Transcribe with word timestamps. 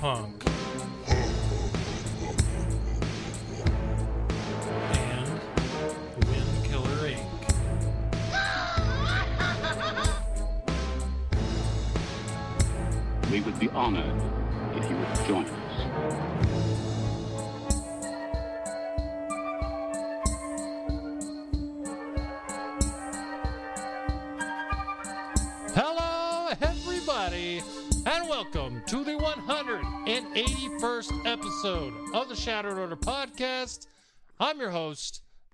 Goodnight 0.00 0.37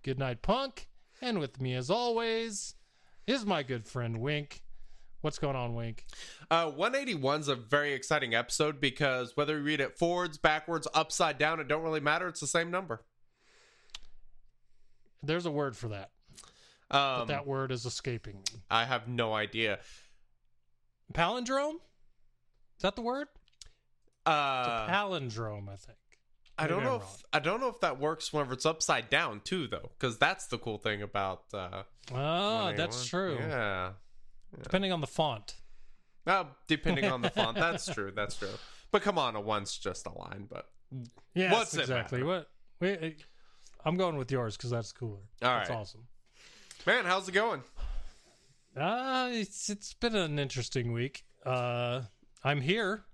Goodnight 0.04 0.42
Punk, 0.42 0.86
and 1.22 1.38
with 1.38 1.60
me, 1.60 1.74
as 1.74 1.90
always, 1.90 2.74
is 3.26 3.44
my 3.46 3.62
good 3.62 3.86
friend 3.86 4.20
Wink. 4.20 4.60
What's 5.22 5.38
going 5.38 5.56
on, 5.56 5.74
Wink? 5.74 6.04
Uh, 6.50 6.70
181's 6.70 7.48
a 7.48 7.54
very 7.56 7.94
exciting 7.94 8.34
episode 8.34 8.78
because 8.82 9.34
whether 9.34 9.56
you 9.56 9.64
read 9.64 9.80
it 9.80 9.96
forwards, 9.98 10.36
backwards, 10.36 10.86
upside 10.92 11.38
down, 11.38 11.58
it 11.58 11.66
don't 11.68 11.82
really 11.82 12.00
matter. 12.00 12.28
It's 12.28 12.40
the 12.40 12.46
same 12.46 12.70
number. 12.70 13.02
There's 15.22 15.46
a 15.46 15.50
word 15.50 15.74
for 15.74 15.88
that, 15.88 16.10
but 16.90 17.22
Um, 17.22 17.28
that 17.28 17.46
word 17.46 17.72
is 17.72 17.86
escaping 17.86 18.34
me. 18.36 18.60
I 18.70 18.84
have 18.84 19.08
no 19.08 19.32
idea. 19.32 19.78
Palindrome? 21.14 21.76
Is 21.76 22.82
that 22.82 22.94
the 22.94 23.00
word? 23.02 23.28
Uh, 24.26 24.86
Palindrome, 24.86 25.70
I 25.70 25.76
think. 25.76 25.96
I 26.56 26.66
don't 26.68 26.84
know 26.84 26.96
if 26.96 27.22
I 27.32 27.40
don't 27.40 27.60
know 27.60 27.68
if 27.68 27.80
that 27.80 27.98
works 27.98 28.32
whenever 28.32 28.52
it's 28.54 28.64
upside 28.66 29.10
down 29.10 29.40
too, 29.44 29.66
though, 29.66 29.90
because 29.98 30.18
that's 30.18 30.46
the 30.46 30.58
cool 30.58 30.78
thing 30.78 31.02
about. 31.02 31.42
Uh, 31.52 31.82
Oh, 32.14 32.72
that's 32.76 33.06
true. 33.06 33.38
Yeah. 33.40 33.92
Depending 34.62 34.92
on 34.92 35.00
the 35.00 35.06
font. 35.06 35.54
Uh, 36.26 36.44
depending 36.68 37.06
on 37.06 37.22
the 37.22 37.30
font, 37.34 37.56
that's 37.56 37.86
true. 37.92 38.12
That's 38.14 38.36
true. 38.36 38.50
But 38.92 39.00
come 39.02 39.18
on, 39.18 39.36
a 39.36 39.40
one's 39.40 39.76
just 39.78 40.06
a 40.06 40.12
line. 40.12 40.46
But 40.50 40.68
Yes, 41.34 41.52
What's 41.52 41.74
it 41.74 41.80
exactly. 41.80 42.22
What? 42.22 42.48
Wait, 42.80 43.24
I'm 43.84 43.96
going 43.96 44.16
with 44.16 44.30
yours 44.30 44.56
because 44.56 44.70
that's 44.70 44.92
cooler. 44.92 45.16
All 45.16 45.22
that's 45.40 45.70
right. 45.70 45.78
awesome. 45.78 46.06
man, 46.86 47.04
how's 47.04 47.28
it 47.28 47.32
going? 47.32 47.62
Uh, 48.76 49.30
it's 49.32 49.70
it's 49.70 49.94
been 49.94 50.14
an 50.14 50.38
interesting 50.38 50.92
week. 50.92 51.24
Uh, 51.44 52.02
I'm 52.42 52.60
here. 52.60 53.04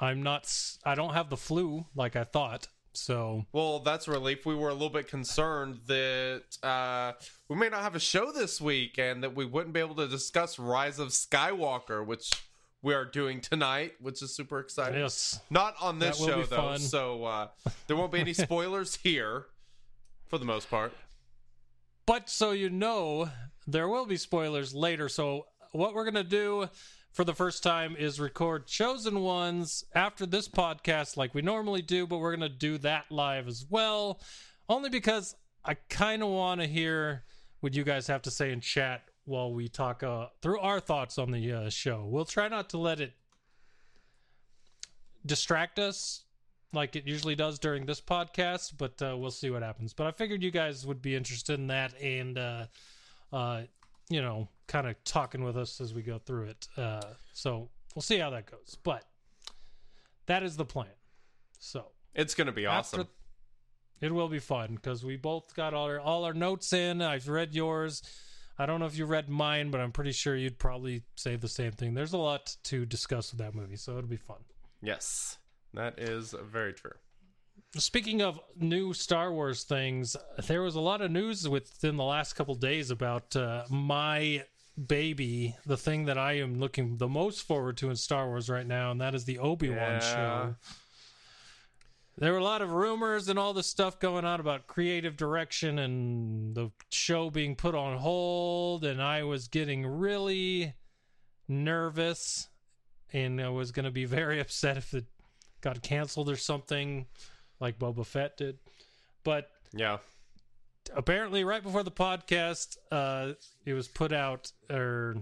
I'm 0.00 0.22
not. 0.22 0.52
I 0.84 0.94
don't 0.94 1.14
have 1.14 1.30
the 1.30 1.36
flu 1.36 1.86
like 1.94 2.16
I 2.16 2.24
thought. 2.24 2.68
So 2.96 3.44
Well, 3.52 3.80
that's 3.80 4.08
a 4.08 4.12
relief. 4.12 4.46
We 4.46 4.54
were 4.54 4.68
a 4.68 4.72
little 4.72 4.88
bit 4.90 5.08
concerned 5.08 5.80
that 5.86 6.42
uh, 6.62 7.12
we 7.48 7.56
may 7.56 7.68
not 7.68 7.82
have 7.82 7.94
a 7.94 8.00
show 8.00 8.32
this 8.32 8.60
week 8.60 8.98
and 8.98 9.22
that 9.22 9.34
we 9.34 9.44
wouldn't 9.44 9.74
be 9.74 9.80
able 9.80 9.96
to 9.96 10.08
discuss 10.08 10.58
Rise 10.58 10.98
of 10.98 11.08
Skywalker, 11.08 12.06
which 12.06 12.30
we 12.82 12.94
are 12.94 13.04
doing 13.04 13.40
tonight, 13.40 13.92
which 14.00 14.22
is 14.22 14.34
super 14.36 14.58
exciting. 14.60 15.00
yes, 15.00 15.40
Not 15.50 15.74
on 15.80 15.98
this 15.98 16.18
show, 16.18 16.42
though, 16.42 16.56
fun. 16.56 16.78
so 16.78 17.24
uh, 17.24 17.48
there 17.86 17.96
won't 17.96 18.12
be 18.12 18.20
any 18.20 18.32
spoilers 18.34 18.96
here 18.96 19.46
for 20.26 20.38
the 20.38 20.44
most 20.44 20.70
part. 20.70 20.92
but 22.06 22.28
so 22.28 22.50
you 22.52 22.68
know, 22.70 23.30
there 23.66 23.88
will 23.88 24.06
be 24.06 24.16
spoilers 24.16 24.74
later. 24.74 25.08
So 25.08 25.46
what 25.72 25.94
we're 25.94 26.04
gonna 26.04 26.22
do 26.22 26.68
for 27.14 27.24
the 27.24 27.32
first 27.32 27.62
time 27.62 27.94
is 27.96 28.18
record 28.18 28.66
chosen 28.66 29.20
ones 29.20 29.84
after 29.94 30.26
this 30.26 30.48
podcast, 30.48 31.16
like 31.16 31.32
we 31.32 31.42
normally 31.42 31.80
do. 31.80 32.06
But 32.06 32.18
we're 32.18 32.34
gonna 32.34 32.48
do 32.48 32.76
that 32.78 33.04
live 33.08 33.46
as 33.46 33.64
well, 33.70 34.20
only 34.68 34.90
because 34.90 35.36
I 35.64 35.74
kind 35.88 36.22
of 36.22 36.28
want 36.28 36.60
to 36.60 36.66
hear 36.66 37.22
what 37.60 37.74
you 37.74 37.84
guys 37.84 38.08
have 38.08 38.22
to 38.22 38.30
say 38.32 38.52
in 38.52 38.60
chat 38.60 39.04
while 39.24 39.54
we 39.54 39.68
talk 39.68 40.02
uh, 40.02 40.26
through 40.42 40.58
our 40.58 40.80
thoughts 40.80 41.16
on 41.16 41.30
the 41.30 41.52
uh, 41.52 41.70
show. 41.70 42.04
We'll 42.04 42.24
try 42.24 42.48
not 42.48 42.68
to 42.70 42.78
let 42.78 43.00
it 43.00 43.12
distract 45.24 45.78
us 45.78 46.24
like 46.72 46.96
it 46.96 47.06
usually 47.06 47.36
does 47.36 47.60
during 47.60 47.86
this 47.86 48.00
podcast, 48.00 48.72
but 48.76 49.00
uh, 49.00 49.16
we'll 49.16 49.30
see 49.30 49.50
what 49.50 49.62
happens. 49.62 49.92
But 49.92 50.08
I 50.08 50.10
figured 50.10 50.42
you 50.42 50.50
guys 50.50 50.84
would 50.84 51.00
be 51.00 51.14
interested 51.14 51.60
in 51.60 51.68
that 51.68 51.94
and, 52.02 52.36
uh, 52.36 52.66
uh, 53.32 53.62
you 54.08 54.20
know, 54.22 54.48
kind 54.66 54.86
of 54.86 55.02
talking 55.04 55.42
with 55.44 55.56
us 55.56 55.80
as 55.80 55.94
we 55.94 56.02
go 56.02 56.18
through 56.18 56.44
it. 56.44 56.68
Uh, 56.76 57.00
so 57.32 57.68
we'll 57.94 58.02
see 58.02 58.18
how 58.18 58.30
that 58.30 58.50
goes. 58.50 58.76
But 58.82 59.04
that 60.26 60.42
is 60.42 60.56
the 60.56 60.64
plan. 60.64 60.88
So 61.58 61.86
It's 62.14 62.34
going 62.34 62.46
to 62.46 62.52
be 62.52 62.66
awesome. 62.66 63.00
after- 63.00 63.12
it 64.00 64.12
will 64.12 64.28
be 64.28 64.38
fun 64.40 64.74
because 64.74 65.04
we 65.04 65.16
both 65.16 65.54
got 65.54 65.72
all 65.72 65.86
our 65.86 65.98
all 66.00 66.24
our 66.24 66.34
notes 66.34 66.72
in. 66.74 67.00
I've 67.00 67.28
read 67.28 67.54
yours. 67.54 68.02
I 68.58 68.66
don't 68.66 68.78
know 68.80 68.86
if 68.86 68.96
you 68.98 69.06
read 69.06 69.28
mine, 69.30 69.70
but 69.70 69.80
I'm 69.80 69.92
pretty 69.92 70.12
sure 70.12 70.36
you'd 70.36 70.58
probably 70.58 71.02
say 71.16 71.36
the 71.36 71.48
same 71.48 71.72
thing. 71.72 71.94
There's 71.94 72.12
a 72.12 72.18
lot 72.18 72.54
to 72.64 72.84
discuss 72.84 73.32
with 73.32 73.38
that 73.38 73.54
movie, 73.54 73.76
so 73.76 73.96
it'll 73.96 74.08
be 74.10 74.16
fun. 74.16 74.38
yes, 74.82 75.38
that 75.72 75.98
is 75.98 76.34
very 76.42 76.72
true. 76.74 76.92
Speaking 77.76 78.22
of 78.22 78.38
new 78.56 78.92
Star 78.92 79.32
Wars 79.32 79.64
things, 79.64 80.16
there 80.46 80.62
was 80.62 80.76
a 80.76 80.80
lot 80.80 81.00
of 81.00 81.10
news 81.10 81.48
within 81.48 81.96
the 81.96 82.04
last 82.04 82.34
couple 82.34 82.54
days 82.54 82.90
about 82.90 83.34
uh, 83.34 83.64
my 83.68 84.44
baby, 84.86 85.56
the 85.66 85.76
thing 85.76 86.04
that 86.04 86.16
I 86.16 86.34
am 86.34 86.60
looking 86.60 86.98
the 86.98 87.08
most 87.08 87.42
forward 87.42 87.76
to 87.78 87.90
in 87.90 87.96
Star 87.96 88.28
Wars 88.28 88.48
right 88.48 88.66
now, 88.66 88.92
and 88.92 89.00
that 89.00 89.14
is 89.14 89.24
the 89.24 89.38
Obi 89.40 89.70
Wan 89.70 89.78
Yeah. 89.78 89.98
show. 89.98 90.54
There 92.16 92.30
were 92.30 92.38
a 92.38 92.44
lot 92.44 92.62
of 92.62 92.70
rumors 92.70 93.28
and 93.28 93.40
all 93.40 93.52
this 93.52 93.66
stuff 93.66 93.98
going 93.98 94.24
on 94.24 94.38
about 94.38 94.68
creative 94.68 95.16
direction 95.16 95.80
and 95.80 96.54
the 96.54 96.70
show 96.90 97.28
being 97.28 97.56
put 97.56 97.74
on 97.74 97.98
hold, 97.98 98.84
and 98.84 99.02
I 99.02 99.24
was 99.24 99.48
getting 99.48 99.84
really 99.84 100.74
nervous 101.48 102.48
and 103.12 103.40
I 103.40 103.48
was 103.48 103.72
going 103.72 103.84
to 103.84 103.90
be 103.90 104.04
very 104.04 104.38
upset 104.44 104.76
if 104.76 104.94
it 104.94 105.06
got 105.60 105.82
canceled 105.82 106.28
or 106.30 106.36
something 106.36 107.06
like 107.60 107.78
Boba 107.78 108.04
Fett 108.06 108.36
did. 108.36 108.58
But 109.22 109.50
Yeah. 109.72 109.98
apparently, 110.94 111.44
right 111.44 111.62
before 111.62 111.82
the 111.82 111.90
podcast, 111.90 112.76
uh, 112.90 113.34
it 113.64 113.72
was 113.74 113.88
put 113.88 114.12
out, 114.12 114.52
or 114.70 115.16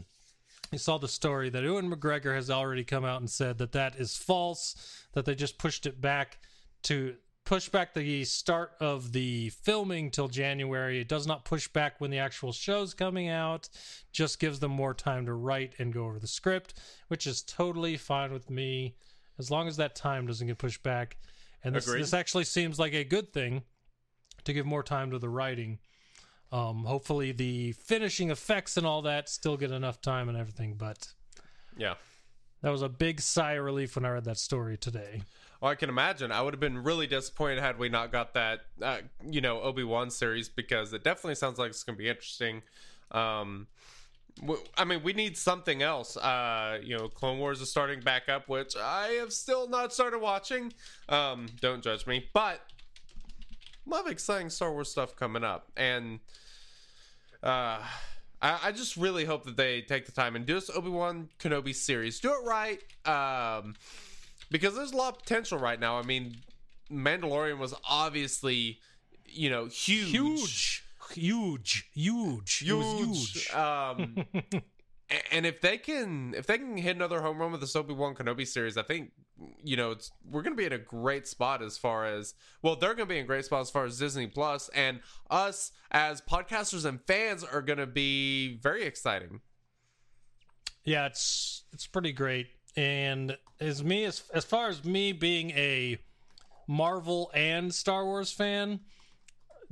you 0.71 0.79
saw 0.79 0.99
the 0.99 1.09
story 1.09 1.51
that 1.51 1.63
Ewan 1.63 1.91
McGregor 1.91 2.35
has 2.35 2.51
already 2.51 2.85
come 2.85 3.05
out 3.05 3.21
and 3.21 3.31
said 3.31 3.59
that 3.59 3.73
that 3.73 3.97
is 3.97 4.17
false, 4.17 4.75
that 5.13 5.25
they 5.25 5.35
just 5.35 5.59
pushed 5.59 5.87
it 5.87 6.01
back 6.01 6.39
to 6.85 7.17
push 7.45 7.69
back 7.69 7.93
the 7.93 8.25
start 8.25 8.73
of 8.81 9.13
the 9.13 9.51
filming 9.51 10.11
till 10.11 10.29
January. 10.29 11.01
It 11.01 11.09
does 11.09 11.27
not 11.27 11.45
push 11.45 11.67
back 11.69 12.01
when 12.01 12.11
the 12.11 12.19
actual 12.19 12.53
show's 12.53 12.95
coming 12.95 13.29
out, 13.29 13.69
just 14.13 14.39
gives 14.39 14.61
them 14.61 14.71
more 14.71 14.95
time 14.95 15.27
to 15.27 15.35
write 15.35 15.75
and 15.79 15.93
go 15.93 16.05
over 16.05 16.19
the 16.21 16.27
script, 16.29 16.75
which 17.09 17.27
is 17.27 17.43
totally 17.43 17.97
fine 17.97 18.33
with 18.33 18.49
me 18.49 18.95
as 19.39 19.51
long 19.51 19.67
as 19.67 19.77
that 19.77 19.97
time 19.97 20.27
doesn't 20.27 20.47
get 20.47 20.59
pushed 20.59 20.83
back. 20.83 21.17
And 21.65 21.75
this, 21.75 21.87
Agreed. 21.87 22.03
this 22.03 22.13
actually 22.15 22.45
seems 22.45 22.79
like 22.79 22.93
a 22.95 23.05
good 23.05 23.33
thing 23.33 23.63
to 24.45 24.53
give 24.53 24.67
more 24.67 24.83
time 24.83 25.11
to 25.13 25.19
the 25.19 25.29
writing. 25.29 25.79
Um, 26.51 26.85
hopefully, 26.85 27.33
the 27.33 27.73
finishing 27.73 28.31
effects 28.31 28.77
and 28.77 28.87
all 28.87 29.03
that 29.03 29.29
still 29.29 29.57
get 29.57 29.71
enough 29.71 30.01
time 30.01 30.29
and 30.29 30.37
everything. 30.37 30.75
But 30.75 31.13
Yeah. 31.77 31.95
that 32.61 32.71
was 32.71 32.83
a 32.83 32.89
big 32.89 33.21
sigh 33.21 33.53
of 33.53 33.65
relief 33.65 33.97
when 33.97 34.05
I 34.05 34.11
read 34.11 34.25
that 34.25 34.39
story 34.39 34.77
today. 34.77 35.23
Well, 35.61 35.71
I 35.71 35.77
can 35.77 35.89
imagine. 35.89 36.33
I 36.33 36.43
would 36.43 36.53
have 36.55 36.61
been 36.61 36.83
really 36.83 37.07
disappointed 37.07 37.61
had 37.61 37.79
we 37.79 37.89
not 37.89 38.11
got 38.11 38.35
that, 38.35 38.63
uh, 38.83 38.99
you 39.25 39.41
know, 39.41 39.63
Obi 39.63 39.85
Wan 39.85 40.11
series 40.11 40.49
because 40.49 40.93
it 40.93 41.05
definitely 41.05 41.37
sounds 41.37 41.59
like 41.59 41.71
it's 41.71 41.85
going 41.85 41.97
to 41.97 42.03
be 42.03 42.09
interesting. 42.09 42.63
Um, 43.13 43.69
I 44.77 44.85
mean, 44.85 45.03
we 45.03 45.13
need 45.13 45.37
something 45.37 45.83
else. 45.83 46.17
Uh, 46.17 46.79
you 46.83 46.97
know, 46.97 47.09
Clone 47.09 47.39
Wars 47.39 47.61
is 47.61 47.71
starting 47.71 48.01
back 48.01 48.29
up, 48.29 48.49
which 48.49 48.75
I 48.77 49.19
have 49.21 49.33
still 49.33 49.69
not 49.69 49.93
started 49.93 50.19
watching. 50.19 50.73
Um, 51.09 51.47
don't 51.61 51.83
judge 51.83 52.07
me, 52.07 52.29
but 52.33 52.61
of 53.91 54.07
exciting 54.07 54.51
Star 54.51 54.73
Wars 54.73 54.91
stuff 54.91 55.17
coming 55.17 55.45
up, 55.45 55.71
and 55.77 56.21
uh, 57.43 57.81
I, 58.41 58.59
I 58.65 58.73
just 58.73 58.97
really 58.97 59.25
hope 59.25 59.45
that 59.45 59.57
they 59.57 59.83
take 59.83 60.07
the 60.07 60.13
time 60.13 60.37
and 60.37 60.47
do 60.47 60.55
this 60.55 60.71
Obi 60.71 60.91
Wan 60.91 61.29
Kenobi 61.39 61.75
series. 61.75 62.21
Do 62.21 62.31
it 62.33 62.45
right, 62.45 62.81
um, 63.07 63.75
because 64.51 64.75
there's 64.75 64.93
a 64.93 64.97
lot 64.97 65.15
of 65.15 65.23
potential 65.23 65.59
right 65.59 65.79
now. 65.79 65.99
I 65.99 66.03
mean, 66.03 66.37
Mandalorian 66.91 67.59
was 67.59 67.75
obviously, 67.89 68.81
you 69.27 69.51
know, 69.51 69.67
huge, 69.67 70.11
Huge, 70.11 70.82
huge, 71.15 71.91
huge, 71.95 72.65
was 72.69 73.33
huge. 73.33 73.51
Um, 73.51 74.27
and 75.31 75.47
if 75.47 75.61
they 75.61 75.79
can, 75.79 76.35
if 76.37 76.47
they 76.47 76.59
can 76.59 76.77
hit 76.77 76.97
another 76.97 77.21
home 77.21 77.39
run 77.39 77.53
with 77.53 77.61
the 77.61 77.79
Obi 77.79 77.95
Wan 77.95 78.15
Kenobi 78.15 78.47
series, 78.47 78.77
I 78.77 78.83
think 78.83 79.13
you 79.63 79.77
know 79.77 79.91
it's 79.91 80.11
we're 80.31 80.43
gonna 80.43 80.57
be 80.57 80.65
in 80.65 80.73
a 80.73 80.79
great 80.79 81.27
spot 81.27 81.63
as 81.63 81.79
far 81.79 82.05
as 82.07 82.35
well. 82.63 82.77
They're 82.77 82.95
gonna 82.95 83.07
be 83.07 83.19
in 83.19 83.25
a 83.25 83.27
great 83.27 83.45
spot 83.45 83.61
as 83.61 83.71
far 83.71 83.85
as 83.85 83.99
Disney 83.99 84.27
Plus, 84.27 84.69
and 84.71 85.01
us 85.31 85.73
as 85.91 86.21
podcasters 86.21 86.85
and 86.85 87.01
fans 87.07 87.45
are 87.45 87.63
gonna 87.63 87.87
be 87.87 88.59
very 88.59 88.85
exciting. 88.85 89.41
Yeah, 90.85 91.07
it's 91.07 91.65
it's 91.73 91.87
pretty 91.87 92.13
great. 92.13 92.49
And 92.77 93.37
as 93.61 93.85
me 93.85 94.05
as 94.05 94.23
as 94.33 94.45
far 94.45 94.69
as 94.69 94.85
me 94.85 95.13
being 95.13 95.51
a 95.51 95.99
Marvel 96.67 97.31
and 97.35 97.75
Star 97.75 98.05
Wars 98.05 98.33
fan, 98.33 98.81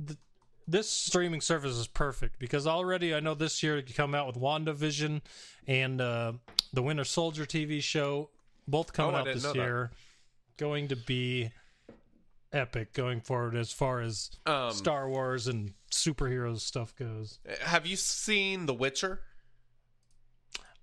th- 0.05 0.19
this 0.67 0.89
streaming 0.89 1.41
service 1.41 1.75
is 1.75 1.87
perfect 1.87 2.39
because 2.39 2.67
already 2.67 3.13
I 3.15 3.19
know 3.19 3.33
this 3.33 3.61
year 3.63 3.81
to 3.81 3.93
come 3.93 4.13
out 4.15 4.27
with 4.27 4.35
WandaVision 4.37 5.21
and 5.67 6.01
uh, 6.01 6.33
the 6.73 6.81
Winter 6.81 7.03
Soldier 7.03 7.45
TV 7.45 7.81
show, 7.81 8.29
both 8.67 8.93
coming 8.93 9.15
Oh, 9.15 9.19
out 9.19 9.25
this 9.25 9.43
know 9.43 9.53
that. 9.53 9.59
year, 9.59 9.91
going 10.57 10.87
to 10.89 10.95
be 10.95 11.51
epic 12.53 12.93
going 12.93 13.21
forward 13.21 13.55
as 13.55 13.71
far 13.71 14.01
as 14.01 14.29
Um, 14.45 14.71
Star 14.71 15.09
Wars 15.09 15.47
and 15.47 15.73
superheroes 15.91 16.59
stuff 16.61 16.95
goes. 16.95 17.39
Have 17.61 17.85
you 17.85 17.95
seen 17.95 18.65
The 18.65 18.73
Witcher? 18.73 19.21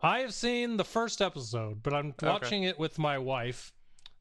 I 0.01 0.21
have 0.21 0.33
seen 0.33 0.77
the 0.77 0.85
first 0.85 1.21
episode, 1.21 1.83
but 1.83 1.93
I'm 1.93 2.15
watching 2.23 2.63
it 2.63 2.79
with 2.79 2.99
my 2.99 3.19
wife, 3.19 3.73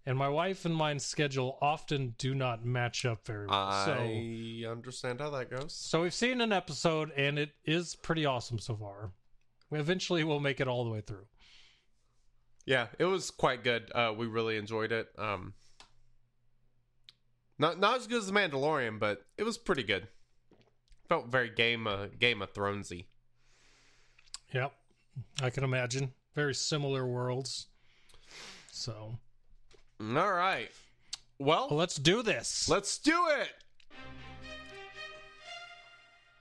and 0.07 0.17
my 0.17 0.29
wife 0.29 0.63
and 0.63 0.73
mine's 0.73 1.05
schedule 1.05 1.57
often 1.61 2.15
do 2.17 2.33
not 2.33 2.65
match 2.65 3.03
up 3.03 3.27
very 3.27 3.45
well. 3.45 3.85
So, 3.85 3.91
I 3.91 4.63
understand 4.71 5.19
how 5.19 5.29
that 5.31 5.51
goes. 5.51 5.73
so 5.73 6.03
we've 6.03 6.13
seen 6.13 6.39
an 6.39 6.53
episode, 6.53 7.11
and 7.17 7.37
it 7.37 7.51
is 7.65 7.93
pretty 7.93 8.25
awesome 8.25 8.57
so 8.57 8.77
far. 8.77 9.11
We 9.69 9.79
eventually 9.79 10.23
will 10.23 10.39
make 10.39 10.61
it 10.61 10.67
all 10.69 10.85
the 10.85 10.89
way 10.89 11.01
through. 11.01 11.25
Yeah, 12.65 12.87
it 12.97 13.03
was 13.03 13.31
quite 13.31 13.65
good. 13.65 13.91
Uh, 13.93 14.13
we 14.17 14.27
really 14.27 14.55
enjoyed 14.55 14.93
it. 14.93 15.09
Um, 15.17 15.53
not 17.59 17.77
not 17.77 17.97
as 17.97 18.07
good 18.07 18.19
as 18.19 18.27
The 18.27 18.33
Mandalorian, 18.33 18.99
but 18.99 19.25
it 19.37 19.43
was 19.43 19.57
pretty 19.57 19.83
good. 19.83 20.07
Felt 21.09 21.27
very 21.27 21.49
Game 21.49 21.85
uh, 21.85 22.07
Game 22.17 22.41
of 22.41 22.53
Thronesy. 22.53 23.07
Yep, 24.53 24.71
I 25.41 25.49
can 25.49 25.65
imagine. 25.65 26.13
Very 26.33 26.55
similar 26.55 27.05
worlds. 27.05 27.67
So, 28.71 29.17
All 29.99 30.31
right. 30.31 30.69
Well, 31.39 31.67
well, 31.69 31.77
let's 31.77 31.95
do 31.95 32.21
this. 32.21 32.69
let's 32.69 32.97
do 32.97 33.27
it. 33.39 33.49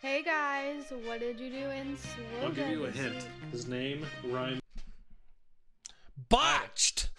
Hey 0.03 0.23
guys, 0.23 0.85
what 1.05 1.20
did 1.20 1.41
you 1.41 1.50
do 1.50 1.70
in 1.70 1.97
slogan? 1.97 2.44
I'll 2.44 2.50
give 2.53 2.69
you 2.69 2.85
a 2.85 2.91
hint. 2.91 3.26
His 3.50 3.67
name 3.67 4.06
rhymes. 4.25 4.61
Botched. 6.29 7.11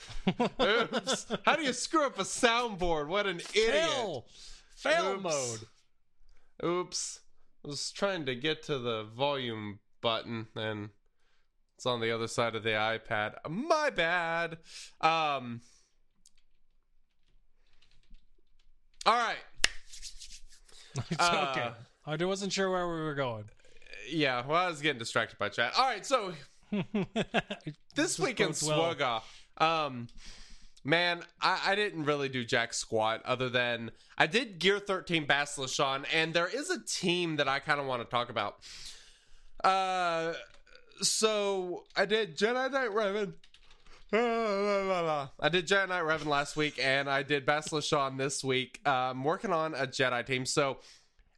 Oops. 0.61 1.25
How 1.45 1.55
do 1.55 1.63
you 1.63 1.73
screw 1.73 2.05
up 2.05 2.19
a 2.19 2.23
soundboard? 2.23 3.07
What 3.07 3.25
an 3.25 3.41
idiot. 3.53 3.73
Fail. 3.73 4.25
Fail 4.75 5.11
Oops. 5.13 5.23
mode. 5.23 5.59
Oops. 6.63 7.19
I 7.65 7.67
was 7.67 7.91
trying 7.91 8.25
to 8.27 8.35
get 8.35 8.63
to 8.63 8.77
the 8.77 9.03
volume 9.03 9.79
button 10.01 10.47
and 10.55 10.89
it's 11.75 11.85
on 11.85 11.99
the 11.99 12.11
other 12.11 12.27
side 12.27 12.55
of 12.55 12.63
the 12.63 12.69
iPad. 12.69 13.35
My 13.49 13.89
bad. 13.89 14.59
Um 15.01 15.61
All 19.07 19.13
right. 19.13 19.37
It's 21.11 21.21
Uh, 21.21 21.53
okay. 21.55 21.71
I 22.05 22.25
wasn't 22.25 22.51
sure 22.51 22.69
where 22.71 22.87
we 22.87 23.01
were 23.01 23.13
going. 23.13 23.45
Yeah, 24.09 24.43
well, 24.45 24.65
I 24.65 24.67
was 24.67 24.81
getting 24.81 24.97
distracted 24.99 25.37
by 25.37 25.49
chat. 25.49 25.73
All 25.77 25.85
right, 25.85 26.05
so 26.05 26.33
this 27.95 28.19
week 28.19 28.39
in 28.39 28.53
well. 28.63 29.23
Um, 29.57 30.07
man, 30.83 31.21
I, 31.39 31.59
I 31.67 31.75
didn't 31.75 32.05
really 32.05 32.29
do 32.29 32.43
jack 32.43 32.73
squat 32.73 33.21
other 33.25 33.47
than 33.47 33.91
I 34.17 34.25
did 34.27 34.59
Gear 34.59 34.79
13 34.79 35.27
Bastila 35.27 35.69
Shan, 35.69 36.05
and 36.13 36.33
there 36.33 36.47
is 36.47 36.69
a 36.69 36.83
team 36.83 37.35
that 37.35 37.47
I 37.47 37.59
kind 37.59 37.79
of 37.79 37.85
want 37.85 38.01
to 38.01 38.09
talk 38.09 38.29
about. 38.29 38.57
Uh, 39.63 40.33
so 41.01 41.83
I 41.95 42.05
did 42.05 42.37
Jedi 42.37 42.71
Knight 42.71 42.89
Revan. 42.89 43.33
I 44.13 45.49
did 45.51 45.67
Jedi 45.67 45.89
Knight 45.89 46.03
Revan 46.03 46.27
last 46.27 46.55
week, 46.55 46.79
and 46.81 47.09
I 47.09 47.23
did 47.23 47.45
Bastila 47.45 47.83
Shan 47.83 48.17
this 48.17 48.43
week. 48.43 48.79
Uh, 48.85 48.89
I'm 48.89 49.23
working 49.23 49.51
on 49.51 49.73
a 49.73 49.85
Jedi 49.85 50.25
team, 50.25 50.45
so 50.45 50.77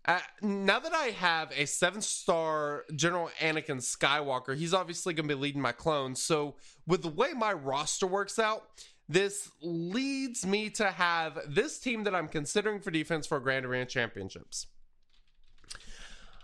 uh, 0.05 0.19
now 0.41 0.79
that 0.79 0.93
I 0.93 1.07
have 1.07 1.51
a 1.55 1.65
seven 1.65 2.01
star 2.01 2.85
General 2.95 3.29
Anakin 3.39 3.77
Skywalker, 3.77 4.55
he's 4.55 4.73
obviously 4.73 5.13
going 5.13 5.27
to 5.27 5.35
be 5.35 5.39
leading 5.39 5.61
my 5.61 5.71
clones. 5.71 6.21
So, 6.21 6.55
with 6.87 7.01
the 7.01 7.09
way 7.09 7.33
my 7.33 7.53
roster 7.53 8.07
works 8.07 8.39
out, 8.39 8.63
this 9.07 9.49
leads 9.61 10.45
me 10.45 10.69
to 10.71 10.91
have 10.91 11.39
this 11.47 11.79
team 11.79 12.03
that 12.03 12.13
I'm 12.13 12.27
considering 12.27 12.79
for 12.79 12.91
defense 12.91 13.27
for 13.27 13.39
Grand 13.39 13.65
Arena 13.65 13.85
Championships. 13.85 14.67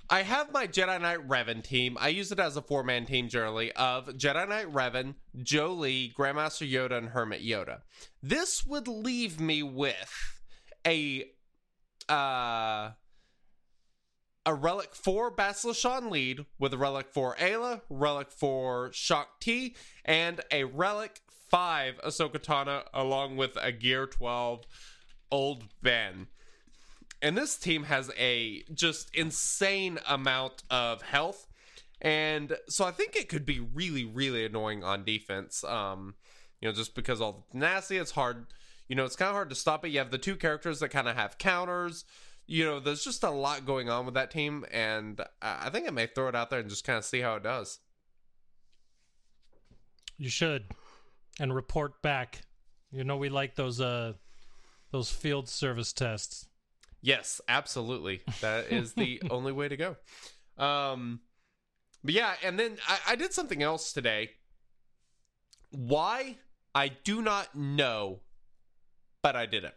I 0.09 0.21
have 0.21 0.51
my 0.51 0.67
Jedi 0.67 1.01
Knight 1.01 1.27
Revan 1.27 1.63
team. 1.63 1.97
I 1.99 2.09
use 2.09 2.31
it 2.31 2.39
as 2.39 2.55
a 2.55 2.61
four 2.61 2.83
man 2.83 3.05
team 3.05 3.27
generally 3.27 3.71
of 3.73 4.07
Jedi 4.09 4.47
Knight 4.47 4.71
Revan, 4.71 5.15
Jolee, 5.37 6.13
Grandmaster 6.13 6.69
Yoda, 6.69 6.97
and 6.97 7.09
Hermit 7.09 7.43
Yoda. 7.43 7.81
This 8.21 8.65
would 8.65 8.87
leave 8.87 9.39
me 9.39 9.63
with 9.63 10.41
a 10.85 11.25
uh 12.07 12.91
a 14.47 14.53
relic 14.53 14.93
for 14.93 15.35
Bastila 15.35 15.75
Shan 15.75 16.11
lead 16.11 16.45
with 16.59 16.71
a 16.73 16.77
relic 16.77 17.07
for 17.11 17.35
Ayla, 17.37 17.81
relic 17.89 18.29
for 18.29 18.91
Shaak 18.93 19.25
Ti, 19.39 19.75
and 20.03 20.41
a 20.51 20.65
relic 20.65 21.21
five 21.49 21.99
Ahsoka 22.05 22.37
Tano 22.37 22.83
along 22.93 23.37
with 23.37 23.57
a 23.59 23.71
Gear 23.71 24.05
12 24.05 24.65
Old 25.31 25.63
Ben. 25.81 26.27
And 27.25 27.35
this 27.35 27.57
team 27.57 27.85
has 27.85 28.11
a 28.19 28.61
just 28.71 29.09
insane 29.15 29.97
amount 30.07 30.61
of 30.69 31.01
health. 31.01 31.47
And 31.99 32.55
so 32.69 32.85
I 32.85 32.91
think 32.91 33.15
it 33.15 33.29
could 33.29 33.47
be 33.47 33.59
really, 33.59 34.05
really 34.05 34.45
annoying 34.45 34.83
on 34.83 35.03
defense. 35.03 35.63
Um, 35.63 36.13
you 36.61 36.67
know, 36.67 36.71
just 36.71 36.93
because 36.93 37.21
all 37.21 37.31
the 37.49 37.53
tenacity, 37.53 37.97
it's 37.97 38.11
hard. 38.11 38.45
You 38.87 38.95
know, 38.95 39.05
it's 39.05 39.15
kind 39.15 39.29
of 39.29 39.33
hard 39.33 39.49
to 39.49 39.55
stop 39.55 39.83
it. 39.83 39.89
You 39.89 39.97
have 39.97 40.11
the 40.11 40.19
two 40.19 40.35
characters 40.35 40.81
that 40.81 40.89
kind 40.89 41.07
of 41.07 41.15
have 41.15 41.39
counters. 41.39 42.05
You 42.45 42.63
know, 42.63 42.79
there's 42.79 43.03
just 43.03 43.23
a 43.23 43.31
lot 43.31 43.65
going 43.65 43.89
on 43.89 44.05
with 44.05 44.13
that 44.13 44.29
team, 44.29 44.63
and 44.71 45.19
I 45.41 45.71
think 45.71 45.87
I 45.87 45.91
may 45.91 46.05
throw 46.05 46.27
it 46.27 46.35
out 46.35 46.51
there 46.51 46.59
and 46.59 46.69
just 46.69 46.85
kind 46.85 46.99
of 46.99 47.05
see 47.05 47.21
how 47.21 47.37
it 47.37 47.43
does. 47.43 47.79
You 50.19 50.29
should, 50.29 50.65
and 51.39 51.55
report 51.55 52.03
back. 52.03 52.43
You 52.91 53.03
know 53.03 53.17
we 53.17 53.29
like 53.29 53.55
those 53.55 53.81
uh 53.81 54.13
those 54.91 55.09
field 55.09 55.49
service 55.49 55.91
tests. 55.91 56.47
Yes, 57.05 57.39
absolutely. 57.47 58.21
That 58.41 58.71
is 58.71 58.93
the 58.93 59.21
only 59.29 59.51
way 59.51 59.67
to 59.67 59.77
go. 59.77 59.95
Um, 60.57 61.19
but 62.03 62.15
yeah, 62.15 62.33
and 62.43 62.59
then 62.59 62.77
I, 62.87 62.97
I 63.09 63.15
did 63.15 63.31
something 63.31 63.61
else 63.61 63.93
today. 63.93 64.31
Why? 65.69 66.39
I 66.73 66.87
do 66.87 67.21
not 67.21 67.53
know, 67.53 68.21
but 69.21 69.35
I 69.35 69.45
did 69.45 69.65
it. 69.65 69.75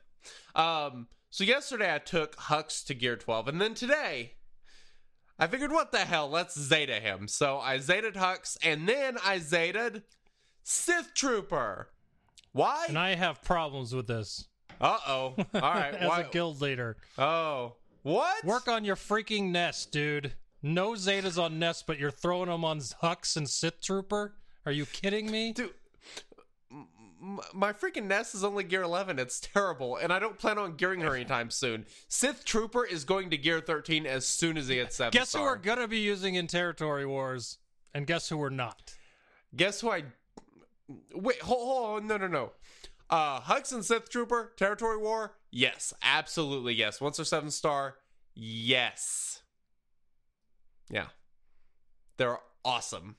Um, 0.58 1.08
so 1.28 1.44
yesterday 1.44 1.94
I 1.94 1.98
took 1.98 2.34
Hux 2.36 2.82
to 2.86 2.94
Gear 2.94 3.16
12, 3.16 3.48
and 3.48 3.60
then 3.60 3.74
today 3.74 4.32
I 5.38 5.48
figured, 5.48 5.70
what 5.70 5.92
the 5.92 5.98
hell? 5.98 6.30
Let's 6.30 6.58
Zeta 6.58 6.94
him. 6.94 7.28
So 7.28 7.58
I 7.58 7.76
Zetaed 7.76 8.14
Hux, 8.14 8.56
and 8.62 8.88
then 8.88 9.18
I 9.22 9.38
Zetaed 9.38 10.02
Sith 10.62 11.12
Trooper. 11.12 11.90
Why? 12.52 12.86
And 12.88 12.98
I 12.98 13.16
have 13.16 13.42
problems 13.42 13.94
with 13.94 14.06
this 14.06 14.47
Uh 14.80 14.98
oh. 15.06 15.34
All 15.54 15.60
right. 15.60 15.94
as 15.94 16.08
Why? 16.08 16.20
a 16.20 16.28
guild 16.30 16.60
leader. 16.60 16.96
oh. 17.18 17.74
What? 18.02 18.44
Work 18.44 18.68
on 18.68 18.84
your 18.84 18.96
freaking 18.96 19.50
nest, 19.50 19.92
dude. 19.92 20.32
No 20.62 20.92
Zetas 20.92 21.40
on 21.42 21.58
nest, 21.58 21.84
but 21.86 21.98
you're 21.98 22.10
throwing 22.10 22.48
them 22.48 22.64
on 22.64 22.78
Hux 22.78 23.36
and 23.36 23.48
Sith 23.48 23.80
Trooper. 23.80 24.34
Are 24.64 24.72
you 24.72 24.86
kidding 24.86 25.30
me? 25.30 25.52
Dude, 25.54 25.72
my 27.52 27.72
freaking 27.72 28.04
Nest 28.04 28.34
is 28.34 28.44
only 28.44 28.64
gear 28.64 28.82
11. 28.82 29.18
It's 29.18 29.40
terrible, 29.40 29.96
and 29.96 30.12
I 30.12 30.18
don't 30.18 30.38
plan 30.38 30.58
on 30.58 30.76
gearing 30.76 31.00
her 31.00 31.14
anytime 31.14 31.50
soon. 31.50 31.86
Sith 32.08 32.44
Trooper 32.44 32.84
is 32.84 33.04
going 33.04 33.30
to 33.30 33.36
gear 33.36 33.60
13 33.60 34.06
as 34.06 34.26
soon 34.26 34.56
as 34.56 34.68
he 34.68 34.76
hits 34.76 34.96
7 34.96 35.10
Guess 35.10 35.34
who 35.34 35.42
we're 35.42 35.56
gonna 35.56 35.88
be 35.88 35.98
using 35.98 36.34
in 36.34 36.46
Territory 36.46 37.06
Wars, 37.06 37.58
and 37.94 38.06
guess 38.06 38.28
who 38.28 38.36
we're 38.36 38.50
not. 38.50 38.94
Guess 39.56 39.80
who 39.80 39.90
I. 39.90 40.04
Wait, 41.14 41.40
hold, 41.40 41.66
hold 41.66 42.02
on. 42.02 42.06
No, 42.06 42.16
no, 42.16 42.26
no. 42.26 42.52
Uh, 43.10 43.40
Hux 43.40 43.72
and 43.72 43.84
Sith 43.84 44.10
Trooper, 44.10 44.52
Territory 44.56 44.98
War? 44.98 45.34
Yes, 45.50 45.94
absolutely 46.02 46.74
yes. 46.74 47.00
Once 47.00 47.16
they're 47.16 47.24
7 47.24 47.50
star, 47.50 47.96
yes. 48.34 49.42
Yeah. 50.90 51.06
They're 52.18 52.38
awesome. 52.64 53.16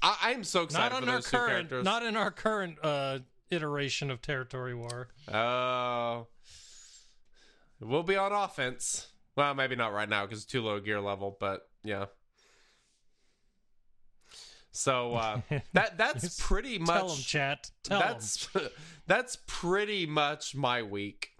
I, 0.00 0.32
am 0.32 0.44
so 0.44 0.62
excited 0.62 0.94
Not 0.94 1.04
for 1.04 1.08
on 1.10 1.14
our 1.14 1.22
current, 1.22 1.50
characters. 1.50 1.84
not 1.84 2.02
in 2.02 2.16
our 2.16 2.30
current 2.30 2.76
uh, 2.82 3.20
iteration 3.50 4.10
of 4.10 4.20
Territory 4.20 4.74
War. 4.74 5.08
Oh. 5.32 6.26
we'll 7.80 8.02
be 8.02 8.16
on 8.16 8.32
offense. 8.32 9.08
Well, 9.36 9.54
maybe 9.54 9.76
not 9.76 9.92
right 9.92 10.08
now 10.08 10.24
because 10.24 10.38
it's 10.42 10.50
too 10.50 10.62
low 10.62 10.80
gear 10.80 11.00
level, 11.00 11.36
but 11.38 11.68
yeah. 11.84 12.06
So 14.72 15.14
uh, 15.14 15.40
that 15.74 15.98
that's 15.98 16.40
pretty 16.40 16.78
much 16.78 16.88
Tell 16.88 17.08
them, 17.08 17.18
chat. 17.18 17.70
Tell 17.84 18.00
them. 18.00 18.08
that's 18.08 18.48
that's 19.06 19.38
pretty 19.46 20.06
much 20.06 20.54
my 20.54 20.82
week. 20.82 21.30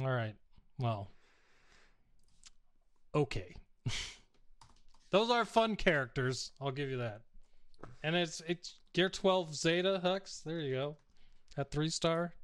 All 0.00 0.10
right. 0.10 0.34
Well. 0.78 1.10
Okay. 3.14 3.54
Those 5.10 5.30
are 5.30 5.44
fun 5.44 5.76
characters. 5.76 6.52
I'll 6.60 6.70
give 6.70 6.90
you 6.90 6.98
that. 6.98 7.22
And 8.02 8.14
it's 8.14 8.42
it's 8.46 8.74
Gear 8.92 9.08
12 9.08 9.54
Zeta 9.54 10.00
Hux. 10.04 10.42
There 10.42 10.60
you 10.60 10.74
go. 10.74 10.96
At 11.56 11.70
three 11.70 11.88
star. 11.88 12.34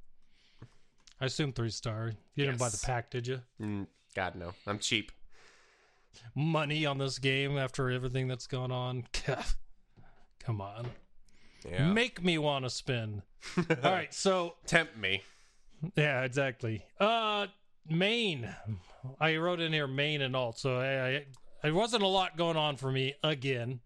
I 1.19 1.25
assume 1.25 1.51
three 1.51 1.69
star. 1.69 2.13
You 2.35 2.45
didn't 2.45 2.59
buy 2.59 2.69
the 2.69 2.81
pack, 2.85 3.09
did 3.09 3.27
you? 3.27 3.41
Mm, 3.61 3.87
God 4.15 4.35
no, 4.35 4.53
I'm 4.65 4.79
cheap. 4.79 5.11
Money 6.35 6.85
on 6.85 6.97
this 6.97 7.19
game 7.19 7.57
after 7.57 7.89
everything 7.89 8.27
that's 8.27 8.47
gone 8.47 8.71
on. 8.71 9.05
Come 10.39 10.61
on. 10.61 10.87
Yeah, 11.69 11.91
Make 11.91 12.23
me 12.23 12.37
want 12.37 12.65
to 12.65 12.69
spin. 12.69 13.23
All 13.57 13.91
right, 13.91 14.13
so 14.13 14.55
tempt 14.65 14.97
me. 14.97 15.23
Yeah, 15.95 16.23
exactly. 16.23 16.83
Uh, 16.99 17.47
Maine. 17.89 18.49
I 19.19 19.35
wrote 19.37 19.59
in 19.59 19.73
here 19.73 19.87
Maine 19.87 20.21
and 20.21 20.35
alt, 20.35 20.59
so 20.59 20.77
I, 20.77 21.17
I 21.17 21.25
it 21.67 21.73
wasn't 21.73 22.03
a 22.03 22.07
lot 22.07 22.37
going 22.37 22.57
on 22.57 22.77
for 22.77 22.91
me 22.91 23.15
again, 23.23 23.79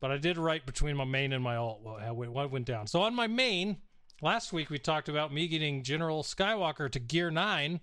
but 0.00 0.10
I 0.10 0.18
did 0.18 0.36
write 0.38 0.66
between 0.66 0.96
my 0.96 1.04
main 1.04 1.32
and 1.32 1.42
my 1.42 1.56
alt 1.56 1.80
what 1.82 2.50
went 2.50 2.66
down. 2.66 2.86
So 2.86 3.02
on 3.02 3.14
my 3.14 3.26
main, 3.26 3.78
last 4.22 4.52
week 4.52 4.70
we 4.70 4.78
talked 4.78 5.08
about 5.08 5.32
me 5.32 5.48
getting 5.48 5.82
General 5.82 6.22
Skywalker 6.22 6.90
to 6.90 6.98
Gear 6.98 7.30
Nine, 7.30 7.80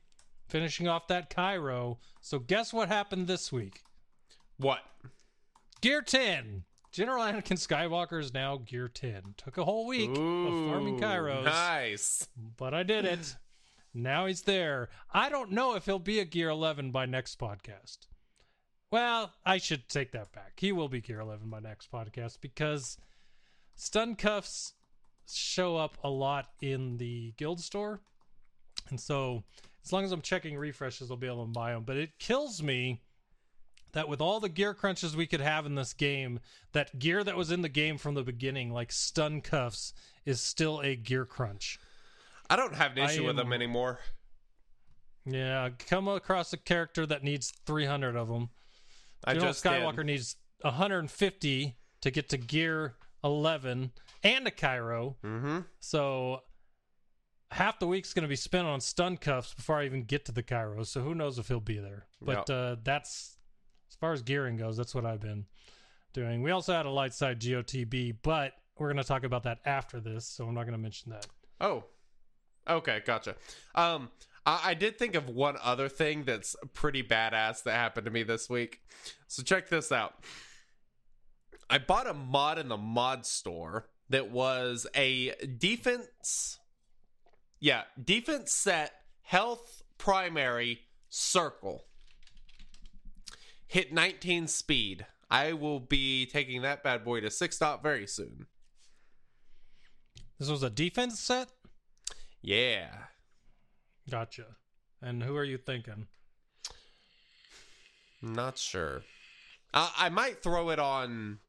finishing 0.51 0.87
off 0.87 1.07
that 1.07 1.29
Kyro. 1.29 1.97
So 2.19 2.37
guess 2.37 2.73
what 2.73 2.89
happened 2.89 3.27
this 3.27 3.51
week? 3.51 3.81
What? 4.57 4.79
Gear 5.81 6.01
Ten. 6.01 6.65
General 6.91 7.23
Anakin 7.23 7.57
Skywalker 7.57 8.19
is 8.19 8.33
now 8.33 8.57
Gear 8.57 8.89
Ten. 8.89 9.33
Took 9.37 9.57
a 9.57 9.63
whole 9.63 9.87
week 9.87 10.09
of 10.11 10.17
farming 10.17 10.97
Ooh, 10.97 11.01
Kyros 11.01 11.45
Nice. 11.45 12.27
but 12.57 12.73
I 12.73 12.83
did 12.83 13.05
it. 13.05 13.37
now 13.93 14.25
he's 14.25 14.41
there. 14.41 14.89
I 15.13 15.29
don't 15.29 15.51
know 15.51 15.75
if 15.75 15.85
he'll 15.85 15.99
be 15.99 16.19
a 16.19 16.25
Gear 16.25 16.49
11 16.49 16.91
by 16.91 17.05
next 17.05 17.39
podcast. 17.39 17.99
Well, 18.91 19.31
I 19.45 19.57
should 19.57 19.87
take 19.87 20.11
that 20.11 20.33
back. 20.33 20.55
He 20.57 20.73
will 20.73 20.89
be 20.89 20.99
Gear 20.99 21.21
11 21.21 21.49
by 21.49 21.61
next 21.61 21.89
podcast 21.89 22.39
because 22.41 22.97
stun 23.75 24.15
cuffs 24.15 24.73
show 25.33 25.77
up 25.77 25.97
a 26.03 26.09
lot 26.09 26.49
in 26.61 26.97
the 26.97 27.33
guild 27.37 27.61
store. 27.61 28.01
And 28.89 28.99
so, 28.99 29.45
as 29.83 29.91
long 29.91 30.03
as 30.03 30.11
I'm 30.11 30.21
checking 30.21 30.57
refreshes, 30.57 31.09
I'll 31.09 31.17
be 31.17 31.27
able 31.27 31.45
to 31.45 31.51
buy 31.51 31.73
them. 31.73 31.83
But 31.83 31.97
it 31.97 32.19
kills 32.19 32.61
me 32.61 33.01
that 33.93 34.07
with 34.07 34.21
all 34.21 34.39
the 34.39 34.49
gear 34.49 34.73
crunches 34.73 35.15
we 35.15 35.27
could 35.27 35.41
have 35.41 35.65
in 35.65 35.75
this 35.75 35.93
game, 35.93 36.39
that 36.71 36.99
gear 36.99 37.23
that 37.23 37.35
was 37.35 37.51
in 37.51 37.61
the 37.61 37.69
game 37.69 37.97
from 37.97 38.13
the 38.13 38.23
beginning, 38.23 38.71
like 38.71 38.91
stun 38.91 39.41
cuffs, 39.41 39.93
is 40.25 40.41
still 40.41 40.79
a 40.81 40.95
gear 40.95 41.25
crunch. 41.25 41.79
I 42.49 42.55
don't 42.55 42.75
have 42.75 42.93
an 42.93 42.99
issue 42.99 43.25
with 43.25 43.37
them 43.37 43.53
anymore. 43.53 43.99
Yeah, 45.25 45.69
come 45.87 46.07
across 46.07 46.51
a 46.53 46.57
character 46.57 47.05
that 47.05 47.23
needs 47.23 47.53
300 47.65 48.15
of 48.15 48.27
them. 48.27 48.49
I 49.23 49.33
General 49.33 49.51
just 49.51 49.63
Skywalker 49.63 49.97
did. 49.97 50.07
needs 50.07 50.35
150 50.61 51.75
to 52.01 52.11
get 52.11 52.29
to 52.29 52.37
gear 52.37 52.95
11 53.23 53.91
and 54.23 54.47
a 54.47 54.51
Kyro. 54.51 55.15
Mm-hmm. 55.23 55.59
So 55.79 56.41
half 57.51 57.79
the 57.79 57.87
week's 57.87 58.13
going 58.13 58.23
to 58.23 58.29
be 58.29 58.35
spent 58.35 58.65
on 58.65 58.79
stun 58.79 59.17
cuffs 59.17 59.53
before 59.53 59.77
I 59.77 59.85
even 59.85 60.03
get 60.03 60.25
to 60.25 60.31
the 60.31 60.43
Kyro. 60.43 60.85
So 60.85 61.01
who 61.01 61.13
knows 61.13 61.37
if 61.37 61.47
he'll 61.47 61.59
be 61.59 61.77
there. 61.77 62.05
But 62.21 62.49
uh, 62.49 62.77
that's 62.83 63.37
as 63.89 63.95
far 63.95 64.13
as 64.13 64.21
gearing 64.21 64.57
goes, 64.57 64.77
that's 64.77 64.95
what 64.95 65.05
I've 65.05 65.19
been 65.19 65.45
doing. 66.13 66.41
We 66.41 66.51
also 66.51 66.73
had 66.73 66.85
a 66.85 66.89
light 66.89 67.13
side 67.13 67.39
GOTB, 67.41 68.17
but 68.23 68.53
we're 68.77 68.87
going 68.87 69.03
to 69.03 69.07
talk 69.07 69.23
about 69.23 69.43
that 69.43 69.59
after 69.65 69.99
this. 69.99 70.25
So 70.25 70.47
I'm 70.47 70.55
not 70.55 70.63
going 70.63 70.73
to 70.73 70.79
mention 70.79 71.11
that. 71.11 71.27
Oh, 71.59 71.83
okay, 72.67 73.01
gotcha. 73.05 73.35
Um, 73.75 74.09
I, 74.45 74.61
I 74.65 74.73
did 74.73 74.97
think 74.97 75.15
of 75.15 75.29
one 75.29 75.57
other 75.61 75.89
thing 75.89 76.23
that's 76.23 76.55
pretty 76.73 77.03
badass 77.03 77.63
that 77.63 77.73
happened 77.73 78.05
to 78.05 78.11
me 78.11 78.23
this 78.23 78.49
week. 78.49 78.81
So 79.27 79.43
check 79.43 79.69
this 79.69 79.91
out. 79.91 80.15
I 81.69 81.77
bought 81.77 82.07
a 82.07 82.13
mod 82.13 82.59
in 82.59 82.67
the 82.67 82.77
mod 82.77 83.25
store 83.25 83.87
that 84.09 84.29
was 84.31 84.87
a 84.95 85.33
defense, 85.57 86.59
yeah, 87.61 87.83
defense 88.03 88.51
set, 88.51 88.91
health 89.21 89.83
primary 89.97 90.81
circle. 91.07 91.85
Hit 93.67 93.93
19 93.93 94.47
speed. 94.47 95.05
I 95.29 95.53
will 95.53 95.79
be 95.79 96.25
taking 96.25 96.63
that 96.63 96.83
bad 96.83 97.05
boy 97.05 97.21
to 97.21 97.31
six 97.31 97.57
dot 97.57 97.81
very 97.81 98.07
soon. 98.07 98.47
This 100.39 100.49
was 100.49 100.63
a 100.63 100.69
defense 100.69 101.19
set? 101.19 101.49
Yeah. 102.41 102.89
Gotcha. 104.09 104.47
And 105.01 105.23
who 105.23 105.37
are 105.37 105.43
you 105.43 105.57
thinking? 105.57 106.07
Not 108.21 108.57
sure. 108.57 109.03
I, 109.73 109.91
I 109.97 110.09
might 110.09 110.41
throw 110.41 110.71
it 110.71 110.79
on. 110.79 111.39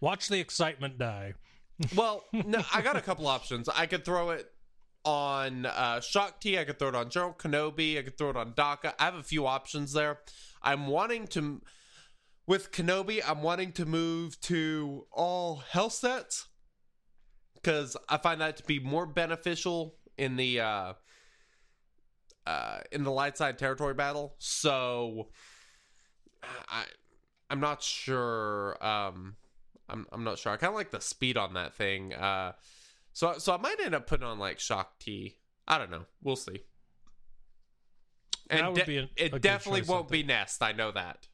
Watch 0.00 0.28
the 0.28 0.38
excitement 0.38 0.98
die. 0.98 1.34
Well, 1.96 2.24
no, 2.32 2.62
I 2.74 2.82
got 2.82 2.96
a 2.96 3.00
couple 3.00 3.26
options. 3.26 3.68
I 3.68 3.86
could 3.86 4.04
throw 4.04 4.30
it 4.30 4.53
on 5.04 5.66
uh, 5.66 6.00
Shaak 6.00 6.40
Ti. 6.40 6.58
I 6.58 6.64
could 6.64 6.78
throw 6.78 6.88
it 6.88 6.94
on 6.94 7.10
General 7.10 7.34
Kenobi. 7.34 7.98
I 7.98 8.02
could 8.02 8.16
throw 8.18 8.30
it 8.30 8.36
on 8.36 8.54
Daka. 8.56 8.94
I 8.98 9.04
have 9.04 9.14
a 9.14 9.22
few 9.22 9.46
options 9.46 9.92
there. 9.92 10.18
I'm 10.62 10.86
wanting 10.86 11.26
to, 11.28 11.62
with 12.46 12.72
Kenobi, 12.72 13.20
I'm 13.26 13.42
wanting 13.42 13.72
to 13.72 13.84
move 13.84 14.40
to 14.42 15.06
all 15.12 15.56
health 15.56 15.92
sets 15.92 16.48
because 17.54 17.96
I 18.08 18.18
find 18.18 18.40
that 18.40 18.56
to 18.58 18.64
be 18.64 18.78
more 18.78 19.06
beneficial 19.06 19.96
in 20.16 20.36
the 20.36 20.60
uh, 20.60 20.92
uh, 22.46 22.78
in 22.92 23.04
the 23.04 23.10
light 23.10 23.36
side 23.36 23.58
territory 23.58 23.94
battle. 23.94 24.34
So 24.38 25.28
I 26.68 26.84
I'm 27.50 27.60
not 27.60 27.82
sure. 27.82 28.76
Um, 28.84 29.36
I'm 29.88 30.06
I'm 30.12 30.24
not 30.24 30.38
sure. 30.38 30.52
I 30.52 30.56
kind 30.56 30.70
of 30.70 30.76
like 30.76 30.90
the 30.90 31.00
speed 31.00 31.36
on 31.36 31.54
that 31.54 31.74
thing. 31.74 32.12
Uh, 32.12 32.52
so 33.14 33.38
so 33.38 33.54
I 33.54 33.56
might 33.56 33.80
end 33.80 33.94
up 33.94 34.06
putting 34.06 34.26
on 34.26 34.38
like 34.38 34.60
Shaak 34.60 34.98
Ti. 34.98 35.36
I 35.66 35.78
don't 35.78 35.90
know. 35.90 36.04
We'll 36.22 36.36
see. 36.36 36.60
That 38.50 38.58
And 38.60 38.66
would 38.68 38.80
de- 38.80 38.84
be 38.86 38.96
a- 38.98 39.02
a 39.04 39.08
it 39.16 39.32
good 39.32 39.40
definitely 39.42 39.82
won't 39.82 40.10
be 40.10 40.22
Nest. 40.22 40.62
I 40.62 40.72
know 40.72 40.92
that. 40.92 41.28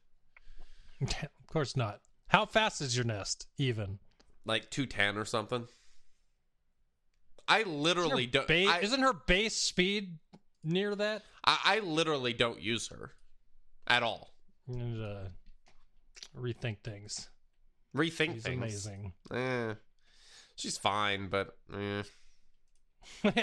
of 1.01 1.47
course 1.47 1.75
not. 1.75 1.99
How 2.27 2.45
fast 2.45 2.79
is 2.79 2.95
your 2.95 3.03
nest? 3.03 3.47
Even 3.57 3.99
Like 4.45 4.69
two 4.69 4.85
ten 4.85 5.17
or 5.17 5.25
something. 5.25 5.67
I 7.47 7.63
literally 7.63 8.27
don't. 8.27 8.47
ba- 8.47 8.67
I, 8.69 8.79
isn't 8.79 9.01
her 9.01 9.11
base 9.13 9.55
speed 9.57 10.19
near 10.63 10.95
that? 10.95 11.23
I, 11.43 11.57
I 11.65 11.79
literally 11.79 12.31
don't 12.33 12.61
use 12.61 12.87
her 12.87 13.11
at 13.87 14.03
all. 14.03 14.31
And, 14.69 15.03
uh, 15.03 15.27
rethink 16.39 16.77
things. 16.83 17.27
Rethink 17.93 18.35
She's 18.35 18.43
things. 18.43 18.57
amazing. 18.85 19.13
Eh. 19.33 19.73
She's 20.61 20.77
fine, 20.77 21.27
but 21.27 21.57
eh. 21.73 22.03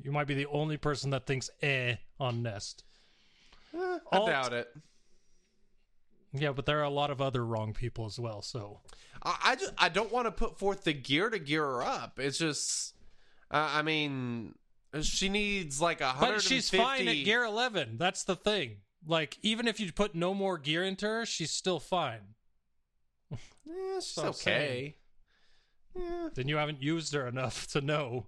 you 0.00 0.12
might 0.12 0.28
be 0.28 0.34
the 0.34 0.46
only 0.46 0.76
person 0.76 1.10
that 1.10 1.26
thinks 1.26 1.50
eh 1.62 1.96
on 2.20 2.44
nest. 2.44 2.84
Eh, 3.74 3.98
I 4.12 4.16
Alt- 4.16 4.28
doubt 4.28 4.52
it. 4.52 4.68
Yeah, 6.32 6.52
but 6.52 6.64
there 6.64 6.78
are 6.78 6.84
a 6.84 6.90
lot 6.90 7.10
of 7.10 7.20
other 7.20 7.44
wrong 7.44 7.72
people 7.72 8.06
as 8.06 8.20
well. 8.20 8.40
So 8.40 8.82
I, 9.20 9.36
I 9.46 9.56
just 9.56 9.72
I 9.78 9.88
don't 9.88 10.12
want 10.12 10.26
to 10.26 10.30
put 10.30 10.60
forth 10.60 10.84
the 10.84 10.92
gear 10.92 11.28
to 11.28 11.40
gear 11.40 11.64
her 11.64 11.82
up. 11.82 12.20
It's 12.20 12.38
just, 12.38 12.94
uh, 13.50 13.70
I 13.72 13.82
mean, 13.82 14.54
she 15.00 15.28
needs 15.28 15.80
like 15.80 16.00
a 16.00 16.10
hundred. 16.10 16.34
But 16.34 16.42
she's 16.42 16.70
fine 16.70 17.08
at 17.08 17.24
gear 17.24 17.42
11. 17.42 17.96
That's 17.98 18.22
the 18.22 18.36
thing. 18.36 18.76
Like, 19.04 19.38
even 19.42 19.66
if 19.66 19.80
you 19.80 19.92
put 19.92 20.14
no 20.14 20.34
more 20.34 20.56
gear 20.56 20.84
into 20.84 21.06
her, 21.06 21.26
she's 21.26 21.50
still 21.50 21.80
fine. 21.80 22.34
Yeah, 23.30 24.00
she's 24.00 24.18
okay. 24.18 24.94
Yeah. 25.98 26.28
Then 26.34 26.48
you 26.48 26.56
haven't 26.56 26.82
used 26.82 27.12
her 27.14 27.26
enough 27.26 27.66
to 27.68 27.80
know. 27.80 28.26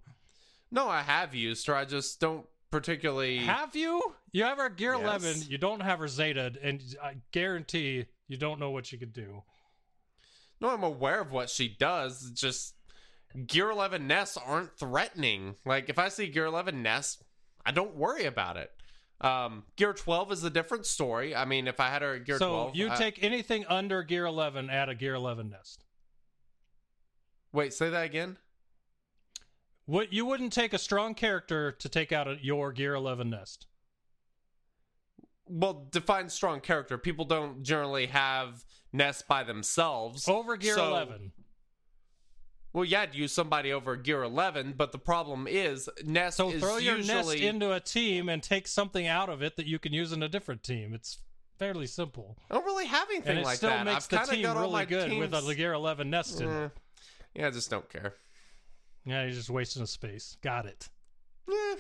No, 0.71 0.89
I 0.89 1.03
have 1.03 1.35
used 1.35 1.67
her. 1.67 1.75
I 1.75 1.85
just 1.85 2.21
don't 2.21 2.47
particularly. 2.71 3.39
Have 3.39 3.75
you? 3.75 4.15
You 4.33 4.45
have 4.45 4.59
her 4.59 4.69
gear 4.69 4.95
Yes. 4.95 5.03
11. 5.03 5.43
You 5.49 5.59
don't 5.59 5.81
have 5.81 5.99
her 5.99 6.09
Zeta, 6.09 6.53
and 6.63 6.83
I 7.03 7.17
guarantee 7.33 8.07
you 8.29 8.37
don't 8.37 8.61
know 8.61 8.71
what 8.71 8.87
she 8.87 8.97
could 8.97 9.13
do. 9.13 9.43
No, 10.61 10.69
I'm 10.71 10.83
aware 10.85 11.21
of 11.21 11.33
what 11.33 11.51
she 11.51 11.69
does. 11.69 12.29
It's 12.31 12.41
Just 12.41 12.75
gear 13.47 13.71
11 13.71 14.07
nests 14.07 14.37
aren't 14.37 14.79
threatening. 14.79 15.57
Like 15.65 15.89
if 15.89 15.99
I 15.99 16.09
see 16.09 16.27
gear 16.29 16.47
11 16.47 16.83
nests, 16.83 17.23
I 17.65 17.73
don't 17.73 17.95
worry 17.97 18.25
about 18.25 18.57
it. 18.57 18.71
Um, 19.23 19.65
Gear 19.77 19.93
12 19.93 20.33
is 20.33 20.45
a 20.45 20.51
different 20.51 20.87
story. 20.87 21.35
I 21.37 21.45
mean, 21.45 21.69
if 21.69 21.79
I 21.79 21.89
had 21.91 22.01
her 22.01 22.15
at 22.15 22.25
Gear 22.25 22.39
so 22.39 22.49
12, 22.49 22.77
you 22.77 22.91
I- 22.91 22.97
take 22.97 23.23
anything 23.23 23.67
under 23.67 24.03
Gear 24.03 24.25
11 24.25 24.71
at 24.71 24.89
a 24.89 24.95
Gear 24.95 25.15
11 25.15 25.51
nest. 25.51 25.85
Wait, 27.53 27.73
say 27.73 27.91
that 27.91 28.05
again. 28.05 28.37
What 29.87 30.13
you 30.13 30.25
wouldn't 30.25 30.53
take 30.53 30.73
a 30.73 30.79
strong 30.79 31.15
character 31.15 31.73
to 31.73 31.89
take 31.89 32.13
out 32.13 32.29
a, 32.29 32.37
your 32.41 32.73
Gear 32.73 32.95
11 32.95 33.31
nest. 33.31 33.67
Well, 35.49 35.89
define 35.91 36.29
strong 36.29 36.61
character. 36.61 36.97
People 36.97 37.25
don't 37.25 37.63
generally 37.65 38.07
have 38.07 38.65
nests 38.93 39.23
by 39.27 39.43
themselves. 39.43 40.29
Over 40.29 40.57
Gear 40.57 40.77
So- 40.77 40.89
11. 40.91 41.33
Well, 42.73 42.85
yeah, 42.85 43.01
I'd 43.01 43.17
use 43.17 43.33
somebody 43.33 43.73
over 43.73 43.97
Gear 43.97 44.23
11, 44.23 44.75
but 44.77 44.93
the 44.93 44.99
problem 44.99 45.49
is 45.49 45.89
nest 46.05 46.37
So 46.37 46.51
is 46.53 46.63
throw 46.63 46.77
your 46.77 46.99
nest 46.99 47.35
into 47.35 47.73
a 47.73 47.81
team 47.81 48.29
and 48.29 48.41
take 48.41 48.69
something 48.69 49.09
out 49.09 49.29
of 49.29 49.43
it 49.43 49.57
that 49.57 49.67
you 49.67 49.81
can 49.81 49.93
use 49.93 50.13
in 50.13 50.23
a 50.23 50.29
different 50.29 50.63
team. 50.63 50.95
It's 50.95 51.19
fairly 51.59 51.89
simple. 51.89 52.39
I 52.49 52.55
don't 52.55 52.65
really 52.65 52.87
have 52.87 53.09
anything 53.11 53.31
And 53.31 53.39
it 53.41 53.45
like 53.45 53.57
still 53.57 53.71
that. 53.71 53.85
makes 53.87 54.05
I've 54.05 54.09
the 54.11 54.17
kinda 54.19 54.33
team 54.35 54.43
got 54.45 54.57
all 54.57 54.63
really 54.63 54.73
my 54.73 54.85
good 54.85 55.19
with 55.19 55.35
a 55.35 55.55
Gear 55.57 55.73
11 55.73 56.11
nest 56.11 56.41
in 56.41 56.49
it. 56.49 56.53
Mm. 56.53 56.71
Yeah, 57.35 57.47
I 57.47 57.51
just 57.51 57.71
don't 57.71 57.89
care. 57.89 58.15
Yeah, 59.05 59.23
you're 59.23 59.33
just 59.33 59.51
wasting 59.51 59.83
a 59.83 59.87
space. 59.87 60.37
Got 60.43 60.67
it. 60.67 60.89
Eh, 61.49 61.77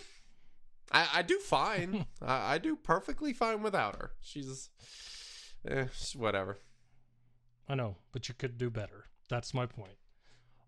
I, 0.92 1.08
I 1.16 1.22
do 1.22 1.38
fine. 1.38 2.06
I, 2.22 2.54
I 2.54 2.58
do 2.58 2.76
perfectly 2.76 3.32
fine 3.32 3.62
without 3.62 3.96
her. 3.96 4.12
She's, 4.20 4.70
eh, 5.68 5.86
she's 5.92 6.16
whatever. 6.16 6.58
I 7.68 7.74
know, 7.74 7.96
but 8.12 8.28
you 8.28 8.34
could 8.34 8.58
do 8.58 8.70
better. 8.70 9.04
That's 9.28 9.54
my 9.54 9.66
point. 9.66 9.96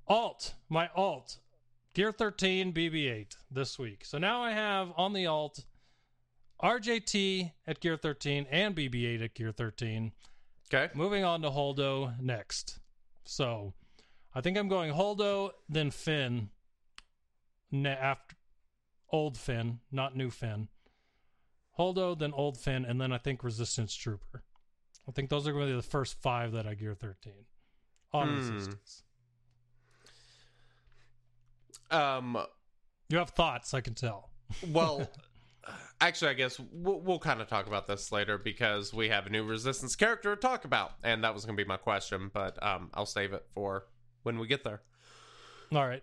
Alt, 0.07 0.55
my 0.69 0.89
alt, 0.95 1.39
Gear 1.95 2.13
13 2.13 2.73
BB8 2.73 3.37
this 3.51 3.79
week. 3.79 4.05
So 4.05 4.19
now 4.19 4.43
I 4.43 4.53
have 4.53 4.93
on 4.97 5.13
the 5.13 5.27
alt 5.27 5.65
RJT 6.63 7.53
at 7.67 7.81
Gear 7.81 7.97
13 7.97 8.47
and 8.51 8.75
BB8 8.77 9.25
at 9.25 9.35
Gear 9.35 9.53
13. 9.53 10.13
Okay. 10.73 10.93
Moving 10.95 11.25
on 11.25 11.43
to 11.43 11.51
Holdo 11.51 12.19
next. 12.21 12.79
So 13.25 13.75
I 14.35 14.41
think 14.41 14.57
I'm 14.57 14.69
going 14.69 14.93
Holdo, 14.93 15.51
then 15.69 15.91
Finn, 15.91 16.49
ne- 17.71 17.91
after 17.91 18.35
old 19.11 19.37
Finn, 19.37 19.81
not 19.91 20.17
new 20.17 20.31
Finn. 20.31 20.69
Holdo, 21.79 22.19
then 22.19 22.33
old 22.33 22.59
Finn, 22.59 22.85
and 22.85 23.01
then 23.01 23.13
I 23.13 23.19
think 23.19 23.45
Resistance 23.45 23.95
Trooper. 23.95 24.43
I 25.09 25.13
think 25.13 25.31
those 25.31 25.47
are 25.49 25.53
going 25.53 25.67
to 25.67 25.73
be 25.73 25.77
the 25.77 25.83
first 25.83 26.21
five 26.23 26.53
that 26.53 26.67
I 26.67 26.75
gear 26.75 26.95
13 26.95 27.33
on 28.13 28.29
Hmm. 28.29 28.37
Resistance. 28.37 29.03
Um. 31.91 32.39
You 33.09 33.19
have 33.19 33.31
thoughts, 33.31 33.75
I 33.75 33.81
can 33.81 33.95
tell. 33.95 34.31
Well, 34.69 35.11
actually, 36.01 36.31
I 36.31 36.35
guess 36.35 36.59
we'll, 36.73 37.01
we'll 37.01 37.19
kind 37.19 37.41
of 37.41 37.49
talk 37.49 37.67
about 37.67 37.87
this 37.87 38.13
later 38.13 38.37
because 38.37 38.93
we 38.93 39.09
have 39.09 39.27
a 39.27 39.31
new 39.31 39.45
Resistance 39.45 39.97
character 39.97 40.35
to 40.35 40.41
talk 40.41 40.65
about, 40.67 40.93
and 41.03 41.25
that 41.25 41.33
was 41.35 41.45
going 41.47 41.57
to 41.57 41.63
be 41.63 41.67
my 41.69 41.77
question, 41.79 42.31
but 42.33 42.63
um, 42.63 42.91
I'll 42.95 43.07
save 43.07 43.33
it 43.33 43.45
for 43.55 43.85
when 44.23 44.39
we 44.39 44.47
get 44.47 44.65
there. 44.65 44.81
All 45.73 45.87
right. 45.87 46.03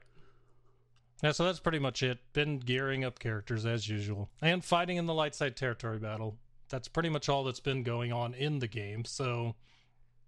Yeah, 1.24 1.32
so 1.34 1.44
that's 1.44 1.60
pretty 1.60 1.80
much 1.80 2.02
it. 2.02 2.20
Been 2.34 2.60
gearing 2.60 3.04
up 3.04 3.20
characters 3.20 3.66
as 3.66 3.88
usual 3.90 4.30
and 4.42 4.64
fighting 4.64 4.98
in 4.98 5.06
the 5.06 5.14
light 5.14 5.36
side 5.36 5.56
territory 5.58 6.00
battle. 6.00 6.38
That's 6.70 6.88
pretty 6.88 7.10
much 7.10 7.28
all 7.30 7.44
that's 7.44 7.60
been 7.60 7.84
going 7.84 8.14
on 8.14 8.34
in 8.34 8.60
the 8.60 8.68
game. 8.68 9.04
So, 9.06 9.56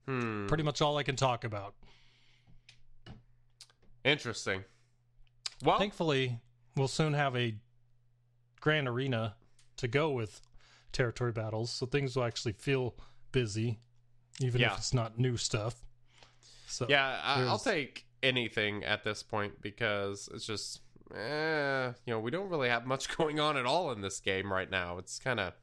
Hmm. 0.06 0.48
pretty 0.48 0.64
much 0.64 0.82
all 0.82 0.98
I 0.98 1.04
can 1.04 1.16
talk 1.16 1.44
about. 1.44 1.76
Interesting. 4.04 4.64
Well, 5.64 5.78
Thankfully, 5.78 6.40
we'll 6.76 6.88
soon 6.88 7.14
have 7.14 7.36
a 7.36 7.56
grand 8.60 8.88
arena 8.88 9.36
to 9.78 9.88
go 9.88 10.10
with 10.12 10.42
territory 10.92 11.32
battles, 11.32 11.70
so 11.72 11.86
things 11.86 12.16
will 12.16 12.24
actually 12.24 12.54
feel 12.54 12.96
busy, 13.32 13.80
even 14.40 14.60
Yeah. 14.62 14.74
if 14.74 14.80
it's 14.80 14.94
not 14.94 15.20
new 15.20 15.38
stuff. 15.38 15.76
So 16.72 16.86
yeah, 16.90 17.20
I, 17.24 17.44
I'll 17.44 17.60
take 17.60 18.06
anything 18.24 18.84
at 18.84 19.04
this 19.04 19.24
point 19.24 19.62
because 19.62 20.30
it's 20.34 20.46
just, 20.46 20.80
eh, 21.16 21.88
you 22.06 22.14
know, 22.14 22.20
we 22.20 22.32
don't 22.32 22.50
really 22.50 22.70
have 22.70 22.86
much 22.86 23.16
going 23.18 23.40
on 23.40 23.58
at 23.58 23.66
all 23.66 23.92
in 23.92 24.02
this 24.02 24.20
game 24.20 24.52
right 24.52 24.70
now. 24.70 24.98
It's 24.98 25.20
kind 25.20 25.40
of, 25.40 25.54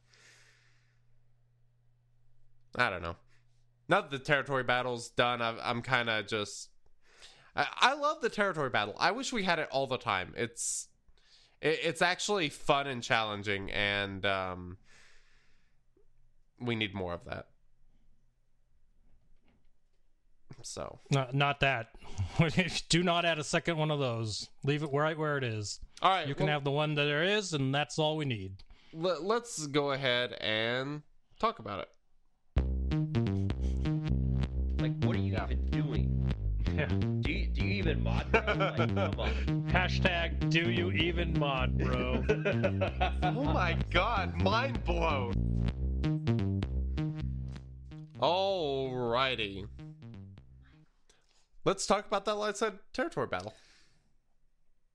I 2.75 2.89
don't 2.89 3.01
know. 3.01 3.15
Now 3.87 4.01
that 4.01 4.11
the 4.11 4.19
territory 4.19 4.63
battle's 4.63 5.09
done, 5.09 5.41
I've, 5.41 5.57
I'm 5.63 5.81
kind 5.81 6.09
of 6.09 6.27
just. 6.27 6.69
I, 7.55 7.65
I 7.77 7.93
love 7.95 8.21
the 8.21 8.29
territory 8.29 8.69
battle. 8.69 8.95
I 8.99 9.09
wish 9.11 9.33
we 9.33 9.43
had 9.43 9.57
it 9.57 9.67
all 9.71 9.87
the 9.87 9.97
time. 9.97 10.33
It's, 10.37 10.87
it, 11.59 11.79
it's 11.83 12.01
actually 12.03 12.49
fun 12.49 12.85
and 12.85 13.01
challenging, 13.01 13.71
and 13.71 14.23
um, 14.27 14.77
we 16.61 16.75
need 16.75 16.93
more 16.93 17.13
of 17.13 17.25
that. 17.25 17.47
So. 20.61 20.99
Not, 21.11 21.33
not 21.33 21.59
that. 21.61 21.87
Do 22.89 23.03
not 23.03 23.23
add 23.25 23.39
a 23.39 23.43
second 23.43 23.77
one 23.77 23.91
of 23.91 23.99
those. 23.99 24.49
Leave 24.63 24.83
it 24.83 24.89
right 24.91 25.17
where 25.17 25.37
it 25.37 25.43
is. 25.43 25.79
All 26.01 26.11
right, 26.11 26.27
You 26.27 26.35
can 26.35 26.45
well- 26.47 26.53
have 26.55 26.63
the 26.63 26.71
one 26.71 26.95
that 26.95 27.05
there 27.05 27.23
is, 27.23 27.53
and 27.53 27.73
that's 27.73 27.97
all 27.99 28.17
we 28.17 28.25
need. 28.25 28.53
Let, 28.93 29.23
let's 29.23 29.67
go 29.67 29.91
ahead 29.91 30.33
and 30.41 31.03
talk 31.39 31.59
about 31.59 31.81
it. 31.81 31.89
Like, 34.81 34.93
what 35.03 35.15
are 35.15 35.19
you 35.19 35.35
even 35.35 35.65
doing? 35.71 36.15
Yeah. 36.75 36.85
Do 36.87 37.31
you, 37.31 37.47
do 37.47 37.61
you 37.65 37.73
even 37.73 38.01
mod? 38.03 38.31
bro? 38.31 38.41
Like, 38.41 38.77
come 38.77 39.19
on. 39.19 39.65
Hashtag 39.71 40.49
do 40.49 40.71
you 40.71 40.91
even 40.91 41.37
mod, 41.37 41.77
bro? 41.77 42.23
Oh 43.23 43.43
my 43.43 43.77
god, 43.91 44.41
mind 44.41 44.83
blown. 44.85 45.33
Alrighty. 48.19 49.65
Let's 51.65 51.85
talk 51.85 52.05
about 52.07 52.25
that 52.25 52.35
light 52.35 52.57
side 52.57 52.79
territory 52.93 53.27
battle 53.27 53.53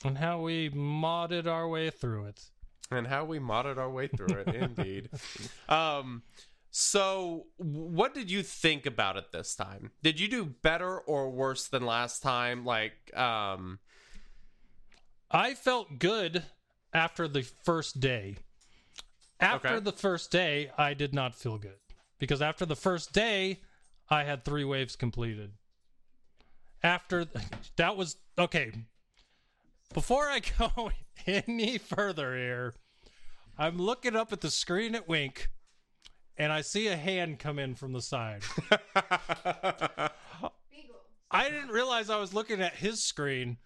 and 0.04 0.18
how 0.18 0.40
we 0.40 0.70
modded 0.70 1.46
our 1.46 1.68
way 1.68 1.90
through 1.90 2.26
it. 2.26 2.40
and 2.90 3.06
how 3.06 3.24
we 3.24 3.38
modded 3.38 3.76
our 3.78 3.90
way 3.90 4.06
through 4.08 4.34
it. 4.34 4.54
Indeed. 4.54 5.10
Um. 5.68 6.22
So, 6.76 7.46
what 7.56 8.14
did 8.14 8.30
you 8.32 8.42
think 8.42 8.84
about 8.84 9.16
it 9.16 9.30
this 9.30 9.54
time? 9.54 9.92
Did 10.02 10.18
you 10.18 10.26
do 10.26 10.44
better 10.44 10.98
or 10.98 11.30
worse 11.30 11.68
than 11.68 11.86
last 11.86 12.20
time? 12.20 12.64
Like, 12.64 13.16
um, 13.16 13.78
I 15.30 15.54
felt 15.54 16.00
good 16.00 16.42
after 16.92 17.28
the 17.28 17.42
first 17.42 18.00
day. 18.00 18.38
After 19.38 19.68
Okay. 19.68 19.80
the 19.84 19.92
first 19.92 20.32
day, 20.32 20.72
I 20.76 20.94
did 20.94 21.14
not 21.14 21.36
feel 21.36 21.58
good 21.58 21.78
because 22.18 22.42
after 22.42 22.66
the 22.66 22.74
first 22.76 23.12
day, 23.12 23.60
I 24.08 24.24
had 24.24 24.44
three 24.44 24.64
waves 24.64 24.96
completed. 24.96 25.52
After 26.84 27.26
that 27.76 27.96
was 27.96 28.18
okay. 28.38 28.70
Before 29.92 30.28
I 30.28 30.40
go 30.58 30.92
any 31.26 31.78
further 31.78 32.36
here, 32.36 32.74
I'm 33.58 33.78
looking 33.78 34.14
up 34.14 34.32
at 34.32 34.42
the 34.42 34.50
screen 34.50 34.94
at 34.94 35.08
Wink 35.08 35.48
and 36.36 36.52
I 36.52 36.60
see 36.60 36.88
a 36.88 36.96
hand 36.96 37.38
come 37.38 37.58
in 37.58 37.74
from 37.74 37.92
the 37.92 38.02
side. 38.02 38.42
I 41.30 41.48
didn't 41.48 41.70
realize 41.70 42.10
I 42.10 42.18
was 42.18 42.34
looking 42.34 42.60
at 42.60 42.74
his 42.74 43.02
screen, 43.02 43.56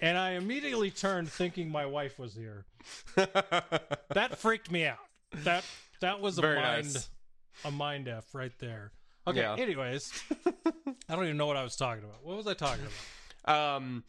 and 0.00 0.18
I 0.18 0.32
immediately 0.32 0.90
turned 0.90 1.30
thinking 1.30 1.70
my 1.70 1.86
wife 1.86 2.18
was 2.18 2.34
here. 2.34 2.66
that 3.16 4.36
freaked 4.36 4.70
me 4.70 4.84
out. 4.86 4.98
That 5.44 5.64
that 6.00 6.20
was 6.20 6.38
a 6.38 6.42
Very 6.42 6.60
mind 6.60 6.94
nice. 6.94 7.10
a 7.64 7.70
mind 7.70 8.08
f 8.08 8.34
right 8.34 8.52
there. 8.58 8.92
Okay. 9.28 9.40
Yeah. 9.40 9.54
Anyways, 9.56 10.12
I 11.08 11.14
don't 11.14 11.24
even 11.24 11.36
know 11.36 11.46
what 11.46 11.56
I 11.56 11.62
was 11.64 11.76
talking 11.76 12.04
about. 12.04 12.24
What 12.24 12.36
was 12.36 12.46
I 12.46 12.54
talking 12.54 12.84
about? 13.44 13.76
Um, 13.80 14.04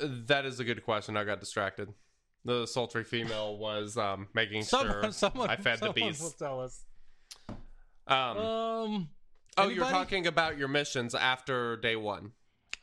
that 0.00 0.46
is 0.46 0.60
a 0.60 0.64
good 0.64 0.82
question. 0.84 1.16
I 1.16 1.24
got 1.24 1.40
distracted. 1.40 1.92
The 2.44 2.66
sultry 2.66 3.04
female 3.04 3.58
was 3.58 3.96
um 3.96 4.28
making 4.34 4.62
Someone, 4.62 5.02
sure 5.02 5.12
someone, 5.12 5.50
I 5.50 5.56
fed 5.56 5.80
the 5.80 5.92
beast. 5.92 6.22
will 6.22 6.30
tell 6.30 6.60
us. 6.60 6.84
Um, 8.06 8.16
Um. 8.38 9.08
oh, 9.58 9.68
you're 9.68 9.84
talking 9.84 10.26
about 10.26 10.56
your 10.58 10.68
missions 10.68 11.14
after 11.14 11.76
day 11.76 11.96
one. 11.96 12.32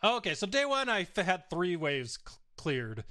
Okay, 0.03 0.35
so 0.35 0.45
day 0.45 0.63
one, 0.65 0.89
I 0.89 1.01
f- 1.01 1.15
had 1.25 1.49
three 1.49 1.75
waves 1.75 2.19
c- 2.27 2.35
cleared. 2.55 3.03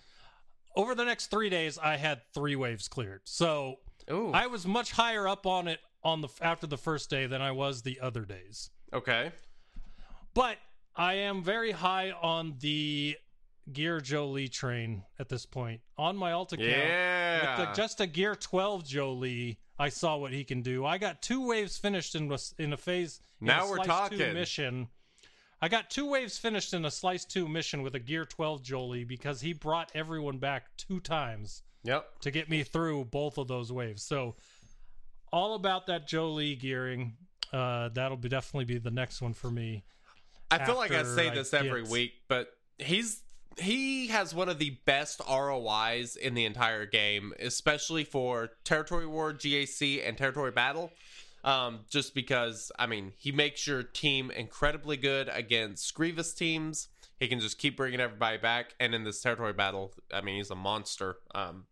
Over 0.77 0.94
the 0.94 1.05
next 1.05 1.31
three 1.31 1.51
days, 1.51 1.79
I 1.79 1.96
had 1.96 2.20
three 2.33 2.55
waves 2.55 2.87
cleared. 2.87 3.22
So 3.25 3.77
Ooh, 4.11 4.31
I 4.33 4.46
was 4.46 4.66
much 4.66 4.92
higher 4.92 5.27
up 5.27 5.46
on 5.46 5.66
it 5.68 5.81
on 6.07 6.21
the 6.21 6.29
after 6.40 6.69
the 6.69 6.77
first 6.79 7.11
day 7.11 7.27
than 7.27 7.42
I 7.42 7.51
was 7.51 7.83
the 7.83 7.99
other 8.01 8.25
days. 8.25 8.71
okay. 8.92 9.33
But 10.35 10.59
I 10.95 11.14
am 11.14 11.42
very 11.42 11.73
high 11.73 12.11
on 12.12 12.55
the 12.61 13.16
Gear 13.73 14.01
Jolee 14.01 14.51
train 14.53 15.03
at 15.19 15.29
this 15.29 15.47
point. 15.47 15.81
On 15.99 16.16
my 16.16 16.33
alt 16.33 16.53
account, 16.53 16.69
Yeah. 16.69 17.59
with 17.61 17.69
the, 17.71 17.75
just 17.75 18.01
a 18.01 18.07
Gear 18.07 18.37
12 18.37 18.85
Jolee, 18.85 19.57
I 19.79 19.88
saw 19.88 20.16
what 20.19 20.33
he 20.33 20.45
can 20.45 20.62
do. 20.62 20.85
I 20.85 20.99
got 20.99 21.23
two 21.23 21.47
waves 21.47 21.77
finished 21.79 22.14
in 22.14 22.31
a, 22.31 22.38
in 22.59 22.73
a 22.73 22.77
phase. 22.77 23.21
in 23.40 23.47
Now 23.49 23.66
a 23.66 23.71
we're 23.71 23.85
talking. 23.85 24.19
mission. 24.35 24.88
I 25.61 25.69
got 25.69 25.88
two 25.90 26.07
waves 26.09 26.37
finished 26.38 26.75
in 26.75 26.85
a 26.85 26.90
Slice 26.90 27.25
2 27.25 27.49
mission 27.49 27.83
with 27.83 27.95
a 27.95 27.99
Gear 27.99 28.27
12 28.27 28.62
Jolee 28.62 29.09
because 29.09 29.40
he 29.40 29.55
brought 29.55 29.90
everyone 29.95 30.37
back 30.38 30.77
two 30.77 31.01
times 31.01 31.62
yep. 31.83 32.21
to 32.21 32.31
get 32.31 32.51
me 32.51 32.62
through 32.62 33.07
both 33.07 33.38
of 33.38 33.49
those 33.49 33.73
waves. 33.73 34.03
So 34.03 34.37
all 35.33 35.55
about 35.55 35.87
that 35.87 36.09
Jolee 36.09 36.59
gearing. 36.59 37.17
Uh, 37.53 37.91
that'll 37.93 38.17
be 38.17 38.29
definitely 38.29 38.65
be 38.65 38.79
the 38.79 38.91
next 38.91 39.23
one 39.23 39.33
for 39.33 39.51
me. 39.51 39.85
I 40.51 40.65
feel 40.65 40.77
like 40.77 40.93
I 40.93 41.03
say 41.03 41.29
I 41.31 41.35
this 41.35 41.53
every 41.53 41.83
week, 41.83 42.12
but 42.29 42.49
he's 42.79 43.23
he 43.59 44.09
has 44.09 44.35
one 44.35 44.49
of 44.49 44.59
the 44.59 44.79
best 44.85 45.21
ROIs 45.29 46.17
in 46.17 46.35
the 46.35 46.45
entire 46.45 46.85
game, 46.87 47.33
especially 47.41 48.05
for 48.05 48.51
territory 48.65 49.07
war, 49.07 49.33
GAC, 49.33 50.07
and 50.07 50.17
territory 50.17 50.51
battle. 50.51 50.91
Um, 51.43 51.81
just 51.89 52.15
because 52.15 52.73
I 52.79 52.87
mean, 52.87 53.12
he 53.17 53.33
makes 53.33 53.67
your 53.67 53.83
team 53.83 54.31
incredibly 54.31 54.97
good 54.97 55.29
against 55.33 55.95
Grievous 55.95 56.35
teams. 56.35 56.89
He 57.19 57.29
can 57.29 57.41
just 57.41 57.59
keep 57.59 57.77
bringing 57.77 58.01
everybody 58.01 58.37
back, 58.37 58.75
and 58.79 58.95
in 58.95 59.05
this 59.05 59.23
territory 59.23 59.53
battle, 59.53 59.95
I 60.12 60.21
mean, 60.21 60.37
he's 60.37 60.51
a 60.51 60.57
monster. 60.57 61.17
Um, 61.35 61.65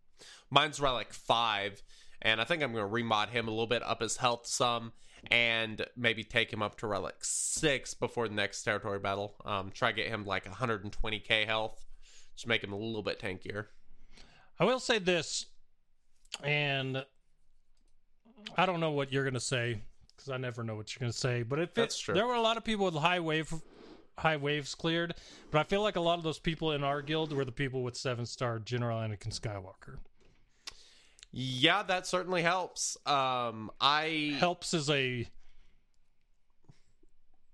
mine's 0.50 0.80
relic 0.80 1.12
five, 1.12 1.82
and 2.24 2.40
I 2.40 2.44
think 2.44 2.62
I'm 2.62 2.72
going 2.72 2.84
to 2.84 2.92
remod 2.92 3.28
him 3.28 3.46
a 3.46 3.50
little 3.50 3.66
bit, 3.66 3.82
up 3.82 4.00
his 4.00 4.16
health 4.16 4.46
some, 4.46 4.92
and 5.30 5.84
maybe 5.96 6.24
take 6.24 6.52
him 6.52 6.62
up 6.62 6.78
to 6.78 6.86
relic 6.86 7.16
six 7.20 7.94
before 7.94 8.28
the 8.28 8.34
next 8.34 8.62
territory 8.62 8.98
battle. 8.98 9.34
Um, 9.44 9.70
try 9.72 9.90
to 9.90 9.96
get 9.96 10.08
him 10.08 10.24
like 10.24 10.50
120k 10.50 11.46
health, 11.46 11.84
just 12.34 12.46
make 12.46 12.64
him 12.64 12.72
a 12.72 12.76
little 12.76 13.02
bit 13.02 13.20
tankier. 13.20 13.66
I 14.58 14.64
will 14.64 14.80
say 14.80 14.98
this, 14.98 15.46
and 16.42 17.04
I 18.56 18.66
don't 18.66 18.80
know 18.80 18.92
what 18.92 19.12
you're 19.12 19.24
gonna 19.24 19.40
say 19.40 19.82
because 20.16 20.30
I 20.30 20.36
never 20.36 20.62
know 20.62 20.76
what 20.76 20.94
you're 20.94 21.00
gonna 21.00 21.12
say. 21.12 21.42
But 21.42 21.58
if 21.58 21.76
it, 21.76 21.94
true. 21.98 22.14
there 22.14 22.26
were 22.26 22.34
a 22.34 22.40
lot 22.40 22.56
of 22.56 22.64
people 22.64 22.86
with 22.86 22.94
high 22.94 23.20
wave, 23.20 23.52
high 24.16 24.36
waves 24.36 24.74
cleared, 24.74 25.14
but 25.50 25.58
I 25.58 25.64
feel 25.64 25.82
like 25.82 25.96
a 25.96 26.00
lot 26.00 26.18
of 26.18 26.24
those 26.24 26.38
people 26.38 26.72
in 26.72 26.84
our 26.84 27.02
guild 27.02 27.32
were 27.32 27.44
the 27.44 27.52
people 27.52 27.82
with 27.82 27.96
seven 27.96 28.26
star 28.26 28.58
General 28.58 28.98
Anakin 28.98 29.38
Skywalker. 29.38 29.98
Yeah, 31.36 31.82
that 31.82 32.06
certainly 32.06 32.42
helps. 32.42 32.96
Um, 33.06 33.70
I 33.80 34.36
Helps 34.38 34.72
is 34.72 34.88
a 34.88 35.26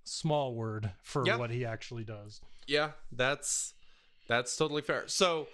small 0.04 0.54
word 0.54 0.90
for 1.02 1.26
Yep. 1.26 1.38
what 1.38 1.50
he 1.50 1.64
actually 1.64 2.04
does. 2.04 2.40
Yeah, 2.66 2.92
that's 3.12 3.74
that's 4.28 4.56
totally 4.56 4.82
fair. 4.82 5.08
So, 5.08 5.48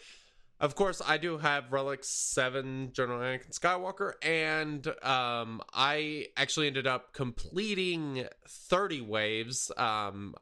of 0.61 0.75
course, 0.75 1.01
I 1.05 1.17
do 1.19 1.39
have 1.39 1.73
Relic 1.73 2.01
Seven 2.03 2.91
General 2.93 3.21
Anakin 3.21 3.59
Skywalker, 3.59 4.13
and 4.23 4.87
um, 5.05 5.63
I 5.73 6.27
actually 6.37 6.67
ended 6.67 6.87
up 6.87 7.13
completing 7.13 8.27
thirty 8.49 9.01
waves. 9.01 9.71
Um, 9.77 10.35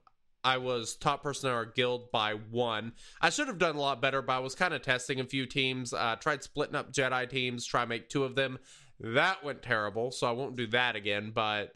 I 0.45 0.59
was 0.59 0.95
top 0.95 1.23
person 1.23 1.49
in 1.49 1.57
our 1.57 1.65
guild 1.65 2.13
by 2.13 2.35
one. 2.35 2.93
I 3.21 3.31
should 3.31 3.49
have 3.49 3.59
done 3.59 3.77
a 3.77 3.81
lot 3.81 4.03
better, 4.03 4.21
but 4.21 4.35
I 4.35 4.39
was 4.41 4.55
kind 4.55 4.75
of 4.75 4.83
testing 4.83 5.19
a 5.19 5.25
few 5.25 5.47
teams. 5.47 5.93
Uh, 5.93 6.17
tried 6.17 6.43
splitting 6.43 6.77
up 6.77 6.93
Jedi 6.93 7.29
teams, 7.29 7.65
try 7.65 7.85
make 7.87 8.09
two 8.11 8.25
of 8.25 8.35
them. 8.35 8.59
That 9.01 9.43
went 9.43 9.63
terrible, 9.63 10.11
so 10.11 10.27
I 10.27 10.33
won't 10.33 10.57
do 10.57 10.67
that 10.69 10.97
again. 10.97 11.33
But 11.35 11.73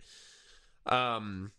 um, 0.86 1.52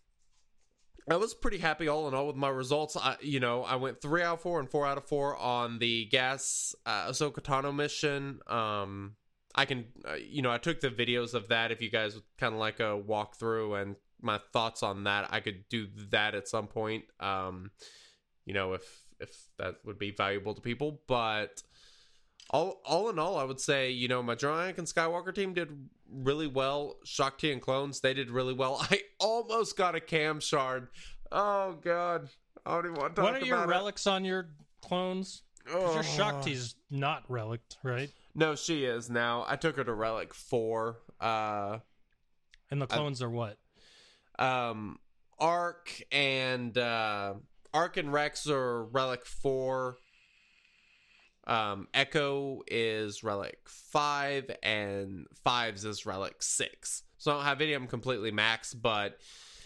I 1.10 1.16
was 1.16 1.34
pretty 1.34 1.58
happy 1.58 1.88
all 1.88 2.06
in 2.06 2.14
all 2.14 2.28
with 2.28 2.36
my 2.36 2.48
results. 2.48 2.96
I, 2.96 3.16
you 3.20 3.40
know, 3.40 3.64
I 3.64 3.76
went 3.76 4.00
three 4.00 4.22
out 4.22 4.34
of 4.34 4.40
four 4.40 4.60
and 4.60 4.70
four 4.70 4.86
out 4.86 4.96
of 4.96 5.04
four 5.04 5.36
on 5.36 5.78
the 5.78 6.06
gas 6.06 6.74
uh, 6.86 7.08
Ahsoka 7.08 7.40
Tano 7.40 7.74
mission. 7.74 8.40
Um, 8.46 9.16
I 9.54 9.64
can, 9.64 9.86
uh, 10.08 10.14
you 10.14 10.42
know, 10.42 10.52
I 10.52 10.58
took 10.58 10.80
the 10.80 10.90
videos 10.90 11.34
of 11.34 11.48
that. 11.48 11.72
If 11.72 11.82
you 11.82 11.90
guys 11.90 12.16
kind 12.38 12.54
of 12.54 12.60
like 12.60 12.78
a 12.78 13.00
walkthrough 13.00 13.82
and 13.82 13.96
my 14.22 14.38
thoughts 14.52 14.82
on 14.82 15.04
that, 15.04 15.28
I 15.30 15.40
could 15.40 15.68
do 15.68 15.88
that 16.10 16.34
at 16.34 16.48
some 16.48 16.66
point. 16.66 17.04
Um, 17.20 17.70
you 18.44 18.54
know, 18.54 18.72
if 18.74 18.82
if 19.18 19.36
that 19.58 19.76
would 19.84 19.98
be 19.98 20.10
valuable 20.10 20.54
to 20.54 20.60
people, 20.60 21.00
but 21.06 21.62
all 22.50 22.80
all 22.84 23.08
in 23.10 23.18
all, 23.18 23.36
I 23.38 23.44
would 23.44 23.60
say 23.60 23.90
you 23.90 24.08
know 24.08 24.22
my 24.22 24.34
Dronic 24.34 24.78
and 24.78 24.86
Skywalker 24.86 25.34
team 25.34 25.54
did 25.54 25.68
really 26.10 26.46
well. 26.46 26.96
Shaak 27.04 27.38
Ti 27.38 27.52
and 27.52 27.62
clones 27.62 28.00
they 28.00 28.14
did 28.14 28.30
really 28.30 28.54
well. 28.54 28.78
I 28.90 29.02
almost 29.18 29.76
got 29.76 29.94
a 29.94 30.00
cam 30.00 30.40
shard. 30.40 30.88
Oh 31.30 31.76
god, 31.82 32.28
I 32.66 32.74
don't 32.74 32.86
even 32.86 32.96
want 32.98 33.14
to 33.16 33.22
talk 33.22 33.32
what 33.32 33.42
are 33.42 33.46
your 33.46 33.62
it. 33.62 33.68
relics 33.68 34.06
on 34.06 34.24
your 34.24 34.48
clones? 34.82 35.42
'Cause 35.66 35.94
your 35.94 35.98
Oh. 36.02 36.02
Shaak 36.02 36.42
Ti's 36.42 36.74
not 36.90 37.22
relicked, 37.30 37.76
right? 37.84 38.10
No, 38.34 38.54
she 38.56 38.84
is 38.84 39.10
now. 39.10 39.44
I 39.46 39.56
took 39.56 39.76
her 39.76 39.84
to 39.84 39.92
relic 39.92 40.32
four. 40.34 40.96
Uh, 41.20 41.80
And 42.70 42.80
the 42.80 42.86
clones 42.86 43.20
are 43.22 43.28
what? 43.30 43.58
Um, 44.40 44.98
Arc 45.38 46.02
and 46.10 46.76
uh, 46.76 47.34
Arc 47.72 47.96
and 47.96 48.12
Rex 48.12 48.48
are 48.48 48.84
relic 48.84 49.24
four. 49.24 49.96
Um, 51.46 51.88
Echo 51.94 52.62
is 52.68 53.24
relic 53.24 53.58
five, 53.66 54.50
and 54.62 55.26
Fives 55.42 55.84
is 55.84 56.06
relic 56.06 56.42
six. 56.42 57.02
So 57.18 57.30
I 57.32 57.34
don't 57.34 57.44
have 57.44 57.60
any 57.60 57.72
of 57.72 57.80
them 57.82 57.88
completely 57.88 58.30
max, 58.30 58.72
but 58.72 59.18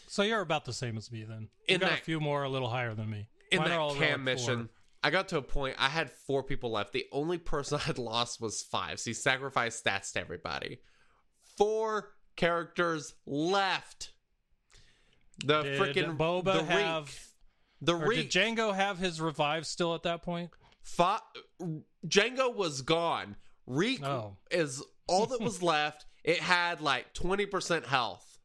So 0.07 0.23
you're 0.23 0.41
about 0.41 0.65
the 0.65 0.73
same 0.73 0.97
as 0.97 1.11
me 1.13 1.25
then. 1.25 1.49
You 1.69 1.75
In 1.77 1.81
got 1.81 1.91
a 1.93 1.95
that- 1.97 2.05
few 2.05 2.21
more 2.21 2.43
a 2.45 2.49
little 2.49 2.69
higher 2.69 2.95
than 2.95 3.11
me. 3.11 3.29
in 3.51 3.59
Mine 3.59 3.69
that 3.71 3.95
cam 3.97 4.25
mission, 4.25 4.57
four. 4.67 4.69
I 5.03 5.11
got 5.11 5.29
to 5.29 5.37
a 5.39 5.43
point. 5.43 5.77
I 5.79 5.89
had 5.89 6.11
four 6.11 6.43
people 6.43 6.71
left. 6.71 6.93
The 6.93 7.07
only 7.13 7.37
person 7.39 7.79
I'd 7.87 7.99
lost 7.99 8.41
was 8.41 8.63
five. 8.63 8.99
So 8.99 9.11
he 9.11 9.15
sacrificed 9.15 9.85
stats 9.85 10.13
to 10.13 10.21
everybody. 10.21 10.79
Four 11.59 12.13
characters 12.37 13.15
left. 13.27 14.13
The 15.44 15.62
Did 15.62 15.81
freaking 15.81 16.16
Boba 16.16 16.44
the 16.44 16.64
have 16.64 17.07
Reek, 17.07 17.18
the 17.81 17.94
Reek, 17.97 18.31
did 18.31 18.57
Django 18.57 18.75
have 18.75 18.99
his 18.99 19.20
revive 19.20 19.66
still 19.66 19.94
at 19.94 20.03
that 20.05 20.23
point? 20.23 20.51
Fa- 20.83 21.23
Django 22.07 22.55
was 22.55 22.83
gone. 22.83 23.37
Reek 23.66 24.05
Oh. 24.05 24.37
is 24.51 24.83
all 25.09 25.27
that 25.27 25.40
was 25.40 25.62
left. 25.62 26.07
It 26.23 26.38
had 26.40 26.81
like 26.81 27.12
20% 27.14 27.85
health. 27.87 28.38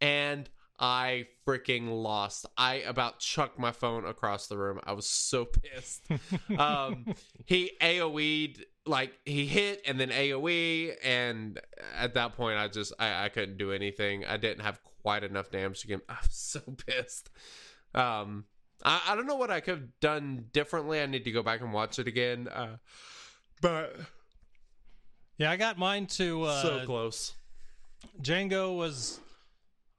And 0.00 0.48
I 0.82 1.26
freaking 1.46 2.02
lost. 2.02 2.44
I 2.58 2.74
about 2.78 3.20
chucked 3.20 3.56
my 3.56 3.70
phone 3.70 4.04
across 4.04 4.48
the 4.48 4.58
room. 4.58 4.80
I 4.84 4.92
was 4.94 5.08
so 5.08 5.44
pissed. 5.74 6.04
um, 6.58 7.14
he 7.46 7.70
AoE'd, 7.80 8.64
like, 8.84 9.12
he 9.24 9.46
hit 9.46 9.80
and 9.86 10.00
then 10.00 10.10
AoE. 10.10 10.96
And 11.04 11.60
at 11.96 12.14
that 12.14 12.34
point, 12.36 12.58
I 12.58 12.66
just, 12.66 12.92
I, 12.98 13.26
I 13.26 13.28
couldn't 13.28 13.58
do 13.58 13.70
anything. 13.70 14.24
I 14.26 14.36
didn't 14.38 14.64
have 14.64 14.80
quite 15.02 15.22
enough 15.22 15.52
damage 15.52 15.82
to 15.82 15.86
get 15.86 15.94
him. 15.94 16.02
I 16.08 16.16
was 16.20 16.32
so 16.32 16.60
pissed. 16.84 17.30
Um, 17.94 18.46
I, 18.84 19.00
I 19.06 19.14
don't 19.14 19.26
know 19.26 19.36
what 19.36 19.52
I 19.52 19.60
could 19.60 19.74
have 19.74 20.00
done 20.00 20.46
differently. 20.52 21.00
I 21.00 21.06
need 21.06 21.22
to 21.24 21.30
go 21.30 21.44
back 21.44 21.60
and 21.60 21.72
watch 21.72 22.00
it 22.00 22.08
again. 22.08 22.48
Uh, 22.48 22.78
but 23.60 23.94
Yeah, 25.38 25.52
I 25.52 25.56
got 25.56 25.78
mine 25.78 26.06
to 26.06 26.42
uh 26.42 26.62
so 26.62 26.84
close. 26.86 27.34
Django 28.20 28.76
was 28.76 29.20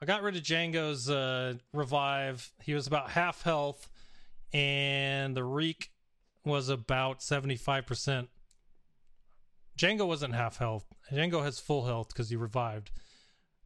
I 0.03 0.05
got 0.05 0.21
rid 0.21 0.35
of 0.35 0.43
Django's 0.43 1.09
uh 1.09 1.53
revive. 1.71 2.51
He 2.61 2.73
was 2.73 2.87
about 2.87 3.11
half 3.11 3.43
health 3.43 3.87
and 4.51 5.33
the 5.33 5.45
reek 5.45 5.91
was 6.43 6.67
about 6.67 7.21
75%. 7.21 8.27
Django 9.79 10.05
wasn't 10.05 10.35
half 10.35 10.57
health. 10.57 10.85
Django 11.09 11.41
has 11.41 11.57
full 11.61 11.85
health 11.85 12.09
because 12.09 12.29
he 12.29 12.35
revived. 12.35 12.91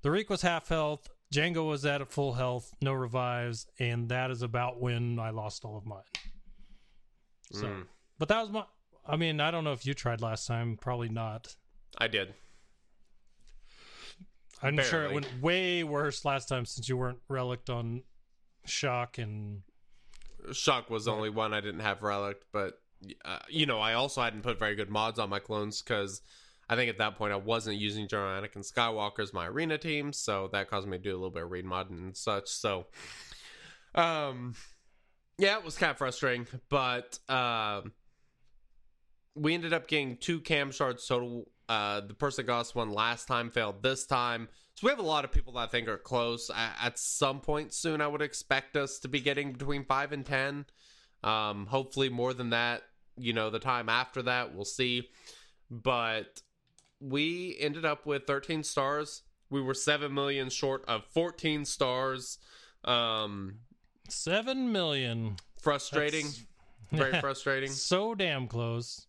The 0.04 0.12
reek 0.12 0.30
was 0.30 0.43
half 0.43 0.69
health. 0.69 1.10
Django 1.34 1.67
was 1.67 1.84
at 1.88 2.08
full 2.12 2.34
health, 2.34 2.71
no 2.84 2.93
revives, 2.93 3.65
and 3.80 4.08
that 4.10 4.30
is 4.30 4.43
about 4.43 4.80
when 4.80 5.17
I 5.17 5.32
lost 5.32 5.65
all 5.65 5.76
of 5.76 5.88
mine. 5.88 6.04
So, 7.52 7.65
Mm. 7.65 7.88
but 8.19 8.28
that 8.28 8.41
was 8.41 8.52
my. 8.52 8.63
I 9.08 9.15
mean, 9.17 9.41
I 9.41 9.50
don't 9.50 9.63
know 9.63 9.73
if 9.73 9.88
you 9.88 9.95
tried 9.95 10.21
last 10.21 10.45
time. 10.45 10.78
Probably 10.78 11.10
not. 11.10 11.56
I 11.97 12.08
did. 12.08 12.36
I'm 14.62 14.78
sure 14.82 15.04
it 15.04 15.13
went 15.13 15.28
way 15.41 15.84
worse 15.84 16.26
last 16.26 16.50
time 16.50 16.65
since 16.65 16.89
you 16.89 16.98
weren't 16.98 17.20
relicked 17.30 17.70
on 17.70 18.04
Shaak 18.65 19.17
and 19.17 19.62
Shaak 20.52 20.89
was 20.89 21.06
the 21.06 21.12
only 21.12 21.30
one 21.30 21.54
I 21.54 21.62
didn't 21.62 21.82
have 21.82 22.02
relic, 22.02 22.38
but 22.52 22.80
uh, 23.26 23.39
you 23.50 23.65
know, 23.65 23.80
I 23.80 23.93
also 23.93 24.22
hadn't 24.22 24.41
put 24.41 24.58
very 24.58 24.76
good 24.76 24.89
mods 24.89 25.20
on 25.20 25.30
my 25.30 25.39
clones 25.39 25.82
because 25.82 26.22
I 26.70 26.76
think 26.76 26.89
at 26.89 26.98
that 26.98 27.15
point 27.15 27.34
I 27.34 27.38
wasn't 27.38 27.78
using 27.78 28.08
General 28.08 28.41
Anakin 28.41 28.70
Skywalker 28.70 29.20
as 29.20 29.34
my 29.34 29.48
arena 29.48 29.78
team, 29.78 30.12
so 30.12 30.50
that 30.52 30.70
caused 30.70 30.88
me 30.88 30.98
to 30.98 31.04
do 31.04 31.12
a 31.12 31.17
little 31.17 31.30
bit 31.30 31.43
of 31.43 31.52
read 31.52 31.65
modding 31.65 32.00
and 32.00 32.17
such. 32.17 32.50
So, 32.50 32.88
um, 33.96 34.56
yeah, 35.38 35.58
it 35.58 35.63
was 35.63 35.78
kind 35.78 35.91
of 35.91 35.98
frustrating, 35.98 36.48
but 36.70 37.20
um, 37.30 37.93
we 39.36 39.54
ended 39.54 39.74
up 39.74 39.88
getting 39.88 40.17
two 40.17 40.39
cam 40.39 40.72
shards 40.72 41.06
total. 41.08 41.48
Uh, 41.69 41.99
the 42.01 42.13
person 42.13 42.45
that 42.45 42.47
got 42.51 42.62
us 42.62 42.73
one 42.75 42.91
last 42.91 43.27
time 43.27 43.49
failed 43.51 43.84
this 43.84 44.06
time. 44.06 44.47
So 44.75 44.88
we 44.88 44.91
have 44.91 44.99
a 44.99 45.03
lot 45.03 45.25
of 45.25 45.32
people 45.32 45.53
that 45.53 45.60
I 45.60 45.67
think 45.67 45.88
are 45.89 45.97
close. 45.97 46.49
A- 46.49 46.73
At 46.86 46.97
some 46.97 47.41
point 47.41 47.73
soon, 47.73 47.99
I 47.99 48.08
would 48.08 48.21
expect 48.21 48.77
us 48.77 48.99
to 48.99 49.08
be 49.10 49.19
getting 49.19 49.51
between 49.53 49.84
five 49.84 50.12
and 50.13 50.25
ten. 50.25 50.65
Um, 51.23 51.65
hopefully 51.65 52.10
more 52.10 52.34
than 52.34 52.51
that. 52.51 52.84
You 53.17 53.34
know, 53.34 53.49
the 53.49 53.60
time 53.60 53.89
after 53.89 54.21
that, 54.23 54.53
we'll 54.56 54.63
see. 54.65 55.10
But 55.69 56.41
we 57.01 57.58
ended 57.60 57.84
up 57.86 58.06
with 58.06 58.25
13 58.27 58.63
stars. 58.63 59.23
We 59.49 59.60
were 59.62 59.73
7 59.73 60.13
million 60.13 60.49
short 60.49 60.86
of 60.88 61.03
14 61.06 61.65
stars. 61.65 62.38
Um, 62.86 63.56
seven 64.08 64.71
million. 64.71 65.36
frustrating. 65.62 66.27
That's- 66.27 66.45
Very 66.91 67.19
frustrating. 67.19 67.71
So 67.71 68.15
damn 68.15 68.47
close. 68.47 69.08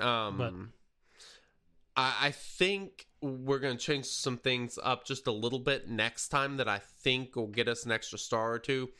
Um, 0.00 0.36
But- 0.38 0.52
I, 1.96 2.14
I 2.20 2.30
think 2.30 3.06
we're 3.22 3.58
going 3.58 3.76
to 3.76 3.82
change 3.82 4.04
some 4.06 4.36
things 4.36 4.78
up 4.82 5.06
just 5.06 5.26
a 5.26 5.32
little 5.32 5.58
bit 5.58 5.88
next 5.88 6.28
time 6.28 6.58
that 6.58 6.68
I 6.68 6.80
think 7.02 7.36
will 7.36 7.46
get 7.46 7.68
us 7.68 7.84
an 7.84 7.92
extra 7.92 8.18
star 8.18 8.52
or 8.52 8.58
two. 8.58 8.90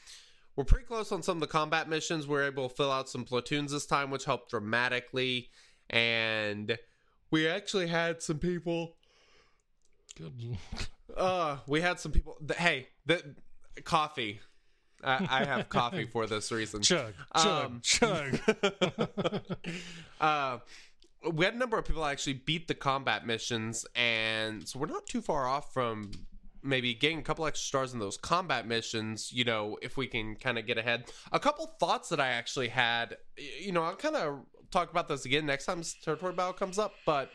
We're 0.57 0.65
pretty 0.65 0.87
close 0.87 1.13
on 1.13 1.23
some 1.23 1.37
of 1.37 1.41
the 1.43 1.47
combat 1.47 1.89
missions. 1.89 2.27
We're 2.27 2.45
able 2.45 2.69
to 2.69 2.75
fill 2.75 2.91
out 2.91 3.09
some 3.11 3.25
platoons 3.25 3.73
this 3.73 3.85
time, 3.85 4.11
which 4.11 4.25
helped 4.25 4.51
dramatically. 4.51 5.51
And 5.91 6.79
we 7.31 7.47
actually 7.47 7.89
had 7.89 8.23
some 8.23 8.39
people. 8.39 8.97
Good. 10.17 10.33
Uh, 11.17 11.59
we 11.67 11.81
had 11.81 11.99
some 11.99 12.13
people. 12.13 12.37
Th- 12.47 12.59
hey, 12.59 12.89
the 13.07 13.23
coffee. 13.85 14.41
I, 15.03 15.27
I 15.31 15.45
have 15.45 15.69
coffee 15.69 16.05
for 16.05 16.27
this 16.27 16.51
reason. 16.51 16.83
Chug, 16.83 17.15
chug, 17.37 17.65
Um, 17.67 17.81
chug. 17.83 18.39
uh, 20.21 20.59
we 21.33 21.45
had 21.45 21.55
a 21.55 21.59
number 21.59 21.79
of 21.79 21.85
people 21.85 22.05
actually 22.05 22.35
beat 22.35 22.69
the 22.69 22.75
combat 22.75 23.27
missions, 23.27 23.87
and 23.95 24.67
so 24.67 24.79
we're 24.79 24.87
not 24.87 25.07
too 25.07 25.21
far 25.21 25.47
off 25.47 25.73
from 25.73 26.11
maybe 26.63 26.95
getting 26.95 27.19
a 27.19 27.23
couple 27.23 27.47
extra 27.47 27.67
stars 27.67 27.93
in 27.93 27.99
those 27.99 28.17
combat 28.17 28.67
missions. 28.67 29.33
You 29.33 29.45
know, 29.45 29.79
if 29.83 29.97
we 29.97 30.07
can 30.07 30.37
kind 30.37 30.59
of 30.59 30.67
get 30.67 30.79
ahead. 30.79 31.05
A 31.33 31.41
couple 31.41 31.67
thoughts 31.79 32.09
that 32.09 32.21
I 32.21 32.29
actually 32.29 32.69
had. 32.69 33.17
You 33.61 33.73
know, 33.73 33.83
I'll 33.83 33.97
kind 33.97 34.17
of 34.17 34.41
talk 34.71 34.91
about 34.91 35.09
this 35.09 35.25
again 35.25 35.47
next 35.47 35.67
time 35.67 35.83
territory 36.03 36.33
battle 36.33 36.53
comes 36.53 36.79
up, 36.79 36.93
but. 37.05 37.31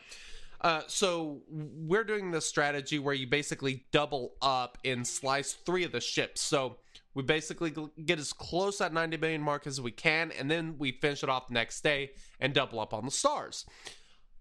Uh, 0.62 0.82
so 0.86 1.40
we're 1.48 2.04
doing 2.04 2.30
this 2.30 2.46
strategy 2.46 3.00
where 3.00 3.14
you 3.14 3.26
basically 3.26 3.84
double 3.90 4.34
up 4.40 4.78
in 4.84 5.04
slice 5.04 5.52
three 5.52 5.82
of 5.84 5.90
the 5.90 6.00
ships. 6.00 6.40
So 6.40 6.76
we 7.14 7.24
basically 7.24 7.74
get 8.04 8.20
as 8.20 8.32
close 8.32 8.78
that 8.78 8.92
90 8.92 9.16
million 9.16 9.42
mark 9.42 9.66
as 9.66 9.80
we 9.80 9.90
can, 9.90 10.30
and 10.30 10.48
then 10.48 10.76
we 10.78 10.92
finish 10.92 11.24
it 11.24 11.28
off 11.28 11.48
the 11.48 11.54
next 11.54 11.82
day 11.82 12.12
and 12.38 12.54
double 12.54 12.78
up 12.78 12.94
on 12.94 13.04
the 13.04 13.10
stars. 13.10 13.66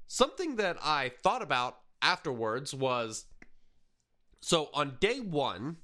Something 0.08 0.58
that 0.58 0.78
I 0.84 1.12
thought 1.24 1.42
about 1.42 1.78
afterwards 2.04 2.74
was 2.74 3.26
so 4.42 4.70
on 4.74 4.98
day 5.00 5.20
one, 5.20 5.78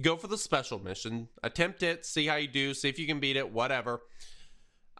go 0.00 0.16
for 0.16 0.26
the 0.26 0.38
special 0.38 0.82
mission, 0.82 1.28
attempt 1.42 1.82
it, 1.82 2.04
see 2.04 2.26
how 2.26 2.36
you 2.36 2.48
do, 2.48 2.74
see 2.74 2.88
if 2.88 2.98
you 2.98 3.06
can 3.06 3.20
beat 3.20 3.36
it, 3.36 3.52
whatever. 3.52 4.00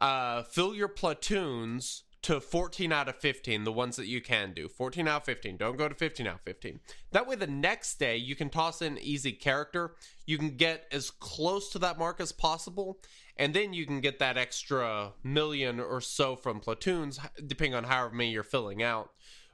Uh, 0.01 0.43
fill 0.45 0.75
your 0.75 0.89
platoons 0.89 2.04
to 2.25 2.41
14 2.41 2.91
out 2.91 3.07
of 3.07 3.17
15, 3.17 3.65
the 3.65 3.73
ones 3.73 3.97
that 3.97 4.07
you 4.07 4.23
can 4.23 4.55
do. 4.55 4.67
14 4.67 5.07
out 5.07 5.21
of 5.21 5.25
15. 5.27 5.59
Don't 5.59 5.77
go 5.77 5.91
to 5.91 5.95
15 5.95 6.27
out 6.27 6.37
of 6.37 6.41
15. 6.41 6.81
That 7.13 7.27
way, 7.27 7.37
the 7.37 7.47
next 7.47 7.99
day, 7.99 8.17
you 8.17 8.35
can 8.35 8.49
toss 8.49 8.81
in 8.81 8.97
easy 8.97 9.33
character. 9.33 9.95
You 10.25 10.39
can 10.39 10.57
get 10.57 10.87
as 10.91 11.11
close 11.11 11.69
to 11.73 11.79
that 11.81 11.99
mark 11.99 12.23
as 12.23 12.33
possible. 12.33 12.99
And 13.37 13.53
then 13.53 13.75
you 13.75 13.85
can 13.85 14.01
get 14.01 14.21
that 14.21 14.39
extra 14.39 15.13
million 15.23 15.79
or 15.79 16.01
so 16.01 16.35
from 16.35 16.61
platoons, 16.61 17.21
depending 17.47 17.75
on 17.75 17.85
however 17.85 18.15
many 18.15 18.31
you're 18.31 18.43
filling 18.43 18.83
out, 18.83 19.11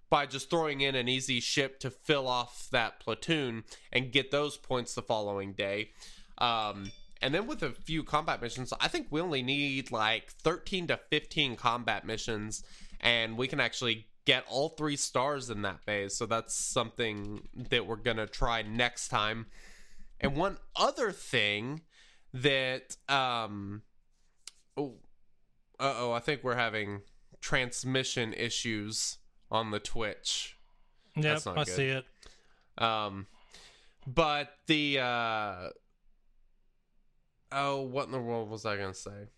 by 0.09 0.27
just 0.27 0.49
throwing 0.49 0.81
in 0.81 0.95
an 0.95 1.09
easy 1.09 1.41
ship 1.41 1.81
to 1.81 1.91
fill 1.91 2.29
off 2.29 2.69
that 2.71 3.01
platoon 3.01 3.65
and 3.93 4.13
get 4.13 4.31
those 4.31 4.57
points 4.57 4.95
the 4.95 5.03
following 5.03 5.55
day. 5.55 5.91
Um, 6.39 6.93
and 7.23 7.35
then 7.35 7.47
with 7.47 7.63
a 7.63 7.71
few 7.71 8.03
combat 8.03 8.41
missions, 8.41 8.73
I 8.81 8.89
think 8.89 9.09
we 9.11 9.21
only 9.21 9.43
need 9.43 9.93
like 9.93 10.31
13 10.31 10.87
to 10.89 10.99
15 11.11 11.57
combat 11.57 12.07
missions, 12.07 12.63
and 13.01 13.37
we 13.37 13.47
can 13.47 13.61
actually 13.61 14.07
get 14.25 14.45
all 14.49 14.71
three 14.71 14.97
stars 14.97 15.51
in 15.51 15.63
that 15.63 15.81
phase. 15.81 16.17
So 16.17 16.27
that's 16.27 16.55
something 16.55 17.43
that 17.71 17.87
we're 17.87 17.97
going 17.97 18.17
to 18.17 18.27
try 18.27 18.63
next 18.63 19.09
time. 19.09 19.47
And 20.21 20.37
one 20.37 20.59
other 20.77 21.13
thing 21.13 21.83
that, 22.33 22.97
um, 23.09 23.83
oh, 24.77 24.95
uh 25.79 25.95
oh, 25.97 26.13
I 26.13 26.21
think 26.21 26.45
we're 26.45 26.57
having 26.57 27.01
transmission 27.41 28.35
issues 28.35 29.19
on 29.51 29.71
the 29.71 29.81
Twitch. 29.81 30.57
Yep, 31.17 31.47
not 31.47 31.59
I 31.59 31.65
good. 31.65 31.75
see 31.75 31.89
it. 31.89 32.05
Um, 32.79 33.27
but 34.07 34.53
the 34.67 35.01
uh, 35.01 35.69
oh, 37.53 37.83
what 37.83 38.07
in 38.07 38.13
the 38.13 38.21
world 38.21 38.51
was 38.51 38.67
I 38.67 38.77
gonna 38.77 38.95
say? 38.95 39.29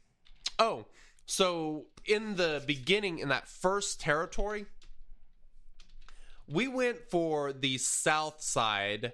Oh, 0.59 0.87
so 1.27 1.87
in 2.05 2.37
the 2.37 2.63
beginning, 2.67 3.19
in 3.19 3.29
that 3.29 3.49
first 3.49 4.01
territory, 4.01 4.67
we 6.49 6.69
went 6.69 6.99
for 7.11 7.53
the 7.53 7.79
south 7.79 8.43
side 8.43 9.13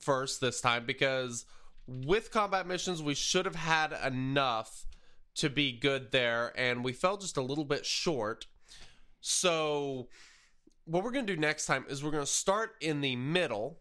first 0.00 0.40
this 0.40 0.60
time 0.60 0.84
because 0.86 1.44
with 1.86 2.30
combat 2.30 2.66
missions, 2.66 3.02
we 3.02 3.14
should 3.14 3.44
have 3.44 3.54
had 3.54 3.92
enough 4.04 4.86
to 5.34 5.48
be 5.48 5.72
good 5.72 6.12
there, 6.12 6.52
and 6.56 6.84
we 6.84 6.92
fell 6.92 7.16
just 7.16 7.36
a 7.36 7.42
little 7.42 7.64
bit 7.64 7.86
short. 7.86 8.46
So, 9.20 10.08
what 10.84 11.04
we're 11.04 11.12
going 11.12 11.26
to 11.26 11.34
do 11.34 11.40
next 11.40 11.66
time 11.66 11.84
is 11.88 12.02
we're 12.02 12.10
going 12.10 12.24
to 12.24 12.30
start 12.30 12.72
in 12.80 13.00
the 13.00 13.16
middle, 13.16 13.78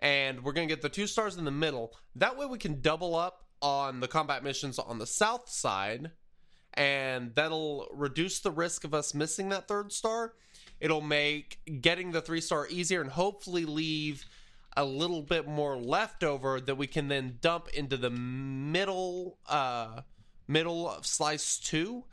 and 0.00 0.42
we're 0.42 0.52
going 0.52 0.66
to 0.66 0.74
get 0.74 0.82
the 0.82 0.88
two 0.88 1.06
stars 1.06 1.36
in 1.36 1.44
the 1.44 1.50
middle. 1.50 1.94
That 2.16 2.36
way, 2.36 2.46
we 2.46 2.58
can 2.58 2.80
double 2.80 3.14
up 3.14 3.44
on 3.62 4.00
the 4.00 4.08
combat 4.08 4.42
missions 4.42 4.78
on 4.78 4.98
the 4.98 5.06
south 5.06 5.48
side, 5.48 6.10
and 6.74 7.34
that'll 7.34 7.88
reduce 7.92 8.40
the 8.40 8.50
risk 8.50 8.84
of 8.84 8.94
us 8.94 9.14
missing 9.14 9.50
that 9.50 9.68
third 9.68 9.92
star. 9.92 10.32
It'll 10.80 11.02
make 11.02 11.58
getting 11.80 12.10
the 12.10 12.22
three 12.22 12.40
star 12.40 12.66
easier 12.68 13.02
and 13.02 13.10
hopefully 13.10 13.66
leave 13.66 14.24
a 14.76 14.84
little 14.84 15.22
bit 15.22 15.46
more 15.46 15.76
left 15.76 16.24
over 16.24 16.60
that 16.60 16.76
we 16.76 16.86
can 16.86 17.08
then 17.08 17.38
dump 17.40 17.68
into 17.74 17.96
the 17.96 18.10
middle 18.10 19.36
uh 19.48 20.00
middle 20.46 20.88
of 20.88 21.04
slice 21.04 21.58
2 21.58 22.04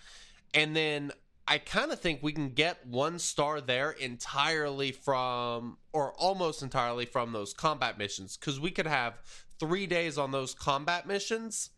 and 0.53 0.75
then 0.75 1.11
I 1.47 1.59
kind 1.59 1.91
of 1.91 1.99
think 1.99 2.21
we 2.21 2.33
can 2.33 2.49
get 2.49 2.85
one 2.85 3.19
star 3.19 3.61
there 3.61 3.91
entirely 3.91 4.91
from 4.91 5.77
or 5.93 6.13
almost 6.13 6.61
entirely 6.61 7.05
from 7.05 7.31
those 7.31 7.53
combat 7.53 7.97
missions 7.97 8.35
cuz 8.37 8.59
we 8.59 8.71
could 8.71 8.87
have 8.87 9.21
3 9.59 9.87
days 9.87 10.17
on 10.17 10.31
those 10.31 10.53
combat 10.53 11.07
missions 11.07 11.69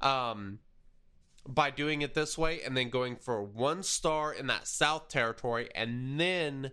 um 0.00 0.60
by 1.46 1.70
doing 1.70 2.02
it 2.02 2.14
this 2.14 2.38
way 2.38 2.62
and 2.62 2.76
then 2.76 2.88
going 2.90 3.16
for 3.16 3.42
one 3.42 3.82
star 3.82 4.32
in 4.32 4.46
that 4.46 4.66
south 4.68 5.08
territory 5.08 5.68
and 5.74 6.20
then 6.20 6.70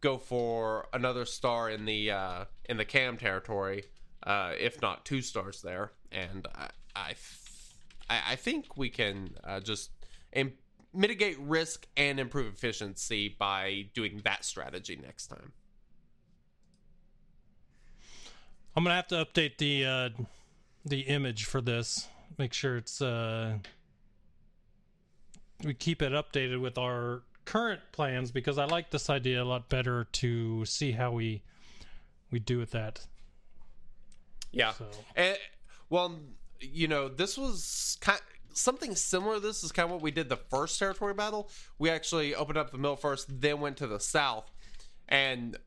go 0.00 0.18
for 0.18 0.88
another 0.92 1.24
star 1.24 1.70
in 1.70 1.84
the 1.84 2.10
uh, 2.10 2.44
in 2.68 2.76
the 2.76 2.84
cam 2.84 3.16
territory, 3.16 3.84
uh, 4.22 4.52
if 4.58 4.80
not 4.80 5.04
two 5.04 5.22
stars 5.22 5.62
there. 5.62 5.92
And 6.10 6.46
I 6.54 6.70
I, 6.96 7.14
I 8.08 8.36
think 8.36 8.76
we 8.76 8.88
can 8.88 9.36
uh, 9.44 9.60
just 9.60 9.90
mitigate 10.92 11.38
risk 11.38 11.86
and 11.96 12.18
improve 12.18 12.52
efficiency 12.52 13.36
by 13.38 13.86
doing 13.94 14.20
that 14.24 14.44
strategy 14.44 14.98
next 15.00 15.28
time. 15.28 15.52
I'm 18.76 18.84
gonna 18.84 18.96
have 18.96 19.08
to 19.08 19.24
update 19.24 19.58
the 19.58 19.84
uh, 19.84 20.08
the 20.84 21.00
image 21.00 21.44
for 21.44 21.60
this. 21.60 22.08
Make 22.38 22.52
sure 22.52 22.76
it's 22.76 23.02
uh, 23.02 23.58
we 25.64 25.74
keep 25.74 26.02
it 26.02 26.12
updated 26.12 26.60
with 26.60 26.78
our 26.78 27.22
current 27.44 27.80
plans 27.92 28.30
because 28.30 28.58
I 28.58 28.64
like 28.64 28.90
this 28.90 29.10
idea 29.10 29.42
a 29.42 29.44
lot 29.44 29.68
better 29.68 30.04
to 30.04 30.64
see 30.64 30.92
how 30.92 31.10
we 31.10 31.42
we 32.30 32.38
do 32.38 32.58
with 32.58 32.70
that. 32.70 33.06
Yeah. 34.52 34.72
So 34.72 34.86
And, 35.16 35.36
well, 35.88 36.18
you 36.60 36.88
know, 36.88 37.08
this 37.08 37.36
was 37.36 37.98
kind 38.00 38.20
something 38.54 38.94
similar. 38.94 39.34
to 39.34 39.40
This 39.40 39.62
is 39.64 39.72
kind 39.72 39.86
of 39.86 39.92
what 39.92 40.02
we 40.02 40.10
did 40.10 40.28
the 40.28 40.36
first 40.36 40.78
territory 40.78 41.14
battle. 41.14 41.50
We 41.78 41.90
actually 41.90 42.34
opened 42.34 42.58
up 42.58 42.70
the 42.70 42.78
mill 42.78 42.96
first, 42.96 43.40
then 43.40 43.60
went 43.60 43.76
to 43.78 43.86
the 43.86 44.00
south, 44.00 44.50
and 45.08 45.58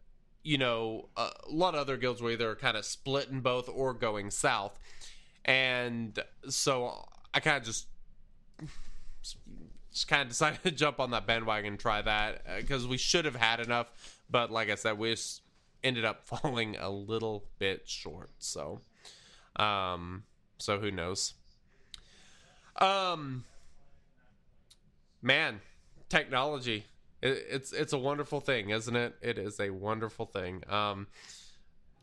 you 0.43 0.57
know, 0.57 1.09
a 1.15 1.29
lot 1.49 1.73
of 1.73 1.79
other 1.79 1.95
guilds 1.97 2.21
were 2.21 2.31
either 2.31 2.55
kind 2.55 2.75
of 2.75 2.85
split 2.85 3.29
in 3.29 3.39
both 3.39 3.69
or 3.69 3.93
going 3.93 4.29
south, 4.29 4.77
and 5.45 6.19
so 6.49 7.07
I 7.33 7.39
kind 7.39 7.57
of 7.57 7.63
just. 7.63 7.87
Just 9.91 10.07
kind 10.07 10.23
of 10.23 10.27
decided 10.29 10.63
to 10.63 10.71
jump 10.71 10.99
on 10.99 11.11
that 11.11 11.27
bandwagon 11.27 11.73
and 11.73 11.79
try 11.79 12.01
that 12.01 12.43
because 12.57 12.87
we 12.87 12.97
should 12.97 13.25
have 13.25 13.35
had 13.35 13.59
enough, 13.59 14.19
but 14.29 14.51
like 14.51 14.69
I 14.69 14.75
said, 14.75 14.97
we 14.97 15.11
just 15.11 15.43
ended 15.83 16.05
up 16.05 16.25
falling 16.27 16.75
a 16.77 16.89
little 16.89 17.45
bit 17.59 17.87
short. 17.87 18.31
So, 18.39 18.81
um, 19.55 20.23
so 20.57 20.79
who 20.79 20.91
knows? 20.91 21.33
Um, 22.83 23.45
man, 25.21 25.61
technology. 26.09 26.85
It, 27.21 27.45
it's 27.49 27.71
it's 27.71 27.93
a 27.93 27.97
wonderful 27.97 28.41
thing, 28.41 28.71
isn't 28.71 28.95
it? 28.95 29.15
It 29.21 29.37
is 29.37 29.59
a 29.59 29.69
wonderful 29.69 30.25
thing. 30.25 30.63
Um, 30.67 31.07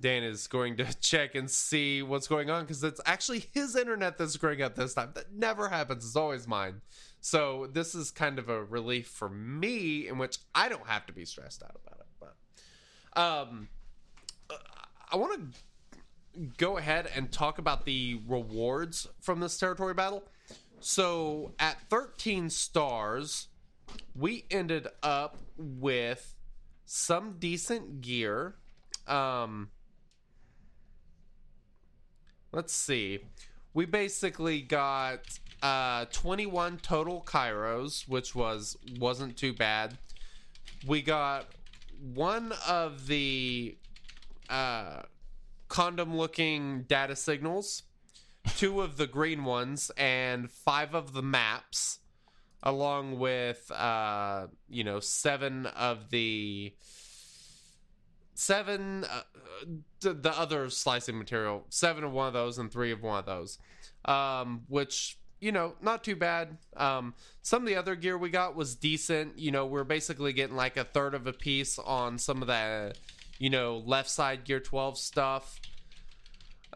Dan 0.00 0.22
is 0.22 0.46
going 0.46 0.78
to 0.78 0.86
check 1.00 1.34
and 1.34 1.50
see 1.50 2.02
what's 2.02 2.26
going 2.26 2.48
on 2.48 2.62
because 2.62 2.82
it's 2.82 3.00
actually 3.04 3.44
his 3.52 3.76
internet 3.76 4.16
that's 4.16 4.32
screwing 4.32 4.62
up 4.62 4.74
this 4.74 4.94
time. 4.94 5.10
That 5.14 5.32
never 5.32 5.68
happens. 5.68 6.04
It's 6.06 6.16
always 6.16 6.48
mine. 6.48 6.80
So 7.20 7.68
this 7.70 7.94
is 7.94 8.10
kind 8.10 8.38
of 8.38 8.48
a 8.48 8.64
relief 8.64 9.08
for 9.08 9.28
me, 9.28 10.08
in 10.08 10.16
which 10.16 10.38
I 10.54 10.70
don't 10.70 10.86
have 10.86 11.04
to 11.06 11.12
be 11.12 11.26
stressed 11.26 11.62
out 11.62 11.76
about 11.84 12.00
it. 12.00 12.06
But 12.18 13.20
um, 13.20 13.68
I 15.12 15.16
want 15.16 15.52
to 15.52 16.40
go 16.56 16.78
ahead 16.78 17.10
and 17.14 17.30
talk 17.30 17.58
about 17.58 17.84
the 17.84 18.22
rewards 18.26 19.06
from 19.20 19.40
this 19.40 19.58
territory 19.58 19.92
battle. 19.92 20.24
So 20.80 21.52
at 21.58 21.88
13 21.90 22.48
stars, 22.48 23.48
we 24.14 24.46
ended 24.50 24.88
up 25.02 25.36
with 25.56 26.34
some 26.86 27.36
decent 27.38 28.00
gear. 28.00 28.54
Um, 29.06 29.70
let's 32.50 32.72
see. 32.72 33.20
We 33.74 33.84
basically 33.84 34.62
got 34.62 35.20
uh 35.62 36.06
21 36.06 36.78
total 36.78 37.22
Kyros, 37.26 38.08
which 38.08 38.34
was 38.34 38.76
wasn't 38.98 39.36
too 39.36 39.52
bad. 39.52 39.98
We 40.86 41.02
got 41.02 41.46
one 42.14 42.52
of 42.66 43.06
the 43.06 43.76
uh 44.48 45.02
condom 45.68 46.16
looking 46.16 46.82
data 46.82 47.14
signals, 47.14 47.82
two 48.56 48.80
of 48.80 48.96
the 48.96 49.06
green 49.06 49.44
ones, 49.44 49.90
and 49.96 50.50
five 50.50 50.94
of 50.94 51.12
the 51.12 51.22
maps, 51.22 51.98
along 52.62 53.18
with 53.18 53.70
uh, 53.70 54.46
you 54.68 54.84
know, 54.84 55.00
seven 55.00 55.66
of 55.66 56.10
the 56.10 56.74
seven 58.34 59.04
uh, 59.04 59.22
the, 60.00 60.14
the 60.14 60.38
other 60.38 60.70
slicing 60.70 61.18
material, 61.18 61.64
seven 61.68 62.04
of 62.04 62.12
one 62.12 62.26
of 62.26 62.32
those 62.32 62.58
and 62.58 62.72
three 62.72 62.92
of 62.92 63.02
one 63.02 63.18
of 63.18 63.26
those. 63.26 63.58
Um, 64.04 64.62
which 64.68 65.18
you 65.40 65.52
know, 65.52 65.74
not 65.80 66.04
too 66.04 66.16
bad. 66.16 66.58
Um, 66.76 67.14
some 67.42 67.62
of 67.62 67.68
the 67.68 67.76
other 67.76 67.96
gear 67.96 68.16
we 68.18 68.30
got 68.30 68.54
was 68.54 68.74
decent. 68.74 69.38
You 69.38 69.50
know, 69.50 69.66
we're 69.66 69.84
basically 69.84 70.32
getting 70.32 70.56
like 70.56 70.76
a 70.76 70.84
third 70.84 71.14
of 71.14 71.26
a 71.26 71.32
piece 71.32 71.78
on 71.78 72.18
some 72.18 72.42
of 72.42 72.48
the, 72.48 72.94
you 73.38 73.50
know, 73.50 73.82
left 73.86 74.10
side 74.10 74.44
gear 74.44 74.60
12 74.60 74.98
stuff. 74.98 75.58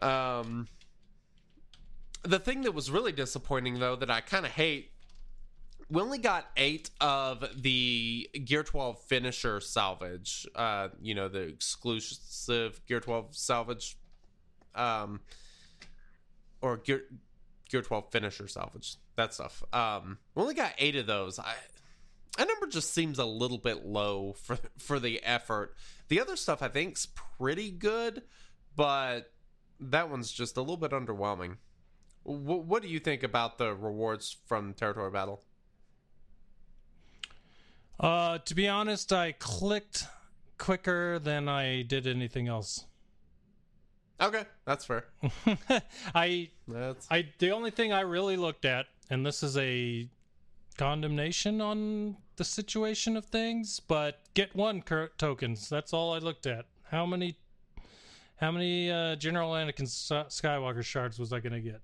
Um, 0.01 0.67
the 2.25 2.39
thing 2.39 2.61
that 2.61 2.73
was 2.73 2.91
really 2.91 3.11
disappointing, 3.11 3.79
though, 3.79 3.95
that 3.95 4.09
I 4.09 4.21
kind 4.21 4.45
of 4.45 4.51
hate, 4.51 4.91
we 5.89 6.01
only 6.01 6.17
got 6.17 6.47
eight 6.57 6.89
of 6.99 7.45
the 7.61 8.29
Gear 8.43 8.63
12 8.63 8.99
finisher 9.03 9.59
salvage. 9.59 10.47
Uh, 10.55 10.89
you 11.01 11.13
know, 11.13 11.27
the 11.27 11.41
exclusive 11.41 12.81
Gear 12.87 12.99
12 12.99 13.35
salvage. 13.35 13.97
Um, 14.73 15.21
or 16.61 16.77
Gear 16.77 17.03
Gear 17.69 17.81
12 17.81 18.11
finisher 18.11 18.47
salvage. 18.47 18.95
That 19.15 19.33
stuff. 19.33 19.63
Um, 19.71 20.17
we 20.33 20.41
only 20.41 20.55
got 20.55 20.73
eight 20.77 20.95
of 20.95 21.07
those. 21.07 21.39
I 21.39 21.53
that 22.37 22.47
number 22.47 22.67
just 22.67 22.93
seems 22.93 23.17
a 23.17 23.25
little 23.25 23.57
bit 23.57 23.85
low 23.85 24.33
for 24.33 24.57
for 24.77 24.99
the 24.99 25.23
effort. 25.23 25.75
The 26.09 26.19
other 26.19 26.35
stuff 26.35 26.61
I 26.61 26.67
think's 26.67 27.07
pretty 27.37 27.71
good, 27.71 28.23
but 28.75 29.31
that 29.79 30.09
one's 30.09 30.31
just 30.31 30.57
a 30.57 30.61
little 30.61 30.77
bit 30.77 30.91
underwhelming. 30.91 31.57
W- 32.25 32.61
what 32.61 32.81
do 32.81 32.87
you 32.87 32.99
think 32.99 33.23
about 33.23 33.57
the 33.57 33.73
rewards 33.75 34.35
from 34.47 34.73
territory 34.73 35.11
battle? 35.11 35.41
Uh, 37.99 38.39
to 38.39 38.55
be 38.55 38.67
honest, 38.67 39.13
I 39.13 39.31
clicked 39.33 40.05
quicker 40.57 41.19
than 41.19 41.47
I 41.47 41.81
did 41.83 42.07
anything 42.07 42.47
else. 42.47 42.85
Okay, 44.19 44.43
that's 44.65 44.85
fair. 44.85 45.05
I 46.15 46.49
That's 46.67 47.07
I 47.11 47.27
the 47.39 47.51
only 47.51 47.71
thing 47.71 47.91
I 47.91 48.01
really 48.01 48.37
looked 48.37 48.63
at, 48.65 48.85
and 49.09 49.25
this 49.25 49.43
is 49.43 49.57
a 49.57 50.09
condemnation 50.77 51.59
on 51.61 52.17
the 52.37 52.43
situation 52.45 53.17
of 53.17 53.25
things, 53.25 53.79
but 53.79 54.21
get 54.33 54.55
one 54.55 54.81
cur- 54.81 55.11
tokens. 55.17 55.67
That's 55.69 55.93
all 55.93 56.13
I 56.13 56.19
looked 56.19 56.45
at. 56.47 56.65
How 56.91 57.05
many, 57.05 57.37
how 58.37 58.51
many 58.51 58.89
uh, 58.89 59.15
General 59.17 59.51
Anakin 59.51 59.83
S- 59.83 60.11
Skywalker 60.29 60.83
shards 60.83 61.19
was 61.19 61.33
I 61.33 61.39
gonna 61.41 61.59
get? 61.59 61.81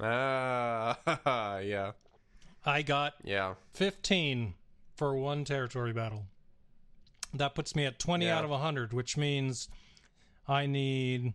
Ah, 0.00 1.58
yeah, 1.58 1.92
I 2.64 2.82
got 2.82 3.14
yeah. 3.22 3.54
fifteen 3.72 4.54
for 4.96 5.16
one 5.16 5.44
territory 5.44 5.92
battle. 5.92 6.26
That 7.32 7.54
puts 7.54 7.74
me 7.74 7.84
at 7.84 7.98
twenty 7.98 8.26
Yeah. 8.26 8.38
out 8.38 8.44
of 8.44 8.50
hundred, 8.60 8.92
which 8.92 9.16
means 9.16 9.68
I 10.48 10.66
need. 10.66 11.34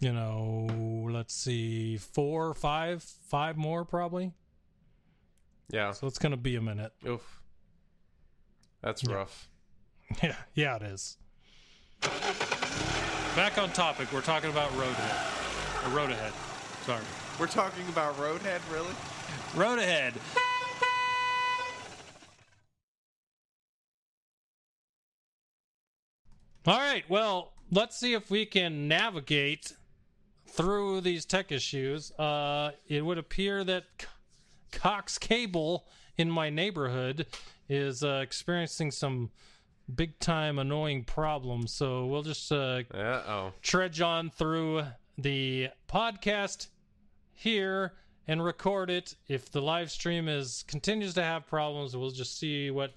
You 0.00 0.12
know, 0.12 0.66
let's 1.10 1.32
see, 1.34 1.96
four, 1.96 2.52
five, 2.52 3.02
five 3.02 3.56
more 3.56 3.84
probably. 3.86 4.32
Yeah. 5.70 5.92
So 5.92 6.06
it's 6.06 6.18
gonna 6.18 6.36
be 6.36 6.56
a 6.56 6.60
minute. 6.60 6.92
Oof. 7.06 7.40
That's 8.82 9.02
Yeah. 9.02 9.14
rough. 9.14 9.48
Yeah, 10.22 10.36
yeah, 10.54 10.76
it 10.76 10.82
is. 10.82 11.16
Back 13.34 13.56
on 13.56 13.70
topic, 13.72 14.12
we're 14.12 14.20
talking 14.20 14.50
about 14.50 14.70
road. 14.76 14.94
Or 15.84 15.90
road 15.90 16.10
ahead. 16.10 16.32
Sorry. 16.86 17.04
We're 17.38 17.46
talking 17.46 17.86
about 17.88 18.16
Roadhead, 18.16 18.60
really? 18.72 18.94
Road 19.54 19.78
ahead. 19.78 20.14
All 26.66 26.78
right, 26.78 27.04
well, 27.10 27.52
let's 27.70 27.96
see 27.98 28.14
if 28.14 28.30
we 28.30 28.46
can 28.46 28.88
navigate 28.88 29.74
through 30.46 31.02
these 31.02 31.24
tech 31.26 31.52
issues. 31.52 32.10
Uh, 32.12 32.70
it 32.88 33.04
would 33.04 33.18
appear 33.18 33.64
that 33.64 33.84
Cox 34.72 35.18
Cable 35.18 35.86
in 36.16 36.30
my 36.30 36.48
neighborhood 36.48 37.26
is 37.68 38.02
uh, 38.02 38.20
experiencing 38.22 38.90
some 38.90 39.30
big 39.94 40.18
time 40.20 40.58
annoying 40.58 41.04
problems. 41.04 41.72
So 41.74 42.06
we'll 42.06 42.22
just 42.22 42.50
uh, 42.50 42.82
Uh 42.94 43.22
oh. 43.26 43.52
trudge 43.60 44.00
on 44.00 44.30
through 44.30 44.84
the 45.18 45.68
podcast 45.88 46.68
here 47.32 47.92
and 48.26 48.44
record 48.44 48.90
it. 48.90 49.16
If 49.28 49.50
the 49.50 49.60
live 49.62 49.90
stream 49.90 50.28
is 50.28 50.64
continues 50.66 51.14
to 51.14 51.22
have 51.22 51.46
problems, 51.46 51.96
we'll 51.96 52.10
just 52.10 52.38
see 52.38 52.70
what 52.70 52.94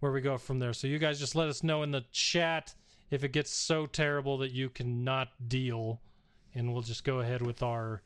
where 0.00 0.12
we 0.12 0.20
go 0.20 0.36
from 0.36 0.58
there. 0.58 0.72
So 0.72 0.86
you 0.86 0.98
guys 0.98 1.18
just 1.18 1.34
let 1.34 1.48
us 1.48 1.62
know 1.62 1.82
in 1.82 1.90
the 1.90 2.04
chat 2.12 2.74
if 3.10 3.24
it 3.24 3.32
gets 3.32 3.52
so 3.52 3.86
terrible 3.86 4.38
that 4.38 4.52
you 4.52 4.68
cannot 4.68 5.28
deal, 5.48 6.00
and 6.54 6.72
we'll 6.72 6.82
just 6.82 7.04
go 7.04 7.20
ahead 7.20 7.42
with 7.42 7.62
our 7.62 8.02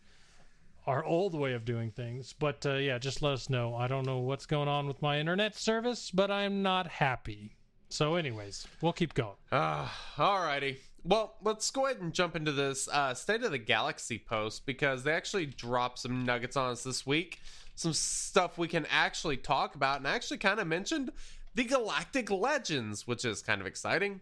our 0.87 1.05
old 1.05 1.35
way 1.35 1.53
of 1.53 1.65
doing 1.65 1.91
things. 1.91 2.35
But 2.39 2.65
uh, 2.65 2.75
yeah, 2.75 2.99
just 2.99 3.23
let 3.23 3.35
us 3.35 3.51
know. 3.51 3.75
I 3.75 3.89
don't 3.89 4.07
know 4.07 4.19
what's 4.19 4.47
going 4.47 4.69
on 4.69 4.87
with 4.87 5.03
my 5.03 5.19
internet 5.19 5.57
service, 5.57 6.11
but 6.11 6.31
I'm 6.31 6.63
not 6.63 6.87
happy. 6.89 7.57
So, 7.91 8.17
anyways, 8.17 8.67
we'll 8.83 8.93
keep 8.93 9.15
going. 9.15 9.37
Ah, 9.51 9.95
alrighty. 10.17 10.77
Well, 11.09 11.37
let's 11.43 11.71
go 11.71 11.87
ahead 11.87 12.03
and 12.03 12.13
jump 12.13 12.37
into 12.37 12.53
this 12.53 12.87
uh, 12.87 13.15
State 13.15 13.43
of 13.43 13.51
the 13.51 13.57
Galaxy 13.57 14.19
post 14.19 14.67
because 14.67 15.05
they 15.05 15.13
actually 15.13 15.47
dropped 15.47 16.01
some 16.01 16.27
nuggets 16.27 16.55
on 16.55 16.71
us 16.71 16.85
this 16.85 17.07
week. 17.07 17.41
Some 17.77 17.95
stuff 17.95 18.59
we 18.59 18.69
can 18.69 18.87
actually 18.91 19.39
talk 19.39 19.75
about, 19.75 19.97
and 19.97 20.07
I 20.07 20.15
actually 20.15 20.37
kind 20.37 20.61
of 20.61 20.67
mentioned 20.67 21.11
the 21.55 21.65
Galactic 21.65 22.31
Legends, 22.31 23.07
which 23.07 23.25
is 23.25 23.41
kind 23.41 23.63
of 23.63 23.67
exciting. 23.67 24.21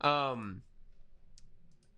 Um, 0.00 0.62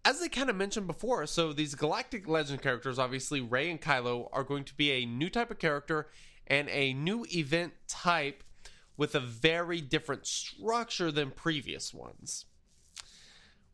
as 0.05 0.19
they 0.19 0.29
kind 0.29 0.51
of 0.51 0.57
mentioned 0.57 0.89
before, 0.89 1.25
so 1.27 1.53
these 1.53 1.77
Galactic 1.77 2.27
Legend 2.27 2.61
characters, 2.61 2.99
obviously 2.99 3.41
Rey 3.41 3.71
and 3.71 3.81
Kylo, 3.81 4.29
are 4.33 4.43
going 4.43 4.65
to 4.65 4.75
be 4.75 4.91
a 4.91 5.07
new 5.07 5.31
type 5.31 5.53
of 5.53 5.61
character 5.61 6.09
and 6.49 6.69
a 6.71 6.95
new 6.95 7.25
event 7.33 7.75
type 7.87 8.43
with 8.97 9.15
a 9.15 9.21
very 9.21 9.81
different 9.81 10.27
structure 10.27 11.13
than 11.13 11.31
previous 11.31 11.95
ones. 11.95 12.47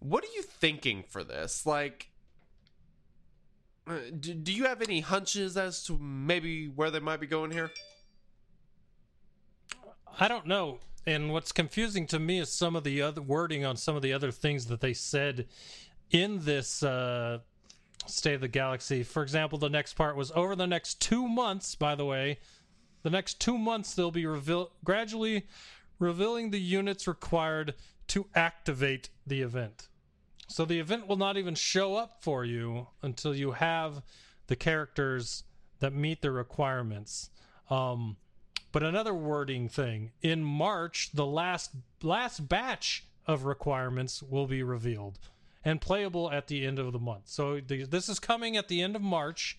What 0.02 0.24
are 0.24 0.32
you 0.34 0.42
thinking 0.42 1.04
for 1.08 1.22
this? 1.22 1.64
Like, 1.64 2.08
uh, 3.86 3.98
do, 4.18 4.34
do 4.34 4.52
you 4.52 4.64
have 4.64 4.82
any 4.82 5.00
hunches 5.00 5.56
as 5.56 5.84
to 5.84 5.96
maybe 5.98 6.66
where 6.66 6.90
they 6.90 7.00
might 7.00 7.20
be 7.20 7.26
going 7.26 7.52
here? 7.52 7.70
I 10.18 10.28
don't 10.28 10.46
know. 10.46 10.80
And 11.06 11.32
what's 11.32 11.52
confusing 11.52 12.06
to 12.08 12.18
me 12.18 12.38
is 12.38 12.50
some 12.50 12.76
of 12.76 12.84
the 12.84 13.02
other 13.02 13.22
wording 13.22 13.64
on 13.64 13.76
some 13.76 13.96
of 13.96 14.02
the 14.02 14.12
other 14.12 14.30
things 14.30 14.66
that 14.66 14.80
they 14.80 14.92
said 14.92 15.46
in 16.10 16.44
this 16.44 16.82
uh, 16.82 17.38
State 18.06 18.34
of 18.34 18.40
the 18.40 18.48
Galaxy. 18.48 19.02
For 19.02 19.22
example, 19.22 19.58
the 19.58 19.70
next 19.70 19.94
part 19.94 20.16
was 20.16 20.32
over 20.32 20.54
the 20.54 20.66
next 20.66 21.00
two 21.00 21.28
months, 21.28 21.74
by 21.74 21.94
the 21.94 22.04
way, 22.04 22.38
the 23.02 23.10
next 23.10 23.40
two 23.40 23.58
months 23.58 23.94
they'll 23.94 24.10
be 24.10 24.26
reveal- 24.26 24.72
gradually 24.84 25.46
revealing 25.98 26.50
the 26.50 26.60
units 26.60 27.06
required 27.06 27.74
to 28.08 28.26
activate 28.34 29.08
the 29.26 29.40
event. 29.42 29.88
So 30.52 30.66
the 30.66 30.78
event 30.78 31.06
will 31.06 31.16
not 31.16 31.38
even 31.38 31.54
show 31.54 31.96
up 31.96 32.22
for 32.22 32.44
you 32.44 32.88
until 33.00 33.34
you 33.34 33.52
have 33.52 34.02
the 34.48 34.56
characters 34.56 35.44
that 35.80 35.94
meet 35.94 36.20
the 36.20 36.30
requirements. 36.30 37.30
Um, 37.70 38.16
but 38.70 38.82
another 38.82 39.14
wording 39.14 39.68
thing 39.68 40.12
in 40.20 40.44
March, 40.44 41.10
the 41.14 41.26
last 41.26 41.70
last 42.02 42.48
batch 42.48 43.04
of 43.26 43.44
requirements 43.44 44.22
will 44.22 44.46
be 44.46 44.62
revealed 44.62 45.18
and 45.64 45.80
playable 45.80 46.30
at 46.30 46.48
the 46.48 46.66
end 46.66 46.78
of 46.78 46.92
the 46.92 46.98
month. 46.98 47.28
So 47.28 47.60
the, 47.60 47.84
this 47.84 48.08
is 48.08 48.18
coming 48.18 48.56
at 48.56 48.68
the 48.68 48.82
end 48.82 48.94
of 48.94 49.02
March. 49.02 49.58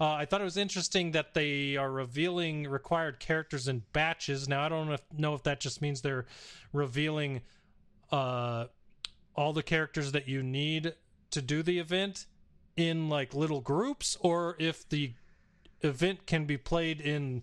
Uh, 0.00 0.14
I 0.14 0.24
thought 0.24 0.40
it 0.40 0.44
was 0.44 0.56
interesting 0.56 1.12
that 1.12 1.34
they 1.34 1.76
are 1.76 1.90
revealing 1.90 2.66
required 2.66 3.20
characters 3.20 3.68
in 3.68 3.84
batches. 3.92 4.48
Now 4.48 4.64
I 4.64 4.68
don't 4.68 4.88
know 4.88 4.94
if, 4.94 5.02
know 5.16 5.34
if 5.34 5.44
that 5.44 5.60
just 5.60 5.80
means 5.80 6.00
they're 6.00 6.26
revealing 6.72 7.42
uh, 8.10 8.66
all 9.34 9.52
the 9.52 9.62
characters 9.62 10.12
that 10.12 10.28
you 10.28 10.42
need 10.42 10.94
to 11.30 11.42
do 11.42 11.62
the 11.62 11.78
event 11.78 12.26
in 12.76 13.08
like 13.08 13.34
little 13.34 13.60
groups, 13.60 14.16
or 14.20 14.56
if 14.58 14.88
the 14.88 15.12
event 15.82 16.26
can 16.26 16.44
be 16.44 16.56
played 16.56 17.00
in 17.00 17.42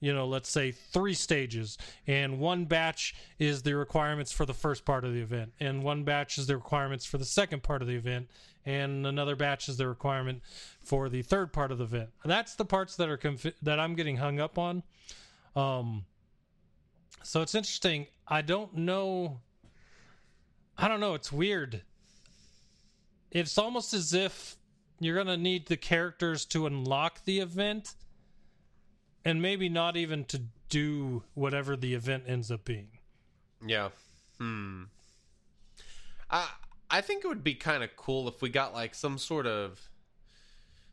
you 0.00 0.14
know, 0.14 0.26
let's 0.26 0.48
say 0.48 0.72
three 0.72 1.12
stages, 1.12 1.76
and 2.06 2.40
one 2.40 2.64
batch 2.64 3.14
is 3.38 3.62
the 3.62 3.76
requirements 3.76 4.32
for 4.32 4.46
the 4.46 4.54
first 4.54 4.86
part 4.86 5.04
of 5.04 5.12
the 5.12 5.20
event, 5.20 5.52
and 5.60 5.82
one 5.82 6.04
batch 6.04 6.38
is 6.38 6.46
the 6.46 6.56
requirements 6.56 7.04
for 7.04 7.18
the 7.18 7.24
second 7.24 7.62
part 7.62 7.82
of 7.82 7.88
the 7.88 7.94
event, 7.94 8.28
and 8.64 9.06
another 9.06 9.36
batch 9.36 9.68
is 9.68 9.76
the 9.76 9.86
requirement 9.86 10.40
for 10.80 11.10
the 11.10 11.20
third 11.20 11.52
part 11.52 11.70
of 11.70 11.78
the 11.78 11.84
event. 11.84 12.10
That's 12.24 12.54
the 12.54 12.64
parts 12.64 12.96
that 12.96 13.10
are 13.10 13.18
conf- 13.18 13.54
that 13.62 13.78
I'm 13.78 13.94
getting 13.94 14.16
hung 14.16 14.40
up 14.40 14.58
on. 14.58 14.82
Um, 15.54 16.06
so 17.22 17.42
it's 17.42 17.54
interesting. 17.54 18.06
I 18.26 18.40
don't 18.40 18.74
know. 18.74 19.40
I 20.80 20.88
don't 20.88 21.00
know. 21.00 21.14
It's 21.14 21.30
weird. 21.30 21.82
It's 23.30 23.58
almost 23.58 23.92
as 23.92 24.14
if 24.14 24.56
you're 24.98 25.16
gonna 25.16 25.36
need 25.36 25.66
the 25.66 25.76
characters 25.76 26.44
to 26.46 26.66
unlock 26.66 27.24
the 27.24 27.40
event 27.40 27.94
and 29.24 29.42
maybe 29.42 29.68
not 29.68 29.96
even 29.96 30.24
to 30.24 30.42
do 30.70 31.22
whatever 31.34 31.76
the 31.76 31.94
event 31.94 32.24
ends 32.26 32.50
up 32.50 32.64
being. 32.64 32.88
Yeah. 33.64 33.90
Hmm. 34.38 34.84
I 36.30 36.48
I 36.90 37.00
think 37.02 37.24
it 37.24 37.28
would 37.28 37.44
be 37.44 37.54
kind 37.54 37.84
of 37.84 37.94
cool 37.96 38.26
if 38.26 38.40
we 38.40 38.48
got 38.48 38.72
like 38.72 38.94
some 38.94 39.18
sort 39.18 39.46
of. 39.46 39.90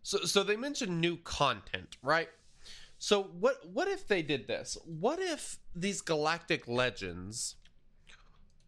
So 0.04 0.20
so 0.20 0.44
they 0.44 0.58
mentioned 0.58 1.00
new 1.00 1.18
content, 1.18 1.96
right? 2.04 2.30
So 2.98 3.24
what 3.24 3.70
what 3.72 3.88
if 3.88 4.08
they 4.08 4.22
did 4.22 4.48
this? 4.48 4.78
What 4.86 5.20
if 5.20 5.60
these 5.74 6.02
galactic 6.02 6.68
legends 6.68 7.56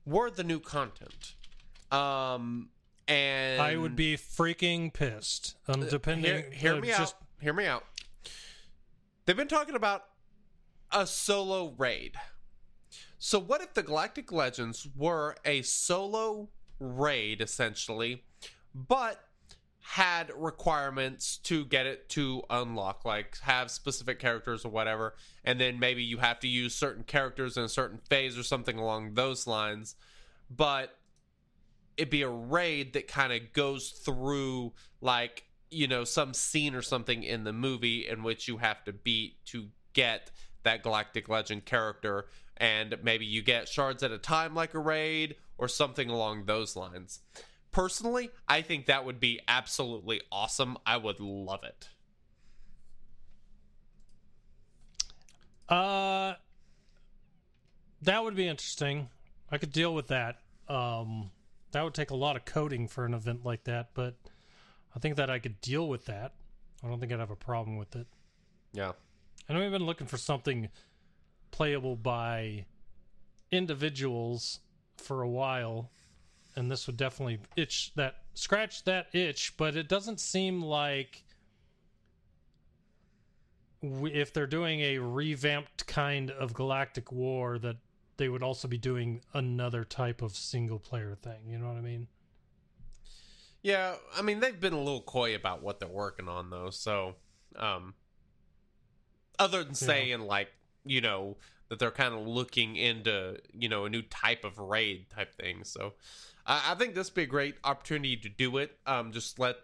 were 0.09 0.29
the 0.29 0.43
new 0.43 0.59
content? 0.59 1.35
Um 1.91 2.69
and 3.07 3.61
I 3.61 3.75
would 3.75 3.95
be 3.95 4.15
freaking 4.17 4.93
pissed. 4.93 5.55
Um, 5.67 5.87
depending, 5.89 6.25
hear, 6.43 6.51
hear 6.51 6.73
uh, 6.75 6.79
me 6.81 6.87
just- 6.89 7.15
out. 7.15 7.21
Hear 7.41 7.53
me 7.53 7.65
out. 7.65 7.83
They've 9.25 9.37
been 9.37 9.47
talking 9.47 9.75
about 9.75 10.03
a 10.91 11.07
solo 11.07 11.73
raid. 11.77 12.15
So 13.17 13.39
what 13.39 13.61
if 13.61 13.73
the 13.73 13.83
Galactic 13.83 14.31
Legends 14.31 14.87
were 14.95 15.35
a 15.45 15.61
solo 15.61 16.49
raid 16.79 17.41
essentially, 17.41 18.23
but 18.73 19.23
had 19.93 20.31
requirements 20.37 21.37
to 21.37 21.65
get 21.65 21.87
it 21.87 22.07
to 22.09 22.43
unlock, 22.51 23.03
like 23.05 23.39
have 23.39 23.71
specific 23.71 24.19
characters 24.19 24.63
or 24.63 24.69
whatever, 24.69 25.15
and 25.43 25.59
then 25.59 25.79
maybe 25.79 26.03
you 26.03 26.19
have 26.19 26.39
to 26.39 26.47
use 26.47 26.75
certain 26.75 27.03
characters 27.03 27.57
in 27.57 27.63
a 27.63 27.69
certain 27.69 27.97
phase 28.07 28.37
or 28.37 28.43
something 28.43 28.77
along 28.77 29.15
those 29.15 29.47
lines, 29.47 29.95
but 30.47 30.95
it'd 31.97 32.11
be 32.11 32.21
a 32.21 32.29
raid 32.29 32.93
that 32.93 33.07
kind 33.07 33.33
of 33.33 33.51
goes 33.51 33.89
through 33.89 34.71
like 35.01 35.45
you 35.71 35.87
know 35.87 36.03
some 36.03 36.35
scene 36.35 36.75
or 36.75 36.83
something 36.83 37.23
in 37.23 37.43
the 37.43 37.51
movie 37.51 38.07
in 38.07 38.21
which 38.21 38.47
you 38.47 38.57
have 38.57 38.83
to 38.83 38.93
beat 38.93 39.43
to 39.45 39.69
get 39.93 40.29
that 40.61 40.83
galactic 40.83 41.27
legend 41.27 41.65
character 41.65 42.27
and 42.57 42.95
maybe 43.01 43.25
you 43.25 43.41
get 43.41 43.67
shards 43.67 44.03
at 44.03 44.11
a 44.11 44.19
time 44.19 44.53
like 44.53 44.75
a 44.75 44.79
raid 44.79 45.35
or 45.57 45.67
something 45.67 46.11
along 46.11 46.45
those 46.45 46.75
lines 46.75 47.21
personally 47.71 48.29
i 48.47 48.61
think 48.61 48.85
that 48.87 49.05
would 49.05 49.19
be 49.19 49.39
absolutely 49.47 50.19
awesome 50.31 50.77
i 50.85 50.97
would 50.97 51.19
love 51.19 51.63
it 51.63 51.89
Uh, 55.67 56.33
that 58.01 58.23
would 58.23 58.35
be 58.35 58.47
interesting. 58.47 59.09
I 59.51 59.57
could 59.59 59.71
deal 59.71 59.93
with 59.93 60.07
that. 60.07 60.37
Um, 60.67 61.29
that 61.71 61.83
would 61.83 61.93
take 61.93 62.09
a 62.09 62.15
lot 62.15 62.35
of 62.35 62.45
coding 62.45 62.87
for 62.87 63.05
an 63.05 63.13
event 63.13 63.45
like 63.45 63.65
that, 63.65 63.89
but 63.93 64.15
I 64.95 64.99
think 64.99 65.15
that 65.17 65.29
I 65.29 65.37
could 65.39 65.61
deal 65.61 65.87
with 65.87 66.05
that. 66.05 66.33
I 66.83 66.87
don't 66.87 66.99
think 66.99 67.11
I'd 67.11 67.19
have 67.19 67.29
a 67.29 67.35
problem 67.35 67.77
with 67.77 67.95
it. 67.95 68.07
yeah 68.73 68.93
I 69.47 69.53
know 69.53 69.59
we've 69.61 69.71
been 69.71 69.85
looking 69.85 70.07
for 70.07 70.17
something 70.17 70.69
playable 71.51 71.95
by 71.95 72.65
individuals 73.51 74.59
for 74.97 75.21
a 75.21 75.29
while, 75.29 75.91
and 76.59 76.69
this 76.69 76.85
would 76.85 76.97
definitely 76.97 77.39
itch 77.55 77.93
that 77.95 78.17
scratch 78.33 78.83
that 78.83 79.07
itch. 79.13 79.55
But 79.57 79.75
it 79.75 79.87
doesn't 79.87 80.19
seem 80.19 80.61
like 80.61 81.23
if 83.81 84.33
they're 84.33 84.47
doing 84.47 84.81
a 84.81 84.97
revamped 84.99 85.87
kind 85.87 86.31
of 86.31 86.53
Galactic 86.53 87.11
War, 87.11 87.57
that 87.59 87.77
they 88.17 88.29
would 88.29 88.43
also 88.43 88.67
be 88.67 88.77
doing 88.77 89.21
another 89.33 89.85
type 89.85 90.21
of 90.21 90.35
single 90.35 90.79
player 90.79 91.15
thing. 91.15 91.39
You 91.47 91.57
know 91.57 91.67
what 91.67 91.77
I 91.77 91.81
mean? 91.81 92.07
Yeah, 93.63 93.95
I 94.15 94.21
mean 94.21 94.39
they've 94.39 94.59
been 94.59 94.73
a 94.73 94.79
little 94.79 95.01
coy 95.01 95.35
about 95.35 95.63
what 95.63 95.79
they're 95.79 95.89
working 95.89 96.27
on 96.27 96.49
though. 96.49 96.69
So, 96.69 97.15
um 97.55 97.93
other 99.37 99.63
than 99.63 99.73
saying 99.73 100.19
like, 100.19 100.49
you 100.83 100.99
know, 100.99 101.37
that 101.69 101.79
they're 101.79 101.91
kind 101.91 102.13
of 102.13 102.27
looking 102.27 102.75
into, 102.75 103.37
you 103.53 103.69
know, 103.69 103.85
a 103.85 103.89
new 103.89 104.01
type 104.01 104.43
of 104.43 104.57
raid 104.57 105.09
type 105.09 105.33
thing. 105.35 105.63
So, 105.63 105.93
I, 106.49 106.71
I 106.71 106.75
think 106.75 106.95
this 106.95 107.09
would 107.09 107.15
be 107.15 107.23
a 107.23 107.27
great 107.27 107.55
opportunity 107.63 108.17
to 108.17 108.29
do 108.29 108.57
it. 108.57 108.77
Um 108.85 109.13
just 109.13 109.39
let 109.39 109.55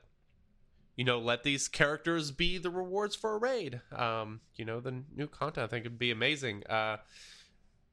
you 0.95 1.03
know, 1.03 1.19
let 1.19 1.43
these 1.43 1.67
characters 1.67 2.31
be 2.31 2.57
the 2.57 2.69
rewards 2.69 3.15
for 3.15 3.35
a 3.35 3.37
raid. 3.37 3.81
Um, 3.93 4.39
you 4.55 4.63
know, 4.63 4.79
the 4.79 5.03
new 5.13 5.27
content 5.27 5.65
I 5.65 5.67
think 5.67 5.83
would 5.83 5.99
be 5.99 6.11
amazing. 6.11 6.63
Uh 6.67 6.97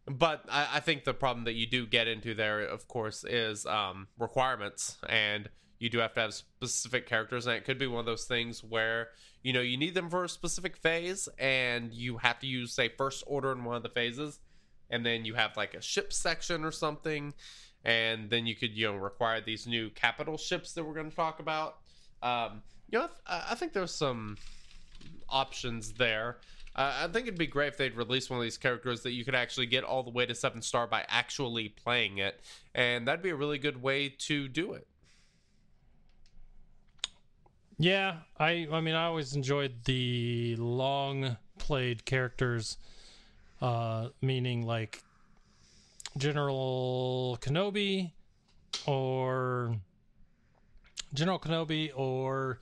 but 0.06 0.44
I, 0.48 0.68
I 0.74 0.80
think 0.80 1.04
the 1.04 1.14
problem 1.14 1.44
that 1.44 1.54
you 1.54 1.66
do 1.66 1.86
get 1.86 2.08
into 2.08 2.34
there, 2.34 2.60
of 2.60 2.88
course, 2.88 3.24
is 3.24 3.66
um, 3.66 4.08
requirements, 4.18 4.96
and 5.08 5.48
you 5.78 5.88
do 5.90 5.98
have 5.98 6.14
to 6.14 6.20
have 6.20 6.34
specific 6.34 7.06
characters, 7.06 7.46
and 7.46 7.56
it 7.56 7.64
could 7.64 7.78
be 7.78 7.86
one 7.86 8.00
of 8.00 8.06
those 8.06 8.24
things 8.24 8.64
where 8.64 9.08
you 9.42 9.52
know 9.52 9.60
you 9.60 9.76
need 9.76 9.94
them 9.94 10.10
for 10.10 10.24
a 10.24 10.28
specific 10.28 10.76
phase, 10.76 11.28
and 11.38 11.92
you 11.92 12.18
have 12.18 12.38
to 12.40 12.46
use 12.46 12.72
say 12.72 12.88
first 12.88 13.22
order 13.26 13.52
in 13.52 13.64
one 13.64 13.76
of 13.76 13.82
the 13.82 13.88
phases, 13.88 14.40
and 14.90 15.06
then 15.06 15.24
you 15.24 15.34
have 15.34 15.56
like 15.56 15.74
a 15.74 15.82
ship 15.82 16.12
section 16.12 16.64
or 16.64 16.72
something, 16.72 17.34
and 17.84 18.30
then 18.30 18.46
you 18.46 18.54
could 18.54 18.76
you 18.76 18.86
know 18.86 18.96
require 18.96 19.40
these 19.40 19.66
new 19.66 19.90
capital 19.90 20.36
ships 20.36 20.72
that 20.72 20.84
we're 20.84 20.94
going 20.94 21.10
to 21.10 21.16
talk 21.16 21.40
about. 21.40 21.78
Um, 22.22 22.62
you 22.90 22.98
know, 22.98 23.08
I, 23.26 23.48
I 23.50 23.54
think 23.54 23.72
there's 23.72 23.94
some 23.94 24.36
options 25.28 25.92
there. 25.92 26.38
Uh, 26.74 26.92
I 27.02 27.08
think 27.08 27.26
it'd 27.26 27.38
be 27.38 27.46
great 27.46 27.68
if 27.68 27.76
they'd 27.76 27.94
release 27.94 28.30
one 28.30 28.38
of 28.38 28.42
these 28.42 28.56
characters 28.56 29.02
that 29.02 29.12
you 29.12 29.24
could 29.24 29.34
actually 29.34 29.66
get 29.66 29.84
all 29.84 30.02
the 30.02 30.10
way 30.10 30.24
to 30.24 30.34
seven 30.34 30.62
star 30.62 30.86
by 30.86 31.04
actually 31.08 31.68
playing 31.68 32.18
it, 32.18 32.40
and 32.74 33.06
that'd 33.06 33.22
be 33.22 33.30
a 33.30 33.36
really 33.36 33.58
good 33.58 33.82
way 33.82 34.08
to 34.08 34.48
do 34.48 34.72
it. 34.72 34.86
Yeah, 37.78 38.18
I 38.38 38.68
I 38.70 38.80
mean 38.80 38.94
I 38.94 39.06
always 39.06 39.34
enjoyed 39.34 39.84
the 39.84 40.56
long 40.56 41.36
played 41.58 42.04
characters 42.04 42.78
uh 43.60 44.08
meaning 44.20 44.62
like 44.66 45.02
General 46.16 47.38
Kenobi 47.40 48.12
or 48.86 49.76
General 51.14 51.38
Kenobi 51.38 51.90
or 51.94 52.60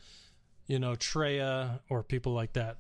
you 0.67 0.79
know 0.79 0.93
Traya 0.93 1.81
or 1.89 2.03
people 2.03 2.33
like 2.33 2.53
that. 2.55 2.79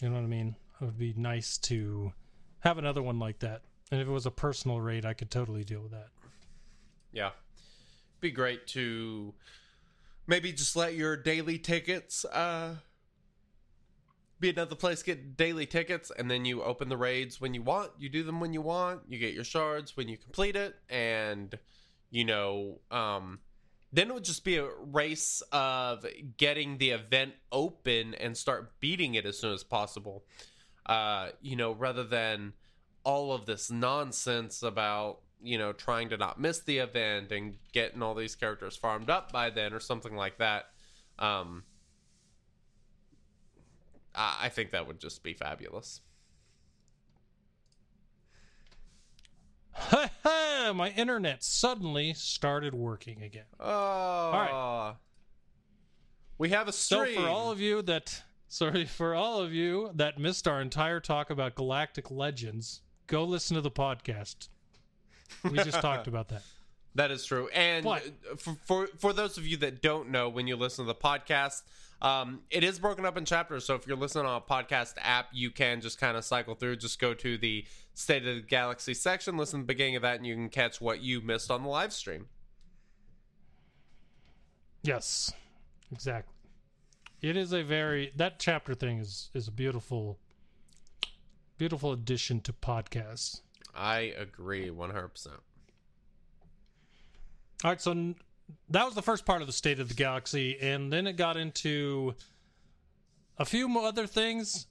You 0.00 0.08
know 0.08 0.16
what 0.16 0.24
I 0.24 0.28
mean? 0.28 0.56
It 0.80 0.84
would 0.84 0.98
be 0.98 1.14
nice 1.16 1.58
to 1.58 2.12
have 2.60 2.78
another 2.78 3.02
one 3.02 3.18
like 3.18 3.40
that. 3.40 3.62
And 3.90 4.00
if 4.00 4.08
it 4.08 4.10
was 4.10 4.26
a 4.26 4.30
personal 4.30 4.80
raid, 4.80 5.04
I 5.04 5.12
could 5.12 5.30
totally 5.30 5.64
deal 5.64 5.82
with 5.82 5.92
that. 5.92 6.08
Yeah, 7.12 7.30
be 8.20 8.30
great 8.30 8.66
to 8.68 9.34
maybe 10.26 10.52
just 10.52 10.76
let 10.76 10.94
your 10.94 11.16
daily 11.16 11.58
tickets 11.58 12.24
uh 12.24 12.76
be 14.42 14.50
another 14.50 14.74
place 14.74 15.02
get 15.02 15.36
daily 15.36 15.64
tickets 15.64 16.12
and 16.18 16.30
then 16.30 16.44
you 16.44 16.62
open 16.62 16.88
the 16.88 16.96
raids 16.96 17.40
when 17.40 17.54
you 17.54 17.62
want. 17.62 17.92
You 17.98 18.10
do 18.10 18.22
them 18.22 18.40
when 18.40 18.52
you 18.52 18.60
want. 18.60 19.00
You 19.08 19.18
get 19.18 19.32
your 19.32 19.44
shards 19.44 19.96
when 19.96 20.08
you 20.08 20.18
complete 20.18 20.56
it. 20.56 20.74
And 20.90 21.58
you 22.10 22.26
know 22.26 22.80
um 22.90 23.38
then 23.94 24.08
it 24.08 24.14
would 24.14 24.24
just 24.24 24.44
be 24.44 24.56
a 24.56 24.68
race 24.90 25.42
of 25.52 26.04
getting 26.36 26.78
the 26.78 26.90
event 26.90 27.34
open 27.50 28.14
and 28.14 28.36
start 28.36 28.80
beating 28.80 29.14
it 29.14 29.24
as 29.24 29.38
soon 29.38 29.54
as 29.54 29.64
possible. 29.64 30.24
Uh 30.84 31.28
you 31.40 31.56
know 31.56 31.72
rather 31.72 32.04
than 32.04 32.52
all 33.04 33.32
of 33.32 33.46
this 33.46 33.70
nonsense 33.70 34.62
about 34.62 35.20
you 35.40 35.56
know 35.56 35.72
trying 35.72 36.08
to 36.08 36.16
not 36.16 36.40
miss 36.40 36.60
the 36.60 36.78
event 36.78 37.32
and 37.32 37.54
getting 37.72 38.02
all 38.02 38.14
these 38.14 38.34
characters 38.34 38.76
farmed 38.76 39.08
up 39.08 39.32
by 39.32 39.48
then 39.50 39.72
or 39.72 39.80
something 39.80 40.16
like 40.16 40.38
that. 40.38 40.66
Um 41.18 41.62
i, 44.14 44.48
think 44.48 44.70
that 44.70 44.86
would 44.86 45.00
just 45.00 45.22
be 45.22 45.32
fabulous 45.32 46.00
My 50.74 50.92
internet 50.96 51.42
suddenly 51.42 52.14
started 52.14 52.74
working 52.74 53.22
again. 53.22 53.44
oh 53.58 54.30
right. 54.32 54.94
we 56.38 56.50
have 56.50 56.68
a 56.68 56.72
stream. 56.72 57.14
So 57.14 57.22
for 57.22 57.28
all 57.28 57.50
of 57.50 57.60
you 57.60 57.82
that 57.82 58.22
sorry 58.48 58.84
for 58.84 59.14
all 59.14 59.40
of 59.40 59.52
you 59.52 59.90
that 59.94 60.18
missed 60.18 60.46
our 60.46 60.60
entire 60.60 61.00
talk 61.00 61.30
about 61.30 61.54
Galactic 61.54 62.10
Legends, 62.10 62.82
go 63.06 63.24
listen 63.24 63.54
to 63.54 63.60
the 63.60 63.70
podcast. 63.70 64.48
We 65.44 65.56
just 65.58 65.80
talked 65.80 66.06
about 66.06 66.28
that. 66.28 66.42
That 66.94 67.10
is 67.10 67.24
true. 67.24 67.48
And 67.48 67.86
for, 68.36 68.56
for 68.64 68.86
for 68.98 69.12
those 69.12 69.38
of 69.38 69.46
you 69.46 69.56
that 69.58 69.80
don't 69.82 70.10
know, 70.10 70.28
when 70.28 70.46
you 70.46 70.56
listen 70.56 70.84
to 70.84 70.86
the 70.86 70.94
podcast, 70.94 71.62
um, 72.02 72.40
it 72.50 72.64
is 72.64 72.80
broken 72.80 73.06
up 73.06 73.16
in 73.16 73.24
chapters. 73.24 73.64
So 73.64 73.76
if 73.76 73.86
you're 73.86 73.96
listening 73.96 74.26
on 74.26 74.36
a 74.36 74.40
podcast 74.40 74.94
app, 75.00 75.28
you 75.32 75.52
can 75.52 75.80
just 75.80 76.00
kind 76.00 76.16
of 76.16 76.24
cycle 76.24 76.56
through. 76.56 76.76
Just 76.76 77.00
go 77.00 77.14
to 77.14 77.38
the 77.38 77.64
State 77.94 78.26
of 78.26 78.34
the 78.34 78.42
Galaxy 78.42 78.92
section, 78.92 79.36
listen 79.36 79.60
to 79.60 79.62
the 79.62 79.68
beginning 79.68 79.96
of 79.96 80.02
that, 80.02 80.16
and 80.16 80.26
you 80.26 80.34
can 80.34 80.48
catch 80.48 80.80
what 80.80 81.00
you 81.00 81.20
missed 81.20 81.50
on 81.50 81.62
the 81.62 81.68
live 81.68 81.92
stream. 81.92 82.26
Yes, 84.82 85.32
exactly. 85.92 86.34
It 87.20 87.36
is 87.36 87.52
a 87.52 87.62
very 87.62 88.12
that 88.16 88.40
chapter 88.40 88.74
thing 88.74 88.98
is 88.98 89.30
is 89.32 89.46
a 89.46 89.52
beautiful, 89.52 90.18
beautiful 91.56 91.92
addition 91.92 92.40
to 92.40 92.52
podcasts. 92.52 93.42
I 93.76 94.12
agree 94.18 94.70
100%. 94.70 95.28
All 97.64 97.70
right, 97.70 97.80
so 97.80 98.14
that 98.70 98.84
was 98.84 98.94
the 98.94 99.02
first 99.02 99.24
part 99.24 99.40
of 99.40 99.46
the 99.46 99.52
state 99.52 99.80
of 99.80 99.88
the 99.88 99.94
galaxy, 99.94 100.58
and 100.60 100.92
then 100.92 101.06
it 101.06 101.14
got 101.16 101.36
into 101.36 102.14
a 103.38 103.44
few 103.44 103.68
mo- 103.68 103.84
other 103.84 104.06
things. 104.06 104.66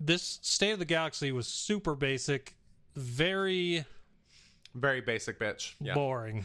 This 0.00 0.38
state 0.42 0.72
of 0.72 0.78
the 0.78 0.84
galaxy 0.84 1.30
was 1.32 1.46
super 1.46 1.94
basic, 1.94 2.54
very 2.96 3.84
Very 4.74 5.00
basic 5.00 5.38
bitch. 5.38 5.74
Yeah. 5.80 5.94
boring, 5.94 6.44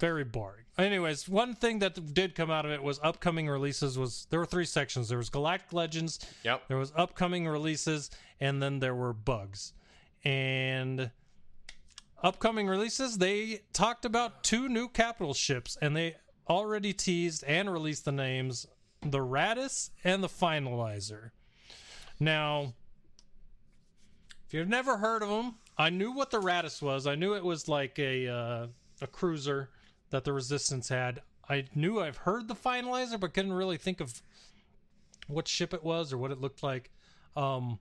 very 0.00 0.24
boring. 0.24 0.64
Anyways, 0.78 1.28
one 1.28 1.54
thing 1.54 1.80
that 1.80 2.14
did 2.14 2.34
come 2.34 2.50
out 2.50 2.64
of 2.64 2.70
it 2.72 2.82
was 2.82 2.98
upcoming 3.02 3.48
releases. 3.48 3.98
Was 3.98 4.26
there 4.30 4.38
were 4.40 4.46
three 4.46 4.64
sections? 4.64 5.08
There 5.08 5.18
was 5.18 5.28
Galactic 5.28 5.72
Legends, 5.72 6.18
Yep. 6.44 6.68
there 6.68 6.76
was 6.76 6.92
upcoming 6.96 7.46
releases, 7.48 8.10
and 8.40 8.62
then 8.62 8.78
there 8.80 8.94
were 8.94 9.12
bugs. 9.12 9.72
And 10.24 11.10
upcoming 12.22 12.66
releases, 12.66 13.18
they 13.18 13.60
talked 13.72 14.04
about 14.04 14.42
two 14.42 14.68
new 14.68 14.88
capital 14.88 15.34
ships, 15.34 15.76
and 15.80 15.96
they 15.96 16.16
already 16.48 16.92
teased 16.92 17.44
and 17.44 17.72
released 17.72 18.04
the 18.04 18.12
names 18.12 18.66
the 19.00 19.18
Raddus 19.18 19.90
and 20.02 20.22
the 20.22 20.28
Finalizer. 20.28 21.30
Now, 22.18 22.74
if 24.46 24.54
you've 24.54 24.68
never 24.68 24.96
heard 24.96 25.22
of 25.22 25.28
them, 25.28 25.56
I 25.76 25.90
knew 25.90 26.10
what 26.10 26.30
the 26.30 26.40
Raddus 26.40 26.82
was. 26.82 27.06
I 27.06 27.14
knew 27.14 27.34
it 27.34 27.44
was 27.44 27.68
like 27.68 27.98
a 27.98 28.26
uh, 28.26 28.66
a 29.00 29.06
cruiser 29.06 29.70
that 30.10 30.24
the 30.24 30.32
Resistance 30.32 30.88
had. 30.88 31.22
I 31.48 31.66
knew 31.74 32.00
I've 32.00 32.16
heard 32.16 32.48
the 32.48 32.54
Finalizer, 32.54 33.20
but 33.20 33.34
couldn't 33.34 33.52
really 33.52 33.76
think 33.76 34.00
of 34.00 34.20
what 35.28 35.46
ship 35.46 35.72
it 35.72 35.84
was 35.84 36.12
or 36.12 36.18
what 36.18 36.32
it 36.32 36.40
looked 36.40 36.62
like. 36.62 36.90
Um, 37.36 37.78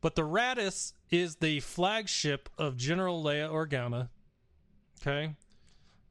but 0.00 0.16
the 0.16 0.22
Raddus 0.22 0.92
is 1.10 1.36
the 1.36 1.60
flagship 1.60 2.48
of 2.58 2.76
General 2.76 3.22
Leia 3.22 3.50
Organa. 3.50 4.08
Okay, 5.00 5.34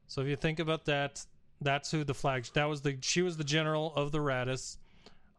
so 0.06 0.20
if 0.20 0.26
you 0.28 0.36
think 0.36 0.58
about 0.58 0.84
that, 0.86 1.24
that's 1.60 1.90
who 1.90 2.04
the 2.04 2.14
flag. 2.14 2.46
That 2.54 2.64
was 2.68 2.82
the 2.82 2.98
she 3.00 3.22
was 3.22 3.36
the 3.36 3.44
general 3.44 3.94
of 3.94 4.12
the 4.12 4.18
Raddus. 4.18 4.76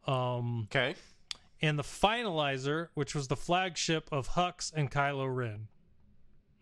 Um, 0.07 0.67
Okay. 0.71 0.95
and 1.61 1.77
the 1.77 1.83
Finalizer, 1.83 2.87
which 2.95 3.13
was 3.13 3.27
the 3.27 3.35
flagship 3.35 4.09
of 4.11 4.29
Hux 4.29 4.71
and 4.73 4.89
Kylo 4.89 5.33
Ren. 5.33 5.67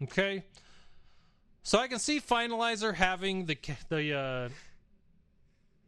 Okay, 0.03 0.43
so 1.63 1.77
I 1.79 1.87
can 1.87 1.99
see 1.99 2.19
Finalizer 2.19 2.95
having 2.95 3.45
the 3.45 3.57
the 3.89 4.13
uh, 4.17 4.49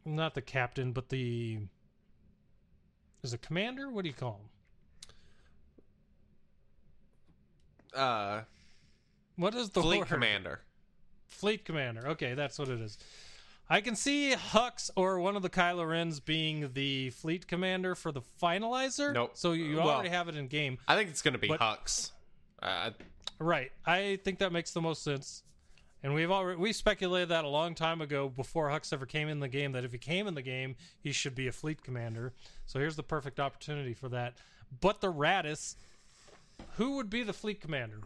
not 0.04 0.34
the 0.34 0.42
captain, 0.42 0.92
but 0.92 1.08
the 1.08 1.58
is 3.22 3.32
a 3.32 3.38
commander? 3.38 3.88
What 3.90 4.02
do 4.02 4.08
you 4.08 4.14
call 4.14 4.34
him? 4.40 4.48
Uh, 7.94 8.42
What 9.36 9.54
is 9.54 9.70
the 9.70 9.82
Fleet 9.82 9.98
word? 10.00 10.08
Commander. 10.08 10.60
Fleet 11.26 11.64
commander. 11.64 12.06
Okay, 12.08 12.34
that's 12.34 12.58
what 12.58 12.68
it 12.68 12.80
is. 12.80 12.98
I 13.70 13.80
can 13.80 13.96
see 13.96 14.34
Hux 14.34 14.90
or 14.96 15.18
one 15.20 15.34
of 15.36 15.42
the 15.42 15.48
Kylo 15.48 15.88
Rens 15.88 16.20
being 16.20 16.70
the 16.74 17.10
fleet 17.10 17.46
commander 17.46 17.94
for 17.94 18.12
the 18.12 18.20
finalizer. 18.42 19.14
Nope. 19.14 19.30
So 19.34 19.52
you 19.52 19.76
Well- 19.76 19.88
already 19.88 20.10
have 20.10 20.28
it 20.28 20.36
in 20.36 20.48
game. 20.48 20.78
I 20.86 20.94
think 20.96 21.08
it's 21.08 21.22
going 21.22 21.32
to 21.32 21.38
be 21.38 21.48
But- 21.48 21.60
Hux. 21.60 22.10
Uh, 22.60 22.90
Right. 23.38 23.72
I 23.86 24.20
think 24.24 24.38
that 24.40 24.52
makes 24.52 24.72
the 24.72 24.80
most 24.82 25.02
sense. 25.02 25.42
And 26.04 26.14
we've 26.14 26.30
already 26.30 26.58
we 26.60 26.72
speculated 26.72 27.28
that 27.30 27.44
a 27.44 27.48
long 27.48 27.74
time 27.74 28.00
ago 28.00 28.28
before 28.28 28.68
Hux 28.68 28.92
ever 28.92 29.06
came 29.06 29.28
in 29.28 29.40
the 29.40 29.48
game 29.48 29.72
that 29.72 29.84
if 29.84 29.92
he 29.92 29.98
came 29.98 30.26
in 30.26 30.34
the 30.34 30.42
game, 30.42 30.76
he 31.00 31.12
should 31.12 31.34
be 31.34 31.46
a 31.48 31.52
fleet 31.52 31.82
commander. 31.82 32.34
So 32.66 32.78
here's 32.78 32.96
the 32.96 33.02
perfect 33.04 33.40
opportunity 33.40 33.94
for 33.94 34.08
that. 34.10 34.36
But 34.80 35.00
the 35.00 35.12
Raddus, 35.12 35.76
who 36.76 36.96
would 36.96 37.10
be 37.10 37.22
the 37.22 37.32
fleet 37.32 37.60
commander? 37.60 38.00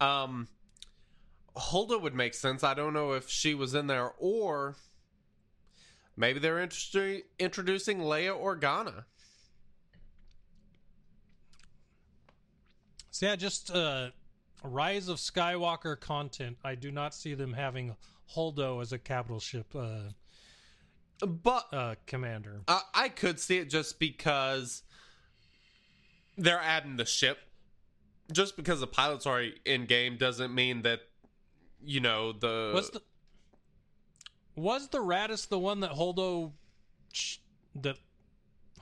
Um, 0.00 0.48
Holdo 1.56 2.00
would 2.00 2.14
make 2.14 2.34
sense. 2.34 2.62
I 2.62 2.74
don't 2.74 2.92
know 2.92 3.12
if 3.12 3.28
she 3.28 3.54
was 3.54 3.74
in 3.74 3.86
there 3.86 4.12
or 4.18 4.76
maybe 6.16 6.38
they're 6.38 6.60
interested 6.60 7.22
introducing 7.38 7.98
Leia 7.98 8.38
Organa. 8.38 9.04
So 13.10 13.26
yeah, 13.26 13.36
just 13.36 13.70
uh, 13.70 14.10
Rise 14.62 15.08
of 15.08 15.16
Skywalker 15.16 15.98
content. 15.98 16.58
I 16.62 16.74
do 16.74 16.90
not 16.90 17.14
see 17.14 17.32
them 17.32 17.54
having 17.54 17.96
Holdo 18.34 18.82
as 18.82 18.92
a 18.92 18.98
capital 18.98 19.40
ship 19.40 19.74
uh, 19.74 20.10
But 21.26 21.66
uh, 21.72 21.94
commander. 22.06 22.60
I, 22.68 22.82
I 22.94 23.08
could 23.08 23.40
see 23.40 23.56
it 23.56 23.70
just 23.70 23.98
because 23.98 24.82
they're 26.36 26.60
adding 26.60 26.96
the 26.96 27.06
ship. 27.06 27.38
Just 28.32 28.56
because 28.56 28.80
the 28.80 28.86
pilot's 28.86 29.26
already 29.26 29.54
in 29.64 29.86
game 29.86 30.16
doesn't 30.16 30.54
mean 30.54 30.82
that 30.82 31.00
you 31.84 32.00
know 32.00 32.32
the 32.32 32.72
Was 32.74 32.90
the 32.90 33.02
was 34.56 34.88
the 34.88 34.98
Raddus 34.98 35.48
the 35.48 35.58
one 35.58 35.80
that 35.80 35.92
Holdo 35.92 36.52
sh- 37.12 37.38
that 37.82 37.98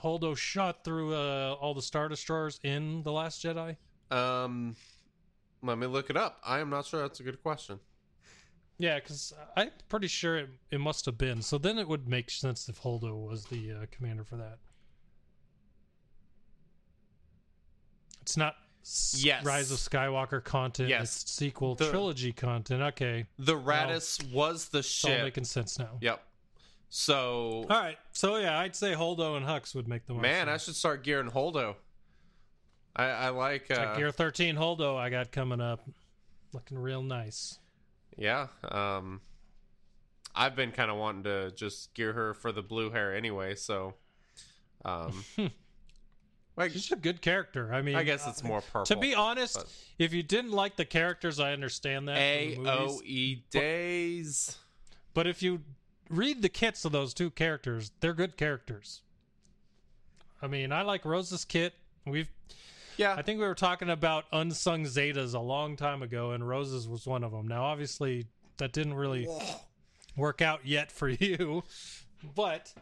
Holdo 0.02 0.36
shot 0.36 0.84
through 0.84 1.14
uh, 1.14 1.56
all 1.60 1.74
the 1.74 1.82
star 1.82 2.08
destroyers 2.08 2.60
in 2.62 3.02
the 3.02 3.12
Last 3.12 3.42
Jedi? 3.42 3.76
um. 4.10 4.76
Let 5.62 5.78
me 5.78 5.86
look 5.86 6.10
it 6.10 6.16
up. 6.18 6.40
I 6.44 6.58
am 6.58 6.68
not 6.68 6.84
sure. 6.84 7.00
That's 7.00 7.20
a 7.20 7.22
good 7.22 7.42
question. 7.42 7.80
Yeah, 8.76 8.96
because 8.96 9.32
I'm 9.56 9.70
pretty 9.88 10.08
sure 10.08 10.36
it, 10.36 10.50
it 10.70 10.78
must 10.78 11.06
have 11.06 11.16
been. 11.16 11.40
So 11.40 11.56
then 11.56 11.78
it 11.78 11.88
would 11.88 12.06
make 12.06 12.28
sense 12.28 12.68
if 12.68 12.82
Holdo 12.82 13.26
was 13.26 13.46
the 13.46 13.72
uh, 13.72 13.86
commander 13.90 14.24
for 14.24 14.36
that. 14.36 14.58
It's 18.20 18.36
not 18.36 18.56
Yes. 19.16 19.44
Rise 19.44 19.70
of 19.70 19.78
Skywalker 19.78 20.42
content. 20.44 20.88
Yes. 20.90 21.24
Sequel 21.26 21.74
The- 21.74 21.88
trilogy 21.90 22.32
content. 22.32 22.82
Okay, 22.82 23.26
The 23.38 23.54
Raddus 23.54 24.30
was 24.32 24.68
the 24.68 24.78
it's 24.80 25.04
all 25.04 25.10
making 25.10 25.44
sense 25.44 25.78
now. 25.78 25.96
Yep. 26.00 26.22
So 26.90 27.64
All 27.68 27.80
right, 27.80 27.98
so 28.12 28.36
yeah, 28.36 28.58
I'd 28.60 28.76
say 28.76 28.92
Holdo 28.94 29.36
and 29.36 29.44
Hux 29.44 29.74
would 29.74 29.88
make 29.88 30.06
the 30.06 30.12
most 30.12 30.22
man, 30.22 30.48
I 30.48 30.58
should 30.58 30.76
start 30.76 31.02
gearing 31.02 31.28
Holdo. 31.28 31.74
I, 32.94 33.04
I 33.06 33.28
like 33.30 33.68
uh, 33.70 33.74
Check 33.74 33.96
Gear 33.96 34.10
13 34.12 34.54
Holdo 34.54 34.96
I 34.96 35.10
got 35.10 35.32
coming 35.32 35.60
up. 35.60 35.88
Looking 36.52 36.78
real 36.78 37.02
nice. 37.02 37.58
Yeah. 38.16 38.46
Um 38.68 39.22
I've 40.36 40.54
been 40.54 40.70
kind 40.72 40.90
of 40.90 40.96
wanting 40.96 41.24
to 41.24 41.50
just 41.52 41.94
gear 41.94 42.12
her 42.12 42.34
for 42.34 42.52
the 42.52 42.62
blue 42.62 42.90
hair 42.90 43.12
anyway, 43.14 43.54
so 43.56 43.94
um 44.84 45.24
like 46.56 46.72
She's 46.72 46.90
a 46.92 46.96
good 46.96 47.20
character. 47.20 47.72
I 47.72 47.82
mean, 47.82 47.96
I 47.96 48.02
guess 48.04 48.26
it's 48.26 48.42
more 48.44 48.60
purple. 48.60 48.84
to 48.86 48.96
be 48.96 49.14
honest, 49.14 49.56
but- 49.56 49.72
if 49.98 50.12
you 50.12 50.22
didn't 50.22 50.52
like 50.52 50.76
the 50.76 50.84
characters, 50.84 51.38
I 51.40 51.52
understand 51.52 52.08
that. 52.08 52.16
A 52.18 52.54
from 52.54 52.64
the 52.64 52.70
movies. 52.76 53.00
O 53.00 53.02
E 53.04 53.44
daze. 53.50 54.56
But 55.14 55.26
if 55.26 55.42
you 55.42 55.62
read 56.10 56.42
the 56.42 56.48
kits 56.48 56.84
of 56.84 56.92
those 56.92 57.14
two 57.14 57.30
characters, 57.30 57.90
they're 58.00 58.14
good 58.14 58.36
characters. 58.36 59.02
I 60.42 60.46
mean, 60.46 60.72
I 60.72 60.82
like 60.82 61.04
Rose's 61.04 61.44
kit. 61.44 61.74
We've 62.06 62.28
Yeah. 62.96 63.14
I 63.14 63.22
think 63.22 63.40
we 63.40 63.46
were 63.46 63.54
talking 63.54 63.88
about 63.90 64.24
unsung 64.32 64.84
Zetas 64.84 65.34
a 65.34 65.38
long 65.40 65.76
time 65.76 66.02
ago, 66.02 66.32
and 66.32 66.46
Roses 66.46 66.86
was 66.86 67.06
one 67.06 67.24
of 67.24 67.32
them. 67.32 67.48
Now, 67.48 67.64
obviously, 67.64 68.26
that 68.58 68.72
didn't 68.72 68.94
really 68.94 69.26
work 70.16 70.42
out 70.42 70.66
yet 70.66 70.92
for 70.92 71.08
you, 71.20 71.64
but 72.34 72.72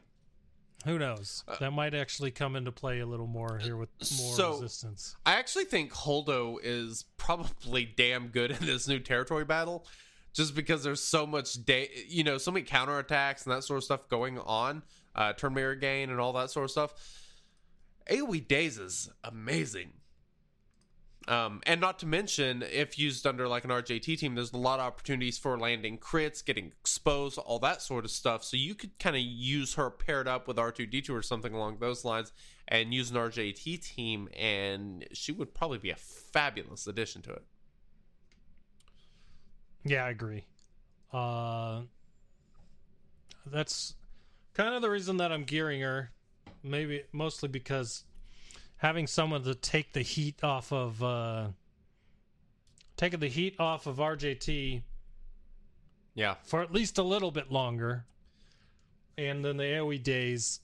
who 0.84 0.98
knows? 0.98 1.44
That 1.60 1.72
might 1.72 1.94
actually 1.94 2.30
come 2.30 2.56
into 2.56 2.72
play 2.72 3.00
a 3.00 3.06
little 3.06 3.26
more 3.26 3.58
here 3.58 3.76
with 3.76 3.88
more 4.18 4.34
So- 4.36 4.52
resistance. 4.60 5.16
I 5.24 5.34
actually 5.34 5.64
think 5.64 5.92
Holdo 5.92 6.58
is 6.62 7.04
probably 7.16 7.84
damn 7.84 8.28
good 8.28 8.50
in 8.50 8.66
this 8.66 8.86
new 8.88 8.98
territory 8.98 9.44
battle, 9.44 9.86
just 10.32 10.54
because 10.54 10.82
there's 10.82 11.02
so 11.02 11.26
much, 11.26 11.64
da- 11.64 11.90
you 12.08 12.24
know, 12.24 12.38
so 12.38 12.50
many 12.50 12.64
counterattacks 12.66 13.44
and 13.44 13.54
that 13.54 13.64
sort 13.64 13.78
of 13.78 13.84
stuff 13.84 14.08
going 14.08 14.38
on, 14.38 14.82
uh, 15.14 15.32
turn 15.34 15.54
meter 15.54 15.74
gain 15.74 16.10
and 16.10 16.18
all 16.20 16.32
that 16.32 16.50
sort 16.50 16.64
of 16.64 16.70
stuff. 16.70 16.94
AoE 18.10 18.40
daze 18.48 18.78
is 18.78 19.10
amazing. 19.24 19.92
Um, 21.28 21.60
and 21.66 21.80
not 21.80 21.98
to 22.00 22.06
mention, 22.06 22.62
if 22.62 22.98
used 22.98 23.26
under 23.26 23.46
like 23.46 23.64
an 23.64 23.70
RJT 23.70 24.18
team, 24.18 24.34
there's 24.34 24.52
a 24.52 24.58
lot 24.58 24.80
of 24.80 24.86
opportunities 24.86 25.38
for 25.38 25.58
landing 25.58 25.98
crits, 25.98 26.44
getting 26.44 26.66
exposed, 26.66 27.38
all 27.38 27.58
that 27.60 27.80
sort 27.80 28.04
of 28.04 28.10
stuff. 28.10 28.42
So 28.42 28.56
you 28.56 28.74
could 28.74 28.98
kind 28.98 29.14
of 29.14 29.22
use 29.22 29.74
her 29.74 29.90
paired 29.90 30.26
up 30.26 30.48
with 30.48 30.56
R2D2 30.56 31.10
or 31.10 31.22
something 31.22 31.54
along 31.54 31.78
those 31.78 32.04
lines 32.04 32.32
and 32.66 32.92
use 32.92 33.10
an 33.10 33.16
RJT 33.16 33.84
team, 33.94 34.28
and 34.36 35.06
she 35.12 35.32
would 35.32 35.54
probably 35.54 35.78
be 35.78 35.90
a 35.90 35.96
fabulous 35.96 36.86
addition 36.86 37.22
to 37.22 37.32
it. 37.32 37.44
Yeah, 39.84 40.04
I 40.04 40.10
agree. 40.10 40.46
Uh, 41.12 41.82
that's 43.46 43.94
kind 44.54 44.74
of 44.74 44.82
the 44.82 44.90
reason 44.90 45.18
that 45.18 45.32
I'm 45.32 45.44
gearing 45.44 45.80
her. 45.80 46.10
Maybe 46.62 47.02
mostly 47.12 47.48
because 47.48 48.04
having 48.82 49.06
someone 49.06 49.44
to 49.44 49.54
take 49.54 49.92
the 49.92 50.02
heat 50.02 50.42
off 50.42 50.72
of 50.72 51.00
uh, 51.02 51.46
taking 52.96 53.20
the 53.20 53.28
heat 53.28 53.54
off 53.60 53.86
of 53.86 53.96
RJT 53.98 54.82
Yeah. 56.16 56.34
for 56.42 56.62
at 56.62 56.72
least 56.72 56.98
a 56.98 57.02
little 57.04 57.30
bit 57.30 57.50
longer. 57.52 58.04
And 59.16 59.44
then 59.44 59.56
the 59.56 59.62
AoE 59.64 60.02
daze, 60.02 60.58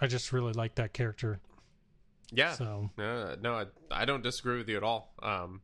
I 0.00 0.08
just 0.08 0.32
really 0.32 0.52
like 0.52 0.74
that 0.74 0.92
character. 0.92 1.38
Yeah. 2.32 2.54
So 2.54 2.90
No, 2.98 3.36
no, 3.40 3.54
I, 3.54 3.66
I 3.92 4.04
don't 4.06 4.22
disagree 4.24 4.58
with 4.58 4.68
you 4.68 4.76
at 4.76 4.82
all. 4.82 5.12
Um, 5.22 5.60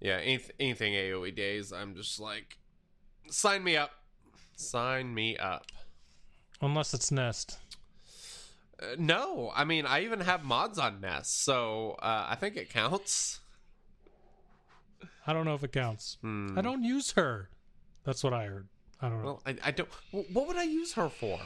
yeah, 0.00 0.20
anyth- 0.20 0.50
anything 0.58 0.94
AOE 0.94 1.34
daze, 1.36 1.72
I'm 1.72 1.94
just 1.94 2.18
like, 2.18 2.58
sign 3.30 3.62
me 3.62 3.76
up. 3.76 3.92
Sign 4.56 5.14
me 5.14 5.36
up. 5.38 5.66
unless 6.60 6.94
it's 6.94 7.12
Nest, 7.12 7.58
Uh, 8.80 8.86
no, 8.98 9.52
I 9.54 9.64
mean, 9.64 9.86
I 9.86 10.02
even 10.02 10.20
have 10.20 10.44
mods 10.44 10.78
on 10.78 11.00
Nest, 11.00 11.42
so 11.44 11.96
uh, 12.02 12.26
I 12.28 12.34
think 12.36 12.56
it 12.56 12.70
counts. 12.70 13.40
I 15.26 15.32
don't 15.32 15.44
know 15.44 15.54
if 15.54 15.62
it 15.62 15.72
counts. 15.72 16.18
Hmm. 16.20 16.58
I 16.58 16.62
don't 16.62 16.84
use 16.84 17.12
her. 17.12 17.48
That's 18.04 18.22
what 18.22 18.32
I 18.32 18.46
heard. 18.46 18.68
I 19.00 19.08
don't 19.08 19.18
know. 19.18 19.24
Well, 19.24 19.42
I, 19.46 19.56
I 19.64 19.70
don't. 19.70 19.88
What 20.10 20.46
would 20.48 20.56
I 20.56 20.64
use 20.64 20.94
her 20.94 21.08
for? 21.08 21.38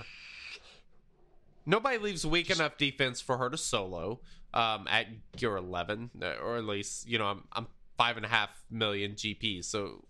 Nobody 1.67 1.99
leaves 1.99 2.27
weak 2.27 2.51
enough 2.51 2.79
defense 2.79 3.21
for 3.21 3.37
her 3.37 3.51
to 3.51 3.59
solo 3.59 4.21
um, 4.55 4.87
at 4.89 5.07
gear 5.37 5.57
11, 5.57 6.11
uh, 6.23 6.35
or 6.43 6.57
at 6.57 6.65
least, 6.65 7.07
you 7.07 7.19
know, 7.19 7.27
I'm, 7.27 7.45
I'm 7.53 7.67
five 7.97 8.17
and 8.17 8.25
a 8.25 8.29
half 8.29 8.51
million 8.71 9.13
GP, 9.13 9.65
so, 9.65 10.05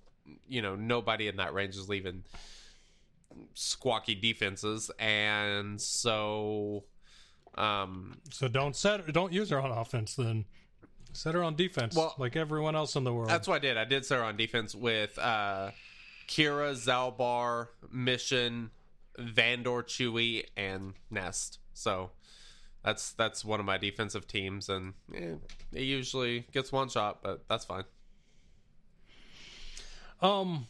you 0.49 0.63
know, 0.63 0.77
nobody 0.77 1.27
in 1.27 1.37
that 1.37 1.55
range 1.55 1.77
is 1.77 1.89
leaving 1.89 2.23
squawky 3.55 4.21
defenses, 4.21 4.91
and 4.99 5.81
so, 5.81 6.85
um, 7.59 8.19
So 8.31 8.49
don't 8.49 8.75
set 8.77 9.13
don't 9.13 9.33
use 9.33 9.51
her 9.51 9.61
on 9.61 9.71
offense 9.71 10.15
then. 10.15 10.45
Set 11.13 11.35
her 11.35 11.43
on 11.43 11.57
defense 11.57 11.97
Well, 11.97 12.15
like 12.19 12.37
everyone 12.37 12.77
else 12.77 12.95
in 12.95 13.03
the 13.05 13.13
world. 13.13 13.29
that's 13.31 13.49
what 13.49 13.57
I 13.57 13.59
did. 13.59 13.77
I 13.77 13.85
did 13.85 14.05
set 14.05 14.19
her 14.19 14.25
on 14.25 14.37
defense 14.37 14.75
with 14.75 15.19
uh, 15.19 15.71
Kira, 16.29 16.73
Zaalbar, 16.75 17.69
Mission, 17.91 18.71
Vandor, 19.19 19.83
Chewy, 19.83 20.45
and 20.57 20.93
Nest. 21.11 21.59
So 21.73 22.11
that's 22.85 23.13
that's 23.13 23.45
one 23.45 23.59
of 23.59 23.67
my 23.67 23.79
defensive 23.79 24.29
teams, 24.29 24.69
and 24.69 24.93
eh, 25.15 25.35
it 25.73 25.83
usually 25.83 26.47
gets 26.53 26.71
one 26.71 26.89
shot, 26.89 27.23
but 27.23 27.49
that's 27.49 27.65
fine. 27.65 27.85
Um 30.21 30.67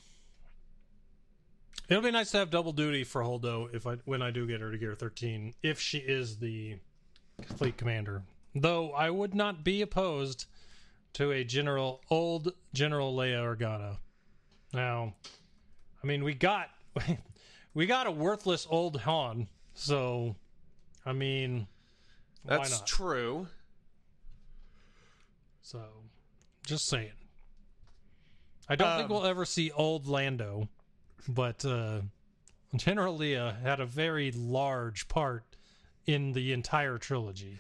It'll 1.89 2.03
be 2.03 2.11
nice 2.11 2.31
to 2.33 2.39
have 2.39 2.51
double 2.51 2.73
duty 2.73 3.03
for 3.05 3.23
Holdo 3.23 3.75
if 3.75 3.87
I 3.87 3.95
when 4.05 4.21
I 4.21 4.31
do 4.31 4.47
get 4.47 4.61
her 4.61 4.71
to 4.71 4.77
gear 4.79 4.95
13 4.95 5.55
if 5.63 5.81
she 5.81 5.99
is 5.99 6.37
the 6.39 6.77
fleet 7.57 7.77
commander. 7.79 8.23
Though 8.55 8.93
I 8.93 9.11
would 9.11 9.35
not 9.35 9.65
be 9.65 9.81
opposed 9.81 10.47
to 11.15 11.33
a 11.33 11.45
general 11.45 12.03
old 12.11 12.53
General 12.75 13.15
Leia 13.15 13.57
Organa. 13.57 13.97
Now, 14.73 15.15
I 16.03 16.07
mean 16.07 16.25
we 16.25 16.35
got 16.35 16.69
we 17.75 17.87
got 17.87 18.07
a 18.07 18.11
worthless 18.11 18.67
old 18.69 19.01
Han, 19.01 19.49
so 19.75 20.37
I 21.07 21.13
mean 21.13 21.69
That's 22.45 22.83
true. 22.83 23.47
So, 25.63 25.83
just 26.67 26.87
saying. 26.89 27.13
I 28.71 28.77
don't 28.77 28.97
think 28.97 29.11
Um, 29.11 29.17
we'll 29.17 29.27
ever 29.27 29.45
see 29.45 29.71
old 29.71 30.07
Lando, 30.07 30.69
but 31.27 31.65
uh, 31.65 32.01
General 32.77 33.19
Leia 33.19 33.61
had 33.63 33.81
a 33.81 33.87
very 33.87 34.31
large 34.33 35.09
part 35.09 35.45
in 36.07 36.33
the 36.33 36.53
entire 36.53 36.99
trilogy. 36.99 37.59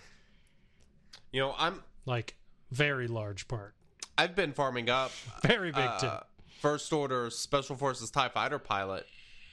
You 1.33 1.41
know, 1.41 1.55
I'm 1.59 1.83
Like, 2.07 2.37
very 2.71 3.09
large 3.09 3.49
part. 3.49 3.75
I've 4.17 4.35
been 4.35 4.53
farming 4.53 4.91
up 4.91 5.13
Very 5.43 5.71
big 5.71 5.85
uh. 5.85 6.21
First 6.61 6.93
Order 6.93 7.31
Special 7.31 7.77
Forces 7.77 8.11
TIE 8.11 8.29
Fighter 8.31 8.59
pilot, 8.59 9.07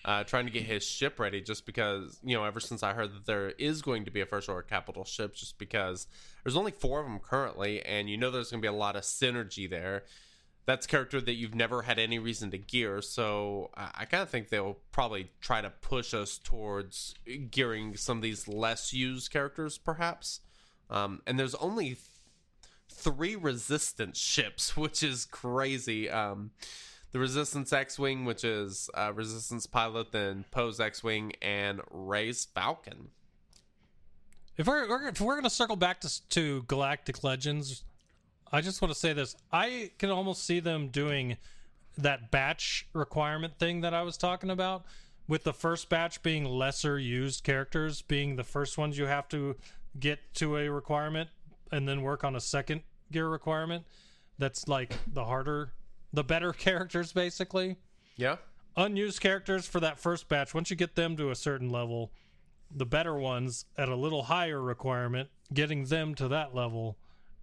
uh, 0.06 0.24
trying 0.24 0.46
to 0.46 0.52
get 0.52 0.64
his 0.64 0.84
ship 0.84 1.20
ready 1.20 1.40
just 1.40 1.66
because, 1.66 2.20
you 2.24 2.36
know, 2.36 2.44
ever 2.44 2.60
since 2.60 2.82
I 2.82 2.94
heard 2.94 3.14
that 3.14 3.26
there 3.28 3.50
is 3.52 3.84
going 3.84 4.06
to 4.06 4.12
be 4.12 4.22
a 4.22 4.26
First 4.26 4.50
Order 4.50 4.64
capital 4.64 5.06
ship, 5.06 5.36
just 5.36 5.60
because 5.60 6.08
there's 6.44 6.56
only 6.56 6.72
four 6.72 7.00
of 7.00 7.06
them 7.06 7.20
currently, 7.20 7.86
and 7.86 8.10
you 8.10 8.18
know 8.18 8.32
there's 8.32 8.50
going 8.50 8.62
to 8.62 8.66
be 8.66 8.74
a 8.74 8.78
lot 8.78 8.96
of 8.96 9.04
synergy 9.04 9.70
there. 9.70 10.04
That's 10.66 10.88
character 10.88 11.22
that 11.22 11.34
you've 11.34 11.54
never 11.54 11.84
had 11.84 12.00
any 12.00 12.18
reason 12.18 12.50
to 12.52 12.58
gear, 12.58 13.02
so 13.02 13.70
I, 13.78 13.90
I 14.00 14.06
kind 14.06 14.24
of 14.24 14.30
think 14.30 14.50
they'll 14.50 14.78
probably 14.92 15.30
try 15.40 15.62
to 15.62 15.70
push 15.70 16.14
us 16.14 16.40
towards 16.40 17.14
gearing 17.52 17.96
some 17.98 18.18
of 18.18 18.24
these 18.24 18.48
less 18.48 18.92
used 18.92 19.32
characters, 19.32 19.78
perhaps. 19.78 20.40
Um, 20.90 21.22
and 21.28 21.40
there's 21.40 21.56
only 21.56 21.98
three 22.90 23.36
resistance 23.36 24.18
ships, 24.18 24.76
which 24.78 25.04
is 25.04 25.26
crazy. 25.26 26.10
Um, 26.10 26.52
the 27.12 27.20
Resistance 27.20 27.72
X-wing, 27.72 28.26
which 28.26 28.44
is 28.44 28.90
uh, 28.94 29.14
Resistance 29.14 29.68
pilot, 29.68 30.12
then 30.12 30.44
Poe's 30.52 30.80
X-wing, 30.82 31.34
and 31.42 31.80
Rey's 31.90 32.44
Falcon. 32.44 33.10
If 34.58 34.68
we're, 34.68 35.08
if 35.08 35.22
we're 35.22 35.36
gonna 35.36 35.50
circle 35.50 35.76
back 35.76 36.02
to 36.02 36.30
to 36.30 36.64
Galactic 36.64 37.24
Legends, 37.24 37.84
I 38.52 38.62
just 38.62 38.82
want 38.82 38.94
to 38.94 39.00
say 39.00 39.14
this: 39.14 39.36
I 39.52 39.92
can 39.98 40.10
almost 40.10 40.44
see 40.44 40.60
them 40.60 40.90
doing 40.90 41.38
that 41.98 42.32
batch 42.32 42.88
requirement 42.94 43.58
thing 43.58 43.82
that 43.82 43.94
I 43.94 44.04
was 44.04 44.18
talking 44.18 44.50
about, 44.50 44.86
with 45.28 45.44
the 45.44 45.54
first 45.54 45.90
batch 45.90 46.22
being 46.24 46.46
lesser 46.46 47.00
used 47.00 47.44
characters 47.44 48.02
being 48.02 48.36
the 48.36 48.44
first 48.44 48.78
ones 48.78 48.98
you 48.98 49.06
have 49.06 49.28
to 49.30 49.56
get 50.00 50.20
to 50.36 50.58
a 50.58 50.70
requirement, 50.70 51.30
and 51.72 51.88
then 51.88 52.02
work 52.02 52.24
on 52.24 52.36
a 52.36 52.42
second 52.42 52.82
gear 53.12 53.30
requirement. 53.30 53.86
That's 54.38 54.68
like 54.68 54.94
the 55.12 55.26
harder, 55.26 55.72
the 56.12 56.24
better 56.24 56.52
characters, 56.68 57.14
basically 57.14 57.78
Yeah, 58.18 58.38
unused 58.76 59.22
characters 59.22 59.66
for 59.68 59.80
that 59.80 60.00
first 60.00 60.28
batch 60.28 60.54
once 60.54 60.70
you 60.70 60.76
get 60.76 60.96
them 60.96 61.16
to 61.18 61.32
a 61.32 61.36
certain 61.36 61.70
level 61.70 62.12
the 62.72 62.86
better 62.86 63.16
ones 63.16 63.66
at 63.78 63.90
a 63.90 63.96
little 63.96 64.24
higher 64.24 64.62
requirement 64.62 65.30
getting 65.54 65.86
them 65.86 66.16
to 66.16 66.28
that 66.28 66.56
level 66.56 66.98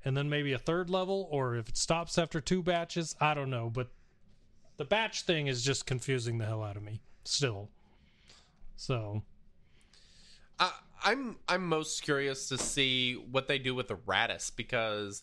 and 0.04 0.16
then 0.16 0.28
maybe 0.28 0.52
a 0.52 0.58
third 0.58 0.90
level 0.90 1.28
or 1.30 1.56
if 1.56 1.68
it 1.68 1.76
stops 1.76 2.18
after 2.18 2.40
two 2.40 2.62
batches 2.62 3.14
i 3.20 3.34
don't 3.34 3.50
know 3.50 3.70
but 3.70 3.88
the 4.76 4.84
batch 4.84 5.22
thing 5.22 5.46
is 5.46 5.62
just 5.62 5.86
confusing 5.86 6.38
the 6.38 6.44
hell 6.44 6.62
out 6.62 6.76
of 6.76 6.82
me 6.82 7.00
still 7.24 7.68
so 8.76 9.22
I, 10.58 10.72
I'm 11.04 11.36
I'm 11.48 11.66
most 11.66 12.02
curious 12.02 12.48
to 12.48 12.58
see 12.58 13.14
what 13.14 13.48
they 13.48 13.58
do 13.58 13.74
with 13.74 13.88
the 13.88 13.96
Raddus 13.96 14.54
because 14.54 15.22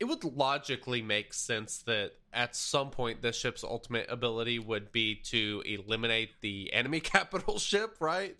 it 0.00 0.04
would 0.04 0.24
logically 0.24 1.02
make 1.02 1.34
sense 1.34 1.78
that 1.82 2.12
at 2.32 2.56
some 2.56 2.90
point 2.90 3.22
the 3.22 3.32
ship's 3.32 3.62
ultimate 3.62 4.06
ability 4.10 4.58
would 4.58 4.90
be 4.92 5.14
to 5.14 5.62
eliminate 5.66 6.40
the 6.40 6.72
enemy 6.72 7.00
capital 7.00 7.58
ship, 7.58 7.96
right? 8.00 8.36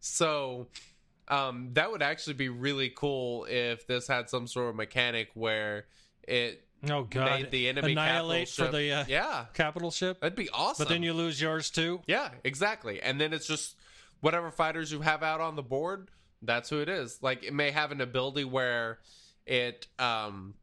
So 0.00 0.66
um, 1.28 1.70
that 1.72 1.90
would 1.90 2.02
actually 2.02 2.34
be 2.34 2.48
really 2.48 2.92
cool 2.94 3.46
if 3.48 3.86
this 3.86 4.06
had 4.06 4.30
some 4.30 4.46
sort 4.46 4.70
of 4.70 4.76
mechanic 4.76 5.30
where 5.34 5.86
it 6.22 6.64
oh 6.90 7.04
god 7.04 7.40
made 7.40 7.50
the 7.50 7.68
enemy 7.68 7.92
annihilate 7.92 8.48
capital 8.48 8.66
for 8.66 8.72
ship. 8.72 8.72
the 8.72 8.92
uh, 8.92 9.04
yeah, 9.08 9.44
capital 9.54 9.90
ship 9.90 10.20
that'd 10.20 10.36
be 10.36 10.50
awesome. 10.50 10.84
but 10.84 10.88
then 10.88 11.02
you 11.02 11.12
lose 11.12 11.40
yours 11.40 11.70
too 11.70 12.00
Yeah, 12.06 12.30
exactly. 12.44 13.00
And 13.00 13.20
then 13.20 13.32
it's 13.32 13.46
just 13.46 13.76
whatever 14.20 14.50
fighters 14.50 14.92
you 14.92 15.00
have 15.00 15.22
out 15.22 15.40
on 15.40 15.56
the 15.56 15.62
board, 15.62 16.10
that's 16.42 16.68
who 16.70 16.80
it 16.80 16.88
is. 16.88 17.18
Like 17.22 17.44
it 17.44 17.54
may 17.54 17.70
have 17.70 17.92
an 17.92 18.00
ability 18.00 18.44
where 18.44 18.98
it 19.46 19.86
um 19.98 20.54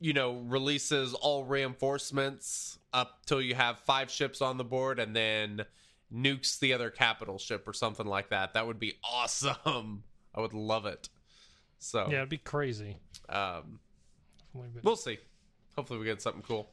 you 0.00 0.12
know, 0.12 0.34
releases 0.48 1.14
all 1.14 1.44
reinforcements 1.44 2.78
up 2.92 3.20
till 3.24 3.40
you 3.40 3.54
have 3.54 3.78
five 3.80 4.10
ships 4.10 4.42
on 4.42 4.58
the 4.58 4.64
board 4.64 4.98
and 4.98 5.16
then 5.16 5.64
nukes 6.14 6.58
the 6.58 6.72
other 6.72 6.90
capital 6.90 7.38
ship 7.38 7.66
or 7.66 7.72
something 7.72 8.06
like 8.06 8.30
that. 8.30 8.54
That 8.54 8.66
would 8.66 8.78
be 8.78 8.94
awesome. 9.02 10.02
I 10.34 10.40
would 10.40 10.54
love 10.54 10.86
it. 10.86 11.08
So, 11.78 12.08
yeah 12.10 12.18
it'd 12.18 12.30
be 12.30 12.38
crazy 12.38 12.96
um 13.28 13.78
we'll 14.82 14.96
see. 14.96 15.18
Hopefully 15.76 15.98
we 15.98 16.04
get 16.06 16.22
something 16.22 16.42
cool. 16.42 16.70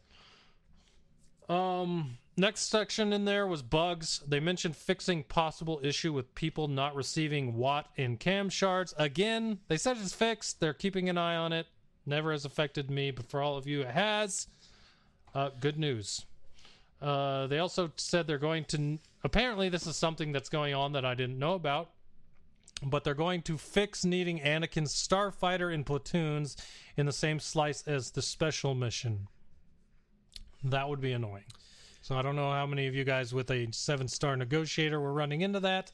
Um, 1.49 2.17
next 2.37 2.69
section 2.69 3.11
in 3.11 3.25
there 3.25 3.45
was 3.47 3.61
bugs. 3.61 4.21
They 4.27 4.39
mentioned 4.39 4.75
fixing 4.75 5.23
possible 5.23 5.79
issue 5.83 6.13
with 6.13 6.33
people 6.35 6.67
not 6.67 6.95
receiving 6.95 7.55
watt 7.55 7.89
in 7.97 8.17
cam 8.17 8.49
shards. 8.49 8.93
Again, 8.97 9.59
they 9.67 9.77
said 9.77 9.97
it's 9.97 10.13
fixed. 10.13 10.59
They're 10.59 10.73
keeping 10.73 11.09
an 11.09 11.17
eye 11.17 11.35
on 11.35 11.51
it. 11.51 11.67
Never 12.05 12.31
has 12.31 12.45
affected 12.45 12.89
me, 12.89 13.11
but 13.11 13.29
for 13.29 13.41
all 13.41 13.57
of 13.57 13.67
you, 13.67 13.81
it 13.81 13.89
has. 13.91 14.47
Uh, 15.33 15.49
good 15.59 15.77
news. 15.77 16.25
Uh, 17.01 17.47
they 17.47 17.59
also 17.59 17.91
said 17.97 18.27
they're 18.27 18.37
going 18.37 18.65
to. 18.65 18.99
Apparently, 19.23 19.69
this 19.69 19.85
is 19.87 19.95
something 19.95 20.31
that's 20.31 20.49
going 20.49 20.73
on 20.73 20.93
that 20.93 21.05
I 21.05 21.13
didn't 21.13 21.39
know 21.39 21.53
about. 21.53 21.91
But 22.83 23.03
they're 23.03 23.13
going 23.13 23.43
to 23.43 23.59
fix 23.59 24.03
needing 24.03 24.39
Anakin's 24.39 24.95
starfighter 24.95 25.71
in 25.71 25.83
platoons 25.83 26.57
in 26.97 27.05
the 27.05 27.11
same 27.11 27.39
slice 27.39 27.87
as 27.87 28.09
the 28.09 28.23
special 28.23 28.73
mission. 28.73 29.27
That 30.63 30.89
would 30.89 30.99
be 30.99 31.11
annoying. 31.11 31.45
So 32.01 32.17
I 32.17 32.23
don't 32.23 32.35
know 32.35 32.51
how 32.51 32.65
many 32.65 32.87
of 32.87 32.95
you 32.95 33.03
guys 33.03 33.33
with 33.33 33.51
a 33.51 33.67
seven 33.71 34.07
star 34.07 34.35
negotiator 34.35 34.99
were 34.99 35.13
running 35.13 35.41
into 35.41 35.59
that, 35.59 35.91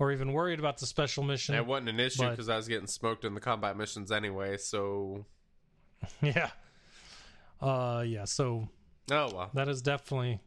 or 0.00 0.10
even 0.10 0.32
worried 0.32 0.58
about 0.58 0.78
the 0.78 0.86
special 0.86 1.22
mission. 1.22 1.54
It 1.54 1.64
wasn't 1.64 1.90
an 1.90 2.00
issue 2.00 2.28
because 2.28 2.48
I 2.48 2.56
was 2.56 2.66
getting 2.66 2.88
smoked 2.88 3.24
in 3.24 3.34
the 3.34 3.40
combat 3.40 3.76
missions 3.76 4.10
anyway. 4.10 4.56
So, 4.56 5.24
yeah. 6.22 6.50
Uh, 7.60 8.02
yeah. 8.04 8.24
So 8.24 8.68
oh 9.12 9.30
well. 9.32 9.50
that 9.54 9.68
is 9.68 9.80
definitely 9.80 10.40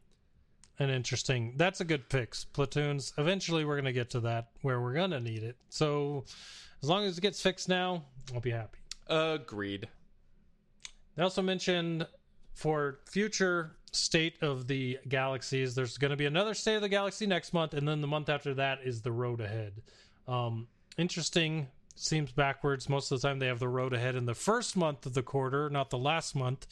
an 0.80 0.90
interesting. 0.90 1.54
That's 1.58 1.82
a 1.82 1.86
good 1.86 2.04
fix. 2.10 2.46
Platoons. 2.46 3.14
Eventually, 3.18 3.66
we're 3.66 3.78
gonna 3.78 3.94
get 3.94 4.10
to 4.12 4.20
that 4.22 4.50
where 4.62 4.82
we're 4.82 4.94
gonna 4.94 5.20
need 5.20 5.44
it. 5.44 5.56
So 5.70 6.26
as 6.82 6.90
long 6.90 7.06
as 7.06 7.18
it 7.18 7.22
gets 7.22 7.42
fixed 7.42 7.70
now, 7.70 8.04
I'll 8.34 8.42
be 8.42 8.52
happy. 8.52 8.80
Agreed. 9.08 9.88
They 11.16 11.24
also 11.24 11.42
mentioned 11.42 12.08
for 12.54 13.00
future 13.06 13.78
state 13.92 14.42
of 14.42 14.68
the 14.68 15.00
galaxies, 15.08 15.76
there's 15.76 15.98
going 15.98 16.12
to 16.12 16.18
be 16.18 16.26
another 16.26 16.54
state 16.54 16.76
of 16.76 16.82
the 16.82 16.90
galaxy 16.90 17.26
next 17.26 17.54
month, 17.54 17.74
and 17.74 17.88
then 17.88 18.02
the 18.02 18.08
month 18.08 18.30
after 18.30 18.54
that 18.56 18.80
is 18.84 19.02
the 19.02 19.12
road 19.12 19.42
ahead. 19.42 19.82
Um, 20.28 20.68
interesting. 20.98 21.68
Seems 21.96 22.32
backwards. 22.32 22.90
Most 22.90 23.12
of 23.12 23.22
the 23.22 23.28
time, 23.28 23.40
they 23.40 23.48
have 23.48 23.60
the 23.60 23.70
road 23.70 23.94
ahead 23.94 24.16
in 24.16 24.26
the 24.26 24.34
first 24.34 24.76
month 24.76 25.06
of 25.06 25.14
the 25.14 25.24
quarter, 25.24 25.70
not 25.70 25.90
the 25.90 25.98
last 25.98 26.36
month. 26.36 26.68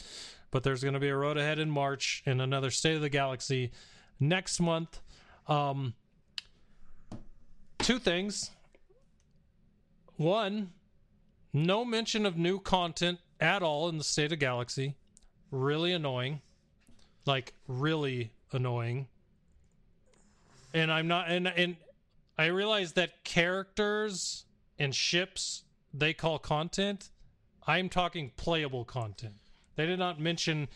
But 0.52 0.64
there's 0.64 0.84
going 0.84 0.96
to 0.96 1.00
be 1.00 1.10
a 1.10 1.16
road 1.16 1.38
ahead 1.38 1.60
in 1.60 1.70
March 1.70 2.22
and 2.26 2.42
another 2.42 2.70
state 2.70 2.96
of 2.96 3.02
the 3.02 3.10
galaxy 3.10 3.72
next 4.20 4.60
month. 4.60 5.00
Um, 5.48 5.94
two 7.80 8.00
things. 8.00 8.52
One, 10.18 10.72
no 11.52 11.84
mention 11.84 12.26
of 12.26 12.38
new 12.38 12.60
content 12.60 13.20
at 13.40 13.62
all 13.62 13.90
in 13.90 13.98
the 13.98 14.04
state 14.04 14.32
of 14.32 14.40
galaxy. 14.40 14.96
Really 15.52 15.92
annoying. 15.92 16.42
Like 17.26 17.54
really 17.68 18.32
annoying. 18.52 19.08
And 20.74 20.92
i'm 20.92 21.08
not 21.08 21.30
and 21.30 21.48
and 21.48 21.76
i 22.38 22.48
realize 22.48 22.94
that 22.94 23.24
characters 23.24 24.46
and 24.80 24.94
ships 24.94 25.64
they 25.94 26.14
call 26.14 26.40
content. 26.40 27.10
I'm 27.68 27.88
talking 27.88 28.32
playable 28.36 28.84
content. 28.84 29.36
They 29.76 29.86
did 29.86 30.00
not 30.00 30.20
mention 30.20 30.68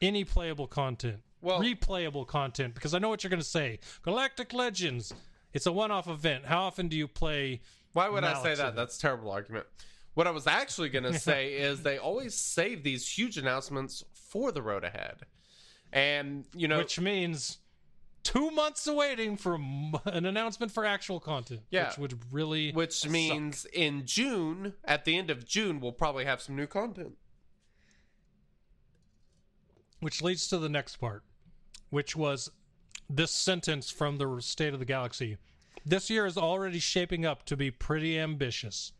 any 0.00 0.24
playable 0.24 0.66
content 0.66 1.20
Well- 1.44 1.60
replayable 1.60 2.26
content 2.26 2.74
because 2.74 2.94
i 2.94 2.98
know 2.98 3.08
what 3.08 3.22
you're 3.22 3.30
going 3.30 3.38
to 3.40 3.46
say 3.46 3.78
galactic 4.02 4.52
legends 4.52 5.12
it's 5.52 5.66
a 5.66 5.72
one-off 5.72 6.08
event 6.08 6.46
how 6.46 6.62
often 6.62 6.88
do 6.88 6.96
you 6.96 7.06
play 7.06 7.60
Why 7.92 8.08
would 8.08 8.24
I 8.24 8.42
say 8.42 8.54
that? 8.56 8.74
That's 8.74 8.96
a 8.98 9.00
terrible 9.00 9.30
argument. 9.30 9.66
What 10.14 10.26
I 10.26 10.30
was 10.30 10.46
actually 10.48 10.88
going 10.88 11.04
to 11.12 11.18
say 11.18 11.52
is 11.54 11.82
they 11.82 11.96
always 11.98 12.34
save 12.34 12.82
these 12.82 13.08
huge 13.08 13.36
announcements 13.38 14.04
for 14.12 14.50
the 14.50 14.62
road 14.62 14.82
ahead. 14.82 15.18
And, 15.92 16.44
you 16.56 16.66
know, 16.66 16.78
which 16.78 16.98
means 16.98 17.58
two 18.24 18.50
months 18.50 18.86
of 18.88 18.96
waiting 18.96 19.36
for 19.36 19.54
an 20.06 20.26
announcement 20.26 20.72
for 20.72 20.84
actual 20.84 21.20
content. 21.20 21.60
Yeah. 21.70 21.88
which 21.90 21.98
would 21.98 22.18
really 22.32 22.72
which 22.72 22.94
suck. 23.00 23.12
means 23.12 23.64
in 23.72 24.06
June, 24.06 24.74
at 24.84 25.04
the 25.04 25.16
end 25.16 25.30
of 25.30 25.44
June, 25.46 25.78
we'll 25.78 25.92
probably 25.92 26.24
have 26.24 26.40
some 26.42 26.56
new 26.56 26.66
content. 26.66 27.16
which 30.00 30.20
leads 30.20 30.48
to 30.48 30.58
the 30.58 30.68
next 30.68 30.96
part, 30.96 31.22
which 31.94 32.16
was 32.16 32.50
this 33.08 33.30
sentence 33.30 33.88
from 33.88 34.18
the 34.18 34.38
State 34.40 34.72
of 34.74 34.80
the 34.80 34.84
Galaxy. 34.84 35.36
This 35.86 36.10
year 36.10 36.26
is 36.26 36.36
already 36.36 36.80
shaping 36.80 37.24
up 37.24 37.44
to 37.44 37.56
be 37.56 37.70
pretty 37.70 38.18
ambitious. 38.18 38.90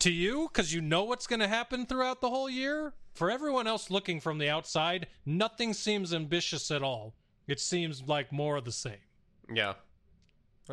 To 0.00 0.10
you, 0.10 0.48
because 0.48 0.74
you 0.74 0.80
know 0.80 1.04
what's 1.04 1.28
going 1.28 1.38
to 1.38 1.46
happen 1.46 1.86
throughout 1.86 2.20
the 2.20 2.28
whole 2.28 2.50
year. 2.50 2.92
For 3.14 3.30
everyone 3.30 3.68
else 3.68 3.88
looking 3.88 4.18
from 4.18 4.38
the 4.38 4.50
outside, 4.50 5.06
nothing 5.24 5.74
seems 5.74 6.12
ambitious 6.12 6.72
at 6.72 6.82
all. 6.82 7.14
It 7.46 7.60
seems 7.60 8.02
like 8.02 8.32
more 8.32 8.56
of 8.56 8.64
the 8.64 8.72
same. 8.72 9.06
Yeah. 9.54 9.74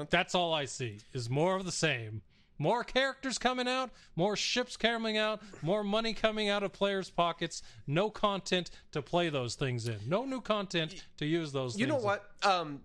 That's 0.10 0.34
all 0.34 0.52
I 0.52 0.66
see 0.66 0.98
is 1.14 1.30
more 1.30 1.56
of 1.56 1.66
the 1.66 1.72
same. 1.72 2.24
More 2.60 2.84
characters 2.84 3.38
coming 3.38 3.68
out, 3.68 3.90
more 4.16 4.36
ships 4.36 4.78
coming 4.78 5.18
out, 5.18 5.42
more 5.62 5.84
money 5.84 6.14
coming 6.14 6.50
out 6.50 6.64
of 6.64 6.72
players' 6.72 7.10
pockets. 7.10 7.62
No 7.88 8.10
content 8.10 8.70
to 8.92 9.02
play 9.02 9.30
those 9.30 9.56
things 9.56 9.88
in. 9.88 9.98
No 10.08 10.26
new 10.26 10.42
content 10.42 11.04
to 11.18 11.26
use 11.26 11.52
those. 11.52 11.78
You 11.78 11.88
know 11.88 11.96
things 11.96 12.04
in. 12.04 12.08
what? 12.08 12.32
Um, 12.44 12.82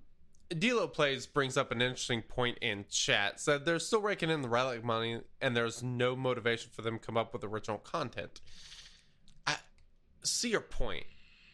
Delo 0.56 0.86
Plays 0.86 1.26
brings 1.26 1.56
up 1.56 1.70
an 1.72 1.82
interesting 1.82 2.22
point 2.22 2.58
in 2.62 2.86
chat. 2.88 3.40
Said 3.40 3.64
they're 3.64 3.78
still 3.78 4.00
raking 4.00 4.30
in 4.30 4.40
the 4.40 4.48
relic 4.48 4.82
money, 4.82 5.20
and 5.40 5.56
there's 5.56 5.82
no 5.82 6.16
motivation 6.16 6.70
for 6.72 6.82
them 6.82 6.98
to 6.98 7.04
come 7.04 7.16
up 7.16 7.32
with 7.32 7.44
original 7.44 7.78
content. 7.78 8.40
I 9.46 9.56
see 10.22 10.50
your 10.50 10.62
point, 10.62 11.04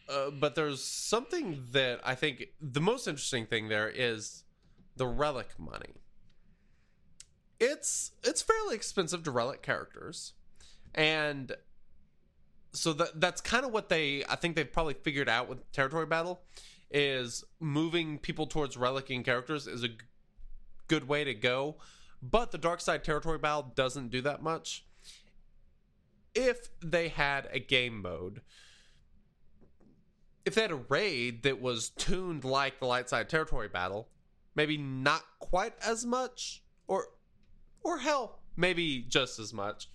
uh, 0.07 0.31
but 0.31 0.55
there's 0.55 0.83
something 0.83 1.65
that 1.71 1.99
I 2.05 2.15
think 2.15 2.45
the 2.61 2.81
most 2.81 3.07
interesting 3.07 3.45
thing 3.45 3.67
there 3.67 3.89
is 3.89 4.43
the 4.95 5.07
relic 5.07 5.49
money. 5.59 5.93
It's 7.59 8.11
it's 8.23 8.41
fairly 8.41 8.75
expensive 8.75 9.23
to 9.23 9.31
relic 9.31 9.61
characters, 9.61 10.33
and 10.93 11.55
so 12.73 12.93
that 12.93 13.19
that's 13.19 13.41
kind 13.41 13.65
of 13.65 13.71
what 13.71 13.89
they 13.89 14.23
I 14.27 14.35
think 14.35 14.55
they've 14.55 14.71
probably 14.71 14.95
figured 14.95 15.29
out 15.29 15.47
with 15.47 15.71
territory 15.71 16.05
battle 16.05 16.41
is 16.91 17.43
moving 17.59 18.19
people 18.19 18.47
towards 18.47 18.75
relicing 18.75 19.23
characters 19.23 19.67
is 19.67 19.83
a 19.83 19.89
g- 19.89 19.95
good 20.87 21.07
way 21.07 21.23
to 21.23 21.33
go. 21.33 21.77
But 22.21 22.51
the 22.51 22.57
dark 22.57 22.81
side 22.81 23.03
territory 23.03 23.37
battle 23.37 23.71
doesn't 23.75 24.09
do 24.09 24.21
that 24.21 24.41
much. 24.41 24.85
If 26.33 26.69
they 26.81 27.07
had 27.09 27.47
a 27.51 27.59
game 27.59 28.01
mode, 28.01 28.41
if 30.45 30.55
they 30.55 30.61
had 30.61 30.71
a 30.71 30.75
raid 30.75 31.43
that 31.43 31.61
was 31.61 31.89
tuned 31.89 32.43
like 32.43 32.79
the 32.79 32.85
light 32.85 33.09
side 33.09 33.29
territory 33.29 33.67
battle, 33.67 34.09
maybe 34.53 34.77
not 34.77 35.23
quite 35.39 35.73
as 35.85 36.05
much, 36.05 36.63
or 36.87 37.07
or 37.85 37.99
hell, 37.99 38.39
maybe 38.57 39.05
just 39.07 39.39
as 39.39 39.53
much. 39.53 39.87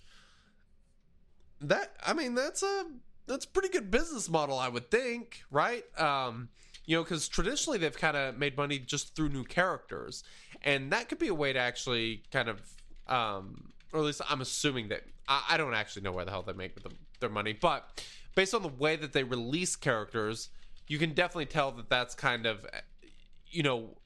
That 1.59 1.91
I 2.03 2.13
mean, 2.13 2.33
that's 2.33 2.63
a 2.63 2.85
that's 3.27 3.45
a 3.45 3.47
pretty 3.49 3.69
good 3.69 3.91
business 3.91 4.29
model, 4.29 4.57
I 4.57 4.69
would 4.69 4.89
think, 4.89 5.43
right? 5.51 5.83
Um, 5.99 6.49
you 6.85 6.95
know, 6.95 7.03
because 7.03 7.27
traditionally 7.27 7.77
they've 7.77 7.95
kind 7.95 8.17
of 8.17 8.37
made 8.37 8.57
money 8.57 8.79
just 8.79 9.15
through 9.15 9.29
new 9.29 9.43
characters, 9.43 10.23
and 10.63 10.91
that 10.91 11.09
could 11.09 11.19
be 11.19 11.27
a 11.27 11.35
way 11.35 11.53
to 11.53 11.59
actually 11.59 12.23
kind 12.31 12.49
of, 12.49 12.61
um, 13.07 13.71
or 13.93 13.99
at 13.99 14.05
least 14.05 14.21
I'm 14.27 14.41
assuming 14.41 14.87
that 14.87 15.03
I, 15.27 15.43
I 15.51 15.57
don't 15.57 15.75
actually 15.75 16.01
know 16.01 16.13
where 16.13 16.25
the 16.25 16.31
hell 16.31 16.41
they 16.41 16.53
make 16.53 16.81
the, 16.81 16.89
their 17.19 17.29
money, 17.29 17.53
but 17.53 18.03
based 18.33 18.55
on 18.55 18.63
the 18.63 18.69
way 18.69 18.95
that 18.95 19.13
they 19.13 19.23
release 19.23 19.75
characters, 19.75 20.49
you 20.87 20.97
can 20.97 21.13
definitely 21.13 21.45
tell 21.45 21.71
that 21.73 21.89
that's 21.89 22.15
kind 22.15 22.45
of, 22.45 22.65
you 23.47 23.63
know, 23.63 23.97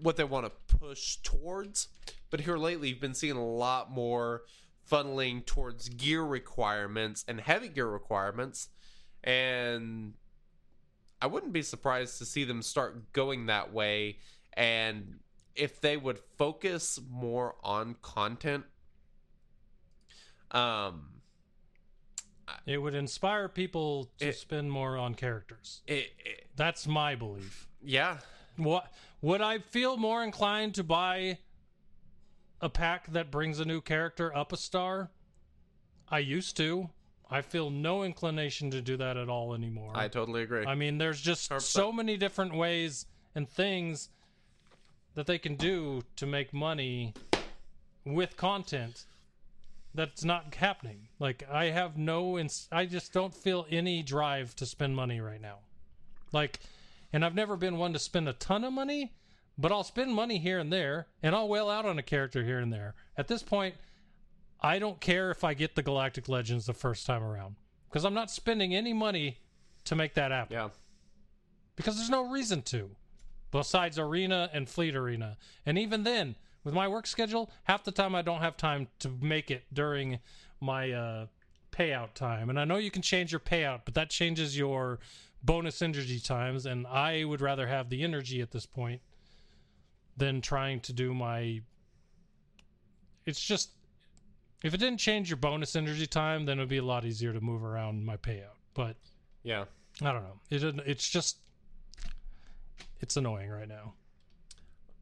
what 0.00 0.16
they 0.16 0.24
want 0.24 0.46
to 0.46 0.76
push 0.78 1.16
towards. 1.16 1.88
But 2.30 2.40
here 2.40 2.56
lately, 2.56 2.88
you've 2.90 3.00
been 3.00 3.14
seeing 3.14 3.36
a 3.36 3.46
lot 3.46 3.90
more 3.90 4.42
funneling 4.90 5.44
towards 5.46 5.88
gear 5.88 6.22
requirements 6.22 7.24
and 7.28 7.40
heavy 7.40 7.68
gear 7.68 7.86
requirements. 7.88 8.68
And 9.22 10.14
I 11.20 11.26
wouldn't 11.26 11.52
be 11.52 11.62
surprised 11.62 12.18
to 12.18 12.24
see 12.24 12.44
them 12.44 12.62
start 12.62 13.12
going 13.12 13.46
that 13.46 13.72
way. 13.72 14.18
And 14.54 15.20
if 15.54 15.80
they 15.80 15.96
would 15.96 16.18
focus 16.36 16.98
more 17.10 17.54
on 17.62 17.94
content, 18.02 18.64
um, 20.50 21.08
It 22.66 22.78
would 22.78 22.94
inspire 22.94 23.48
people 23.48 24.10
to 24.18 24.28
It- 24.28 24.36
spend 24.36 24.70
more 24.70 24.96
on 24.98 25.14
characters. 25.14 25.82
it, 25.86 26.12
it 26.18 26.48
That's 26.56 26.86
my 26.86 27.14
belief. 27.14 27.66
yeah, 27.82 28.20
What 28.56 28.92
would 29.22 29.40
I 29.40 29.58
feel 29.58 29.96
more 29.96 30.22
inclined 30.22 30.74
to 30.74 30.84
buy 30.84 31.38
a 32.60 32.68
pack 32.68 33.10
that 33.12 33.30
brings 33.30 33.60
a 33.60 33.64
new 33.64 33.80
character 33.80 34.36
up 34.36 34.52
a 34.52 34.56
star? 34.56 35.10
I 36.08 36.18
used 36.18 36.56
to. 36.58 36.90
I 37.30 37.40
feel 37.40 37.70
no 37.70 38.02
inclination 38.02 38.70
to 38.72 38.82
do 38.82 38.98
that 38.98 39.16
at 39.16 39.30
all 39.30 39.54
anymore. 39.54 39.92
I 39.94 40.08
totally 40.08 40.42
agree. 40.42 40.66
I 40.66 40.74
mean, 40.74 40.98
there's 40.98 41.20
just 41.20 41.50
100%. 41.50 41.62
so 41.62 41.90
many 41.90 42.18
different 42.18 42.54
ways 42.54 43.06
and 43.34 43.48
things 43.48 44.10
that 45.14 45.26
they 45.26 45.38
can 45.38 45.56
do 45.56 46.02
to 46.16 46.26
make 46.26 46.52
money 46.52 47.14
with 48.04 48.36
content 48.36 49.06
that's 49.94 50.24
not 50.24 50.54
happening. 50.54 51.08
Like 51.18 51.44
I 51.50 51.66
have 51.66 51.96
no 51.96 52.38
ins- 52.38 52.68
I 52.72 52.86
just 52.86 53.12
don't 53.12 53.34
feel 53.34 53.66
any 53.70 54.02
drive 54.02 54.54
to 54.56 54.66
spend 54.66 54.96
money 54.96 55.20
right 55.20 55.40
now. 55.40 55.58
Like 56.32 56.60
and 57.12 57.24
I've 57.24 57.34
never 57.34 57.56
been 57.56 57.78
one 57.78 57.92
to 57.92 57.98
spend 57.98 58.28
a 58.28 58.32
ton 58.32 58.64
of 58.64 58.72
money, 58.72 59.12
but 59.58 59.72
I'll 59.72 59.84
spend 59.84 60.14
money 60.14 60.38
here 60.38 60.58
and 60.58 60.72
there 60.72 61.08
and 61.22 61.34
I'll 61.34 61.48
wail 61.48 61.68
out 61.68 61.86
on 61.86 61.98
a 61.98 62.02
character 62.02 62.44
here 62.44 62.58
and 62.58 62.72
there. 62.72 62.94
At 63.16 63.28
this 63.28 63.42
point, 63.42 63.74
I 64.60 64.78
don't 64.78 65.00
care 65.00 65.30
if 65.30 65.44
I 65.44 65.54
get 65.54 65.74
the 65.74 65.82
Galactic 65.82 66.28
Legends 66.28 66.66
the 66.66 66.72
first 66.72 67.04
time 67.06 67.22
around 67.22 67.56
because 67.88 68.04
I'm 68.04 68.14
not 68.14 68.30
spending 68.30 68.74
any 68.74 68.92
money 68.92 69.38
to 69.84 69.96
make 69.96 70.14
that 70.14 70.30
happen 70.30 70.54
yeah. 70.54 70.68
because 71.76 71.96
there's 71.96 72.10
no 72.10 72.30
reason 72.30 72.62
to 72.62 72.90
besides 73.50 73.98
arena 73.98 74.48
and 74.52 74.68
fleet 74.68 74.94
arena 74.96 75.36
and 75.66 75.78
even 75.78 76.04
then 76.04 76.36
with 76.64 76.74
my 76.74 76.88
work 76.88 77.06
schedule 77.06 77.50
half 77.64 77.84
the 77.84 77.92
time 77.92 78.14
i 78.14 78.22
don't 78.22 78.40
have 78.40 78.56
time 78.56 78.88
to 78.98 79.08
make 79.20 79.50
it 79.50 79.64
during 79.72 80.18
my 80.60 80.92
uh, 80.92 81.26
payout 81.72 82.14
time 82.14 82.48
and 82.48 82.58
i 82.58 82.64
know 82.64 82.76
you 82.76 82.90
can 82.90 83.02
change 83.02 83.32
your 83.32 83.40
payout 83.40 83.80
but 83.84 83.94
that 83.94 84.08
changes 84.08 84.56
your 84.56 84.98
bonus 85.42 85.82
energy 85.82 86.20
times, 86.20 86.66
and 86.66 86.86
I 86.86 87.24
would 87.24 87.40
rather 87.40 87.66
have 87.66 87.88
the 87.88 88.02
energy 88.02 88.40
at 88.40 88.50
this 88.50 88.66
point 88.66 89.00
than 90.16 90.40
trying 90.40 90.80
to 90.80 90.92
do 90.92 91.14
my. 91.14 91.60
It's 93.24 93.40
just 93.42 93.70
if 94.62 94.74
it 94.74 94.78
didn't 94.78 94.98
change 94.98 95.28
your 95.28 95.36
bonus 95.36 95.74
energy 95.74 96.06
time, 96.06 96.46
then 96.46 96.58
it 96.58 96.62
would 96.62 96.68
be 96.68 96.78
a 96.78 96.84
lot 96.84 97.04
easier 97.04 97.32
to 97.32 97.40
move 97.40 97.64
around 97.64 98.04
my 98.04 98.16
payout. 98.16 98.56
But 98.74 98.96
Yeah. 99.42 99.64
I 100.00 100.12
don't 100.12 100.22
know. 100.22 100.40
It 100.50 100.62
it's 100.86 101.08
just 101.08 101.38
it's 103.00 103.16
annoying 103.16 103.50
right 103.50 103.68
now. 103.68 103.94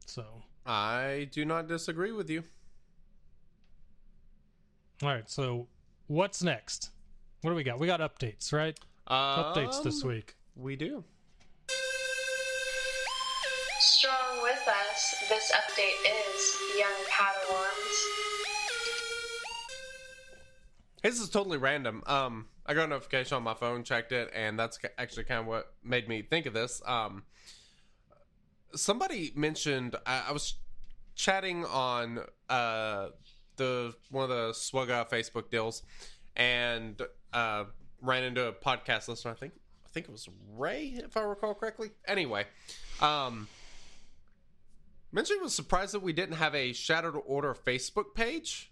So 0.05 0.25
I 0.65 1.29
do 1.31 1.45
not 1.45 1.67
disagree 1.67 2.11
with 2.11 2.29
you. 2.29 2.43
all 5.01 5.09
right. 5.09 5.29
So 5.29 5.67
what's 6.07 6.43
next? 6.43 6.89
What 7.41 7.51
do 7.51 7.55
we 7.55 7.63
got? 7.63 7.79
We 7.79 7.87
got 7.87 8.01
updates, 8.01 8.51
right? 8.51 8.77
Updates 9.07 9.83
this 9.83 10.03
Um, 10.03 10.09
week. 10.09 10.35
We 10.55 10.75
do. 10.75 11.03
Strong 13.79 14.41
with 14.43 14.67
us, 14.67 15.15
this 15.29 15.51
update 15.51 16.05
is 16.05 16.57
Young 16.77 17.05
Padawans. 17.09 17.97
This 21.03 21.19
is 21.19 21.29
totally 21.29 21.57
random. 21.57 22.03
Um, 22.05 22.47
I 22.65 22.73
got 22.75 22.85
a 22.85 22.87
notification 22.87 23.35
on 23.37 23.43
my 23.43 23.55
phone, 23.55 23.83
checked 23.83 24.11
it, 24.11 24.29
and 24.35 24.57
that's 24.57 24.77
actually 24.99 25.23
kind 25.23 25.39
of 25.39 25.47
what 25.47 25.73
made 25.83 26.07
me 26.07 26.21
think 26.21 26.45
of 26.45 26.53
this. 26.53 26.81
Um, 26.85 27.23
somebody 28.75 29.31
mentioned 29.35 29.95
I, 30.05 30.25
I 30.29 30.31
was 30.31 30.55
chatting 31.15 31.65
on 31.65 32.19
uh 32.49 33.09
the 33.57 33.93
one 34.09 34.23
of 34.23 34.29
the 34.29 34.51
SWGOH 34.53 35.09
Facebook 35.09 35.49
deals, 35.49 35.81
and 36.35 37.01
uh, 37.33 37.65
ran 38.01 38.23
into 38.23 38.47
a 38.47 38.53
podcast 38.53 39.07
listener. 39.07 39.31
I 39.31 39.35
think 39.35 39.53
I 39.85 39.89
think 39.89 40.07
it 40.07 40.11
was 40.11 40.27
Ray, 40.55 40.93
if 40.97 41.17
I 41.17 41.21
recall 41.21 41.53
correctly. 41.53 41.91
Anyway, 42.07 42.45
um, 43.01 43.47
mentioned 45.11 45.41
was 45.41 45.53
surprised 45.53 45.93
that 45.93 46.01
we 46.01 46.13
didn't 46.13 46.35
have 46.35 46.55
a 46.55 46.73
Shattered 46.73 47.15
Order 47.25 47.53
Facebook 47.53 48.15
page. 48.15 48.71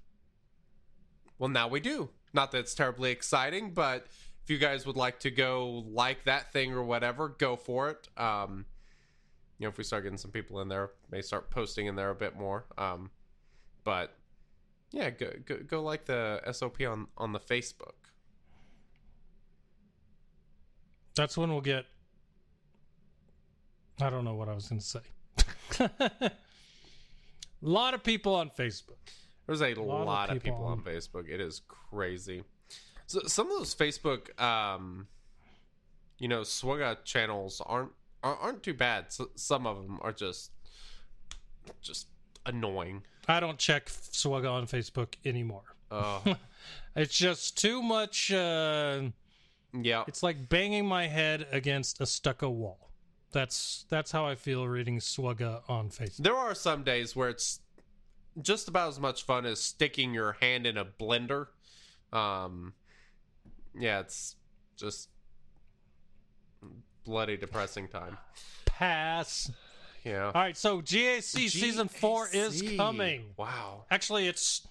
Well, 1.38 1.50
now 1.50 1.68
we 1.68 1.80
do. 1.80 2.10
Not 2.34 2.52
that 2.52 2.60
it's 2.60 2.76
terribly 2.76 3.12
exciting, 3.12 3.74
but 3.74 4.08
if 4.44 4.50
you 4.50 4.58
guys 4.58 4.86
would 4.86 4.96
like 4.96 5.20
to 5.22 5.32
go 5.32 5.84
like 5.88 6.26
that 6.26 6.52
thing 6.52 6.74
or 6.74 6.84
whatever, 6.84 7.30
go 7.30 7.56
for 7.56 7.90
it. 7.90 8.08
Um, 8.18 8.66
you 9.58 9.66
know, 9.66 9.70
if 9.70 9.78
we 9.78 9.84
start 9.84 10.04
getting 10.04 10.18
some 10.18 10.32
people 10.32 10.62
in 10.62 10.70
there, 10.70 10.92
may 11.12 11.22
start 11.22 11.50
posting 11.50 11.88
in 11.88 11.96
there 11.96 12.10
a 12.10 12.16
bit 12.16 12.38
more. 12.38 12.66
Um, 12.78 13.12
but 13.84 14.16
yeah, 14.92 15.10
go, 15.10 15.32
go 15.46 15.58
go 15.68 15.84
like 15.84 16.06
the 16.06 16.42
SOP 16.52 16.82
on 16.82 17.08
on 17.18 17.34
the 17.34 17.40
Facebook. 17.40 17.99
That's 21.16 21.38
when 21.38 21.52
we'll 21.52 21.62
get. 21.62 21.86
I 24.02 24.10
don't 24.10 24.24
know 24.24 24.36
what 24.36 24.48
I 24.48 24.54
was 24.54 24.68
going 24.68 24.80
to 24.80 24.86
say. 24.86 25.00
a 26.22 26.32
lot 27.62 27.94
of 27.94 28.04
people 28.04 28.36
on 28.36 28.50
Facebook. 28.50 28.96
There's 29.46 29.62
a 29.62 29.74
lot 29.76 30.06
lot, 30.06 30.30
of 30.30 30.36
people 30.36 30.58
people, 30.58 30.66
on 30.68 30.80
on- 30.80 30.84
Facebook. 30.84 31.28
It 31.28 31.42
is 31.42 31.62
crazy. 31.68 32.44
So 33.08 33.22
some 33.26 33.50
of 33.52 33.58
those 33.58 33.74
Facebook, 33.74 34.40
um, 34.42 35.08
you 36.20 36.28
know, 36.28 36.42
SWGOH 36.42 37.04
channels 37.04 37.62
aren't 37.66 37.92
aren't 38.24 38.62
too 38.64 38.74
bad. 38.74 39.12
So, 39.12 39.30
some 39.36 39.66
of 39.66 39.78
them 39.82 39.98
are 40.02 40.12
just 40.12 40.52
just 41.82 42.08
annoying. 42.46 43.04
I 43.28 43.40
don't 43.40 43.58
check 43.58 43.88
SWGOH 43.88 44.52
on 44.52 44.68
Facebook 44.68 45.16
anymore. 45.26 45.64
Uh, 45.90 46.36
It's 46.96 47.18
just 47.18 47.58
too 47.58 47.82
much. 47.82 48.32
Uh, 48.32 49.04
yeah, 49.74 50.04
it's 50.08 50.24
like 50.24 50.50
banging 50.50 50.86
my 50.86 51.08
head 51.08 51.48
against 51.52 52.02
a 52.02 52.06
stucco 52.06 52.50
wall. 52.50 52.90
That's 53.32 53.86
that's 53.90 54.12
how 54.12 54.26
I 54.26 54.36
feel 54.36 54.68
reading 54.68 55.00
SWGOH 55.00 55.62
on 55.70 55.90
Facebook. 55.90 56.18
there 56.18 56.36
are 56.36 56.56
some 56.56 56.84
days 56.84 57.16
where 57.16 57.30
it's 57.30 57.60
just 58.42 58.68
about 58.68 58.90
as 58.90 59.00
much 59.00 59.24
fun 59.24 59.46
as 59.46 59.60
sticking 59.60 60.14
your 60.14 60.38
hand 60.42 60.66
in 60.66 60.78
a 60.78 60.86
blender. 60.86 61.48
Um, 62.12 62.74
yeah, 63.78 64.00
it's 64.00 64.36
just 64.78 65.10
bloody 67.04 67.38
depressing 67.38 67.88
time. 67.88 68.18
Pass. 68.66 69.52
Yeah. 70.04 70.28
All 70.28 70.42
right, 70.42 70.56
so 70.56 70.82
GAC 70.82 71.50
season 71.50 71.88
four 71.88 72.30
is 72.32 72.64
coming. 72.78 73.26
Wow. 73.38 73.86
Actually, 73.92 74.28
it's. 74.28 74.68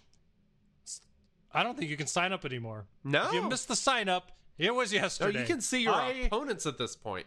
I 1.52 1.62
don't 1.62 1.76
think 1.76 1.90
you 1.90 1.96
can 1.96 2.06
sign 2.06 2.32
up 2.32 2.44
anymore. 2.44 2.86
No. 3.04 3.26
If 3.26 3.34
you 3.34 3.42
missed 3.42 3.68
the 3.68 3.76
sign 3.76 4.08
up, 4.08 4.32
it 4.58 4.74
was 4.74 4.92
yesterday. 4.92 5.40
you 5.40 5.46
can 5.46 5.60
see 5.60 5.82
your 5.82 5.94
I, 5.94 6.10
opponents 6.26 6.66
at 6.66 6.78
this 6.78 6.96
point. 6.96 7.26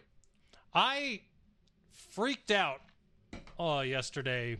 I 0.74 1.20
freaked 1.92 2.50
out 2.50 2.80
uh, 3.58 3.82
yesterday. 3.86 4.58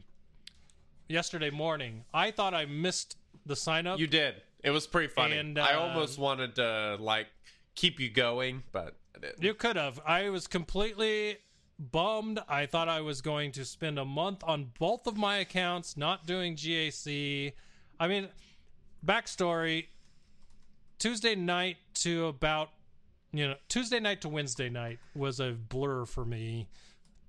Yesterday 1.08 1.50
morning, 1.50 2.04
I 2.14 2.30
thought 2.30 2.54
I 2.54 2.64
missed 2.64 3.16
the 3.44 3.54
sign 3.54 3.86
up. 3.86 3.98
You 3.98 4.06
did. 4.06 4.36
It 4.64 4.70
was 4.70 4.86
pretty 4.86 5.08
funny. 5.08 5.36
And, 5.36 5.58
I 5.58 5.74
uh, 5.74 5.80
almost 5.80 6.18
wanted 6.18 6.54
to 6.54 6.96
like 7.00 7.26
keep 7.74 8.00
you 8.00 8.08
going, 8.08 8.62
but 8.72 8.96
I 9.14 9.18
didn't. 9.18 9.42
You 9.42 9.52
could 9.52 9.76
have. 9.76 10.00
I 10.06 10.30
was 10.30 10.46
completely 10.46 11.38
bummed. 11.78 12.40
I 12.48 12.66
thought 12.66 12.88
I 12.88 13.00
was 13.00 13.20
going 13.20 13.52
to 13.52 13.64
spend 13.64 13.98
a 13.98 14.04
month 14.04 14.42
on 14.44 14.70
both 14.78 15.06
of 15.06 15.16
my 15.16 15.38
accounts 15.38 15.96
not 15.96 16.26
doing 16.26 16.56
GAC. 16.56 17.52
I 17.98 18.08
mean, 18.08 18.28
backstory 19.04 19.86
Tuesday 21.02 21.34
night 21.34 21.78
to 21.94 22.26
about, 22.26 22.68
you 23.32 23.48
know, 23.48 23.56
Tuesday 23.68 23.98
night 23.98 24.20
to 24.20 24.28
Wednesday 24.28 24.68
night 24.68 25.00
was 25.16 25.40
a 25.40 25.50
blur 25.50 26.04
for 26.04 26.24
me. 26.24 26.68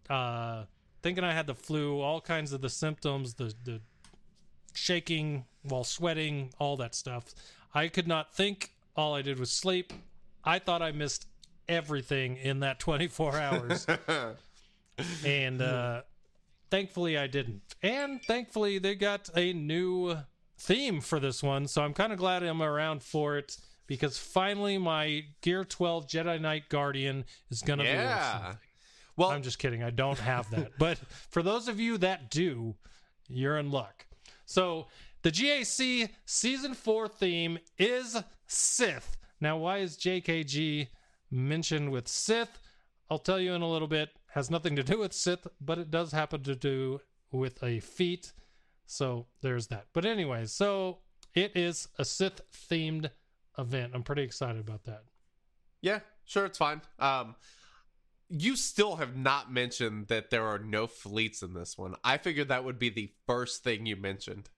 Uh, 0.07 0.65
thinking 1.01 1.23
I 1.23 1.33
had 1.33 1.47
the 1.47 1.55
flu, 1.55 1.99
all 1.99 2.21
kinds 2.21 2.53
of 2.53 2.61
the 2.61 2.69
symptoms, 2.69 3.33
the, 3.33 3.51
the 3.65 3.81
shaking 4.75 5.45
while 5.63 5.83
sweating, 5.83 6.53
all 6.59 6.77
that 6.77 6.93
stuff. 6.93 7.33
I 7.73 7.87
could 7.87 8.07
not 8.07 8.31
think. 8.31 8.73
All 8.95 9.15
I 9.15 9.23
did 9.23 9.39
was 9.39 9.49
sleep. 9.49 9.91
I 10.43 10.59
thought 10.59 10.83
I 10.83 10.91
missed 10.91 11.25
everything 11.67 12.37
in 12.37 12.59
that 12.59 12.77
24 12.77 13.37
hours. 13.39 13.87
and 15.25 15.63
uh, 15.63 16.03
thankfully 16.69 17.17
I 17.17 17.25
didn't. 17.25 17.63
And 17.81 18.21
thankfully 18.21 18.77
they 18.77 18.93
got 18.93 19.31
a 19.35 19.51
new 19.51 20.15
theme 20.63 21.01
for 21.01 21.19
this 21.19 21.43
one. 21.43 21.67
So 21.67 21.83
I'm 21.83 21.93
kind 21.93 22.13
of 22.13 22.19
glad 22.19 22.43
I'm 22.43 22.61
around 22.61 23.03
for 23.03 23.37
it 23.37 23.57
because 23.85 24.17
finally 24.17 24.77
my 24.77 25.25
Gear 25.41 25.65
12 25.65 26.07
Jedi 26.07 26.39
Knight 26.39 26.69
Guardian 26.69 27.25
is 27.49 27.61
going 27.61 27.79
to 27.79 27.85
be 27.85 27.91
worth 27.91 27.99
yeah. 27.99 28.55
Well, 29.15 29.29
I'm 29.29 29.43
just 29.43 29.59
kidding. 29.59 29.83
I 29.83 29.91
don't 29.91 30.17
have 30.19 30.49
that. 30.51 30.71
but 30.79 30.97
for 31.29 31.43
those 31.43 31.67
of 31.67 31.79
you 31.79 31.97
that 31.99 32.31
do, 32.31 32.75
you're 33.27 33.57
in 33.57 33.71
luck. 33.71 34.05
So 34.45 34.87
the 35.21 35.31
GAC 35.31 36.09
season 36.25 36.73
four 36.73 37.07
theme 37.07 37.59
is 37.77 38.17
Sith. 38.47 39.17
Now, 39.39 39.57
why 39.57 39.79
is 39.79 39.97
JKG 39.97 40.87
mentioned 41.29 41.91
with 41.91 42.07
Sith? 42.07 42.59
I'll 43.09 43.19
tell 43.19 43.39
you 43.39 43.53
in 43.53 43.61
a 43.61 43.69
little 43.69 43.87
bit. 43.87 44.09
Has 44.31 44.49
nothing 44.49 44.75
to 44.77 44.83
do 44.83 44.99
with 44.99 45.13
Sith, 45.13 45.45
but 45.61 45.77
it 45.77 45.91
does 45.91 46.11
happen 46.11 46.41
to 46.43 46.55
do 46.55 47.01
with 47.31 47.61
a 47.63 47.79
feat. 47.79 48.31
So 48.85 49.27
there's 49.41 49.67
that. 49.67 49.87
But 49.93 50.05
anyway, 50.05 50.45
so 50.45 50.99
it 51.33 51.55
is 51.55 51.87
a 51.97 52.05
Sith 52.05 52.41
themed 52.69 53.09
event. 53.57 53.91
I'm 53.93 54.03
pretty 54.03 54.23
excited 54.23 54.59
about 54.59 54.83
that. 54.85 55.03
yeah, 55.81 55.99
sure, 56.25 56.45
it's 56.45 56.57
fine. 56.57 56.81
Um, 56.99 57.35
you 58.29 58.55
still 58.55 58.95
have 58.95 59.15
not 59.15 59.51
mentioned 59.51 60.07
that 60.07 60.29
there 60.31 60.45
are 60.45 60.59
no 60.59 60.87
fleets 60.87 61.43
in 61.43 61.53
this 61.53 61.77
one. 61.77 61.95
I 62.03 62.17
figured 62.17 62.47
that 62.47 62.63
would 62.63 62.79
be 62.79 62.89
the 62.89 63.11
first 63.27 63.63
thing 63.63 63.85
you 63.85 63.95
mentioned. 63.95 64.49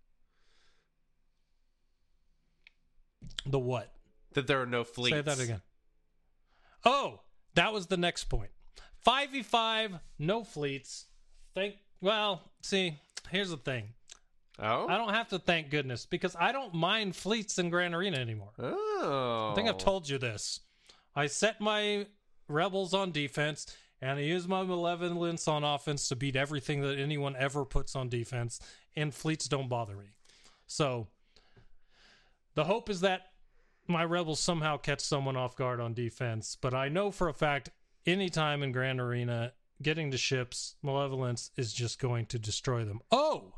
The 3.45 3.59
what? 3.59 3.91
That 4.33 4.47
there 4.47 4.61
are 4.61 4.67
no 4.67 4.83
fleets. 4.83 5.15
Say 5.15 5.21
that 5.21 5.39
again. 5.39 5.61
Oh, 6.83 7.21
that 7.55 7.73
was 7.73 7.87
the 7.87 7.97
next 7.97 8.25
point. 8.25 8.51
5v5, 9.05 9.99
no 10.19 10.43
fleets. 10.43 11.05
Thank 11.53 11.75
well, 12.01 12.51
see, 12.61 12.99
here's 13.29 13.49
the 13.49 13.57
thing. 13.57 13.94
Oh. 14.59 14.87
I 14.87 14.97
don't 14.97 15.13
have 15.13 15.29
to 15.29 15.39
thank 15.39 15.69
goodness 15.69 16.05
because 16.05 16.35
I 16.39 16.51
don't 16.51 16.73
mind 16.73 17.15
fleets 17.15 17.57
in 17.57 17.69
Grand 17.69 17.93
Arena 17.93 18.17
anymore. 18.17 18.51
Oh. 18.57 19.49
I 19.51 19.55
think 19.55 19.67
I've 19.67 19.75
oh. 19.75 19.79
told 19.79 20.09
you 20.09 20.17
this. 20.17 20.61
I 21.15 21.27
set 21.27 21.59
my 21.59 22.07
rebels 22.47 22.93
on 22.93 23.11
defense 23.11 23.67
and 24.01 24.19
I 24.19 24.21
use 24.21 24.47
my 24.47 24.63
malevolence 24.63 25.47
on 25.47 25.63
offense 25.63 26.07
to 26.09 26.15
beat 26.15 26.35
everything 26.35 26.81
that 26.81 26.99
anyone 26.99 27.35
ever 27.37 27.65
puts 27.65 27.95
on 27.95 28.09
defense, 28.09 28.59
and 28.95 29.13
fleets 29.13 29.47
don't 29.47 29.69
bother 29.69 29.95
me. 29.95 30.05
So 30.67 31.07
the 32.55 32.65
hope 32.65 32.89
is 32.89 33.01
that 33.01 33.31
my 33.87 34.03
rebels 34.03 34.39
somehow 34.39 34.77
catch 34.77 34.99
someone 34.99 35.37
off 35.37 35.55
guard 35.55 35.79
on 35.79 35.93
defense, 35.93 36.57
but 36.59 36.73
I 36.73 36.89
know 36.89 37.09
for 37.09 37.29
a 37.29 37.33
fact 37.33 37.69
anytime 38.05 38.63
in 38.63 38.71
Grand 38.71 38.99
Arena, 38.99 39.53
getting 39.81 40.11
to 40.11 40.17
ships, 40.17 40.75
malevolence 40.83 41.51
is 41.55 41.73
just 41.73 41.99
going 41.99 42.25
to 42.27 42.39
destroy 42.39 42.83
them. 42.83 42.99
Oh! 43.11 43.53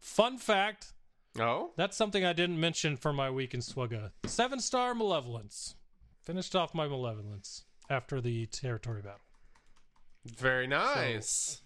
Fun 0.00 0.38
fact 0.38 0.92
Oh. 1.38 1.70
that's 1.76 1.96
something 1.96 2.24
I 2.24 2.32
didn't 2.32 2.58
mention 2.58 2.96
for 2.96 3.12
my 3.12 3.30
week 3.30 3.54
in 3.54 3.60
SWGOH. 3.60 4.10
Seven 4.26 4.58
star 4.60 4.94
malevolence. 4.94 5.76
Finished 6.22 6.56
off 6.56 6.74
my 6.74 6.88
malevolence. 6.88 7.64
after 7.88 8.20
the 8.20 8.46
territory 8.46 9.02
battle. 9.02 9.18
Very 10.24 10.66
nice. 10.66 11.60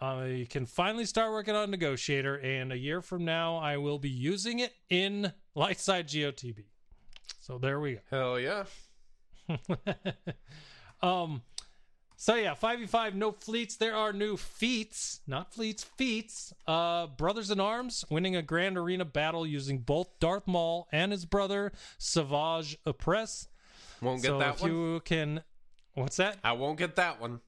I 0.00 0.46
can 0.50 0.66
finally 0.66 1.04
start 1.04 1.30
working 1.30 1.54
on 1.54 1.70
Negotiator, 1.70 2.34
and 2.36 2.72
a 2.72 2.78
year 2.78 3.00
from 3.02 3.24
now, 3.24 3.56
I 3.58 3.76
will 3.76 3.98
be 3.98 4.08
using 4.08 4.58
it 4.60 4.72
in 4.88 5.32
Lightside 5.54 6.06
GOTB. 6.06 6.64
So 7.40 7.58
there 7.58 7.78
we 7.80 7.94
go. 7.94 8.00
Hell 8.10 8.40
yeah. 8.40 8.64
um 11.02 11.42
so 12.20 12.34
yeah 12.34 12.54
5v5 12.54 13.14
no 13.14 13.32
fleets. 13.32 13.76
There 13.76 13.96
are 13.96 14.12
new 14.12 14.36
feats 14.36 15.20
not 15.26 15.54
fleets 15.54 15.82
feats. 15.84 16.52
Uh 16.66 17.06
brothers 17.06 17.50
in 17.50 17.60
arms 17.60 18.04
winning 18.10 18.36
a 18.36 18.42
grand 18.42 18.76
arena 18.76 19.06
battle 19.06 19.46
using 19.46 19.78
both 19.78 20.08
darth 20.20 20.46
maul 20.46 20.86
and 20.92 21.12
his 21.12 21.24
brother 21.24 21.72
savage 21.96 22.76
opress 22.86 23.48
Won't 24.02 24.20
get 24.20 24.28
so 24.28 24.38
that 24.38 24.56
if 24.56 24.60
one. 24.60 24.70
you 24.70 25.00
can 25.02 25.42
what's 25.94 26.18
that? 26.18 26.36
I 26.44 26.52
won't 26.52 26.78
get 26.78 26.96
that 26.96 27.22
one. 27.22 27.40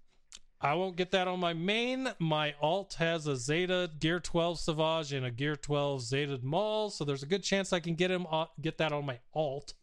i 0.59 0.73
won't 0.73 0.97
get 0.97 1.11
that 1.11 1.29
on 1.29 1.39
my 1.39 1.53
main. 1.53 2.09
My 2.19 2.55
alt 2.63 2.95
has 2.99 3.27
a 3.27 3.37
zeta 3.37 3.91
gear 4.01 4.21
12 4.21 4.59
savage 4.59 5.13
and 5.13 5.27
a 5.27 5.31
gear 5.31 5.55
12 5.55 6.01
zeta 6.01 6.39
maul. 6.43 6.89
So 6.89 7.05
there's 7.05 7.23
a 7.23 7.27
good 7.27 7.43
chance 7.43 7.75
i 7.75 7.81
can 7.81 7.95
get 7.95 8.11
him 8.11 8.25
on, 8.27 8.47
get 8.59 8.79
that 8.79 8.91
on 8.91 9.05
my 9.05 9.19
alt. 9.35 9.75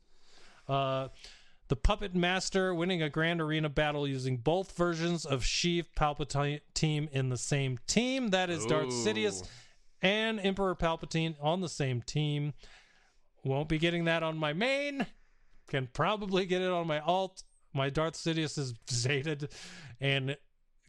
Uh 0.67 1.09
the 1.69 1.75
Puppet 1.75 2.15
Master 2.15 2.73
winning 2.73 3.03
a 3.03 3.09
Grand 3.09 3.39
Arena 3.39 3.69
battle 3.69 4.07
using 4.07 4.37
both 4.37 4.75
versions 4.75 5.23
of 5.23 5.43
Sheev 5.43 5.85
Palpatine 5.95 6.61
Team 6.73 7.07
in 7.11 7.29
the 7.29 7.37
same 7.37 7.77
team. 7.85 8.29
That 8.29 8.49
is 8.49 8.65
Darth 8.65 8.89
Sidious 8.89 9.47
and 10.01 10.39
Emperor 10.39 10.75
Palpatine 10.75 11.35
on 11.39 11.61
the 11.61 11.69
same 11.69 12.01
team. 12.01 12.53
Won't 13.43 13.69
be 13.69 13.77
getting 13.77 14.05
that 14.05 14.23
on 14.23 14.35
my 14.37 14.51
main. 14.51 15.05
Can 15.69 15.87
probably 15.93 16.47
get 16.47 16.63
it 16.63 16.71
on 16.71 16.87
my 16.87 16.99
alt. 17.01 17.43
My 17.71 17.91
Darth 17.91 18.15
Sidious 18.15 18.57
is 18.57 18.73
zated 18.87 19.51
and 20.01 20.37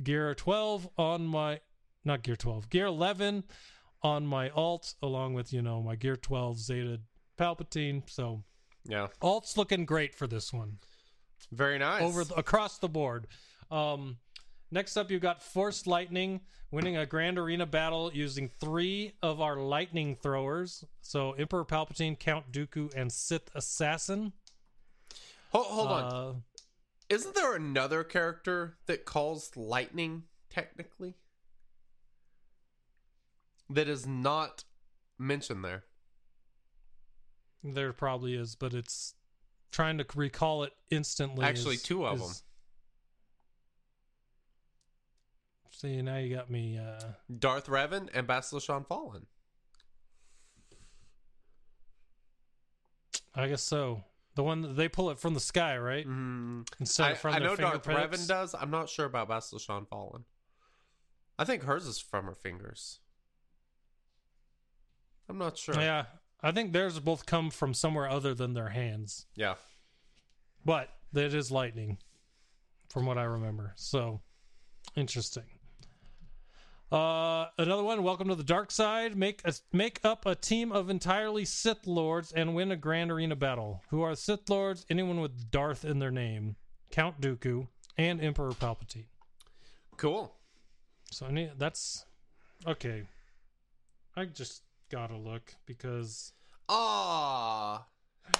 Gear 0.02 0.34
12 0.34 0.88
on 0.96 1.26
my 1.26 1.60
not 2.06 2.22
Gear 2.22 2.36
12, 2.36 2.70
Gear 2.70 2.86
11 2.86 3.44
on 4.02 4.26
my 4.26 4.48
alt 4.50 4.94
along 5.02 5.34
with, 5.34 5.52
you 5.52 5.60
know, 5.60 5.82
my 5.82 5.94
Gear 5.94 6.16
12 6.16 6.56
zated 6.56 7.00
Palpatine. 7.38 8.08
So 8.08 8.44
Yeah. 8.84 9.08
alt's 9.20 9.56
looking 9.56 9.84
great 9.84 10.14
for 10.14 10.26
this 10.26 10.52
one 10.52 10.78
Very 11.52 11.78
nice. 11.78 12.02
over 12.02 12.24
the, 12.24 12.34
across 12.34 12.78
the 12.78 12.88
board. 12.88 13.26
Um, 13.70 14.16
next 14.70 14.96
up, 14.96 15.10
you've 15.10 15.22
got 15.22 15.42
Force 15.42 15.86
Lightning 15.86 16.40
winning 16.72 16.96
a 16.96 17.04
Grand 17.06 17.38
Arena 17.38 17.66
battle 17.66 18.10
using 18.14 18.48
three 18.60 19.12
of 19.22 19.40
our 19.40 19.56
lightning 19.56 20.16
throwers. 20.16 20.84
So 21.02 21.32
Emperor 21.32 21.64
Palpatine, 21.64 22.18
Count 22.18 22.50
Dooku, 22.52 22.92
and 22.94 23.12
Sith 23.12 23.50
Assassin. 23.54 24.32
Hold, 25.52 25.66
hold 25.66 25.88
on. 25.88 26.04
Uh, 26.12 26.32
Isn't 27.08 27.34
there 27.34 27.54
another 27.56 28.04
character 28.04 28.76
that 28.86 29.04
calls 29.04 29.50
lightning 29.56 30.24
technically? 30.48 31.14
That 33.68 33.88
is 33.88 34.06
not 34.06 34.64
mentioned 35.18 35.64
there. 35.64 35.84
There 37.62 37.92
probably 37.92 38.34
is, 38.34 38.54
but 38.54 38.74
it's 38.74 39.14
trying 39.70 39.98
to 39.98 40.06
recall 40.14 40.62
it 40.64 40.72
instantly. 40.90 41.44
Actually, 41.44 41.76
is- 41.76 41.82
two 41.82 42.06
of 42.06 42.20
is- 42.20 42.26
them. 42.26 42.36
See, 45.72 46.02
now 46.02 46.18
you 46.18 46.34
got 46.36 46.50
me. 46.50 46.76
Uh, 46.76 47.00
Darth 47.38 47.66
Revan 47.66 48.10
and 48.12 48.26
Bastila 48.28 48.86
Fallen. 48.86 49.26
I 53.34 53.48
guess 53.48 53.62
so. 53.62 54.04
The 54.34 54.42
one 54.42 54.60
that 54.62 54.76
they 54.76 54.88
pull 54.88 55.10
it 55.10 55.18
from 55.18 55.34
the 55.34 55.40
sky, 55.40 55.78
right? 55.78 56.06
Mm, 56.06 56.66
Instead 56.80 57.12
of 57.12 57.18
from 57.18 57.34
I 57.34 57.38
their 57.38 57.48
know 57.48 57.56
Darth. 57.56 57.84
Revan 57.84 58.28
does. 58.28 58.54
I'm 58.54 58.70
not 58.70 58.90
sure 58.90 59.06
about 59.06 59.28
Bastila 59.30 59.88
Fallen. 59.88 60.24
I 61.38 61.44
think 61.44 61.62
hers 61.62 61.86
is 61.86 61.98
from 61.98 62.26
her 62.26 62.34
fingers. 62.34 63.00
I'm 65.28 65.38
not 65.38 65.56
sure. 65.56 65.76
Yeah, 65.76 66.06
I 66.42 66.52
think 66.52 66.72
theirs 66.72 66.98
both 67.00 67.26
come 67.26 67.50
from 67.50 67.74
somewhere 67.74 68.08
other 68.08 68.34
than 68.34 68.54
their 68.54 68.70
hands, 68.70 69.26
Yeah. 69.34 69.56
but 70.64 70.88
it 71.14 71.34
is 71.34 71.50
lightning, 71.50 71.98
from 72.88 73.06
what 73.06 73.18
I 73.18 73.24
remember. 73.24 73.72
So 73.76 74.20
interesting. 74.96 75.44
Uh, 76.90 77.46
another 77.56 77.84
one. 77.84 78.02
Welcome 78.02 78.28
to 78.28 78.34
the 78.34 78.42
dark 78.42 78.72
side. 78.72 79.16
Make 79.16 79.42
a, 79.44 79.52
make 79.72 80.00
up 80.02 80.26
a 80.26 80.34
team 80.34 80.72
of 80.72 80.90
entirely 80.90 81.44
Sith 81.44 81.86
lords 81.86 82.32
and 82.32 82.54
win 82.54 82.72
a 82.72 82.76
grand 82.76 83.12
arena 83.12 83.36
battle. 83.36 83.82
Who 83.90 84.02
are 84.02 84.16
Sith 84.16 84.48
lords? 84.50 84.84
Anyone 84.90 85.20
with 85.20 85.50
Darth 85.52 85.84
in 85.84 86.00
their 86.00 86.10
name. 86.10 86.56
Count 86.90 87.20
Dooku 87.20 87.68
and 87.96 88.20
Emperor 88.20 88.50
Palpatine. 88.50 89.04
Cool. 89.98 90.34
So 91.12 91.26
I 91.26 91.30
need, 91.30 91.52
that's 91.58 92.04
okay. 92.66 93.04
I 94.16 94.24
just 94.24 94.62
gotta 94.90 95.16
look 95.16 95.54
because 95.66 96.32
Ah, 96.68 97.86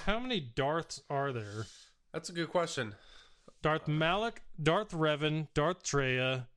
how 0.05 0.19
many 0.19 0.39
Darths 0.39 1.01
are 1.09 1.31
there? 1.31 1.65
that's 2.13 2.29
a 2.29 2.33
good 2.33 2.49
question. 2.49 2.95
Darth 3.61 3.87
Malak, 3.87 4.41
Darth 4.61 4.91
Revan, 4.91 5.47
Darth 5.53 5.83
Traya, 5.83 6.47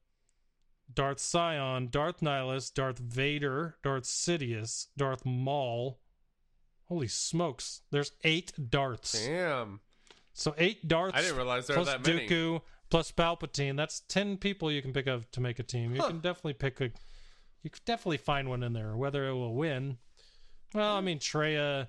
Darth 0.93 1.21
Sion, 1.21 1.89
Darth 1.91 2.21
Nihilus, 2.21 2.73
Darth 2.73 2.99
Vader, 2.99 3.77
Darth 3.83 4.05
Sidious, 4.05 4.87
Darth 4.97 5.25
Maul. 5.27 6.01
Holy 6.89 7.09
smokes! 7.09 7.83
There's 7.91 8.13
eight 8.25 8.53
Darths. 8.71 9.27
Damn. 9.27 9.81
So 10.33 10.55
eight 10.59 10.87
Darths. 10.89 11.17
I 11.17 11.23
didn't 11.23 11.37
realize 11.37 11.67
there 11.67 11.79
were 11.79 11.85
that 11.85 12.07
many. 12.07 12.27
Plus 12.27 12.31
Dooku 12.31 12.61
plus 12.91 13.11
Palpatine. 13.13 13.77
That's 13.77 14.01
ten 14.01 14.37
people 14.37 14.71
you 14.71 14.83
can 14.83 14.93
pick 14.93 15.07
up 15.09 15.31
to 15.33 15.41
make 15.41 15.59
a 15.59 15.63
team. 15.63 15.95
You 15.95 16.01
Huh. 16.03 16.09
can 16.09 16.21
definitely 16.21 16.55
pick 16.55 16.81
a. 16.81 16.91
You 17.65 17.71
could 17.71 17.85
definitely 17.87 18.19
find 18.19 18.49
one 18.51 18.63
in 18.63 18.75
there. 18.75 18.95
Whether 18.95 19.27
it 19.27 19.33
will 19.33 19.55
win, 19.55 19.97
well, 20.75 20.95
I 20.95 21.01
mean 21.01 21.19
Traya. 21.19 21.89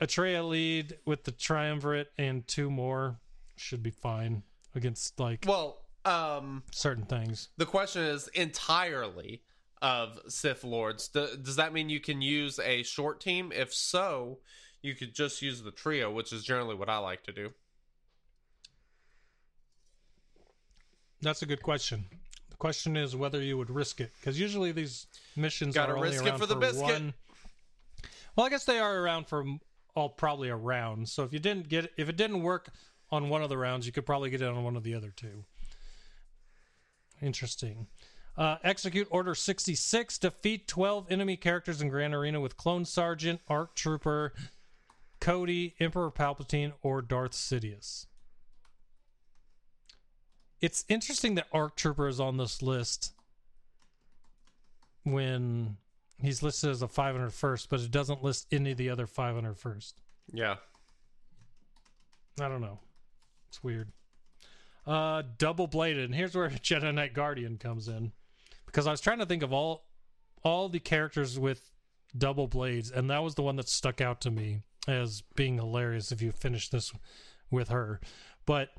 A 0.00 0.06
Traya 0.06 0.46
lead 0.46 0.98
with 1.06 1.24
the 1.24 1.30
triumvirate 1.32 2.08
and 2.18 2.46
two 2.46 2.70
more 2.70 3.20
should 3.56 3.82
be 3.82 3.90
fine 3.90 4.42
against 4.74 5.18
like 5.18 5.44
Well, 5.46 5.78
um, 6.04 6.62
certain 6.72 7.06
things. 7.06 7.48
the 7.56 7.64
question 7.64 8.02
is 8.02 8.28
entirely 8.28 9.42
of 9.80 10.20
Sith 10.28 10.62
Lords. 10.62 11.08
Does 11.08 11.56
that 11.56 11.72
mean 11.72 11.88
you 11.88 12.00
can 12.00 12.20
use 12.20 12.58
a 12.58 12.82
short 12.82 13.20
team? 13.20 13.50
If 13.54 13.72
so, 13.72 14.40
you 14.82 14.94
could 14.94 15.14
just 15.14 15.40
use 15.40 15.62
the 15.62 15.70
trio, 15.70 16.10
which 16.10 16.32
is 16.32 16.44
generally 16.44 16.74
what 16.74 16.90
I 16.90 16.98
like 16.98 17.22
to 17.24 17.32
do. 17.32 17.50
That's 21.22 21.40
a 21.40 21.46
good 21.46 21.62
question. 21.62 22.04
The 22.54 22.58
question 22.58 22.96
is 22.96 23.16
whether 23.16 23.42
you 23.42 23.58
would 23.58 23.68
risk 23.68 24.00
it 24.00 24.12
because 24.20 24.38
usually 24.38 24.70
these 24.70 25.08
missions 25.34 25.74
Gotta 25.74 25.92
are 25.92 25.96
only 25.96 26.10
risk 26.10 26.24
it 26.24 26.28
around 26.28 26.38
for 26.38 26.46
the 26.46 26.54
biscuit. 26.54 26.82
one. 26.82 27.14
Well, 28.36 28.46
I 28.46 28.48
guess 28.48 28.64
they 28.64 28.78
are 28.78 28.96
around 29.00 29.26
for 29.26 29.44
all 29.96 30.08
probably 30.08 30.50
a 30.50 30.56
round. 30.56 31.08
So 31.08 31.24
if 31.24 31.32
you 31.32 31.40
didn't 31.40 31.68
get 31.68 31.92
if 31.96 32.08
it 32.08 32.16
didn't 32.16 32.42
work 32.44 32.68
on 33.10 33.28
one 33.28 33.42
of 33.42 33.48
the 33.48 33.58
rounds, 33.58 33.86
you 33.86 33.92
could 33.92 34.06
probably 34.06 34.30
get 34.30 34.40
it 34.40 34.46
on 34.46 34.62
one 34.62 34.76
of 34.76 34.84
the 34.84 34.94
other 34.94 35.10
two. 35.10 35.44
Interesting. 37.20 37.88
Uh, 38.36 38.58
execute 38.62 39.08
Order 39.10 39.34
66. 39.34 40.16
Defeat 40.18 40.68
12 40.68 41.10
enemy 41.10 41.36
characters 41.36 41.82
in 41.82 41.88
Grand 41.88 42.14
Arena 42.14 42.40
with 42.40 42.56
Clone 42.56 42.84
Sergeant, 42.84 43.40
Arc 43.48 43.74
Trooper, 43.74 44.32
Cody, 45.20 45.74
Emperor 45.80 46.12
Palpatine, 46.12 46.72
or 46.82 47.02
Darth 47.02 47.32
Sidious. 47.32 48.06
It's 50.64 50.82
interesting 50.88 51.34
that 51.34 51.46
Arc 51.52 51.76
Trooper 51.76 52.08
is 52.08 52.18
on 52.18 52.38
this 52.38 52.62
list 52.62 53.12
when 55.02 55.76
he's 56.18 56.42
listed 56.42 56.70
as 56.70 56.80
a 56.80 56.86
501st, 56.86 57.66
but 57.68 57.80
it 57.80 57.90
doesn't 57.90 58.24
list 58.24 58.46
any 58.50 58.70
of 58.70 58.78
the 58.78 58.88
other 58.88 59.06
501st. 59.06 59.92
Yeah. 60.32 60.56
I 62.40 62.48
don't 62.48 62.62
know. 62.62 62.78
It's 63.50 63.62
weird. 63.62 63.92
Uh, 64.86 65.24
double 65.36 65.66
bladed, 65.66 66.06
and 66.06 66.14
here's 66.14 66.34
where 66.34 66.48
Jedi 66.62 66.94
Knight 66.94 67.12
Guardian 67.12 67.58
comes 67.58 67.86
in, 67.86 68.12
because 68.64 68.86
I 68.86 68.90
was 68.90 69.02
trying 69.02 69.18
to 69.18 69.26
think 69.26 69.42
of 69.42 69.52
all 69.52 69.84
all 70.44 70.70
the 70.70 70.80
characters 70.80 71.38
with 71.38 71.72
double 72.16 72.48
blades, 72.48 72.90
and 72.90 73.10
that 73.10 73.22
was 73.22 73.34
the 73.34 73.42
one 73.42 73.56
that 73.56 73.68
stuck 73.68 74.00
out 74.00 74.22
to 74.22 74.30
me 74.30 74.62
as 74.88 75.22
being 75.34 75.56
hilarious. 75.56 76.10
If 76.10 76.22
you 76.22 76.32
finish 76.32 76.70
this 76.70 76.90
with 77.50 77.68
her, 77.68 78.00
but 78.46 78.70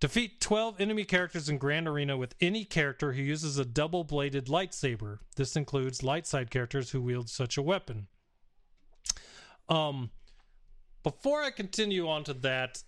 defeat 0.00 0.40
12 0.40 0.80
enemy 0.80 1.04
characters 1.04 1.48
in 1.48 1.58
Grand 1.58 1.88
Arena 1.88 2.16
with 2.16 2.34
any 2.40 2.64
character 2.64 3.12
who 3.12 3.22
uses 3.22 3.58
a 3.58 3.64
double 3.64 4.04
bladed 4.04 4.46
lightsaber. 4.46 5.18
This 5.36 5.56
includes 5.56 6.02
light 6.02 6.26
side 6.26 6.50
characters 6.50 6.90
who 6.90 7.00
wield 7.00 7.28
such 7.28 7.56
a 7.56 7.62
weapon. 7.62 8.08
Um, 9.68 10.10
before 11.02 11.42
I 11.42 11.50
continue 11.50 12.08
on 12.08 12.24
to 12.24 12.34
that, 12.34 12.82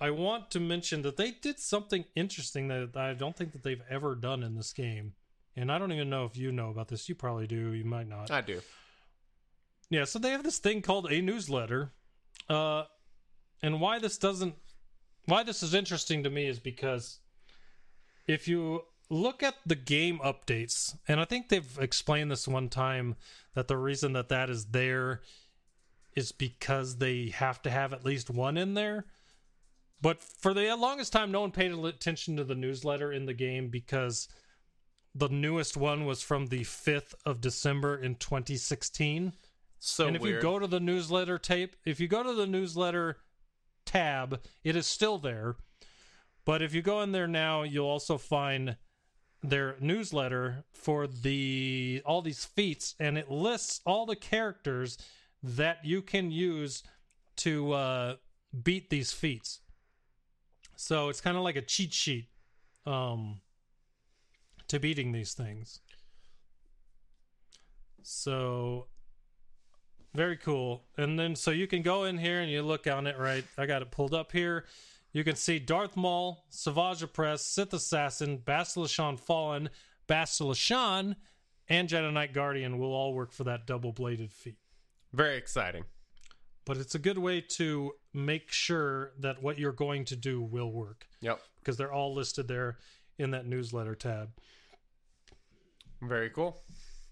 I 0.00 0.10
want 0.10 0.50
to 0.52 0.60
mention 0.60 1.02
that 1.02 1.16
they 1.16 1.32
did 1.32 1.58
something 1.58 2.04
interesting 2.14 2.68
that 2.68 2.96
I 2.96 3.12
don't 3.14 3.36
think 3.36 3.52
that 3.52 3.62
they've 3.62 3.82
ever 3.90 4.14
done 4.14 4.42
in 4.42 4.54
this 4.54 4.72
game. 4.72 5.14
And 5.56 5.70
I 5.70 5.78
don't 5.78 5.92
even 5.92 6.08
know 6.08 6.24
if 6.24 6.36
you 6.36 6.52
know 6.52 6.70
about 6.70 6.88
this. 6.88 7.08
You 7.08 7.14
probably 7.14 7.46
do. 7.46 7.72
You 7.72 7.84
might 7.84 8.08
not. 8.08 8.30
I 8.30 8.40
do. 8.40 8.60
Yeah, 9.90 10.04
so 10.04 10.18
they 10.18 10.30
have 10.30 10.44
this 10.44 10.58
thing 10.58 10.82
called 10.82 11.10
a 11.10 11.20
newsletter. 11.20 11.92
Uh 12.48 12.84
and 13.62 13.80
why 13.80 13.98
this 13.98 14.16
doesn't 14.16 14.54
why 15.30 15.42
this 15.42 15.62
is 15.62 15.74
interesting 15.74 16.22
to 16.24 16.30
me 16.30 16.46
is 16.46 16.58
because 16.58 17.18
if 18.26 18.48
you 18.48 18.82
look 19.08 19.42
at 19.42 19.56
the 19.66 19.74
game 19.74 20.18
updates, 20.20 20.96
and 21.08 21.20
I 21.20 21.24
think 21.24 21.48
they've 21.48 21.78
explained 21.80 22.30
this 22.30 22.46
one 22.46 22.68
time 22.68 23.16
that 23.54 23.68
the 23.68 23.76
reason 23.76 24.12
that 24.12 24.28
that 24.28 24.48
is 24.48 24.66
there 24.66 25.20
is 26.16 26.32
because 26.32 26.96
they 26.96 27.28
have 27.34 27.62
to 27.62 27.70
have 27.70 27.92
at 27.92 28.04
least 28.04 28.30
one 28.30 28.56
in 28.56 28.74
there. 28.74 29.06
But 30.02 30.22
for 30.22 30.54
the 30.54 30.74
longest 30.76 31.12
time, 31.12 31.30
no 31.30 31.42
one 31.42 31.50
paid 31.50 31.72
attention 31.72 32.36
to 32.36 32.44
the 32.44 32.54
newsletter 32.54 33.12
in 33.12 33.26
the 33.26 33.34
game 33.34 33.68
because 33.68 34.28
the 35.14 35.28
newest 35.28 35.76
one 35.76 36.04
was 36.06 36.22
from 36.22 36.46
the 36.46 36.60
5th 36.60 37.14
of 37.26 37.40
December 37.40 37.96
in 37.96 38.14
2016 38.14 39.32
So 39.78 40.06
and 40.06 40.16
if 40.16 40.22
weird. 40.22 40.36
you 40.36 40.42
go 40.42 40.58
to 40.58 40.66
the 40.66 40.80
newsletter 40.80 41.38
tape, 41.38 41.76
if 41.84 42.00
you 42.00 42.08
go 42.08 42.22
to 42.22 42.32
the 42.32 42.46
newsletter 42.46 43.18
tab, 43.90 44.40
it 44.62 44.76
is 44.76 44.86
still 44.86 45.18
there. 45.18 45.56
But 46.44 46.62
if 46.62 46.74
you 46.74 46.82
go 46.82 47.02
in 47.02 47.12
there 47.12 47.28
now, 47.28 47.62
you'll 47.62 47.86
also 47.86 48.18
find 48.18 48.76
their 49.42 49.76
newsletter 49.80 50.64
for 50.72 51.06
the 51.06 52.02
all 52.04 52.22
these 52.22 52.44
feats, 52.44 52.94
and 53.00 53.18
it 53.18 53.30
lists 53.30 53.80
all 53.84 54.06
the 54.06 54.16
characters 54.16 54.98
that 55.42 55.84
you 55.84 56.02
can 56.02 56.30
use 56.30 56.82
to 57.36 57.72
uh, 57.72 58.16
beat 58.62 58.90
these 58.90 59.12
feats. 59.12 59.60
So 60.76 61.08
it's 61.08 61.20
kind 61.20 61.36
of 61.36 61.42
like 61.42 61.56
a 61.56 61.62
cheat 61.62 61.92
sheet 61.92 62.28
um, 62.86 63.40
to 64.68 64.78
beating 64.78 65.12
these 65.12 65.34
things. 65.34 65.80
So 68.02 68.86
very 70.14 70.36
cool. 70.36 70.84
And 70.96 71.18
then 71.18 71.36
so 71.36 71.50
you 71.50 71.66
can 71.66 71.82
go 71.82 72.04
in 72.04 72.18
here 72.18 72.40
and 72.40 72.50
you 72.50 72.62
look 72.62 72.86
on 72.86 73.06
it, 73.06 73.18
right? 73.18 73.44
I 73.56 73.66
got 73.66 73.82
it 73.82 73.90
pulled 73.90 74.14
up 74.14 74.32
here. 74.32 74.64
You 75.12 75.24
can 75.24 75.36
see 75.36 75.58
Darth 75.58 75.96
Maul, 75.96 76.44
Savage 76.50 77.02
Opress, 77.02 77.40
Sith 77.40 77.72
Assassin, 77.72 78.38
Bastila 78.38 79.18
Fallen, 79.18 79.70
Bastila 80.08 81.16
and 81.68 81.88
Jedi 81.88 82.12
Knight 82.12 82.32
Guardian 82.32 82.78
will 82.78 82.92
all 82.92 83.14
work 83.14 83.32
for 83.32 83.44
that 83.44 83.66
double 83.66 83.92
bladed 83.92 84.32
feat. 84.32 84.58
Very 85.12 85.36
exciting. 85.36 85.84
But 86.64 86.76
it's 86.76 86.94
a 86.94 86.98
good 86.98 87.18
way 87.18 87.40
to 87.56 87.92
make 88.12 88.52
sure 88.52 89.12
that 89.18 89.42
what 89.42 89.58
you're 89.58 89.72
going 89.72 90.04
to 90.06 90.16
do 90.16 90.40
will 90.42 90.70
work 90.70 91.06
Yep. 91.20 91.40
because 91.60 91.76
they're 91.76 91.92
all 91.92 92.14
listed 92.14 92.46
there 92.48 92.78
in 93.18 93.30
that 93.32 93.46
newsletter 93.46 93.94
tab. 93.94 94.30
Very 96.02 96.30
cool. 96.30 96.60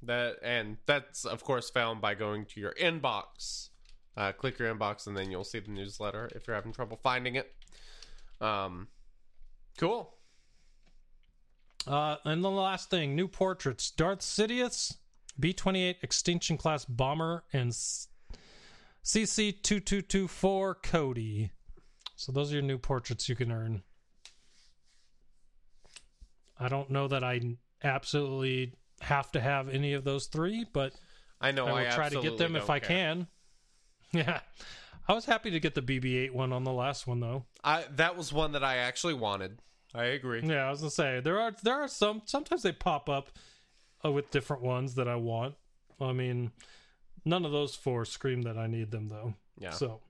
That 0.03 0.37
and 0.43 0.77
that's 0.87 1.25
of 1.25 1.43
course 1.43 1.71
found 1.71 2.01
by 2.01 2.15
going 2.15 2.47
to 2.47 2.61
your 2.61 2.73
inbox. 2.75 3.71
Uh, 4.17 4.33
click 4.33 4.59
your 4.59 4.73
inbox 4.75 5.07
and 5.07 5.17
then 5.17 5.31
you'll 5.31 5.45
see 5.45 5.61
the 5.61 5.71
newsletter 5.71 6.29
if 6.35 6.47
you're 6.47 6.57
having 6.57 6.73
trouble 6.73 6.99
finding 7.03 7.37
it. 7.37 7.53
Um, 8.41 8.89
cool. 9.77 10.15
Uh, 11.87 12.17
and 12.25 12.45
the 12.45 12.51
last 12.51 12.91
thing, 12.91 13.17
new 13.17 13.27
portraits: 13.27 13.91
Darth 13.91 14.21
Sidious, 14.21 14.97
B 15.39 15.53
twenty 15.53 15.83
eight 15.83 15.99
Extinction 16.03 16.57
Class 16.57 16.85
Bomber, 16.85 17.45
and 17.53 17.73
CC 19.05 19.63
two 19.63 19.81
two 19.81 20.03
two 20.03 20.29
four 20.29 20.75
Cody. 20.75 21.51
So 22.15 22.33
those 22.33 22.51
are 22.53 22.57
your 22.57 22.63
new 22.63 22.79
portraits 22.79 23.29
you 23.29 23.37
can 23.37 23.51
earn. 23.51 23.83
I 26.59 26.69
don't 26.69 26.91
know 26.91 27.07
that 27.09 27.23
I 27.23 27.41
absolutely 27.83 28.75
have 29.01 29.31
to 29.33 29.41
have 29.41 29.69
any 29.69 29.95
of 29.95 30.05
those 30.05 30.27
three, 30.27 30.67
but 30.73 30.93
I 31.41 31.53
know. 31.53 31.67
I 31.67 31.71
will 31.71 31.79
I 31.79 31.91
try 31.91 32.09
to 32.09 32.21
get 32.21 32.39
them 32.39 32.57
if 32.57 32.71
I 32.71 32.79
care. 32.79 32.89
can. 32.89 33.27
Yeah, 34.11 34.41
I 35.07 35.13
was 35.13 35.27
happy 35.27 35.51
to 35.51 35.61
get 35.61 35.75
the 35.75 35.83
BB-8 35.83 36.31
one 36.31 36.51
on 36.51 36.65
the 36.65 36.73
last 36.73 37.07
one 37.07 37.21
though. 37.21 37.45
I 37.63 37.85
that 37.97 38.17
was 38.17 38.33
one 38.33 38.53
that 38.53 38.65
I 38.65 38.77
actually 38.77 39.13
wanted. 39.13 39.59
I 39.95 40.05
agree. 40.05 40.41
Yeah, 40.43 40.67
I 40.67 40.71
was 40.71 40.81
gonna 40.81 40.91
say 40.91 41.21
there 41.21 41.39
are 41.39 41.53
there 41.63 41.75
are 41.75 41.89
some 41.89 42.23
sometimes 42.25 42.63
they 42.63 42.73
pop 42.73 43.11
up 43.11 43.31
uh, 44.03 44.11
with 44.11 44.31
different 44.31 44.63
ones 44.63 44.95
that 44.95 45.09
I 45.09 45.17
want. 45.17 45.57
I 46.01 46.13
mean, 46.13 46.53
none 47.25 47.45
of 47.45 47.53
those 47.53 47.75
four 47.75 48.05
scream 48.05 48.43
that 48.43 48.57
I 48.57 48.67
need 48.67 48.91
them 48.91 49.09
though. 49.09 49.35
Yeah. 49.59 49.71
So 49.71 50.01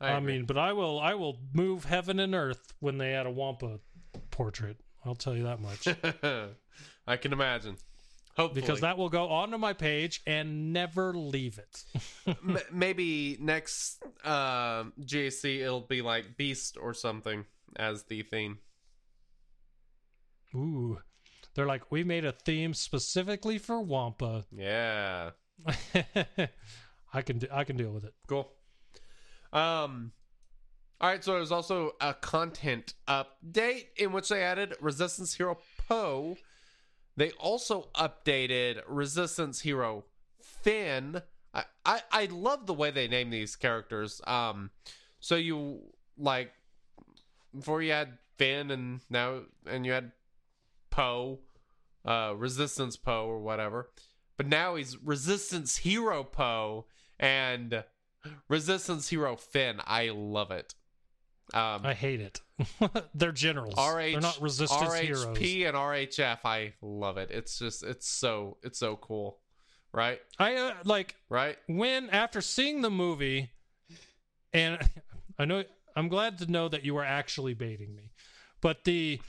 I, 0.00 0.12
I, 0.12 0.20
mean, 0.20 0.44
but 0.44 0.58
I 0.58 0.72
will 0.72 0.98
I 1.00 1.14
will 1.14 1.38
move 1.52 1.84
heaven 1.84 2.20
and 2.20 2.34
earth 2.34 2.72
when 2.80 2.98
they 2.98 3.14
add 3.14 3.26
a 3.26 3.30
Wampa 3.30 3.80
portrait. 4.30 4.76
I'll 5.04 5.14
tell 5.14 5.36
you 5.36 5.44
that 5.44 5.60
much 5.60 5.86
I 7.06 7.16
can 7.16 7.32
imagine. 7.32 7.76
Hopefully, 8.36 8.60
because 8.60 8.80
that 8.80 8.98
will 8.98 9.08
go 9.08 9.28
onto 9.28 9.56
my 9.56 9.72
page 9.72 10.20
and 10.26 10.72
never 10.72 11.14
leave 11.14 11.58
it. 11.58 11.84
M- 12.26 12.58
maybe 12.70 13.38
next 13.40 14.02
uh, 14.24 14.84
GAC 15.00 15.60
it'll 15.62 15.80
be 15.80 16.02
like 16.02 16.36
Beast 16.36 16.76
or 16.80 16.92
something 16.92 17.46
as 17.76 18.02
the 18.04 18.22
theme. 18.22 18.58
Ooh, 20.54 20.98
they're 21.54 21.66
like 21.66 21.90
we 21.90 22.04
made 22.04 22.26
a 22.26 22.32
theme 22.32 22.74
specifically 22.74 23.56
for 23.58 23.80
Wampa. 23.80 24.44
Yeah. 24.50 25.30
I 27.14 27.22
can 27.22 27.40
I 27.50 27.64
can 27.64 27.78
deal 27.78 27.90
with 27.92 28.04
it. 28.04 28.14
Cool. 28.26 28.52
Um 29.52 30.12
all 30.98 31.10
right, 31.10 31.22
so 31.22 31.34
there's 31.34 31.52
also 31.52 31.92
a 32.00 32.14
content 32.14 32.94
update 33.06 33.86
in 33.96 34.12
which 34.12 34.30
they 34.30 34.42
added 34.42 34.74
Resistance 34.80 35.34
Hero 35.34 35.58
Poe. 35.88 36.36
They 37.16 37.30
also 37.32 37.88
updated 37.94 38.82
Resistance 38.86 39.60
Hero 39.60 40.04
Finn. 40.40 41.22
I, 41.54 41.64
I, 41.84 42.00
I 42.12 42.24
love 42.26 42.66
the 42.66 42.74
way 42.74 42.90
they 42.90 43.08
name 43.08 43.30
these 43.30 43.56
characters. 43.56 44.20
Um 44.26 44.70
so 45.20 45.36
you 45.36 45.80
like 46.18 46.52
before 47.54 47.82
you 47.82 47.92
had 47.92 48.18
Finn 48.36 48.70
and 48.70 49.00
now 49.08 49.42
and 49.66 49.86
you 49.86 49.92
had 49.92 50.12
Poe, 50.90 51.40
uh 52.04 52.34
Resistance 52.36 52.96
Poe 52.96 53.26
or 53.26 53.40
whatever. 53.40 53.90
But 54.36 54.46
now 54.46 54.74
he's 54.74 54.98
Resistance 55.02 55.78
Hero 55.78 56.22
Poe 56.22 56.86
and 57.18 57.84
Resistance 58.48 59.08
Hero 59.08 59.36
Finn. 59.36 59.80
I 59.86 60.10
love 60.10 60.50
it. 60.50 60.74
Um, 61.54 61.86
I 61.86 61.94
hate 61.94 62.20
it. 62.20 62.40
They're 63.14 63.32
generals. 63.32 63.74
RH, 63.76 64.12
They're 64.12 64.20
not 64.20 64.40
resistance 64.40 64.90
RHP 64.90 65.00
heroes. 65.02 65.24
and 65.26 65.76
RHF. 65.76 66.38
I 66.44 66.72
love 66.80 67.18
it. 67.18 67.30
It's 67.30 67.58
just 67.58 67.82
it's 67.82 68.08
so 68.08 68.56
it's 68.62 68.78
so 68.78 68.96
cool, 68.96 69.38
right? 69.92 70.20
I 70.38 70.54
uh, 70.56 70.74
like 70.84 71.16
Right? 71.28 71.56
when 71.66 72.08
after 72.10 72.40
seeing 72.40 72.80
the 72.82 72.90
movie, 72.90 73.50
and 74.52 74.78
I 75.38 75.44
know 75.44 75.64
I'm 75.94 76.08
glad 76.08 76.38
to 76.38 76.50
know 76.50 76.68
that 76.68 76.84
you 76.84 76.94
were 76.94 77.04
actually 77.04 77.54
baiting 77.54 77.94
me, 77.94 78.12
but 78.60 78.84
the 78.84 79.20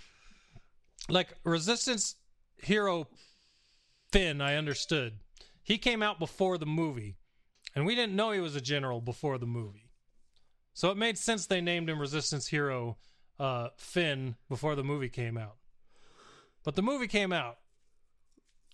like 1.09 1.29
resistance 1.43 2.15
hero 2.57 3.07
Finn, 4.13 4.39
I 4.41 4.55
understood. 4.55 5.19
He 5.63 5.77
came 5.77 6.01
out 6.01 6.17
before 6.17 6.57
the 6.57 6.65
movie, 6.65 7.17
and 7.75 7.85
we 7.85 7.93
didn't 7.93 8.15
know 8.15 8.31
he 8.31 8.39
was 8.39 8.55
a 8.55 8.61
general 8.61 9.01
before 9.01 9.37
the 9.37 9.45
movie. 9.45 9.91
So 10.73 10.91
it 10.91 10.97
made 10.97 11.17
sense 11.17 11.45
they 11.45 11.59
named 11.59 11.89
him 11.89 11.99
Resistance 11.99 12.47
Hero 12.47 12.97
uh, 13.39 13.69
Finn 13.77 14.35
before 14.49 14.75
the 14.75 14.83
movie 14.83 15.09
came 15.09 15.37
out. 15.37 15.57
But 16.63 16.75
the 16.75 16.81
movie 16.81 17.07
came 17.07 17.31
out. 17.31 17.57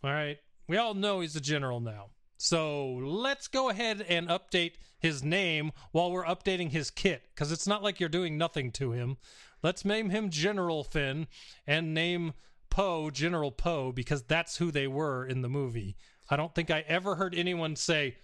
All 0.03 0.11
right. 0.11 0.37
We 0.67 0.77
all 0.77 0.93
know 0.93 1.19
he's 1.19 1.35
a 1.35 1.41
general 1.41 1.79
now. 1.79 2.09
So 2.37 2.87
let's 2.93 3.47
go 3.47 3.69
ahead 3.69 4.05
and 4.07 4.27
update 4.27 4.73
his 4.99 5.23
name 5.23 5.71
while 5.91 6.11
we're 6.11 6.25
updating 6.25 6.71
his 6.71 6.91
kit 6.91 7.23
because 7.33 7.51
it's 7.51 7.67
not 7.67 7.83
like 7.83 7.99
you're 7.99 8.09
doing 8.09 8.37
nothing 8.37 8.71
to 8.73 8.91
him. 8.91 9.17
Let's 9.61 9.85
name 9.85 10.09
him 10.09 10.29
General 10.29 10.83
Finn 10.83 11.27
and 11.65 11.93
name 11.93 12.33
Poe 12.69 13.09
General 13.09 13.51
Poe 13.51 13.91
because 13.91 14.23
that's 14.23 14.57
who 14.57 14.71
they 14.71 14.87
were 14.87 15.25
in 15.25 15.41
the 15.41 15.49
movie. 15.49 15.95
I 16.29 16.35
don't 16.35 16.53
think 16.55 16.71
I 16.71 16.83
ever 16.87 17.15
heard 17.15 17.35
anyone 17.35 17.75
say, 17.75 18.17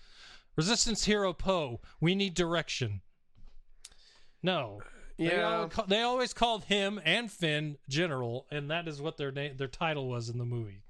Resistance 0.55 1.05
Hero 1.05 1.31
Poe, 1.31 1.79
we 2.01 2.15
need 2.15 2.33
direction. 2.33 3.01
No. 4.41 4.81
They, 5.19 5.25
Yeah. 5.35 5.67
all 5.75 5.85
they 5.85 6.01
always 6.01 6.33
called 6.33 6.63
him 6.65 6.99
and 7.03 7.29
Finn 7.31 7.77
General, 7.89 8.47
and 8.49 8.71
that 8.71 8.87
is 8.87 9.01
what 9.01 9.17
their 9.17 9.31
name, 9.31 9.57
their 9.57 9.67
title 9.67 10.07
was 10.09 10.29
in 10.29 10.37
the 10.37 10.45
movie. 10.45 10.81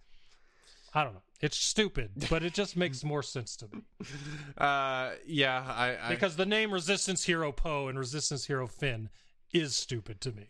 I 0.94 1.04
don't 1.04 1.14
know. 1.14 1.22
It's 1.42 1.58
stupid, 1.58 2.28
but 2.30 2.44
it 2.44 2.54
just 2.54 2.76
makes 2.78 3.04
more 3.04 3.24
sense 3.24 3.56
to 3.58 3.68
me 3.74 3.82
Uh, 4.58 5.12
yeah. 5.26 5.64
I, 5.68 5.98
I 6.02 6.10
because 6.10 6.36
the 6.36 6.46
name 6.46 6.72
Resistance 6.72 7.24
Hero 7.26 7.52
Poe 7.52 7.88
and 7.88 7.98
Resistance 7.98 8.46
Hero 8.46 8.68
Finn 8.68 9.10
is 9.52 9.76
stupid 9.76 10.22
to 10.22 10.32
me. 10.32 10.48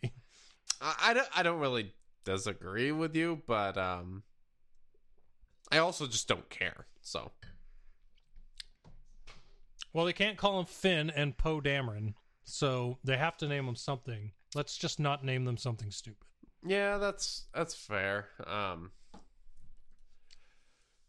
I, 0.80 0.94
I 1.02 1.14
don't 1.14 1.28
I 1.36 1.42
don't 1.42 1.60
really 1.60 1.94
disagree 2.24 2.92
with 2.92 3.16
you, 3.16 3.42
but 3.46 3.78
um, 3.78 4.24
I 5.72 5.78
also 5.78 6.06
just 6.06 6.28
don't 6.28 6.50
care. 6.50 6.86
So 7.02 7.30
Well, 9.92 10.04
they 10.04 10.12
can't 10.12 10.36
call 10.38 10.58
him 10.60 10.66
Finn 10.66 11.10
and 11.10 11.36
Poe 11.36 11.60
Dameron, 11.60 12.14
so 12.44 12.98
they 13.04 13.16
have 13.16 13.36
to 13.38 13.48
name 13.48 13.66
them 13.66 13.76
something. 13.76 14.32
Let's 14.54 14.76
just 14.76 14.98
not 14.98 15.24
name 15.24 15.44
them 15.44 15.56
something 15.56 15.90
stupid. 15.90 16.26
yeah, 16.66 16.98
that's 16.98 17.44
that's 17.54 17.74
fair. 17.74 18.28
Um, 18.46 18.90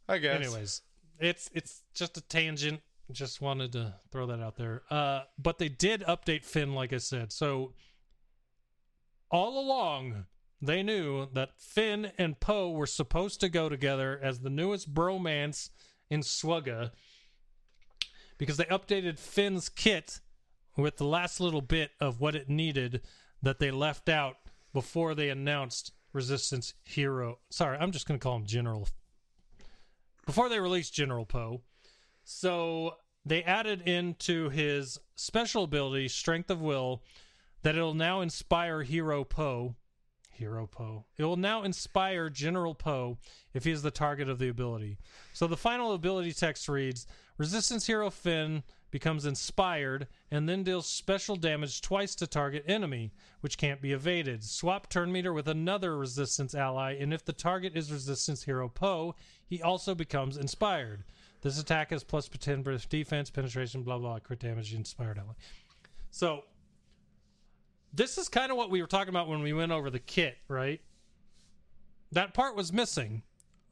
I 0.08 0.18
guess. 0.18 0.36
Anyways, 0.36 0.82
it's 1.20 1.50
it's 1.54 1.84
just 1.94 2.18
a 2.18 2.22
tangent. 2.22 2.82
Just 3.12 3.42
wanted 3.42 3.74
to 3.74 3.96
throw 4.12 4.28
that 4.28 4.40
out 4.40 4.56
there. 4.56 4.84
Uh, 4.90 5.22
but 5.38 5.58
they 5.58 5.68
did 5.70 6.02
update 6.02 6.46
Finn, 6.46 6.74
like 6.74 6.94
I 6.94 6.98
said. 6.98 7.34
So 7.34 7.74
all 9.30 9.60
along, 9.60 10.26
they 10.62 10.84
knew 10.84 11.28
that 11.34 11.60
Finn 11.60 12.12
and 12.18 12.40
Poe 12.40 12.72
were 12.72 12.86
supposed 12.86 13.40
to 13.42 13.50
go 13.50 13.68
together 13.68 14.20
as 14.22 14.40
the 14.40 14.50
newest 14.50 14.94
bromance 14.94 15.70
in 16.10 16.22
SWGOH 16.22 16.92
because 18.38 18.58
they 18.58 18.66
updated 18.66 19.20
Finn's 19.20 19.70
kit 19.70 20.20
with 20.82 20.98
the 20.98 21.06
last 21.06 21.40
little 21.40 21.62
bit 21.62 21.92
of 22.00 22.20
what 22.20 22.36
it 22.36 22.50
needed 22.50 23.02
that 23.42 23.60
they 23.60 23.72
left 23.72 24.10
out 24.10 24.38
before 24.74 25.16
they 25.16 25.30
announced 25.30 25.92
Resistance 26.14 26.74
Hero. 26.84 27.40
Sorry, 27.50 27.78
I'm 27.78 27.92
just 27.92 28.08
going 28.08 28.20
to 28.20 28.24
call 28.24 28.36
him 28.36 28.46
General. 28.46 28.88
Before 30.26 30.50
they 30.50 30.60
released 30.60 30.94
General 30.94 31.26
Poe. 31.26 31.62
So 32.24 32.96
they 33.26 33.44
added 33.44 33.82
into 33.88 34.50
his 34.50 35.00
special 35.16 35.64
ability, 35.64 36.08
Strength 36.08 36.52
of 36.52 36.62
Will, 36.62 37.02
that 37.64 37.76
it'll 37.76 37.94
now 37.94 38.22
inspire 38.22 38.84
Hero 38.84 39.24
Poe. 39.24 39.76
Hero 40.32 40.66
Poe. 40.66 41.06
It 41.18 41.24
will 41.24 41.38
now 41.38 41.64
inspire 41.64 42.30
General 42.30 42.74
Poe 42.74 43.18
if 43.54 43.64
he 43.64 43.72
is 43.72 43.84
the 43.84 43.92
target 43.92 44.28
of 44.28 44.40
the 44.40 44.50
ability. 44.50 44.98
So 45.34 45.46
the 45.46 45.58
final 45.58 45.94
ability 45.94 46.34
text 46.34 46.68
reads 46.68 47.06
Resistance 47.38 47.86
Hero 47.86 48.10
Finn 48.10 48.64
becomes 48.92 49.26
inspired 49.26 50.08
and 50.30 50.48
then 50.48 50.64
deals 50.64 50.88
special 50.88 51.36
damage 51.36 51.82
twice 51.82 52.14
to 52.16 52.28
target 52.28 52.64
enemy, 52.68 53.12
which 53.40 53.58
can't 53.58 53.82
be 53.82 53.94
evaded. 53.94 54.44
Swap 54.44 54.90
turn 54.90 55.12
meter 55.12 55.34
with 55.34 55.48
another 55.48 55.98
resistance 55.98 56.54
ally, 56.54 56.96
and 57.00 57.14
if 57.14 57.26
the 57.26 57.34
target 57.34 57.76
is 57.76 57.92
Resistance 57.92 58.44
Hero 58.44 58.68
Poe, 58.70 59.16
he 59.48 59.62
also 59.62 59.96
becomes 59.96 60.38
inspired. 60.38 61.04
This 61.42 61.60
attack 61.60 61.90
has 61.90 62.04
plus 62.04 62.30
10 62.30 62.64
for 62.64 62.78
defense, 62.78 63.30
penetration, 63.30 63.84
blah, 63.84 63.98
blah, 63.98 64.20
crit 64.20 64.40
damage, 64.40 64.74
inspired 64.74 65.18
ally. 65.18 65.34
So, 66.12 66.44
this 67.94 68.18
is 68.18 68.30
kind 68.30 68.52
of 68.52 68.58
what 68.58 68.70
we 68.70 68.82
were 68.82 68.88
talking 68.88 69.10
about 69.10 69.28
when 69.28 69.42
we 69.42 69.54
went 69.54 69.72
over 69.72 69.90
the 69.90 70.00
kit, 70.00 70.38
right? 70.48 70.82
That 72.12 72.34
part 72.34 72.56
was 72.56 72.72
missing. 72.72 73.24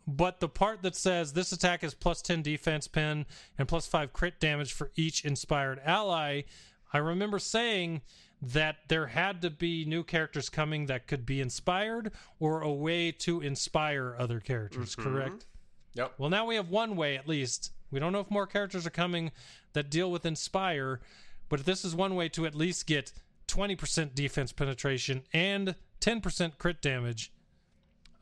But 0.10 0.40
the 0.40 0.50
part 0.50 0.82
that 0.82 0.96
says 0.96 1.34
this 1.34 1.52
attack 1.52 1.84
is 1.84 1.94
plus 1.94 2.24
10 2.24 2.42
defense 2.42 2.88
pin 2.88 3.28
and 3.60 3.68
plus 3.68 3.86
5 3.86 4.12
crit 4.12 4.40
damage 4.40 4.74
for 4.74 4.92
each 4.96 5.24
inspired 5.24 5.80
ally, 5.86 6.44
I 6.92 6.98
remember 6.98 7.38
saying 7.38 8.02
that 8.42 8.78
there 8.88 9.08
had 9.08 9.42
to 9.44 9.52
be 9.52 9.86
new 9.86 10.04
characters 10.04 10.50
coming 10.50 10.88
that 10.88 11.06
could 11.06 11.28
be 11.28 11.42
inspired 11.42 12.12
or 12.40 12.62
a 12.62 12.72
way 12.72 13.12
to 13.12 13.42
inspire 13.42 14.16
other 14.18 14.40
characters, 14.40 14.96
correct? 14.96 15.46
Yep. 15.94 16.14
Well, 16.18 16.30
now 16.32 16.46
we 16.46 16.56
have 16.56 16.70
one 16.70 16.96
way 16.96 17.16
at 17.16 17.28
least. 17.28 17.72
We 17.92 18.00
don't 18.00 18.12
know 18.12 18.22
if 18.22 18.32
more 18.32 18.48
characters 18.48 18.88
are 18.88 18.92
coming 18.92 19.32
that 19.74 19.92
deal 19.92 20.10
with 20.10 20.26
inspire, 20.26 21.02
but 21.50 21.66
this 21.66 21.86
is 21.86 21.96
one 21.96 22.16
way 22.16 22.30
to 22.30 22.48
at 22.48 22.56
least 22.56 22.88
get 22.88 23.12
20% 23.48 24.16
defense 24.16 24.52
penetration 24.54 25.24
and 25.34 25.76
10% 26.02 26.58
crit 26.58 26.82
damage 26.82 27.32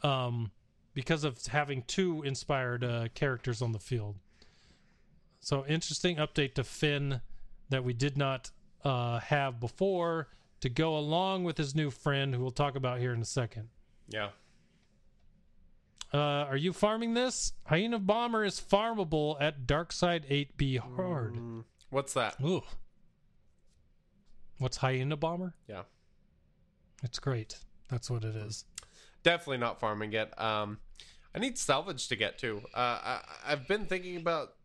um 0.03 0.51
because 0.97 1.23
of 1.23 1.45
having 1.45 1.83
two 1.83 2.23
inspired 2.23 2.83
uh, 2.83 3.07
characters 3.13 3.61
on 3.61 3.71
the 3.71 3.77
field. 3.77 4.15
So 5.39 5.63
interesting 5.67 6.15
update 6.15 6.55
to 6.55 6.63
Finn 6.63 7.21
that 7.69 7.83
we 7.83 7.93
did 7.93 8.17
not 8.17 8.49
uh, 8.83 9.19
have 9.19 9.59
before 9.59 10.29
to 10.61 10.69
go 10.69 10.97
along 10.97 11.43
with 11.43 11.55
his 11.55 11.75
new 11.75 11.91
friend 11.91 12.33
who 12.33 12.41
we'll 12.41 12.49
talk 12.49 12.75
about 12.75 12.97
here 12.97 13.13
in 13.13 13.21
a 13.21 13.25
second. 13.25 13.69
Yeah. 14.09 14.29
Uh, 16.11 16.17
are 16.17 16.57
you 16.57 16.73
farming 16.73 17.13
this? 17.13 17.53
Hyena 17.67 17.99
Bomber 17.99 18.43
is 18.43 18.59
farmable 18.59 19.37
at 19.39 19.67
Darkside 19.67 20.25
8B 20.57 20.79
hard. 20.79 21.35
Mm, 21.35 21.63
what's 21.91 22.15
that? 22.15 22.37
Ooh. 22.43 22.63
What's 24.57 24.77
Hyena 24.77 25.15
Bomber? 25.15 25.53
Yeah. 25.67 25.83
It's 27.03 27.19
great. 27.19 27.59
That's 27.87 28.09
what 28.09 28.23
it 28.23 28.35
is. 28.35 28.65
Definitely 29.21 29.57
not 29.59 29.79
farming 29.79 30.13
it. 30.13 30.33
Um, 30.41 30.79
I 31.37 31.39
need 31.39 31.57
salvage 31.59 32.07
to 32.07 32.15
get 32.15 32.39
to. 32.39 32.63
Uh, 32.73 32.79
I, 32.79 33.19
I've 33.45 33.67
been 33.67 33.85
thinking 33.85 34.17
about. 34.17 34.55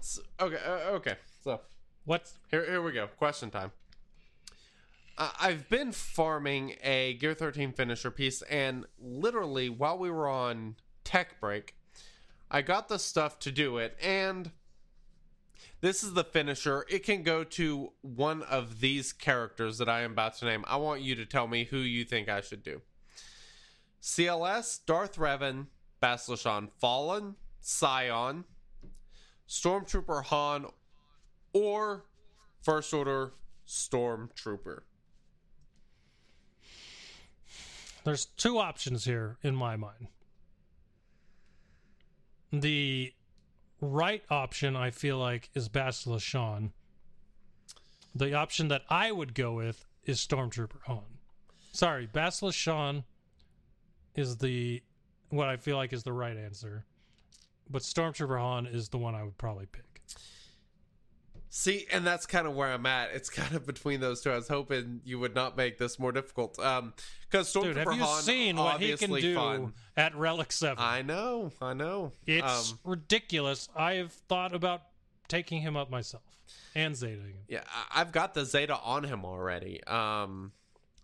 So- 0.00 0.22
okay. 0.40 0.58
Uh, 0.66 0.90
okay. 0.96 1.14
So 1.44 1.60
What? 2.04 2.32
here, 2.50 2.64
here 2.64 2.82
we 2.82 2.90
go. 2.90 3.06
Question 3.06 3.50
time. 3.50 3.70
Uh, 5.16 5.30
I've 5.40 5.68
been 5.68 5.92
farming 5.92 6.74
a 6.82 7.14
Gear 7.14 7.34
13 7.34 7.72
finisher 7.72 8.10
piece, 8.10 8.42
and 8.42 8.86
literally 9.00 9.68
while 9.68 9.98
we 9.98 10.10
were 10.10 10.28
on 10.28 10.74
tech 11.04 11.40
break, 11.40 11.76
I 12.50 12.62
got 12.62 12.88
the 12.88 12.98
stuff 12.98 13.38
to 13.40 13.52
do 13.52 13.78
it, 13.78 13.96
and 14.02 14.50
this 15.80 16.02
is 16.02 16.14
the 16.14 16.24
finisher. 16.24 16.84
It 16.88 17.04
can 17.04 17.22
go 17.22 17.44
to 17.44 17.92
one 18.00 18.42
of 18.42 18.80
these 18.80 19.12
characters 19.12 19.78
that 19.78 19.88
I 19.88 20.00
am 20.00 20.12
about 20.12 20.36
to 20.38 20.44
name. 20.44 20.64
I 20.66 20.76
want 20.76 21.02
you 21.02 21.14
to 21.16 21.26
tell 21.26 21.46
me 21.46 21.64
who 21.64 21.78
you 21.78 22.04
think 22.04 22.28
I 22.28 22.40
should 22.40 22.64
do. 22.64 22.80
CLS, 24.02 24.80
Darth 24.86 25.16
Revan, 25.16 25.66
Bastila 26.02 26.38
Shan 26.38 26.68
Fallen, 26.80 27.36
Sion, 27.62 28.44
Stormtrooper 29.48 30.24
Han, 30.24 30.66
or 31.52 32.04
First 32.62 32.92
Order 32.94 33.32
Stormtrooper. 33.66 34.80
There's 38.04 38.26
two 38.26 38.58
options 38.58 39.04
here 39.04 39.36
in 39.42 39.54
my 39.54 39.76
mind. 39.76 40.08
The 42.52 43.12
right 43.80 44.22
option, 44.30 44.76
I 44.76 44.90
feel 44.90 45.18
like, 45.18 45.50
is 45.54 45.68
Bastila 45.68 46.20
Shan. 46.20 46.72
The 48.14 48.34
option 48.34 48.68
that 48.68 48.82
I 48.88 49.12
would 49.12 49.34
go 49.34 49.52
with 49.52 49.84
is 50.04 50.18
Stormtrooper 50.18 50.82
Han. 50.86 51.04
Sorry, 51.72 52.06
Bastila 52.06 52.54
Shan 52.54 53.04
is 54.18 54.36
the 54.36 54.82
what 55.30 55.48
I 55.48 55.56
feel 55.56 55.76
like 55.76 55.92
is 55.92 56.02
the 56.02 56.12
right 56.12 56.36
answer. 56.36 56.84
But 57.70 57.82
Stormtrooper 57.82 58.38
Han 58.38 58.66
is 58.66 58.88
the 58.88 58.98
one 58.98 59.14
I 59.14 59.22
would 59.22 59.36
probably 59.38 59.66
pick. 59.66 59.84
See, 61.50 61.86
and 61.90 62.06
that's 62.06 62.26
kind 62.26 62.46
of 62.46 62.54
where 62.54 62.68
I'm 62.72 62.84
at. 62.86 63.10
It's 63.14 63.30
kind 63.40 63.54
of 63.54 63.66
between 63.66 64.00
those 64.00 64.20
two. 64.20 64.30
I 64.30 64.36
was 64.36 64.48
hoping 64.48 65.00
you 65.04 65.18
would 65.18 65.34
not 65.34 65.56
make 65.56 65.78
this 65.78 65.98
more 65.98 66.12
difficult. 66.12 66.58
Um, 66.58 66.92
because 67.28 67.52
Stormtrooper 67.52 67.62
Dude, 67.64 67.76
have 67.78 67.92
you 67.94 68.02
Han 68.04 68.22
seen 68.22 68.56
what 68.56 68.80
he 68.80 68.88
can 68.96 69.10
obviously 69.10 69.20
do 69.22 69.34
fun. 69.34 69.72
at 69.96 70.14
Relic 70.14 70.52
7? 70.52 70.76
I 70.78 71.02
know, 71.02 71.52
I 71.60 71.72
know. 71.74 72.12
It's 72.26 72.72
Um, 72.72 72.78
ridiculous. 72.84 73.68
I 73.76 73.94
have 73.94 74.12
thought 74.12 74.54
about 74.54 74.82
taking 75.26 75.60
him 75.62 75.76
up 75.76 75.90
myself 75.90 76.22
and 76.74 76.94
Zeta. 76.96 77.20
him. 77.22 77.44
yeah, 77.48 77.64
I- 77.70 78.00
I've 78.00 78.12
got 78.12 78.34
the 78.34 78.44
Zeta 78.44 78.78
on 78.78 79.04
him 79.04 79.24
already. 79.24 79.82
Um, 79.84 80.52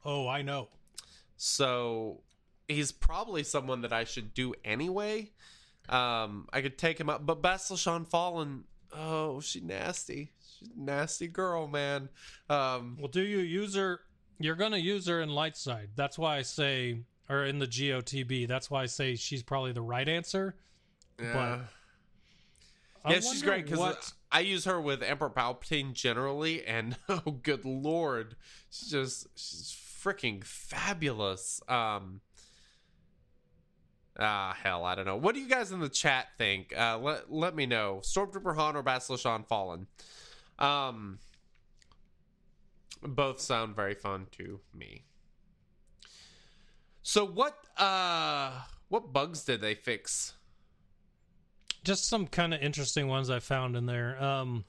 Oh, 0.05 0.29
I 0.29 0.43
know. 0.43 0.69
so 1.37 2.21
he's 2.69 2.93
probably 2.93 3.43
someone 3.43 3.83
that 3.83 3.93
I 3.93 4.05
should 4.05 4.35
do 4.35 4.55
anyway. 4.65 5.31
Um, 5.89 6.49
I 6.53 6.63
could 6.63 6.79
take 6.79 6.99
him 6.99 7.11
up, 7.11 7.27
but 7.27 7.43
Bastila 7.43 7.79
Shan 7.79 8.05
Fallen. 8.05 8.65
Oh, 8.93 9.41
she 9.41 9.61
nasty. 9.61 10.31
She's 10.59 10.69
a 10.77 10.81
nasty 10.81 11.27
girl, 11.27 11.67
man. 11.67 12.09
Um, 12.49 12.97
Well, 12.99 13.09
do 13.09 13.23
you 13.23 13.39
use 13.39 13.75
her? 13.75 14.01
You're 14.39 14.55
going 14.57 14.73
to 14.73 14.81
use 14.81 15.07
her 15.09 15.21
in 15.21 15.29
light 15.31 15.57
side. 15.57 15.91
That's 15.97 16.19
why 16.19 16.39
I 16.39 16.43
say, 16.43 17.01
or 17.29 17.45
in 17.45 17.59
the 17.59 17.67
GOTB. 17.67 18.49
That's 18.49 18.71
why 18.71 18.83
I 18.83 18.87
say 18.87 19.17
she's 19.17 19.43
probably 19.43 19.73
the 19.73 19.83
right 19.83 20.09
answer. 20.09 20.57
yeah. 21.21 21.61
I 23.05 23.13
yeah, 23.13 23.21
she's 23.21 23.43
great 23.43 23.67
because 23.67 24.15
I 24.33 24.41
use 24.41 24.65
her 24.65 24.81
with 24.81 25.03
Emperor 25.03 25.29
Palpatine 25.29 25.93
generally, 25.93 26.65
and 26.65 26.97
oh, 27.09 27.39
good 27.43 27.67
lord, 27.67 28.35
she's 28.71 28.91
just 28.91 29.27
she's 29.35 29.77
freaking 30.03 30.43
fabulous. 30.43 31.61
Um, 31.69 32.23
ah, 34.19 34.57
hell, 34.63 34.85
I 34.85 34.95
don't 34.95 35.07
know. 35.07 35.17
What 35.17 35.35
do 35.35 35.41
you 35.41 35.49
guys 35.49 35.73
in 35.73 35.81
the 35.81 35.89
chat 35.89 36.29
think? 36.39 36.77
Uh, 36.77 36.99
let 36.99 37.33
let 37.33 37.55
me 37.55 37.67
know. 37.67 38.01
Stormtrooper 38.03 38.57
Han 38.57 38.77
or 38.77 38.83
Bastila 38.83 39.19
Shan 39.19 39.45
Fallen. 39.45 39.87
Um, 40.59 41.19
both 43.03 43.41
sound 43.41 43.77
very 43.77 43.95
fun 43.95 44.27
to 44.33 44.61
me. 44.73 45.05
So 47.03 47.27
what? 47.27 47.57
Uh, 47.77 48.53
what 48.89 49.13
bugs 49.13 49.45
did 49.45 49.61
they 49.61 49.75
fix? 49.75 50.35
just 51.85 52.09
some 52.09 52.27
kind 52.27 52.55
of 52.55 52.63
interesting 52.63 53.09
ones 53.09 53.31
I 53.31 53.39
found 53.39 53.77
in 53.77 53.87
there. 53.87 54.21
Um, 54.23 54.65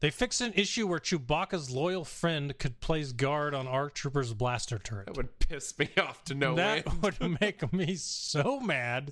they 0.00 0.10
fixed 0.10 0.40
an 0.40 0.52
issue 0.54 0.86
where 0.86 0.98
Chewbacca's 0.98 1.70
loyal 1.70 2.04
friend 2.04 2.56
could 2.58 2.80
place 2.80 3.12
guard 3.12 3.54
on 3.54 3.66
ARC 3.66 3.94
Trooper's 3.94 4.34
blaster 4.34 4.78
turret. 4.78 5.06
That 5.06 5.16
would 5.16 5.38
piss 5.38 5.78
me 5.78 5.88
off 5.98 6.24
to 6.24 6.34
no 6.34 6.54
that 6.56 6.86
end. 6.86 7.02
would 7.20 7.40
make 7.40 7.72
me 7.72 7.94
so 7.96 8.60
mad. 8.60 9.10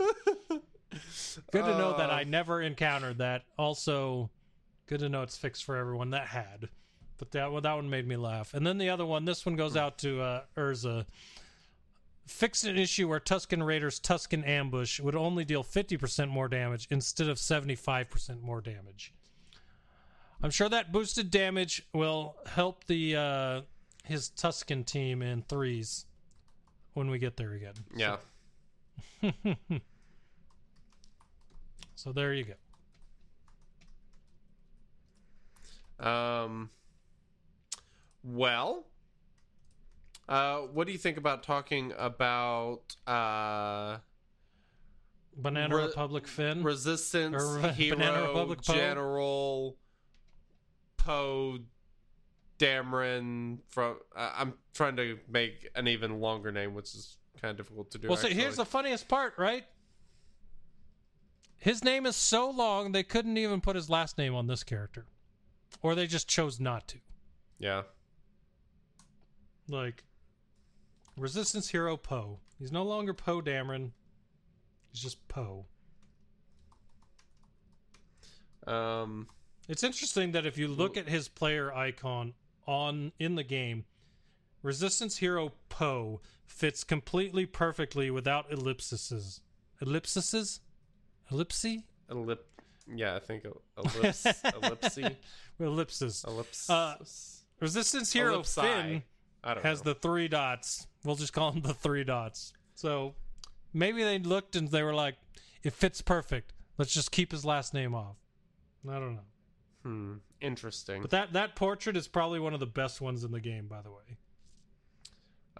Good 0.51 1.65
to 1.65 1.79
know 1.79 1.97
that 1.97 2.11
Uh. 2.11 2.15
I 2.15 2.25
never 2.25 2.61
encountered 2.61 3.19
that. 3.19 3.45
Also, 3.59 4.31
good 4.87 5.01
to 5.01 5.09
know 5.09 5.23
it's 5.23 5.37
fixed 5.39 5.65
for 5.65 5.77
everyone 5.77 6.11
that 6.11 6.27
had. 6.29 6.69
But 7.17 7.31
that 7.31 7.53
one, 7.53 7.63
that 7.63 7.75
one 7.75 7.89
made 7.89 8.07
me 8.07 8.17
laugh. 8.17 8.53
And 8.53 8.67
then 8.67 8.79
the 8.79 8.91
other 8.91 9.07
one, 9.07 9.25
this 9.25 9.47
one 9.47 9.57
goes 9.57 9.77
out 9.77 9.97
to 9.99 10.21
uh, 10.21 10.43
Urza. 10.57 11.07
Fixed 12.27 12.65
an 12.65 12.77
issue 12.77 13.09
where 13.09 13.21
Tusken 13.21 13.65
Raiders 13.65 13.99
Tusken 14.01 14.47
Ambush 14.47 15.01
would 15.01 15.15
only 15.15 15.45
deal 15.45 15.63
50% 15.65 16.29
more 16.29 16.49
damage 16.49 16.87
instead 16.91 17.29
of 17.29 17.39
75% 17.39 18.43
more 18.43 18.61
damage. 18.61 19.13
I'm 20.43 20.51
sure 20.51 20.69
that 20.69 20.93
boosted 20.93 21.31
damage 21.31 21.87
will 21.93 22.37
help 22.47 22.85
the 22.87 23.17
uh, 23.17 23.61
his 24.05 24.31
Tusken 24.31 24.85
team 24.85 25.23
in 25.23 25.43
threes 25.43 26.07
when 26.95 27.11
we 27.11 27.19
get 27.19 27.37
there 27.37 27.53
again. 27.53 27.75
Yeah. 27.95 28.17
So 32.03 32.11
there 32.11 32.35
you 32.35 32.47
go. 36.01 36.05
Um. 36.05 36.71
Well. 38.25 38.87
Uh, 40.29 40.63
what 40.73 40.89
do 40.89 40.93
you 40.93 40.99
think 40.99 41.17
about 41.17 41.45
talking 41.45 41.93
about 41.97 42.97
uh, 43.07 43.99
Banana 45.37 45.77
Re- 45.77 45.85
Republic 45.85 46.27
Finn. 46.27 46.65
Resistance 46.65 47.41
Hero 47.77 47.97
Banana 47.97 48.23
Republic? 48.23 48.63
General 48.63 49.77
Poe 51.05 51.59
Dameron 52.59 53.59
from? 53.69 53.97
Uh, 54.15 54.33
I'm 54.37 54.55
trying 54.75 54.97
to 54.97 55.19
make 55.29 55.69
an 55.75 55.89
even 55.89 56.21
longer 56.21 56.53
name, 56.53 56.75
which 56.75 56.95
is 56.95 57.17
kind 57.41 57.51
of 57.51 57.57
difficult 57.57 57.91
to 57.93 57.99
do. 57.99 58.09
well, 58.09 58.17
see, 58.17 58.33
here's 58.33 58.57
the 58.57 58.65
funniest 58.65 59.09
part, 59.09 59.35
right? 59.37 59.65
His 61.59 61.85
name 61.85 62.07
is 62.07 62.17
so 62.17 62.51
long 62.51 62.93
they 62.93 63.03
couldn't 63.05 63.37
even 63.37 63.61
put 63.61 63.77
his 63.77 63.89
last 63.89 64.19
name 64.19 64.35
on 64.35 64.47
this 64.49 64.65
character, 64.65 65.07
or 65.81 65.95
they 65.95 66.07
just 66.07 66.29
chose 66.29 66.59
not 66.61 66.89
to. 66.89 66.99
yeah. 67.59 67.83
Like 69.69 70.03
Resistance 71.17 71.69
Hero 71.71 71.97
Poe. 71.97 72.41
He's 72.59 72.73
no 72.73 72.83
longer 72.83 73.15
Poe 73.15 73.41
Dameron. 73.41 73.93
He's 74.91 75.01
just 75.01 75.27
Poe. 75.29 75.67
Um. 78.67 79.29
It's 79.69 79.83
interesting 79.83 80.33
that 80.33 80.45
if 80.47 80.59
you 80.59 80.69
look 80.69 80.97
at 80.97 81.09
his 81.09 81.29
player 81.29 81.73
icon 81.73 82.35
on 82.67 83.13
in 83.19 83.37
the 83.37 83.45
game, 83.45 83.85
Resistance 84.63 85.19
Hero 85.19 85.53
Poe 85.69 86.21
fits 86.47 86.85
completely 86.85 87.47
perfectly 87.47 88.11
without 88.11 88.51
ellipses. 88.53 89.41
Ellipses? 89.81 90.61
Ellipsy? 91.31 91.85
Ellip- 92.11 92.39
yeah, 92.95 93.15
I 93.17 93.21
think 93.21 93.45
el- 93.45 93.63
ellipse, 93.79 94.25
ellipsy, 94.45 95.17
Ellipses. 95.61 96.25
ellipse. 96.27 96.69
Uh, 96.69 96.97
Resistance 97.61 98.13
Hero 98.13 98.41
ellipsi. 98.41 98.63
Finn 98.63 99.03
has 99.63 99.85
know. 99.85 99.93
the 99.93 99.99
three 99.99 100.29
dots. 100.29 100.87
We'll 101.05 101.17
just 101.17 101.33
call 101.33 101.53
him 101.53 101.63
the 101.63 101.75
three 101.75 102.05
dots. 102.05 102.53
So 102.75 103.15
maybe 103.73 104.03
they 104.03 104.19
looked 104.19 104.57
and 104.57 104.69
they 104.69 104.83
were 104.83 104.95
like, 104.95 105.17
it 105.63 105.73
fits 105.73 106.03
perfect. 106.03 106.53
Let's 106.79 106.93
just 106.93 107.13
keep 107.13 107.31
his 107.33 107.45
last 107.45 107.73
name 107.75 107.95
off. 107.95 108.17
I 108.89 108.95
don't 108.95 109.15
know. 109.15 109.23
Hmm. 109.83 110.15
Interesting. 110.41 111.03
But 111.03 111.11
that 111.11 111.33
that 111.33 111.57
portrait 111.57 111.97
is 111.97 112.09
probably 112.09 112.41
one 112.41 112.55
of 112.55 112.61
the 112.61 112.67
best 112.67 113.01
ones 113.01 113.25
in 113.25 113.33
the 113.33 113.41
game, 113.41 113.67
by 113.67 113.83
the 113.83 113.91
way. 113.91 114.17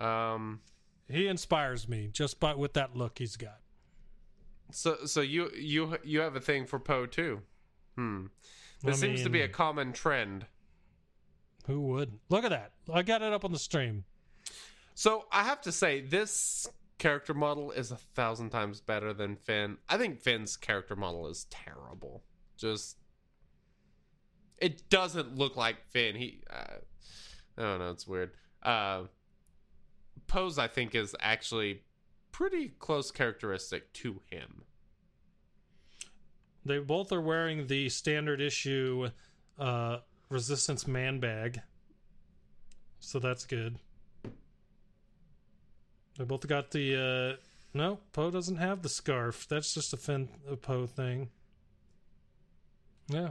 Um. 0.01 0.61
He 1.09 1.27
inspires 1.27 1.89
me 1.89 2.09
just 2.13 2.41
by 2.41 2.55
with 2.55 2.75
that 2.75 2.97
look 2.97 3.19
he's 3.19 3.37
got. 3.37 3.61
So 4.71 5.05
so 5.05 5.21
you 5.21 5.51
you 5.55 5.99
you 6.05 6.21
have 6.21 6.37
a 6.37 6.41
thing 6.41 6.67
for 6.67 6.79
Poe 6.79 7.07
too. 7.07 7.43
Hmm. 7.97 8.27
This 8.83 8.99
I 8.99 9.07
seems 9.07 9.23
to 9.23 9.31
be 9.31 9.43
a 9.43 9.49
common 9.49 9.93
trend. 9.93 10.47
Who 11.67 11.81
wouldn't? 11.81 12.21
Look 12.29 12.45
at 12.45 12.51
that. 12.51 12.73
I 12.93 13.03
got 13.03 13.23
it 13.23 13.33
up 13.33 13.45
on 13.45 13.53
the 13.53 13.59
stream. 13.59 14.05
So 14.95 15.27
I 15.31 15.45
have 15.45 15.61
to 15.63 15.73
say 15.73 16.01
this 16.01 16.69
character 16.99 17.35
model 17.35 17.71
is 17.71 17.91
a 17.91 17.97
thousand 17.97 18.51
times 18.51 18.81
better 18.81 19.13
than 19.13 19.37
Finn. 19.37 19.79
I 19.89 19.99
think 19.99 20.21
Finn's 20.21 20.57
character 20.57 20.97
model 20.97 21.29
is 21.29 21.47
terrible. 21.51 22.23
Just 22.57 22.97
it 24.63 24.89
doesn't 24.89 25.37
look 25.37 25.57
like 25.57 25.85
Finn. 25.91 26.17
He 26.17 26.43
uh, 26.51 26.77
I 27.59 27.63
don't 27.63 27.79
know, 27.81 27.91
it's 27.91 28.07
weird. 28.07 28.31
Uh 28.63 29.05
Pose 30.27 30.59
I 30.59 30.69
think 30.69 30.95
is 30.95 31.15
actually 31.21 31.83
pretty 32.31 32.69
close 32.79 33.11
characteristic 33.11 33.93
to 33.93 34.21
him. 34.31 34.65
They 36.65 36.79
both 36.79 37.13
are 37.13 37.21
wearing 37.21 37.67
the 37.67 37.89
standard 37.89 38.41
issue 38.41 39.11
uh, 39.59 39.99
Resistance 40.29 40.87
man 40.87 41.21
bag. 41.21 41.61
So 43.01 43.19
that's 43.19 43.45
good. 43.45 43.79
They 46.17 46.25
both 46.25 46.47
got 46.47 46.71
the. 46.71 47.37
Uh, 47.37 47.43
no, 47.75 47.99
Poe 48.13 48.31
doesn't 48.31 48.57
have 48.57 48.83
the 48.83 48.89
scarf. 48.89 49.47
That's 49.49 49.75
just 49.75 49.93
a 49.93 49.97
Finn 49.97 50.29
a 50.51 50.57
Poe 50.57 50.87
thing. 50.87 51.29
Yeah. 53.09 53.31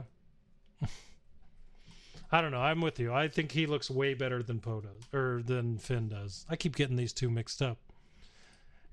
I 2.32 2.40
don't 2.40 2.50
know. 2.50 2.60
I'm 2.60 2.80
with 2.80 2.98
you. 2.98 3.12
I 3.12 3.28
think 3.28 3.52
he 3.52 3.66
looks 3.66 3.90
way 3.90 4.14
better 4.14 4.42
than 4.42 4.58
Poe 4.58 4.80
does, 4.80 5.02
or 5.12 5.42
than 5.44 5.78
Finn 5.78 6.08
does. 6.08 6.46
I 6.48 6.56
keep 6.56 6.74
getting 6.74 6.96
these 6.96 7.12
two 7.12 7.28
mixed 7.28 7.60
up. 7.60 7.78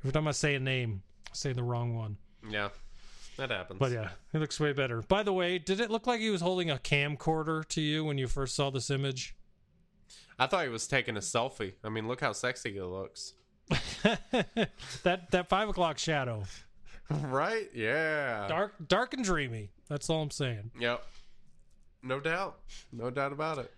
Every 0.02 0.12
time 0.12 0.28
I 0.28 0.32
say 0.32 0.56
a 0.56 0.60
name, 0.60 1.02
I 1.28 1.34
say 1.34 1.54
the 1.54 1.64
wrong 1.64 1.96
one. 1.96 2.18
Yeah. 2.50 2.70
That 3.38 3.52
happens. 3.52 3.80
But 3.80 3.94
yeah, 3.94 4.10
he 4.34 4.38
looks 4.38 4.60
way 4.60 4.74
better. 4.74 5.02
By 5.02 5.24
the 5.24 5.32
way, 5.32 5.58
did 5.58 5.80
it 5.80 5.90
look 5.90 6.06
like 6.06 6.20
he 6.20 6.30
was 6.30 6.42
holding 6.42 6.70
a 6.70 6.76
camcorder 6.76 7.66
to 7.70 7.80
you 7.80 8.04
when 8.04 8.18
you 8.18 8.28
first 8.28 8.54
saw 8.54 8.70
this 8.70 8.90
image? 8.90 9.34
I 10.38 10.48
thought 10.48 10.64
he 10.64 10.70
was 10.70 10.88
taking 10.88 11.16
a 11.16 11.22
selfie. 11.22 11.74
I 11.82 11.88
mean, 11.88 12.10
look 12.10 12.20
how 12.20 12.34
sexy 12.34 12.74
he 12.74 12.82
looks. 12.82 13.36
that 14.04 15.32
that 15.32 15.48
five 15.48 15.70
o'clock 15.70 15.98
shadow, 15.98 16.44
right? 17.10 17.70
Yeah. 17.74 18.48
dark, 18.48 18.74
dark 18.86 19.14
and 19.14 19.24
dreamy. 19.24 19.70
That's 19.88 20.10
all 20.10 20.22
I'm 20.22 20.32
saying. 20.32 20.72
Yep. 20.80 21.04
No 22.02 22.20
doubt. 22.20 22.60
No 22.92 23.10
doubt 23.10 23.34
about 23.34 23.58
it. 23.60 23.74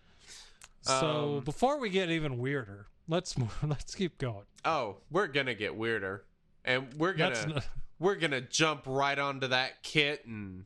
So 0.82 1.38
Um, 1.38 1.44
before 1.44 1.80
we 1.80 1.90
get 1.90 2.10
even 2.10 2.38
weirder, 2.38 2.88
let's 3.08 3.38
move, 3.38 3.56
let's 3.64 3.94
keep 3.96 4.18
going. 4.18 4.46
Oh, 4.66 4.98
we're 5.10 5.28
gonna 5.28 5.54
get 5.56 5.76
weirder, 5.76 6.26
and 6.66 6.94
we're 6.96 7.14
gonna 7.14 7.64
we're 8.00 8.16
gonna 8.16 8.42
jump 8.42 8.84
right 8.86 9.18
onto 9.18 9.48
that 9.48 9.84
kit 9.84 10.26
and 10.26 10.66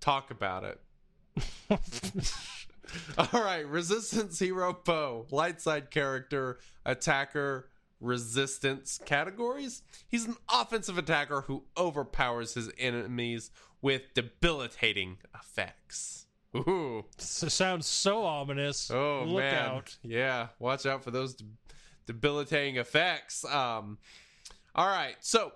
talk 0.00 0.30
about 0.30 0.64
it. 0.64 0.80
All 3.18 3.40
right, 3.42 3.66
Resistance 3.66 4.38
Hero 4.38 4.72
Poe, 4.72 5.26
light 5.30 5.60
side 5.60 5.90
character, 5.90 6.58
attacker, 6.84 7.70
resistance 8.00 9.00
categories. 9.04 9.82
He's 10.08 10.26
an 10.26 10.36
offensive 10.52 10.98
attacker 10.98 11.40
who 11.42 11.64
overpowers 11.76 12.54
his 12.54 12.70
enemies 12.78 13.50
with 13.84 14.14
debilitating 14.14 15.18
effects. 15.38 16.24
Ooh. 16.56 17.04
Sounds 17.18 17.86
so 17.86 18.24
ominous. 18.24 18.90
Oh 18.90 19.24
Look 19.26 19.42
man, 19.42 19.54
out! 19.54 19.96
yeah, 20.02 20.48
watch 20.58 20.86
out 20.86 21.04
for 21.04 21.10
those 21.10 21.34
de- 21.34 21.44
debilitating 22.06 22.76
effects. 22.76 23.44
Um, 23.44 23.98
all 24.74 24.86
right, 24.88 25.16
so 25.20 25.52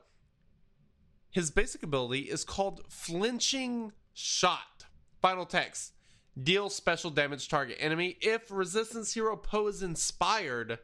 his 1.31 1.51
basic 1.51 1.83
ability 1.83 2.23
is 2.23 2.45
called 2.45 2.83
flinching 2.91 3.93
shot. 4.13 4.85
Final 5.23 5.47
text: 5.47 5.95
deal 6.41 6.69
special 6.69 7.11
damage 7.11 7.45
to 7.45 7.49
target 7.49 7.79
enemy. 7.81 8.19
If 8.21 8.51
resistance 8.51 9.15
hero 9.15 9.37
Poe 9.37 9.69
is 9.69 9.83
inspired, 9.83 10.81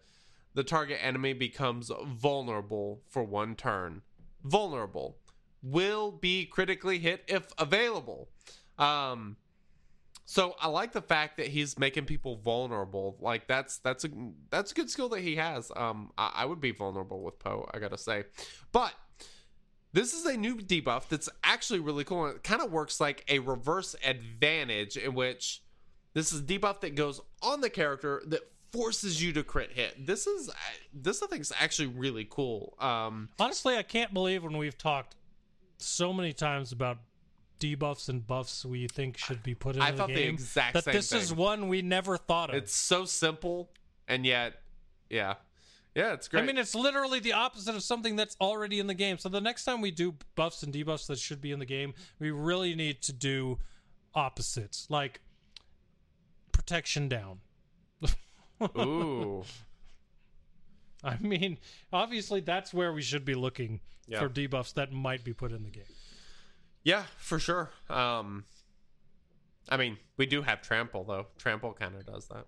the 0.54 0.64
target 0.64 0.98
enemy 1.02 1.34
becomes 1.34 1.90
vulnerable 2.06 3.02
for 3.10 3.22
one 3.22 3.54
turn. 3.54 4.00
Vulnerable 4.42 5.18
will 5.64 6.12
be 6.12 6.44
critically 6.44 6.98
hit 6.98 7.24
if 7.26 7.46
available. 7.58 8.28
Um, 8.78 9.36
so 10.26 10.54
I 10.60 10.68
like 10.68 10.92
the 10.92 11.02
fact 11.02 11.36
that 11.36 11.48
he's 11.48 11.78
making 11.78 12.06
people 12.06 12.36
vulnerable. 12.36 13.16
Like 13.20 13.46
that's 13.46 13.78
that's 13.78 14.04
a 14.04 14.08
that's 14.50 14.72
a 14.72 14.74
good 14.74 14.90
skill 14.90 15.08
that 15.10 15.20
he 15.20 15.36
has. 15.36 15.70
Um, 15.74 16.12
I, 16.16 16.32
I 16.36 16.44
would 16.44 16.60
be 16.60 16.70
vulnerable 16.70 17.22
with 17.22 17.38
Poe. 17.38 17.68
I 17.72 17.78
gotta 17.78 17.98
say, 17.98 18.24
but 18.72 18.92
this 19.92 20.12
is 20.12 20.26
a 20.26 20.36
new 20.36 20.56
debuff 20.56 21.08
that's 21.08 21.28
actually 21.42 21.80
really 21.80 22.04
cool. 22.04 22.26
And 22.26 22.36
it 22.36 22.42
kind 22.42 22.62
of 22.62 22.72
works 22.72 23.00
like 23.00 23.24
a 23.28 23.38
reverse 23.38 23.94
advantage 24.04 24.96
in 24.96 25.14
which 25.14 25.62
this 26.14 26.32
is 26.32 26.42
debuff 26.42 26.80
that 26.80 26.94
goes 26.94 27.20
on 27.42 27.60
the 27.60 27.70
character 27.70 28.22
that 28.26 28.40
forces 28.72 29.22
you 29.22 29.32
to 29.32 29.44
crit 29.44 29.70
hit. 29.72 30.06
This 30.06 30.26
is 30.26 30.50
this 30.92 31.22
I 31.22 31.26
think 31.26 31.42
is 31.42 31.52
actually 31.60 31.88
really 31.88 32.26
cool. 32.28 32.76
Um, 32.80 33.28
Honestly, 33.38 33.76
I 33.76 33.82
can't 33.82 34.12
believe 34.12 34.42
when 34.42 34.56
we've 34.56 34.76
talked 34.76 35.16
so 35.78 36.12
many 36.12 36.32
times 36.32 36.72
about 36.72 36.98
debuffs 37.60 38.08
and 38.08 38.26
buffs 38.26 38.64
we 38.64 38.88
think 38.88 39.16
should 39.16 39.42
be 39.42 39.54
put 39.54 39.76
in 39.76 39.82
I 39.82 39.90
the 39.90 39.96
thought 39.96 40.08
the 40.08 40.28
exact 40.28 40.74
that 40.74 40.84
this 40.84 41.12
is 41.12 41.32
one 41.32 41.68
we 41.68 41.82
never 41.82 42.16
thought 42.16 42.50
of. 42.50 42.56
it's 42.56 42.74
so 42.74 43.04
simple 43.04 43.70
and 44.08 44.26
yet, 44.26 44.54
yeah, 45.08 45.34
yeah, 45.94 46.12
it's 46.12 46.28
great. 46.28 46.42
I 46.42 46.46
mean, 46.46 46.58
it's 46.58 46.74
literally 46.74 47.20
the 47.20 47.32
opposite 47.32 47.74
of 47.74 47.82
something 47.82 48.16
that's 48.16 48.36
already 48.40 48.80
in 48.80 48.86
the 48.86 48.94
game. 48.94 49.16
So 49.16 49.28
the 49.28 49.40
next 49.40 49.64
time 49.64 49.80
we 49.80 49.90
do 49.90 50.14
buffs 50.34 50.62
and 50.62 50.74
debuffs 50.74 51.06
that 51.06 51.18
should 51.18 51.40
be 51.40 51.52
in 51.52 51.58
the 51.58 51.66
game, 51.66 51.94
we 52.18 52.30
really 52.30 52.74
need 52.74 53.00
to 53.02 53.12
do 53.12 53.58
opposites, 54.14 54.86
like 54.90 55.20
protection 56.52 57.08
down. 57.08 57.38
Ooh. 58.76 59.44
I 61.04 61.18
mean, 61.18 61.58
obviously 61.92 62.40
that's 62.40 62.74
where 62.74 62.92
we 62.92 63.02
should 63.02 63.24
be 63.24 63.34
looking 63.34 63.80
Yeah. 64.06 64.20
for 64.20 64.28
debuffs 64.28 64.74
that 64.74 64.92
might 64.92 65.24
be 65.24 65.32
put 65.32 65.52
in 65.52 65.62
the 65.62 65.70
game. 65.70 65.84
Yeah, 66.82 67.04
for 67.16 67.38
sure. 67.38 67.70
Um, 67.88 68.44
I 69.68 69.76
mean, 69.78 69.96
we 70.16 70.26
do 70.26 70.42
have 70.42 70.60
trample 70.62 71.04
though. 71.04 71.26
Trample 71.38 71.72
kind 71.72 71.94
of 71.94 72.04
does 72.04 72.26
that. 72.28 72.46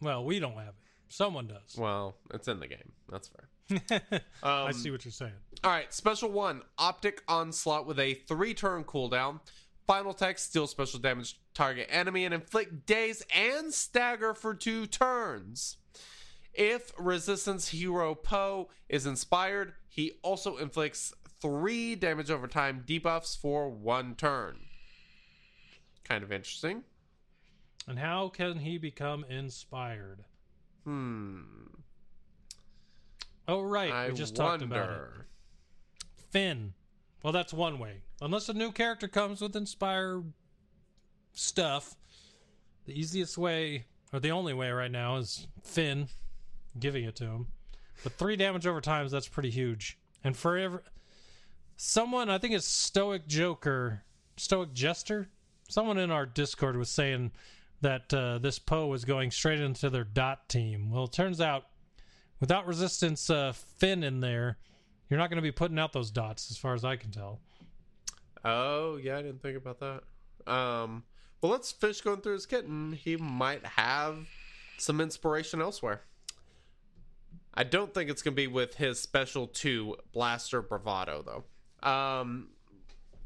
Well, 0.00 0.24
we 0.24 0.38
don't 0.38 0.54
have 0.54 0.68
it. 0.68 0.74
Someone 1.08 1.46
does. 1.46 1.76
Well, 1.76 2.16
it's 2.32 2.48
in 2.48 2.60
the 2.60 2.66
game. 2.66 2.92
That's 3.10 3.28
fair. 3.28 4.20
I 4.42 4.72
see 4.72 4.90
what 4.90 5.04
you're 5.04 5.12
saying. 5.12 5.32
All 5.62 5.70
right, 5.70 5.92
special 5.92 6.30
one 6.30 6.62
Optic 6.78 7.22
Onslaught 7.28 7.86
with 7.86 7.98
a 7.98 8.14
three 8.14 8.54
turn 8.54 8.84
cooldown. 8.84 9.40
Final 9.86 10.14
text 10.14 10.52
deal 10.52 10.66
special 10.66 10.98
damage 10.98 11.34
to 11.34 11.38
target 11.54 11.88
enemy 11.90 12.24
and 12.24 12.34
inflict 12.34 12.86
daze 12.86 13.22
and 13.34 13.72
stagger 13.72 14.34
for 14.34 14.54
two 14.54 14.86
turns. 14.86 15.76
If 16.54 16.92
Resistance 16.98 17.68
Hero 17.68 18.14
Poe 18.14 18.68
is 18.88 19.06
inspired, 19.06 19.72
he 19.88 20.12
also 20.22 20.56
inflicts 20.56 21.12
three 21.40 21.96
damage 21.96 22.30
over 22.30 22.46
time 22.46 22.84
debuffs 22.86 23.36
for 23.38 23.68
one 23.68 24.14
turn. 24.14 24.60
Kind 26.04 26.22
of 26.22 26.30
interesting. 26.30 26.84
And 27.88 27.98
how 27.98 28.28
can 28.28 28.58
he 28.58 28.78
become 28.78 29.24
inspired? 29.28 30.24
Hmm. 30.84 31.42
Oh, 33.48 33.60
right. 33.62 33.92
I 33.92 34.08
we 34.08 34.14
just 34.14 34.38
wonder. 34.38 34.50
talked 34.50 34.62
about 34.62 34.90
it. 34.90 35.08
Finn. 36.30 36.74
Well, 37.22 37.32
that's 37.32 37.52
one 37.52 37.78
way. 37.78 38.02
Unless 38.20 38.48
a 38.48 38.54
new 38.54 38.70
character 38.70 39.08
comes 39.08 39.40
with 39.40 39.56
inspired 39.56 40.32
stuff, 41.32 41.96
the 42.86 42.98
easiest 42.98 43.36
way, 43.36 43.86
or 44.12 44.20
the 44.20 44.30
only 44.30 44.54
way 44.54 44.70
right 44.70 44.90
now, 44.90 45.16
is 45.16 45.46
Finn 45.62 46.08
giving 46.78 47.04
it 47.04 47.16
to 47.16 47.24
him. 47.24 47.46
But 48.02 48.12
three 48.12 48.36
damage 48.36 48.66
over 48.66 48.80
times, 48.80 49.12
that's 49.12 49.28
pretty 49.28 49.50
huge. 49.50 49.98
And 50.22 50.36
forever, 50.36 50.82
someone, 51.76 52.30
I 52.30 52.38
think 52.38 52.54
it's 52.54 52.66
Stoic 52.66 53.26
Joker, 53.26 54.02
Stoic 54.36 54.72
Jester, 54.72 55.28
someone 55.68 55.98
in 55.98 56.10
our 56.10 56.26
Discord 56.26 56.76
was 56.76 56.90
saying 56.90 57.32
that 57.80 58.12
uh, 58.12 58.38
this 58.38 58.58
Poe 58.58 58.86
was 58.86 59.04
going 59.04 59.30
straight 59.30 59.60
into 59.60 59.90
their 59.90 60.04
dot 60.04 60.48
team. 60.48 60.90
Well, 60.90 61.04
it 61.04 61.12
turns 61.12 61.40
out 61.40 61.66
without 62.40 62.66
resistance 62.66 63.30
uh, 63.30 63.52
Finn 63.52 64.02
in 64.02 64.20
there, 64.20 64.58
you're 65.08 65.18
not 65.18 65.30
going 65.30 65.36
to 65.36 65.42
be 65.42 65.52
putting 65.52 65.78
out 65.78 65.92
those 65.92 66.10
dots, 66.10 66.50
as 66.50 66.56
far 66.56 66.74
as 66.74 66.84
I 66.84 66.96
can 66.96 67.10
tell. 67.10 67.40
Oh, 68.44 68.96
yeah, 68.96 69.18
I 69.18 69.22
didn't 69.22 69.42
think 69.42 69.56
about 69.56 69.80
that. 69.80 70.52
Um, 70.52 71.04
well, 71.40 71.52
let's 71.52 71.72
fish 71.72 72.00
going 72.00 72.20
through 72.20 72.34
his 72.34 72.46
kitten. 72.46 72.92
He 72.92 73.16
might 73.16 73.64
have 73.64 74.26
some 74.78 75.00
inspiration 75.00 75.60
elsewhere. 75.60 76.02
I 77.56 77.62
don't 77.64 77.92
think 77.94 78.10
it's 78.10 78.20
going 78.22 78.34
to 78.34 78.36
be 78.36 78.46
with 78.48 78.74
his 78.74 79.00
special 79.00 79.46
two 79.46 79.96
blaster 80.12 80.60
bravado 80.62 81.22
though. 81.22 81.88
Um, 81.88 82.48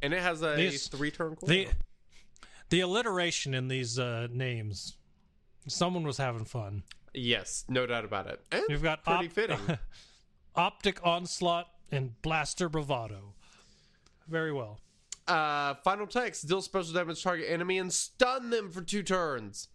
and 0.03 0.13
it 0.13 0.21
has 0.21 0.43
a 0.43 0.55
These- 0.57 0.89
three 0.89 1.11
turn 1.11 1.37
cooldown. 1.37 1.47
The 1.49 1.69
the 2.71 2.81
alliteration 2.81 3.55
in 3.55 3.69
these 3.69 3.99
uh, 3.99 4.29
names, 4.31 4.97
someone 5.67 6.03
was 6.05 6.19
having 6.19 6.45
fun. 6.45 6.83
yes, 7.15 7.65
no 7.69 7.87
doubt 7.87 8.05
about 8.05 8.27
it. 8.27 8.41
And 8.53 8.63
You've 8.69 8.83
got 8.83 9.03
pretty 9.05 9.27
op- 9.27 9.33
fitting. 9.33 9.79
Optic 10.55 11.01
Onslaught 11.07 11.69
and 11.91 12.21
Blaster 12.21 12.69
Bravado. 12.69 13.33
Very 14.29 14.53
well. 14.53 14.81
Uh, 15.27 15.75
final 15.85 16.07
text: 16.07 16.47
deal 16.47 16.61
special 16.61 16.93
damage 16.93 17.17
to 17.19 17.23
target 17.23 17.47
enemy 17.49 17.79
and 17.79 17.93
stun 17.93 18.51
them 18.51 18.71
for 18.71 18.83
two 18.83 19.03
turns. 19.03 19.69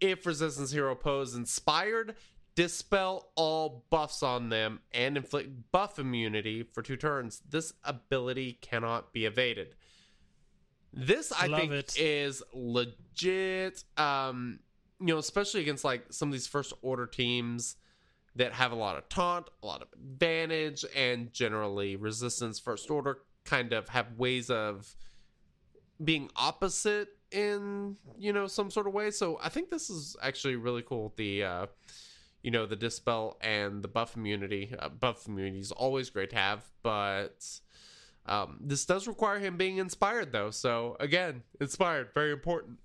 If 0.00 0.26
resistance 0.26 0.72
hero 0.72 0.94
pose 0.94 1.34
inspired, 1.34 2.14
dispel 2.54 3.30
all 3.34 3.84
buffs 3.90 4.22
on 4.22 4.48
them 4.48 4.80
and 4.92 5.16
inflict 5.16 5.50
buff 5.72 5.98
immunity 5.98 6.62
for 6.62 6.82
two 6.82 6.96
turns. 6.96 7.42
This 7.48 7.72
ability 7.82 8.58
cannot 8.60 9.12
be 9.12 9.26
evaded. 9.26 9.74
This 10.92 11.32
I 11.32 11.46
Love 11.46 11.60
think 11.60 11.72
it. 11.72 11.96
is 11.98 12.42
legit. 12.52 13.82
Um, 13.96 14.60
you 15.00 15.06
know, 15.06 15.18
especially 15.18 15.60
against 15.62 15.84
like 15.84 16.04
some 16.10 16.28
of 16.28 16.32
these 16.32 16.46
first 16.46 16.72
order 16.82 17.06
teams 17.06 17.76
that 18.36 18.52
have 18.52 18.72
a 18.72 18.76
lot 18.76 18.96
of 18.96 19.08
taunt, 19.08 19.48
a 19.62 19.66
lot 19.66 19.82
of 19.82 19.88
advantage, 19.92 20.84
and 20.94 21.32
generally 21.32 21.96
resistance 21.96 22.58
first 22.58 22.90
order 22.90 23.18
kind 23.44 23.72
of 23.72 23.88
have 23.88 24.12
ways 24.16 24.50
of 24.50 24.94
being 26.02 26.30
opposite 26.36 27.08
in 27.30 27.96
you 28.16 28.32
know 28.32 28.46
some 28.46 28.70
sort 28.70 28.86
of 28.86 28.92
way. 28.92 29.10
So 29.10 29.38
I 29.42 29.48
think 29.48 29.70
this 29.70 29.90
is 29.90 30.16
actually 30.22 30.56
really 30.56 30.82
cool. 30.82 31.12
The 31.16 31.44
uh, 31.44 31.66
you 32.44 32.52
know 32.52 32.66
the 32.66 32.76
dispel 32.76 33.38
and 33.40 33.82
the 33.82 33.88
buff 33.88 34.16
immunity. 34.16 34.72
Uh, 34.78 34.88
buff 34.90 35.26
immunity 35.26 35.58
is 35.58 35.72
always 35.72 36.10
great 36.10 36.30
to 36.30 36.36
have, 36.36 36.62
but 36.82 37.44
um, 38.26 38.58
this 38.60 38.84
does 38.84 39.08
require 39.08 39.40
him 39.40 39.56
being 39.56 39.78
inspired 39.78 40.30
though. 40.30 40.50
So 40.52 40.96
again, 41.00 41.42
inspired, 41.60 42.10
very 42.14 42.32
important. 42.32 42.78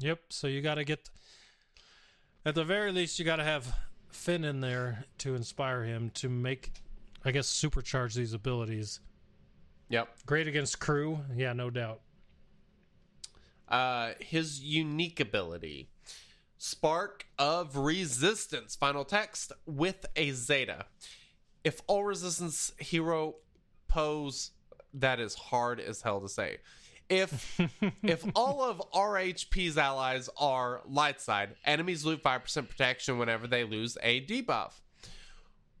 Yep. 0.00 0.20
So 0.30 0.46
you 0.48 0.62
got 0.62 0.76
to 0.76 0.84
get, 0.84 1.10
at 2.44 2.54
the 2.54 2.64
very 2.64 2.92
least, 2.92 3.18
you 3.18 3.24
got 3.24 3.36
to 3.36 3.44
have 3.44 3.74
Finn 4.10 4.44
in 4.44 4.60
there 4.60 5.04
to 5.18 5.34
inspire 5.34 5.84
him 5.84 6.10
to 6.14 6.28
make, 6.28 6.72
I 7.24 7.30
guess, 7.30 7.48
supercharge 7.48 8.14
these 8.14 8.32
abilities. 8.32 9.00
Yep. 9.90 10.08
Great 10.26 10.48
against 10.48 10.80
crew. 10.80 11.20
Yeah, 11.36 11.52
no 11.52 11.70
doubt. 11.70 12.00
uh, 13.68 14.12
his 14.20 14.60
unique 14.62 15.20
ability 15.20 15.88
Spark 16.58 17.26
of 17.38 17.76
Resistance. 17.76 18.74
Final 18.74 19.04
text 19.04 19.52
with 19.64 20.04
a 20.16 20.32
Zeta. 20.32 20.86
If 21.64 21.80
all 21.86 22.04
resistance 22.04 22.72
hero 22.78 23.36
pose, 23.86 24.50
that 24.92 25.20
is 25.20 25.34
hard 25.34 25.80
as 25.80 26.02
hell 26.02 26.20
to 26.20 26.28
say. 26.28 26.58
If 27.08 27.60
if 28.02 28.24
all 28.34 28.62
of 28.62 28.82
RHP's 28.92 29.78
allies 29.78 30.28
are 30.36 30.82
light 30.86 31.20
side, 31.20 31.54
enemies 31.64 32.04
lose 32.04 32.18
5% 32.18 32.68
protection 32.68 33.18
whenever 33.18 33.46
they 33.46 33.64
lose 33.64 33.96
a 34.02 34.24
debuff. 34.26 34.72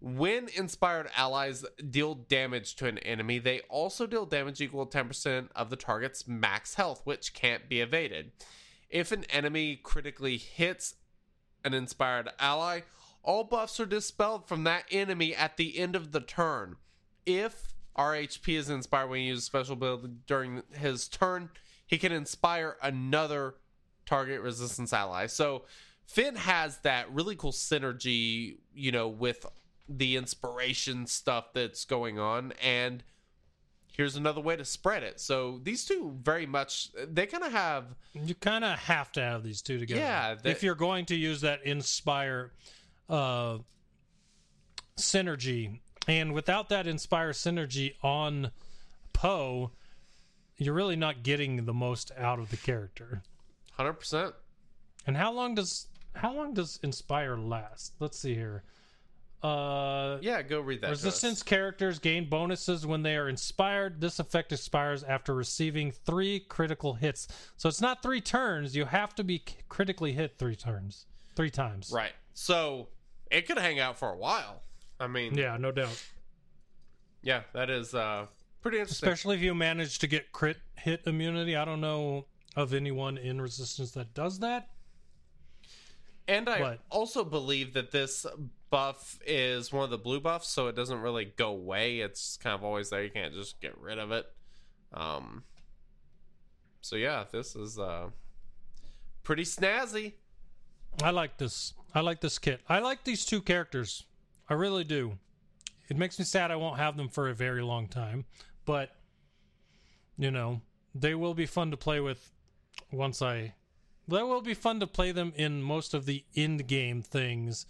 When 0.00 0.48
inspired 0.56 1.10
allies 1.16 1.64
deal 1.90 2.14
damage 2.14 2.76
to 2.76 2.86
an 2.86 2.98
enemy, 2.98 3.40
they 3.40 3.60
also 3.68 4.06
deal 4.06 4.26
damage 4.26 4.60
equal 4.60 4.86
to 4.86 4.96
10% 4.96 5.48
of 5.56 5.70
the 5.70 5.76
target's 5.76 6.28
max 6.28 6.74
health, 6.74 7.00
which 7.02 7.34
can't 7.34 7.68
be 7.68 7.80
evaded. 7.80 8.30
If 8.90 9.12
an 9.12 9.24
enemy 9.24 9.76
critically 9.76 10.36
hits 10.36 10.94
an 11.64 11.74
inspired 11.74 12.30
ally, 12.38 12.80
all 13.22 13.44
buffs 13.44 13.78
are 13.80 13.86
dispelled 13.86 14.46
from 14.46 14.64
that 14.64 14.84
enemy 14.90 15.34
at 15.34 15.56
the 15.56 15.78
end 15.78 15.94
of 15.94 16.12
the 16.12 16.20
turn. 16.20 16.76
If 17.26 17.74
RHP 17.96 18.56
is 18.56 18.70
inspired 18.70 19.08
when 19.08 19.20
he 19.20 19.26
uses 19.26 19.44
special 19.44 19.76
build 19.76 20.26
during 20.26 20.62
his 20.72 21.08
turn, 21.08 21.50
he 21.86 21.98
can 21.98 22.12
inspire 22.12 22.76
another 22.82 23.56
target 24.06 24.40
resistance 24.40 24.92
ally. 24.92 25.26
So 25.26 25.64
Finn 26.06 26.36
has 26.36 26.78
that 26.78 27.12
really 27.12 27.36
cool 27.36 27.52
synergy, 27.52 28.58
you 28.72 28.92
know, 28.92 29.08
with 29.08 29.44
the 29.88 30.16
inspiration 30.16 31.06
stuff 31.06 31.52
that's 31.52 31.84
going 31.84 32.18
on 32.18 32.52
and 32.62 33.02
here's 33.98 34.16
another 34.16 34.40
way 34.40 34.56
to 34.56 34.64
spread 34.64 35.02
it. 35.02 35.20
So 35.20 35.60
these 35.62 35.84
two 35.84 36.16
very 36.22 36.46
much 36.46 36.90
they 37.12 37.26
kind 37.26 37.44
of 37.44 37.52
have 37.52 37.84
You 38.14 38.34
kind 38.34 38.64
of 38.64 38.78
have 38.78 39.12
to 39.12 39.20
have 39.20 39.42
these 39.42 39.60
two 39.60 39.78
together. 39.78 40.00
Yeah, 40.00 40.36
if 40.44 40.62
you're 40.62 40.76
going 40.76 41.04
to 41.06 41.16
use 41.16 41.42
that 41.42 41.66
inspire 41.66 42.52
uh, 43.10 43.58
synergy, 44.96 45.80
and 46.06 46.32
without 46.32 46.70
that 46.70 46.86
inspire 46.86 47.32
synergy 47.32 47.94
on 48.02 48.52
Poe, 49.12 49.72
you're 50.56 50.74
really 50.74 50.96
not 50.96 51.22
getting 51.22 51.66
the 51.66 51.74
most 51.74 52.12
out 52.16 52.38
of 52.38 52.50
the 52.50 52.56
character. 52.56 53.22
100%. 53.78 54.32
And 55.06 55.16
how 55.16 55.32
long 55.32 55.54
does 55.54 55.88
how 56.14 56.32
long 56.34 56.54
does 56.54 56.78
inspire 56.82 57.36
last? 57.36 57.94
Let's 57.98 58.18
see 58.18 58.34
here. 58.34 58.62
Uh, 59.42 60.18
Yeah, 60.20 60.42
go 60.42 60.60
read 60.60 60.80
that. 60.80 60.90
Resistance 60.90 61.42
characters 61.42 61.98
gain 62.00 62.28
bonuses 62.28 62.84
when 62.86 63.02
they 63.02 63.16
are 63.16 63.28
inspired. 63.28 64.00
This 64.00 64.18
effect 64.18 64.52
expires 64.52 65.04
after 65.04 65.34
receiving 65.34 65.92
three 65.92 66.40
critical 66.40 66.94
hits. 66.94 67.28
So 67.56 67.68
it's 67.68 67.80
not 67.80 68.02
three 68.02 68.20
turns. 68.20 68.74
You 68.74 68.86
have 68.86 69.14
to 69.14 69.22
be 69.24 69.44
critically 69.68 70.12
hit 70.12 70.38
three 70.38 70.56
turns, 70.56 71.06
three 71.36 71.50
times. 71.50 71.92
Right. 71.94 72.12
So 72.34 72.88
it 73.30 73.46
could 73.46 73.58
hang 73.58 73.78
out 73.78 73.96
for 73.98 74.10
a 74.10 74.16
while. 74.16 74.62
I 74.98 75.06
mean, 75.06 75.36
Yeah, 75.38 75.56
no 75.56 75.70
doubt. 75.70 76.02
yeah, 77.22 77.42
that 77.52 77.70
is 77.70 77.94
uh 77.94 78.26
pretty 78.60 78.78
interesting. 78.80 79.08
Especially 79.08 79.36
if 79.36 79.42
you 79.42 79.54
manage 79.54 80.00
to 80.00 80.08
get 80.08 80.32
crit 80.32 80.56
hit 80.76 81.02
immunity. 81.06 81.54
I 81.54 81.64
don't 81.64 81.80
know 81.80 82.26
of 82.56 82.74
anyone 82.74 83.16
in 83.18 83.40
resistance 83.40 83.92
that 83.92 84.14
does 84.14 84.40
that. 84.40 84.70
And 86.26 86.48
I 86.48 86.60
What? 86.60 86.80
also 86.90 87.24
believe 87.24 87.74
that 87.74 87.90
this 87.92 88.26
buff 88.70 89.18
is 89.26 89.72
one 89.72 89.84
of 89.84 89.90
the 89.90 89.98
blue 89.98 90.20
buffs, 90.20 90.48
so 90.48 90.68
it 90.68 90.76
doesn't 90.76 91.00
really 91.00 91.24
go 91.36 91.50
away. 91.50 92.00
It's 92.00 92.36
kind 92.36 92.54
of 92.54 92.64
always 92.64 92.90
there. 92.90 93.02
You 93.02 93.10
can't 93.10 93.34
just 93.34 93.60
get 93.60 93.76
rid 93.78 93.98
of 93.98 94.12
it. 94.12 94.26
Um. 94.92 95.44
So 96.80 96.96
yeah, 96.96 97.24
this 97.30 97.56
is 97.56 97.78
uh 97.78 98.08
pretty 99.22 99.44
snazzy. 99.44 100.14
I 101.02 101.10
like 101.10 101.36
this. 101.38 101.74
I 101.94 102.00
like 102.00 102.20
this 102.20 102.38
kit. 102.38 102.60
I 102.68 102.78
like 102.78 103.04
these 103.04 103.24
two 103.24 103.40
characters. 103.40 104.04
I 104.48 104.54
really 104.54 104.84
do. 104.84 105.18
It 105.88 105.96
makes 105.96 106.18
me 106.18 106.24
sad 106.24 106.50
I 106.50 106.56
won't 106.56 106.78
have 106.78 106.96
them 106.96 107.08
for 107.08 107.28
a 107.28 107.34
very 107.34 107.62
long 107.62 107.88
time, 107.88 108.24
but 108.64 108.90
you 110.18 110.30
know, 110.30 110.60
they 110.94 111.14
will 111.14 111.34
be 111.34 111.46
fun 111.46 111.70
to 111.70 111.76
play 111.76 112.00
with 112.00 112.32
once 112.90 113.22
I 113.22 113.54
that 114.08 114.26
will 114.26 114.40
be 114.40 114.54
fun 114.54 114.80
to 114.80 114.86
play 114.86 115.12
them 115.12 115.32
in 115.36 115.62
most 115.62 115.92
of 115.92 116.06
the 116.06 116.24
end 116.34 116.66
game 116.66 117.02
things. 117.02 117.66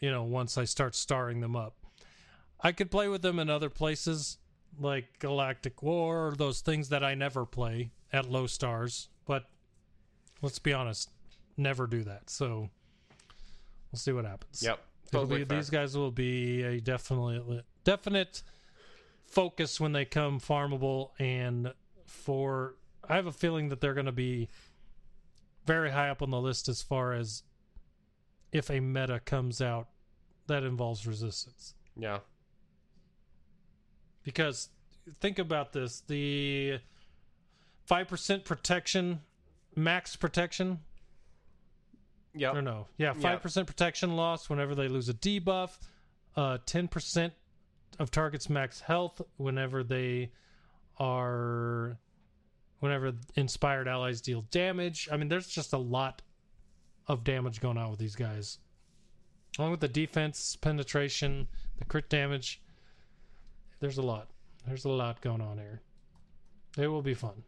You 0.00 0.10
know, 0.10 0.22
once 0.22 0.58
I 0.58 0.64
start 0.64 0.94
starring 0.94 1.40
them 1.40 1.56
up, 1.56 1.74
I 2.60 2.72
could 2.72 2.90
play 2.90 3.08
with 3.08 3.22
them 3.22 3.38
in 3.38 3.48
other 3.50 3.70
places 3.70 4.38
like 4.78 5.18
Galactic 5.18 5.82
War 5.82 6.28
or 6.28 6.34
those 6.36 6.60
things 6.60 6.88
that 6.88 7.04
I 7.04 7.14
never 7.14 7.46
play 7.46 7.92
at 8.12 8.30
low 8.30 8.46
stars. 8.46 9.08
But 9.26 9.44
let's 10.42 10.58
be 10.58 10.72
honest, 10.72 11.10
never 11.56 11.86
do 11.86 12.02
that. 12.04 12.30
So 12.30 12.70
we'll 13.92 13.98
see 13.98 14.12
what 14.12 14.24
happens. 14.24 14.62
Yep. 14.62 14.80
Totally 15.12 15.44
be, 15.44 15.54
these 15.54 15.70
guys 15.70 15.96
will 15.96 16.10
be 16.10 16.62
a 16.62 16.80
definitely 16.80 17.62
definite 17.84 18.42
focus 19.26 19.80
when 19.80 19.92
they 19.92 20.04
come 20.04 20.40
farmable 20.40 21.10
and 21.18 21.72
for 22.06 22.74
I 23.08 23.16
have 23.16 23.26
a 23.26 23.32
feeling 23.32 23.68
that 23.68 23.80
they're 23.80 23.94
going 23.94 24.06
to 24.06 24.12
be 24.12 24.48
very 25.66 25.90
high 25.90 26.08
up 26.08 26.22
on 26.22 26.30
the 26.30 26.40
list 26.40 26.68
as 26.68 26.82
far 26.82 27.12
as 27.12 27.42
if 28.54 28.70
a 28.70 28.80
meta 28.80 29.20
comes 29.20 29.60
out 29.60 29.88
that 30.46 30.62
involves 30.62 31.06
resistance 31.06 31.74
Yeah. 31.96 32.20
because 34.22 34.70
think 35.20 35.38
about 35.38 35.72
this 35.72 36.00
the 36.06 36.78
5% 37.90 38.44
protection 38.44 39.20
max 39.76 40.16
protection 40.16 40.80
Yep. 42.36 42.54
or 42.54 42.62
no 42.62 42.86
yeah 42.96 43.12
Yeah. 43.18 43.36
5% 43.38 43.66
protection 43.66 44.16
loss 44.16 44.48
whenever 44.48 44.74
they 44.74 44.88
lose 44.88 45.08
a 45.08 45.14
debuff 45.14 45.78
uh 46.36 46.58
10% 46.66 47.32
of 47.98 48.10
targets 48.10 48.48
max 48.48 48.80
health 48.80 49.20
whenever 49.36 49.84
they 49.84 50.32
are 50.98 51.96
whenever 52.80 53.12
inspired 53.36 53.86
allies 53.88 54.20
deal 54.20 54.42
damage 54.50 55.08
i 55.12 55.16
mean 55.16 55.28
there's 55.28 55.46
just 55.48 55.72
a 55.72 55.78
lot 55.78 56.22
of 57.08 57.24
damage 57.24 57.60
going 57.60 57.76
on 57.78 57.90
with 57.90 57.98
these 57.98 58.16
guys 58.16 58.58
along 59.58 59.70
with 59.70 59.80
the 59.80 59.88
defense 59.88 60.56
penetration 60.56 61.46
the 61.78 61.84
crit 61.84 62.08
damage 62.08 62.60
there's 63.80 63.98
a 63.98 64.02
lot 64.02 64.28
there's 64.66 64.84
a 64.84 64.88
lot 64.90 65.20
going 65.20 65.40
on 65.40 65.58
here 65.58 65.80
it 66.78 66.86
will 66.88 67.02
be 67.02 67.14
fun 67.14 67.42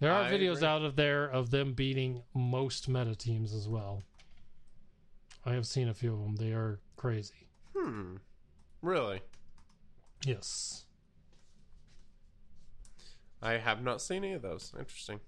there 0.00 0.12
are 0.12 0.22
I 0.24 0.30
videos 0.30 0.56
agree. 0.56 0.68
out 0.68 0.82
of 0.82 0.96
there 0.96 1.24
of 1.28 1.50
them 1.50 1.72
beating 1.74 2.22
most 2.34 2.88
meta 2.88 3.14
teams 3.14 3.52
as 3.52 3.68
well 3.68 4.02
i 5.44 5.52
have 5.52 5.66
seen 5.66 5.88
a 5.88 5.94
few 5.94 6.12
of 6.14 6.20
them 6.20 6.36
they 6.36 6.52
are 6.52 6.78
crazy 6.96 7.46
Hmm. 7.76 8.16
Really? 8.82 9.20
yes 10.26 10.84
I 13.40 13.52
have 13.58 13.84
not 13.84 14.02
seen 14.02 14.24
any 14.24 14.32
of 14.32 14.42
those. 14.42 14.72
Interesting. 14.76 15.20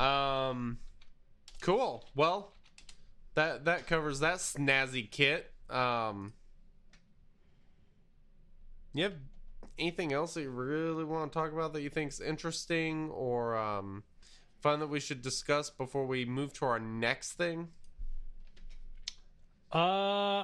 Um, 0.00 0.78
cool. 1.60 2.04
Well, 2.14 2.52
that 3.34 3.66
that 3.66 3.86
covers 3.86 4.20
that 4.20 4.36
snazzy 4.36 5.10
kit. 5.10 5.52
Um, 5.68 6.32
you 8.92 9.04
have 9.04 9.14
anything 9.78 10.12
else 10.12 10.34
that 10.34 10.42
you 10.42 10.50
really 10.50 11.04
want 11.04 11.32
to 11.32 11.38
talk 11.38 11.52
about 11.52 11.72
that 11.72 11.82
you 11.82 11.90
think's 11.90 12.20
interesting 12.20 13.10
or 13.10 13.56
um, 13.56 14.02
fun 14.60 14.80
that 14.80 14.88
we 14.88 15.00
should 15.00 15.22
discuss 15.22 15.70
before 15.70 16.06
we 16.06 16.24
move 16.24 16.52
to 16.54 16.64
our 16.64 16.78
next 16.78 17.32
thing? 17.34 17.68
uh 19.72 20.42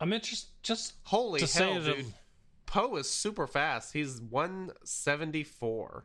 i'm 0.00 0.12
interested 0.12 0.50
just 0.64 0.94
Holy 1.04 1.40
hell, 1.40 1.80
dude! 1.80 2.06
Poe 2.66 2.96
is 2.96 3.08
super 3.08 3.46
fast. 3.46 3.92
He's 3.92 4.20
174. 4.20 6.04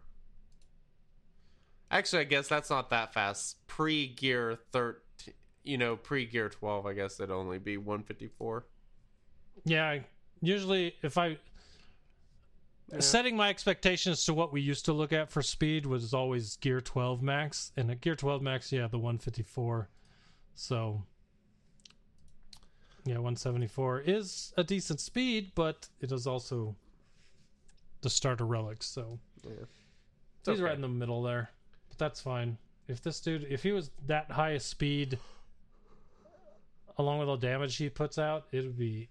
Actually, 1.92 2.22
I 2.22 2.26
guess 2.26 2.48
that's 2.48 2.70
not 2.70 2.90
that 2.92 3.14
fast. 3.14 3.58
Pre 3.68 4.08
gear 4.08 4.58
13, 4.72 5.34
you 5.64 5.78
know, 5.78 5.96
pre 5.96 6.26
gear 6.26 6.50
12, 6.50 6.86
I 6.86 6.94
guess 6.94 7.20
it'd 7.20 7.32
only 7.32 7.58
be 7.58 7.78
154. 7.78 8.66
Yeah, 9.66 10.00
usually 10.42 10.96
if 11.02 11.18
I 11.18 11.38
setting 13.00 13.36
my 13.36 13.50
expectations 13.50 14.26
to 14.26 14.34
what 14.34 14.52
we 14.52 14.62
used 14.62 14.86
to 14.86 14.94
look 14.94 15.14
at 15.14 15.30
for 15.30 15.42
speed 15.44 15.86
was 15.86 16.14
always 16.14 16.56
gear 16.58 16.82
12 16.82 17.22
max 17.22 17.72
and 17.78 17.92
at 17.92 18.02
gear 18.02 18.16
12 18.16 18.42
max 18.42 18.72
yeah 18.72 18.88
the 18.88 18.98
154 18.98 19.88
so 20.56 21.04
yeah 23.06 23.14
174 23.14 24.02
is 24.02 24.54
a 24.58 24.64
decent 24.64 25.00
speed 25.00 25.52
but 25.54 25.88
it 26.02 26.12
is 26.12 26.26
also 26.26 26.76
the 28.02 28.10
starter 28.10 28.46
relics 28.46 28.88
so 28.88 29.20
It's 30.40 30.50
he's 30.50 30.56
okay. 30.56 30.64
right 30.64 30.76
in 30.76 30.82
the 30.82 30.88
middle 30.88 31.22
there 31.22 31.52
but 31.52 31.59
that's 32.00 32.22
fine 32.22 32.58
if 32.88 33.02
this 33.04 33.20
dude 33.20 33.46
if 33.50 33.62
he 33.62 33.72
was 33.72 33.92
that 34.08 34.32
high 34.32 34.52
a 34.52 34.60
speed 34.60 35.20
along 36.98 37.20
with 37.20 37.30
all 37.30 37.38
damage 37.38 37.78
he 37.78 37.90
puts 37.90 38.18
out 38.18 38.48
it 38.52 38.64
would 38.64 38.78
be 38.78 39.10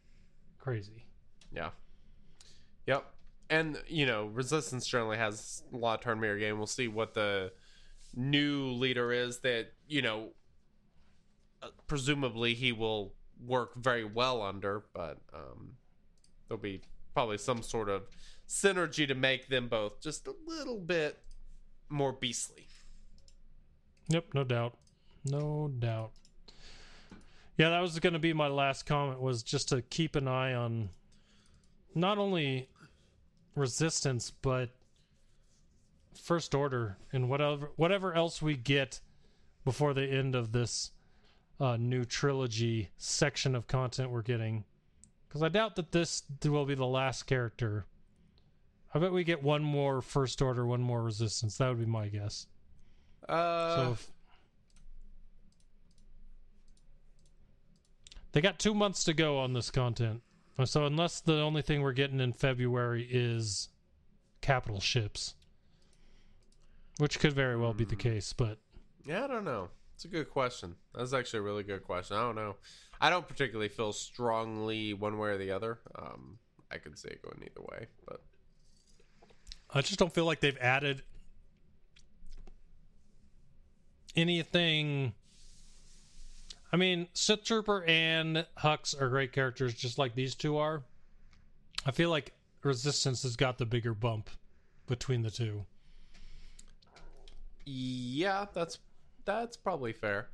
crazy 0.58 1.04
Yeah. 1.52 1.70
Yep. 2.86 3.04
And, 3.50 3.78
you 3.86 4.04
know, 4.06 4.26
Resistance 4.26 4.86
generally 4.86 5.16
has 5.16 5.62
a 5.72 5.76
lot 5.76 5.98
of 5.98 6.04
turn 6.04 6.20
meter 6.20 6.38
gain. 6.38 6.58
We'll 6.58 6.66
see 6.66 6.88
what 6.88 7.14
the 7.14 7.52
new 8.14 8.66
leader 8.72 9.12
is 9.12 9.38
that, 9.40 9.72
you 9.86 10.02
know, 10.02 10.28
uh, 11.62 11.68
presumably 11.86 12.54
he 12.54 12.72
will 12.72 13.14
work 13.46 13.74
very 13.76 14.04
well 14.04 14.42
under, 14.42 14.84
but 14.92 15.18
um, 15.32 15.72
there'll 16.48 16.60
be 16.60 16.82
probably 17.14 17.38
some 17.38 17.62
sort 17.62 17.88
of 17.88 18.02
synergy 18.46 19.06
to 19.08 19.14
make 19.14 19.48
them 19.48 19.68
both 19.68 20.00
just 20.00 20.26
a 20.26 20.34
little 20.46 20.78
bit 20.78 21.18
more 21.88 22.12
beastly. 22.12 22.67
Yep, 24.08 24.26
no 24.34 24.44
doubt. 24.44 24.74
No 25.24 25.70
doubt. 25.78 26.12
Yeah, 27.56 27.70
that 27.70 27.80
was 27.80 27.98
going 27.98 28.12
to 28.12 28.18
be 28.18 28.32
my 28.32 28.48
last 28.48 28.86
comment 28.86 29.20
was 29.20 29.42
just 29.42 29.68
to 29.70 29.82
keep 29.82 30.16
an 30.16 30.28
eye 30.28 30.54
on 30.54 30.90
not 31.94 32.18
only 32.18 32.68
resistance 33.56 34.30
but 34.30 34.70
first 36.14 36.54
order 36.54 36.96
and 37.12 37.28
whatever 37.28 37.72
whatever 37.74 38.14
else 38.14 38.40
we 38.40 38.56
get 38.56 39.00
before 39.64 39.92
the 39.92 40.04
end 40.04 40.36
of 40.36 40.52
this 40.52 40.92
uh, 41.58 41.76
new 41.76 42.04
trilogy 42.04 42.90
section 42.96 43.56
of 43.56 43.66
content 43.66 44.10
we're 44.10 44.22
getting 44.22 44.64
because 45.28 45.42
I 45.42 45.48
doubt 45.48 45.76
that 45.76 45.92
this 45.92 46.22
will 46.44 46.64
be 46.64 46.74
the 46.74 46.86
last 46.86 47.24
character. 47.24 47.86
I 48.94 48.98
bet 48.98 49.12
we 49.12 49.24
get 49.24 49.42
one 49.42 49.62
more 49.62 50.00
first 50.00 50.40
order, 50.40 50.64
one 50.66 50.80
more 50.80 51.02
resistance. 51.02 51.58
That 51.58 51.68
would 51.68 51.80
be 51.80 51.86
my 51.86 52.08
guess. 52.08 52.46
Uh, 53.26 53.74
So 53.76 53.92
if, 53.92 54.10
they 58.32 58.40
got 58.40 58.58
two 58.58 58.74
months 58.74 59.04
to 59.04 59.14
go 59.14 59.38
on 59.38 59.52
this 59.52 59.70
content. 59.70 60.22
So 60.64 60.84
unless 60.86 61.20
the 61.20 61.40
only 61.40 61.62
thing 61.62 61.82
we're 61.82 61.92
getting 61.92 62.20
in 62.20 62.32
February 62.32 63.06
is 63.08 63.68
capital 64.40 64.80
ships, 64.80 65.34
which 66.98 67.20
could 67.20 67.32
very 67.32 67.56
well 67.56 67.72
be 67.72 67.84
the 67.84 67.96
case, 67.96 68.32
but 68.32 68.58
Yeah, 69.06 69.24
I 69.24 69.26
don't 69.28 69.44
know. 69.44 69.68
It's 69.94 70.04
a 70.04 70.08
good 70.08 70.30
question. 70.30 70.74
That's 70.94 71.12
actually 71.12 71.40
a 71.40 71.42
really 71.42 71.62
good 71.62 71.84
question. 71.84 72.16
I 72.16 72.20
don't 72.20 72.34
know. 72.36 72.56
I 73.00 73.10
don't 73.10 73.26
particularly 73.26 73.68
feel 73.68 73.92
strongly 73.92 74.94
one 74.94 75.18
way 75.18 75.30
or 75.30 75.38
the 75.38 75.52
other. 75.52 75.78
Um, 75.96 76.38
I 76.70 76.78
could 76.78 76.98
see 76.98 77.08
it 77.08 77.22
going 77.22 77.40
either 77.42 77.64
way, 77.72 77.86
but 78.06 78.20
I 79.72 79.80
just 79.80 79.98
don't 79.98 80.12
feel 80.12 80.24
like 80.24 80.40
they've 80.40 80.58
added 80.58 81.02
anything. 84.16 85.14
I 86.72 86.76
mean, 86.76 87.08
Sith 87.14 87.44
Trooper 87.44 87.84
and 87.84 88.46
Hux 88.58 89.00
are 89.00 89.08
great 89.08 89.32
characters, 89.32 89.74
just 89.74 89.98
like 89.98 90.14
these 90.14 90.34
two 90.34 90.58
are. 90.58 90.82
I 91.86 91.92
feel 91.92 92.10
like 92.10 92.32
Resistance 92.62 93.22
has 93.22 93.36
got 93.36 93.58
the 93.58 93.64
bigger 93.64 93.94
bump 93.94 94.28
between 94.86 95.22
the 95.22 95.30
two. 95.30 95.64
yeah, 97.64 98.46
that's 98.52 98.78
that's 99.24 99.56
probably 99.56 99.92
fair. 99.92 100.28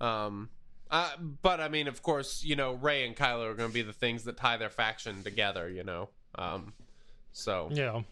Um, 0.00 0.50
uh, 0.90 1.10
but 1.42 1.60
I 1.60 1.68
mean, 1.68 1.88
of 1.88 2.02
course, 2.02 2.44
you 2.44 2.56
know, 2.56 2.72
Rey 2.72 3.06
and 3.06 3.16
Kylo 3.16 3.50
are 3.50 3.54
going 3.54 3.70
to 3.70 3.74
be 3.74 3.82
the 3.82 3.92
things 3.92 4.24
that 4.24 4.36
tie 4.36 4.56
their 4.56 4.70
faction 4.70 5.22
together. 5.22 5.68
You 5.68 5.84
know, 5.84 6.08
um, 6.34 6.72
so 7.32 7.68
Yeah. 7.72 8.02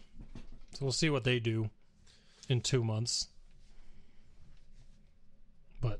So 0.73 0.85
we'll 0.85 0.91
see 0.91 1.09
what 1.09 1.23
they 1.23 1.39
do 1.39 1.69
in 2.47 2.61
two 2.61 2.83
months. 2.83 3.27
But 5.81 5.99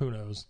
who 0.00 0.10
knows? 0.10 0.46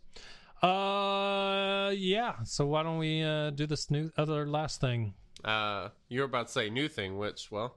Uh 0.63 1.93
yeah. 1.95 2.43
So 2.45 2.67
why 2.67 2.83
don't 2.83 2.99
we 2.99 3.23
uh 3.23 3.51
do 3.51 3.67
this 3.67 3.91
new 3.91 4.11
other 4.17 4.47
last 4.47 4.81
thing? 4.81 5.13
uh, 5.45 5.89
you're 6.09 6.27
about 6.27 6.47
to 6.49 6.53
say 6.53 6.69
new 6.71 6.89
thing, 6.89 7.19
which 7.19 7.51
well, 7.51 7.77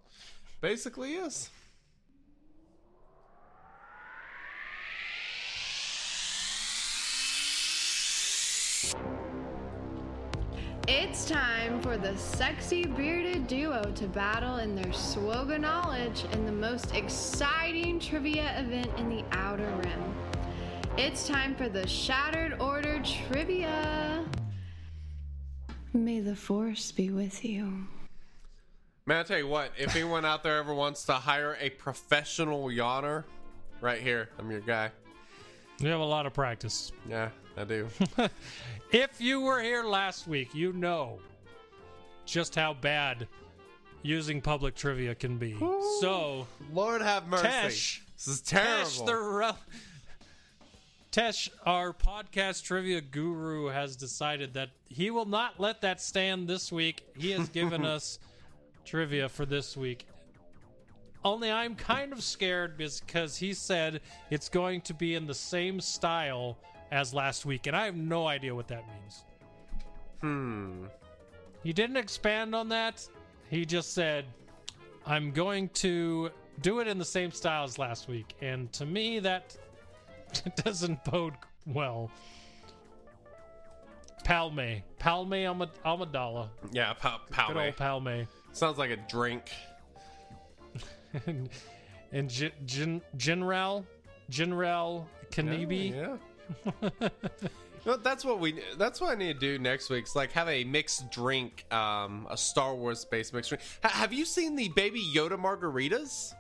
basically 0.62 1.14
is. 1.14 1.50
It's 10.86 11.26
time 11.26 11.82
for 11.82 11.98
the 11.98 12.16
sexy 12.18 12.86
bearded 12.86 13.48
duo 13.48 13.84
to 13.96 14.08
battle 14.08 14.58
in 14.58 14.76
their 14.76 14.92
SWGOH 14.92 15.62
knowledge 15.62 16.26
in 16.34 16.46
the 16.46 16.52
most 16.52 16.94
exciting 16.94 18.00
trivia 18.00 18.60
event 18.60 18.92
in 18.98 19.10
the 19.10 19.24
Outer 19.32 19.70
Rim. 19.84 20.33
It's 20.96 21.28
time 21.28 21.56
for 21.56 21.70
the 21.70 21.88
Shattered 21.88 22.62
Order 22.62 23.02
trivia. 23.04 24.24
May 25.92 26.20
the 26.20 26.36
Force 26.36 26.92
be 26.92 27.10
with 27.10 27.44
you. 27.44 27.88
Man, 29.06 29.18
I 29.18 29.24
tell 29.24 29.40
you 29.40 29.48
what, 29.48 29.72
if 29.78 29.96
anyone 29.96 30.24
out 30.24 30.44
there 30.44 30.60
ever 30.60 30.74
wants 30.74 31.04
to 31.06 31.14
hire 31.14 31.58
a 31.60 31.72
professional 31.72 32.66
yawner, 32.68 33.24
right 33.82 34.00
here, 34.00 34.30
I'm 34.38 34.50
your 34.52 34.62
guy. 34.62 34.92
You 35.80 35.90
have 35.90 36.00
a 36.00 36.06
lot 36.06 36.26
of 36.26 36.34
practice. 36.34 36.92
Yeah, 37.10 37.30
I 37.58 37.64
do. 37.64 37.88
If 38.92 39.20
you 39.20 39.42
were 39.42 39.60
here 39.60 39.84
last 39.84 40.28
week, 40.28 40.54
you 40.54 40.72
know 40.72 41.18
just 42.28 42.54
how 42.54 42.76
bad 42.76 43.28
using 44.04 44.40
public 44.40 44.76
trivia 44.76 45.16
can 45.16 45.40
be. 45.40 45.58
So, 46.00 46.46
Lord 46.72 47.02
have 47.02 47.28
mercy. 47.28 47.48
Tesh, 47.48 48.02
this 48.16 48.28
is 48.28 48.42
terrible. 48.42 48.86
Tesh, 48.86 49.06
the 49.08 49.16
re- 49.16 49.52
Tesh, 51.14 51.48
our 51.64 51.94
podcast 51.94 52.64
trivia 52.64 53.00
guru, 53.00 53.68
has 53.68 53.96
decided 53.96 54.56
that 54.56 54.70
he 54.90 55.12
will 55.12 55.28
not 55.28 55.60
let 55.60 55.82
that 55.82 56.02
stand 56.02 56.48
this 56.48 56.72
week. 56.72 57.06
He 57.16 57.30
has 57.34 57.50
given 57.50 57.86
us 57.96 58.18
trivia 58.84 59.30
for 59.30 59.46
this 59.46 59.78
week. 59.78 60.08
Only 61.24 61.52
I'm 61.52 61.76
kind 61.76 62.14
of 62.14 62.24
scared 62.24 62.78
because 62.80 63.38
he 63.38 63.54
said 63.54 64.02
it's 64.32 64.50
going 64.50 64.82
to 64.82 64.96
be 64.96 65.14
in 65.14 65.28
the 65.28 65.36
same 65.36 65.80
style 65.80 66.58
as 66.92 67.14
last 67.14 67.46
week, 67.46 67.68
and 67.68 67.76
I 67.76 67.86
have 67.86 67.96
no 67.96 68.26
idea 68.26 68.56
what 68.56 68.68
that 68.70 68.84
means. 68.88 69.24
hmm. 70.20 70.86
He 71.62 71.74
didn't 71.74 71.98
expand 71.98 72.56
on 72.56 72.70
that. 72.70 73.08
He 73.52 73.66
just 73.68 73.94
said, 73.94 74.26
I'm 75.06 75.30
going 75.30 75.70
to 75.76 76.32
do 76.62 76.80
it 76.80 76.88
in 76.88 76.98
the 76.98 77.06
same 77.06 77.30
style 77.30 77.66
as 77.66 77.78
last 77.78 78.08
week. 78.08 78.34
And 78.42 78.74
to 78.74 78.88
me, 78.88 79.20
that 79.20 79.56
doesn't 80.64 81.04
bode 81.04 81.34
well. 81.66 82.12
Palme. 84.24 84.84
Palme 85.00 85.46
Alma- 85.48 85.70
Almadala. 85.86 86.50
Yeah, 86.72 86.94
pa- 86.94 87.22
Good 87.48 87.58
old 87.58 87.76
Palme. 87.76 88.06
Palme. 88.16 88.28
Sounds 88.54 88.78
like 88.78 88.92
a 88.92 88.98
drink. 88.98 89.52
and 91.26 91.50
and 92.12 92.30
Gen- 92.30 92.52
Gen- 92.66 93.02
General 93.18 93.86
General 94.30 95.08
Kanibi. 95.32 95.92
Yeah. 95.94 97.10
No, 97.86 97.98
that's 97.98 98.24
what 98.24 98.40
we. 98.40 98.62
That's 98.78 99.02
what 99.02 99.12
I 99.12 99.16
need 99.16 99.34
to 99.34 99.40
do 99.40 99.60
next 99.60 99.90
week. 99.90 100.06
Is 100.06 100.16
like 100.16 100.32
have 100.32 100.48
a 100.48 100.64
mixed 100.64 101.12
drink, 101.12 101.66
um, 101.74 102.28
a 102.30 102.38
Star 102.38 102.74
Wars 102.74 103.04
based 103.04 103.34
mixed 103.34 103.50
drink. 103.50 103.62
Ha- 103.84 103.90
have 103.90 104.14
you 104.14 104.24
seen 104.26 104.56
the 104.56 104.70
Baby 104.70 105.04
Yoda 105.14 105.38
margaritas? 105.38 106.34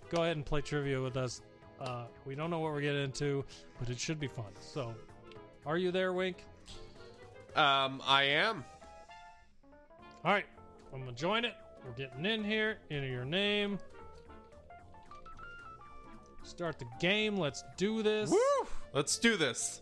Go 0.09 0.23
ahead 0.23 0.35
and 0.37 0.45
play 0.45 0.61
trivia 0.61 0.99
with 0.99 1.15
us. 1.17 1.41
Uh, 1.79 2.05
we 2.25 2.33
don't 2.35 2.49
know 2.49 2.59
what 2.59 2.71
we're 2.73 2.81
getting 2.81 3.03
into, 3.03 3.45
but 3.79 3.89
it 3.89 3.99
should 3.99 4.19
be 4.19 4.27
fun. 4.27 4.51
So, 4.59 4.95
are 5.65 5.77
you 5.77 5.91
there, 5.91 6.13
Wink? 6.13 6.43
um 7.55 8.01
I 8.05 8.23
am. 8.23 8.63
All 10.23 10.31
right, 10.31 10.45
I'm 10.93 10.99
gonna 10.99 11.13
join 11.13 11.45
it. 11.45 11.53
We're 11.83 11.93
getting 11.93 12.25
in 12.25 12.43
here. 12.43 12.77
Enter 12.91 13.07
your 13.07 13.25
name. 13.25 13.79
Start 16.43 16.77
the 16.77 16.85
game. 16.99 17.37
Let's 17.37 17.63
do 17.77 18.03
this. 18.03 18.29
Woo! 18.29 18.67
Let's 18.93 19.17
do 19.17 19.35
this. 19.35 19.81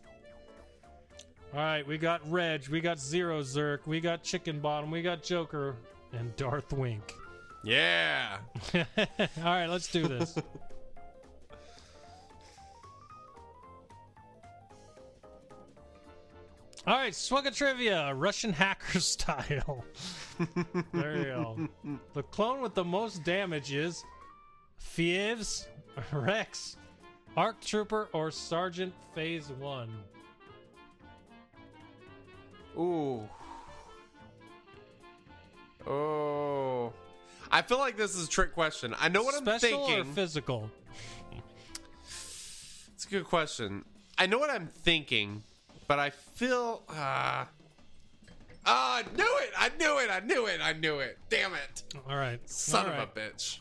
All 1.53 1.59
right, 1.59 1.85
we 1.85 1.97
got 1.97 2.21
Reg, 2.29 2.67
we 2.69 2.79
got 2.79 2.99
Zero 2.99 3.41
Zerk, 3.41 3.79
we 3.87 3.99
got 3.99 4.21
Chicken 4.21 4.59
Bottom, 4.59 4.91
we 4.91 5.01
got 5.01 5.23
Joker, 5.23 5.75
and 6.13 6.35
Darth 6.35 6.71
Wink. 6.71 7.15
Yeah. 7.63 8.37
All 8.75 8.85
right, 9.43 9.65
let's 9.65 9.91
do 9.91 10.07
this. 10.07 10.37
All 16.89 16.95
right, 16.95 17.13
Swugga 17.13 17.55
Trivia, 17.55 18.15
Russian 18.15 18.51
hacker 18.51 18.99
style. 18.99 19.85
there 20.91 21.17
you 21.17 21.23
go. 21.25 21.69
The 22.15 22.23
clone 22.23 22.61
with 22.61 22.73
the 22.73 22.83
most 22.83 23.23
damage 23.23 23.71
is 23.71 24.03
Fives, 24.79 25.67
Rex, 26.11 26.77
Arc 27.37 27.61
Trooper, 27.61 28.09
or 28.11 28.31
Sergeant 28.31 28.91
Phase 29.13 29.51
1. 29.59 29.89
Ooh. 32.79 33.29
Oh. 35.85 36.91
I 37.51 37.61
feel 37.61 37.77
like 37.77 37.97
this 37.97 38.15
is 38.15 38.25
a 38.25 38.29
trick 38.29 38.55
question. 38.55 38.95
I 38.99 39.09
know 39.09 39.21
what 39.21 39.35
I'm 39.35 39.43
Special 39.43 39.85
thinking. 39.85 40.11
or 40.11 40.13
physical? 40.15 40.71
it's 42.95 43.05
a 43.05 43.09
good 43.09 43.25
question. 43.25 43.85
I 44.17 44.25
know 44.25 44.39
what 44.39 44.49
I'm 44.49 44.65
thinking, 44.65 45.43
but 45.89 45.99
I 45.99 46.11
feel. 46.11 46.83
Uh, 46.87 46.93
ah, 46.93 47.47
I 48.65 49.03
knew 49.17 49.37
it! 49.41 49.51
I 49.57 49.71
knew 49.77 49.97
it! 49.97 50.09
I 50.09 50.19
knew 50.21 50.45
it! 50.45 50.61
I 50.63 50.71
knew 50.71 50.99
it! 50.99 51.17
Damn 51.29 51.53
it! 51.55 51.83
All 52.07 52.15
right. 52.15 52.39
Son 52.47 52.85
All 52.85 52.91
of 52.93 52.97
right. 52.97 53.09
a 53.13 53.19
bitch. 53.19 53.57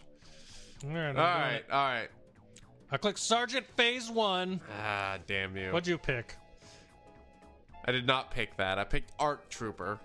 All 0.85 0.91
right. 0.91 1.09
All 1.09 1.15
right, 1.15 1.63
all 1.73 1.89
right. 1.89 2.09
I 2.93 2.97
click 2.99 3.19
Sergeant 3.19 3.67
Phase 3.77 4.11
1. 4.11 4.61
Ah, 4.81 5.19
damn 5.27 5.57
you. 5.57 5.73
What'd 5.73 5.89
you 5.89 5.99
pick? 5.99 6.37
I 7.87 7.93
did 7.93 8.07
not 8.07 8.31
pick 8.31 8.57
that. 8.59 8.79
I 8.79 8.85
picked 8.85 9.13
ARC 9.19 9.49
Trooper. 9.49 9.99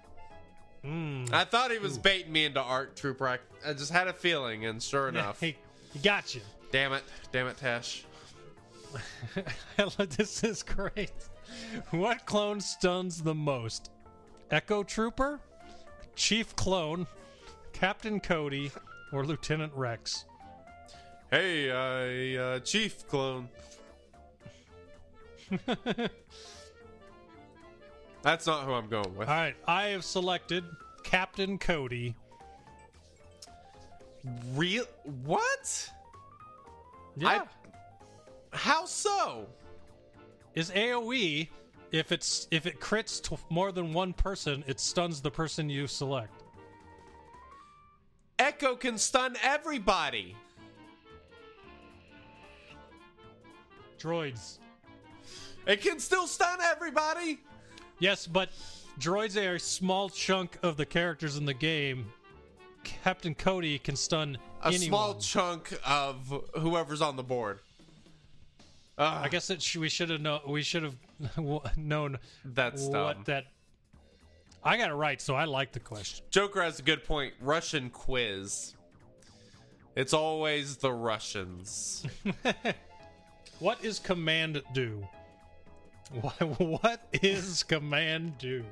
Hmm. 0.83 1.25
I 1.31 1.43
thought 1.43 1.71
he 1.71 1.77
was 1.77 1.97
baiting 1.97 2.31
me 2.31 2.45
into 2.45 2.61
ARC 2.61 2.95
Trooper. 2.95 3.27
I, 3.27 3.37
I 3.65 3.73
just 3.73 3.91
had 3.91 4.07
a 4.07 4.13
feeling, 4.13 4.65
and 4.65 4.81
sure 4.81 5.09
enough. 5.09 5.41
He, 5.41 5.57
he 5.91 5.99
got 5.99 6.33
you. 6.33 6.41
Damn 6.71 6.93
it. 6.93 7.03
Damn 7.33 7.47
it, 7.47 7.57
Tash. 7.57 8.05
this 9.97 10.43
is 10.43 10.63
great. 10.63 11.11
What 11.91 12.25
clone 12.25 12.59
stuns 12.61 13.21
the 13.21 13.35
most? 13.35 13.91
Echo 14.51 14.83
Trooper, 14.83 15.39
Chief 16.15 16.55
Clone, 16.55 17.07
Captain 17.71 18.19
Cody, 18.19 18.71
or 19.11 19.25
Lieutenant 19.25 19.73
Rex? 19.75 20.25
Hey, 21.31 21.71
I, 21.71 22.37
uh, 22.41 22.59
Chief 22.59 23.07
Clone. 23.07 23.49
That's 28.21 28.47
not 28.47 28.63
who 28.65 28.73
I'm 28.73 28.87
going 28.87 29.15
with. 29.15 29.27
All 29.27 29.35
right, 29.35 29.55
I 29.67 29.87
have 29.87 30.03
selected 30.03 30.63
Captain 31.03 31.57
Cody. 31.57 32.15
Real? 34.53 34.85
What? 35.25 35.89
Yeah. 37.17 37.43
How 38.51 38.85
so? 38.85 39.47
Is 40.55 40.69
AoE 40.71 41.49
if 41.93 42.11
it's 42.11 42.47
if 42.49 42.65
it 42.65 42.79
crits 42.81 43.21
to 43.23 43.37
more 43.49 43.71
than 43.71 43.93
one 43.93 44.13
person, 44.13 44.63
it 44.67 44.79
stuns 44.79 45.21
the 45.21 45.29
person 45.31 45.69
you 45.69 45.85
select. 45.87 46.43
Echo 48.39 48.75
can 48.75 48.97
stun 48.97 49.35
everybody. 49.43 50.35
Droids. 53.99 54.57
It 55.67 55.81
can 55.81 55.99
still 55.99 56.27
stun 56.27 56.59
everybody. 56.61 57.39
Yes, 57.99 58.27
but 58.27 58.49
droids 58.99 59.41
are 59.41 59.55
a 59.55 59.59
small 59.59 60.09
chunk 60.09 60.57
of 60.63 60.75
the 60.77 60.85
characters 60.85 61.37
in 61.37 61.45
the 61.45 61.53
game. 61.53 62.11
Captain 62.83 63.33
Cody 63.35 63.77
can 63.79 63.95
stun 63.95 64.37
A 64.63 64.67
anyone. 64.67 64.87
small 64.87 65.15
chunk 65.19 65.77
of 65.85 66.33
whoever's 66.57 67.01
on 67.01 67.15
the 67.15 67.23
board. 67.23 67.59
Ugh, 68.97 69.25
I 69.25 69.29
guess 69.29 69.49
it 69.49 69.61
sh- 69.61 69.77
we 69.77 69.89
should 69.89 70.09
have 70.09 70.21
known. 70.21 70.41
We 70.47 70.61
should 70.61 70.83
have 70.83 70.95
known 71.77 72.19
that's 72.45 72.87
dumb. 72.87 73.03
what 73.03 73.25
that. 73.25 73.45
I 74.63 74.77
got 74.77 74.91
it 74.91 74.93
right, 74.93 75.21
so 75.21 75.35
I 75.35 75.45
like 75.45 75.71
the 75.73 75.79
question. 75.79 76.23
Joker 76.29 76.61
has 76.61 76.79
a 76.79 76.83
good 76.83 77.03
point. 77.03 77.33
Russian 77.41 77.89
quiz. 77.89 78.75
It's 79.95 80.13
always 80.13 80.77
the 80.77 80.91
Russians. 80.91 82.05
What 83.59 83.81
is 83.81 83.97
command 83.97 84.61
do? 84.73 85.07
What, 86.19 86.33
what 86.59 87.01
is 87.13 87.63
command 87.63 88.37
do? 88.37 88.65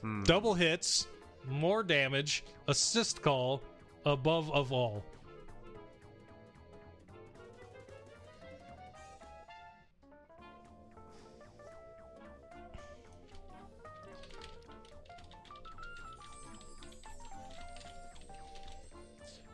Hmm. 0.00 0.22
Double 0.22 0.54
hits, 0.54 1.08
more 1.44 1.82
damage, 1.82 2.44
assist 2.68 3.20
call, 3.20 3.60
above 4.06 4.52
of 4.52 4.72
all. 4.72 5.02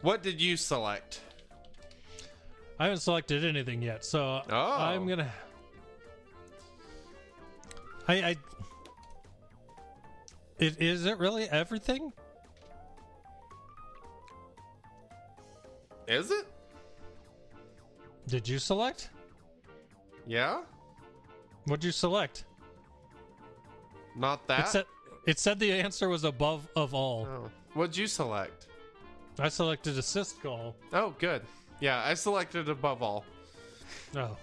What 0.04 0.22
did 0.22 0.38
you 0.40 0.56
select? 0.56 1.20
I 2.78 2.84
haven't 2.84 3.00
selected 3.00 3.44
anything 3.44 3.80
yet, 3.82 4.04
so 4.04 4.42
Oh. 4.50 4.76
I'm 4.78 5.06
gonna. 5.08 5.32
I, 8.06 8.14
I. 8.14 8.36
It 10.58 10.80
is 10.80 11.06
it 11.06 11.18
really 11.18 11.44
everything? 11.48 12.12
Is 16.06 16.30
it? 16.30 16.46
Did 18.26 18.46
you 18.46 18.58
select? 18.58 19.08
Yeah? 20.26 20.62
What'd 21.64 21.84
you 21.84 21.92
select? 21.92 22.44
Not 24.16 24.40
It 24.40 24.48
that? 24.48 24.68
said 24.68 24.84
it 25.26 25.38
said 25.38 25.58
the 25.58 25.72
answer 25.72 26.08
was 26.10 26.24
above 26.24 26.68
of 26.76 26.92
all. 26.92 27.26
oh. 27.30 27.50
What'd 27.72 27.96
you 27.96 28.06
select? 28.06 28.66
I 29.38 29.48
selected 29.48 29.98
assist 29.98 30.42
goal. 30.42 30.76
Oh, 30.92 31.14
good. 31.18 31.42
Yeah, 31.80 32.02
I 32.04 32.14
selected 32.14 32.68
above 32.68 33.02
all. 33.02 33.24
Oh, 34.16 34.36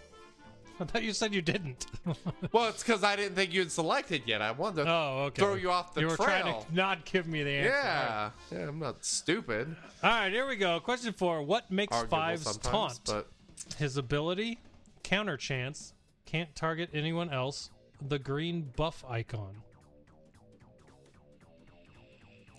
I 0.80 0.84
thought 0.84 1.04
you 1.04 1.14
said 1.14 1.34
you 1.34 1.42
didn't. 1.42 1.86
Well, 2.52 2.68
it's 2.68 2.84
because 2.84 3.04
I 3.04 3.16
didn't 3.16 3.36
think 3.36 3.54
you'd 3.54 3.72
selected 3.72 4.24
yet. 4.26 4.42
I 4.42 4.52
wanted 4.52 4.84
to 4.84 4.92
oh, 4.92 5.24
okay. 5.28 5.42
throw 5.42 5.54
you 5.56 5.72
off 5.72 5.94
the 5.94 6.02
You 6.02 6.08
were 6.08 6.18
trail. 6.18 6.42
trying 6.42 6.64
to 6.66 6.76
not 6.76 7.06
give 7.06 7.28
me 7.28 7.44
the 7.44 7.52
answer. 7.52 7.70
yeah. 7.70 8.30
yeah, 8.52 8.68
I'm 8.68 8.80
not 8.80 9.06
stupid. 9.06 9.74
All 10.04 10.10
right, 10.10 10.32
here 10.32 10.46
we 10.48 10.58
go. 10.58 10.80
Question 10.82 11.14
four: 11.14 11.44
What 11.44 11.72
makes 11.72 11.96
Arguable 11.96 12.18
Five's 12.18 12.58
taunt? 12.58 13.00
but 13.06 13.30
His 13.78 13.96
ability, 13.96 14.60
counter 15.04 15.38
chance, 15.38 15.94
can't 16.26 16.54
target 16.56 16.90
anyone 16.94 17.30
else. 17.30 17.70
The 18.06 18.20
green 18.20 18.72
buff 18.76 19.06
icon. 19.08 19.56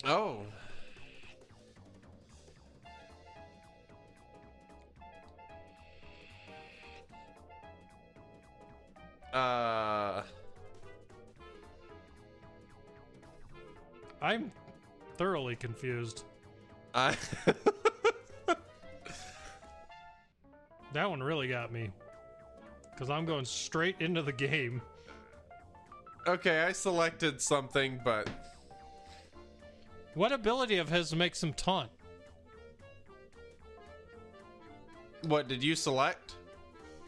oh, 0.05 0.37
uh, 9.33 10.23
I'm 14.21 14.51
thoroughly 15.17 15.55
confused. 15.55 16.23
I 16.93 17.15
That 20.93 21.09
one 21.09 21.23
really 21.23 21.47
got 21.47 21.71
me. 21.71 21.89
Because 22.91 23.09
I'm 23.09 23.25
going 23.25 23.45
straight 23.45 23.95
into 23.99 24.21
the 24.21 24.31
game. 24.31 24.79
okay. 26.27 26.61
I 26.61 26.71
selected 26.71 27.41
something, 27.41 27.99
but 28.05 28.29
What 30.13 30.31
ability 30.31 30.77
of 30.77 30.89
his 30.89 31.15
makes 31.15 31.41
him 31.41 31.53
taunt? 31.53 31.89
what 35.23 35.47
did 35.47 35.63
you 35.63 35.73
select? 35.75 36.35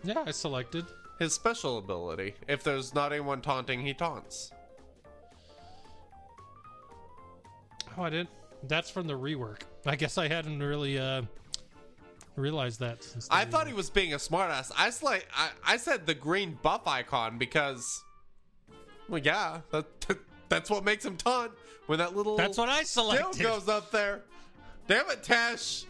Yeah, 0.04 0.24
I 0.26 0.32
selected. 0.32 0.86
His 1.20 1.34
special 1.34 1.78
ability. 1.78 2.36
If 2.48 2.64
there's 2.64 2.94
not 2.94 3.12
anyone 3.14 3.42
taunting, 3.42 3.82
he 3.86 3.94
taunts. 3.94 4.52
Oh, 7.98 8.04
I 8.04 8.10
didn't. 8.10 8.30
That's 8.64 8.90
from 8.90 9.08
the 9.08 9.14
rework. 9.14 9.62
I 9.86 9.96
guess 9.96 10.18
I 10.18 10.28
hadn't 10.28 10.62
really 10.62 10.98
uh 11.00 11.22
realized 12.36 12.80
that. 12.82 13.04
Since 13.04 13.28
I 13.32 13.46
thought 13.46 13.68
he 13.68 13.74
was 13.74 13.90
being 13.90 14.14
a 14.14 14.18
smartass. 14.18 14.72
I 14.78 14.88
s- 14.88 15.02
like 15.04 15.28
I, 15.34 15.50
I 15.66 15.78
said 15.78 16.06
the 16.06 16.14
green 16.16 16.58
buff 16.62 16.86
icon 16.88 17.38
because, 17.38 18.04
well, 19.08 19.22
yeah, 19.22 19.62
that, 19.72 19.86
that's 20.50 20.70
what 20.70 20.84
makes 20.84 21.06
him 21.06 21.16
taunt 21.16 21.52
when 21.86 22.00
that 22.00 22.16
little 22.16 22.36
That's 22.36 22.58
what 22.58 22.68
I 22.68 22.84
selected. 22.84 23.42
goes 23.42 23.70
up 23.70 23.92
there. 23.92 24.22
Damn 24.88 25.10
it, 25.12 25.24
Tash! 25.24 25.86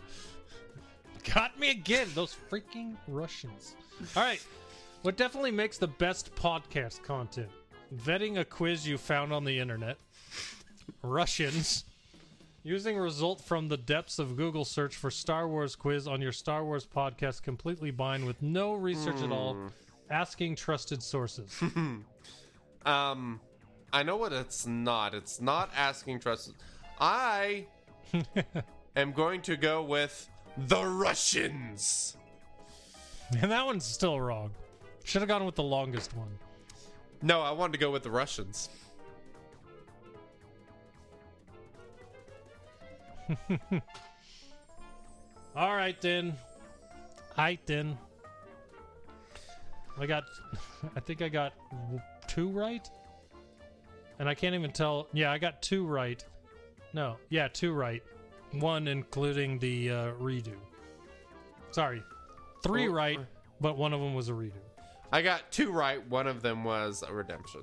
Got 1.34 1.60
me 1.60 1.72
again. 1.72 2.08
Those 2.14 2.36
freaking 2.52 2.96
Russians. 3.08 3.76
All 4.16 4.22
right. 4.24 4.46
What 5.06 5.18
definitely 5.18 5.52
makes 5.52 5.78
the 5.78 5.88
best 5.88 6.34
podcast 6.34 7.04
content? 7.04 7.52
Vetting 7.96 8.40
a 8.40 8.44
quiz 8.44 8.88
you 8.88 8.98
found 8.98 9.32
on 9.32 9.44
the 9.44 9.60
internet. 9.60 9.98
Russians. 11.04 11.86
Using 12.64 12.98
result 12.98 13.40
from 13.40 13.68
the 13.68 13.78
depths 13.78 14.18
of 14.18 14.36
Google 14.36 14.66
search 14.66 14.96
for 14.96 15.12
Star 15.12 15.48
Wars 15.48 15.76
quiz 15.76 16.08
on 16.08 16.24
your 16.24 16.32
Star 16.32 16.66
Wars 16.66 16.88
podcast 16.88 17.44
completely 17.44 17.92
blind 17.92 18.26
with 18.26 18.42
no 18.42 18.74
research 18.74 19.22
at 19.22 19.32
all. 19.32 19.56
Asking 20.10 20.56
trusted 20.56 21.04
sources. 21.04 21.62
Um, 22.84 23.42
I 23.92 24.04
know 24.04 24.16
what 24.18 24.32
it's 24.32 24.68
not. 24.68 25.16
It's 25.16 25.42
not 25.42 25.72
asking 25.76 26.20
trusted. 26.20 26.54
I 27.00 27.66
am 28.96 29.12
going 29.12 29.42
to 29.44 29.56
go 29.58 29.82
with 29.82 30.30
the 30.56 30.84
Russians. 30.84 32.16
and 33.40 33.52
that 33.52 33.66
one's 33.66 33.86
still 33.86 34.22
wrong. 34.22 34.52
Should 35.06 35.22
have 35.22 35.30
gone 35.30 35.46
with 35.46 35.56
the 35.56 35.64
longest 35.64 36.14
one. 36.16 36.38
No, 37.22 37.42
I 37.42 37.52
wanted 37.52 37.74
to 37.74 37.80
go 37.80 37.92
with 37.92 38.02
the 38.02 38.10
Russians. 38.10 38.70
All 45.56 45.76
right 45.76 46.02
then. 46.02 46.34
Height 47.36 47.60
then. 47.68 47.98
I 50.00 50.08
got, 50.08 50.24
I 50.96 51.00
think 51.00 51.22
I 51.22 51.30
got 51.30 51.54
two 52.28 52.50
right, 52.50 52.90
and 54.20 54.28
I 54.28 54.34
can't 54.34 54.56
even 54.56 54.72
tell. 54.72 55.08
Yeah, 55.14 55.32
I 55.32 55.38
got 55.38 55.62
two 55.62 55.86
right. 55.86 56.26
No, 56.94 57.18
yeah, 57.30 57.48
two 57.48 57.74
right. 57.74 58.04
One 58.54 58.88
including 58.88 59.60
the 59.60 59.92
uh, 59.92 60.12
redo. 60.20 60.56
Sorry, 61.72 62.02
three 62.64 62.88
right, 62.88 63.20
but 63.62 63.78
one 63.78 63.94
of 63.94 64.02
them 64.02 64.16
was 64.16 64.30
a 64.30 64.34
redo. 64.34 64.52
I 65.12 65.22
got 65.22 65.52
two 65.52 65.72
right. 65.72 66.06
One 66.10 66.28
of 66.28 66.42
them 66.42 66.64
was 66.64 67.04
a 67.08 67.14
redemption. 67.14 67.62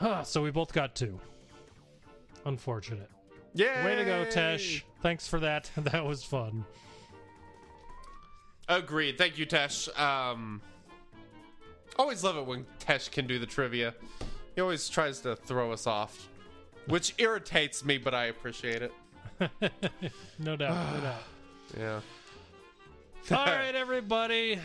Ah, 0.00 0.22
so 0.22 0.42
we 0.42 0.50
both 0.50 0.72
got 0.72 0.94
two. 0.94 1.18
Unfortunate. 2.46 3.10
Yeah. 3.54 3.84
Way 3.84 3.96
to 3.96 4.04
go, 4.04 4.24
Tesh. 4.24 4.82
Thanks 5.02 5.28
for 5.28 5.40
that. 5.40 5.70
That 5.76 6.04
was 6.04 6.24
fun. 6.24 6.64
Agreed. 8.68 9.18
Thank 9.18 9.36
you, 9.36 9.46
Tesh. 9.46 9.88
Um, 9.98 10.62
always 11.98 12.22
love 12.22 12.36
it 12.36 12.46
when 12.46 12.64
Tesh 12.78 13.10
can 13.10 13.26
do 13.26 13.38
the 13.38 13.46
trivia. 13.46 13.94
He 14.54 14.60
always 14.60 14.88
tries 14.88 15.20
to 15.22 15.34
throw 15.36 15.72
us 15.72 15.86
off, 15.86 16.28
which 16.86 17.14
irritates 17.18 17.84
me, 17.84 17.98
but 17.98 18.14
I 18.14 18.26
appreciate 18.26 18.82
it. 18.82 18.92
No 20.38 20.54
doubt. 20.56 20.94
no 20.94 21.00
doubt. 21.02 21.22
Yeah. 21.78 22.00
All 23.30 23.44
right, 23.46 23.74
everybody. 23.74 24.58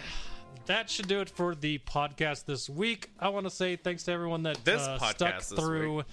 That 0.65 0.89
should 0.89 1.07
do 1.07 1.21
it 1.21 1.29
for 1.29 1.53
the 1.53 1.77
podcast 1.79 2.45
this 2.45 2.67
week. 2.69 3.11
I 3.19 3.29
want 3.29 3.45
to 3.45 3.51
say 3.51 3.75
thanks 3.75 4.03
to 4.03 4.11
everyone 4.11 4.43
that 4.43 4.63
This 4.65 4.81
uh, 4.81 4.97
podcast 4.99 5.15
stuck 5.15 5.39
this 5.39 5.51
through. 5.51 5.97
week. 5.97 6.05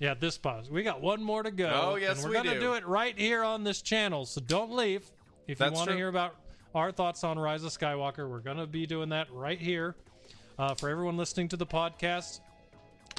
Yeah, 0.00 0.14
this 0.14 0.36
pause. 0.36 0.68
We 0.68 0.82
got 0.82 1.00
one 1.00 1.22
more 1.22 1.44
to 1.44 1.52
go. 1.52 1.70
Oh, 1.72 1.94
yes, 1.94 2.16
and 2.16 2.24
we're 2.24 2.30
we 2.30 2.34
gonna 2.48 2.54
do. 2.54 2.60
do 2.60 2.72
it 2.74 2.84
right 2.86 3.16
here 3.16 3.44
on 3.44 3.62
this 3.62 3.80
channel. 3.80 4.26
So 4.26 4.40
don't 4.40 4.72
leave. 4.72 5.08
If 5.46 5.60
you 5.60 5.70
want 5.70 5.88
to 5.88 5.94
hear 5.96 6.08
about 6.08 6.34
our 6.74 6.90
thoughts 6.90 7.22
on 7.22 7.38
Rise 7.38 7.62
of 7.62 7.70
Skywalker, 7.70 8.28
we're 8.28 8.40
gonna 8.40 8.66
be 8.66 8.86
doing 8.86 9.10
that 9.10 9.30
right 9.32 9.60
here. 9.60 9.94
Uh, 10.58 10.74
for 10.74 10.88
everyone 10.88 11.16
listening 11.16 11.48
to 11.48 11.56
the 11.56 11.66
podcast, 11.66 12.40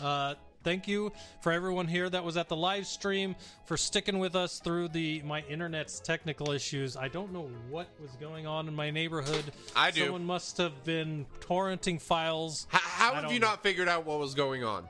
uh, 0.02 0.36
thank 0.66 0.88
you 0.88 1.14
for 1.42 1.52
everyone 1.52 1.88
here 1.88 2.10
that 2.10 2.24
was 2.26 2.36
at 2.36 2.50
the 2.50 2.56
live 2.56 2.88
stream 2.88 3.36
for 3.66 3.78
sticking 3.78 4.18
with 4.18 4.36
us 4.36 4.60
through 4.60 4.90
the 4.90 5.22
my 5.24 5.42
internet's 5.48 6.00
technical 6.00 6.52
issues. 6.52 6.98
I 6.98 7.08
don't 7.08 7.32
know 7.32 7.50
what 7.70 7.88
was 8.02 8.12
going 8.20 8.48
on 8.48 8.68
in 8.68 8.76
my 8.76 8.90
neighborhood. 8.90 9.46
I 9.76 9.92
do. 9.92 10.02
Someone 10.06 10.26
must 10.26 10.58
have 10.58 10.84
been 10.84 11.28
torrenting 11.40 12.02
files. 12.02 12.68
H- 12.74 12.82
how 12.82 13.14
I 13.14 13.22
have 13.22 13.32
you 13.32 13.40
know. 13.40 13.48
not 13.48 13.64
figured 13.64 13.88
out 13.88 14.06
what 14.06 14.20
was 14.20 14.34
going 14.34 14.64
on? 14.64 14.90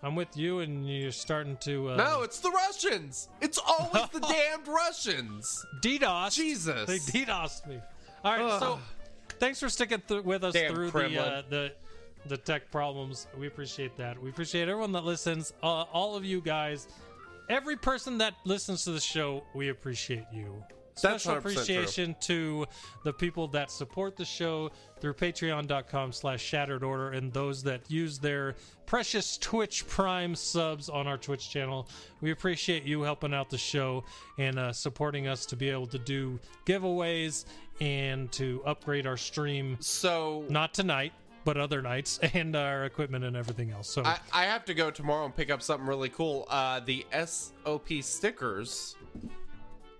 I'm 0.00 0.14
with 0.14 0.36
you, 0.36 0.60
and 0.60 0.88
you're 0.88 1.10
starting 1.10 1.56
to 1.62 1.90
uh, 1.90 1.96
No, 1.96 2.22
it's 2.22 2.38
the 2.38 2.50
Russians. 2.50 3.28
It's 3.40 3.58
always 3.58 4.08
the 4.10 4.20
damned 4.28 4.68
Russians. 4.68 5.66
DDoS. 5.82 6.34
Jesus. 6.34 6.86
they 6.86 6.98
DDoSed 6.98 7.66
me. 7.66 7.80
All 8.24 8.36
right, 8.36 8.60
so 8.60 8.78
thanks 9.40 9.58
for 9.58 9.68
sticking 9.68 10.00
th- 10.06 10.22
with 10.22 10.44
us 10.44 10.54
Damn 10.54 10.72
through 10.72 10.92
the 10.92 11.20
uh, 11.20 11.42
the 11.50 11.72
the 12.28 12.36
tech 12.36 12.70
problems. 12.70 13.26
We 13.38 13.46
appreciate 13.46 13.96
that. 13.96 14.20
We 14.20 14.30
appreciate 14.30 14.68
everyone 14.68 14.92
that 14.92 15.04
listens. 15.04 15.52
Uh, 15.62 15.84
all 15.92 16.16
of 16.16 16.24
you 16.24 16.40
guys, 16.40 16.88
every 17.48 17.76
person 17.76 18.18
that 18.18 18.34
listens 18.44 18.84
to 18.84 18.92
the 18.92 19.00
show, 19.00 19.44
we 19.54 19.70
appreciate 19.70 20.26
you. 20.32 20.62
Special 20.98 21.34
100% 21.36 21.42
true. 21.42 21.50
appreciation 21.52 22.16
to 22.22 22.66
the 23.04 23.12
people 23.12 23.46
that 23.48 23.70
support 23.70 24.16
the 24.16 24.24
show 24.24 24.70
through 24.98 25.14
patreon.com 25.14 26.10
slash 26.10 26.42
shattered 26.42 26.82
order 26.82 27.10
and 27.10 27.32
those 27.32 27.62
that 27.62 27.88
use 27.88 28.18
their 28.18 28.56
precious 28.84 29.38
Twitch 29.38 29.86
Prime 29.86 30.34
subs 30.34 30.88
on 30.88 31.06
our 31.06 31.16
Twitch 31.16 31.50
channel. 31.50 31.88
We 32.20 32.32
appreciate 32.32 32.82
you 32.82 33.02
helping 33.02 33.32
out 33.32 33.48
the 33.48 33.58
show 33.58 34.02
and 34.38 34.58
uh, 34.58 34.72
supporting 34.72 35.28
us 35.28 35.46
to 35.46 35.56
be 35.56 35.70
able 35.70 35.86
to 35.86 35.98
do 36.00 36.40
giveaways 36.66 37.44
and 37.80 38.32
to 38.32 38.60
upgrade 38.66 39.06
our 39.06 39.16
stream, 39.16 39.76
So 39.78 40.44
not 40.48 40.74
tonight, 40.74 41.12
but 41.48 41.56
other 41.56 41.80
nights, 41.80 42.20
and 42.34 42.54
our 42.54 42.84
equipment 42.84 43.24
and 43.24 43.34
everything 43.34 43.70
else. 43.70 43.88
So 43.88 44.04
I, 44.04 44.18
I 44.34 44.44
have 44.44 44.66
to 44.66 44.74
go 44.74 44.90
tomorrow 44.90 45.24
and 45.24 45.34
pick 45.34 45.50
up 45.50 45.62
something 45.62 45.88
really 45.88 46.10
cool. 46.10 46.46
Uh, 46.50 46.80
the 46.80 47.06
SOP 47.24 47.88
stickers 48.02 48.96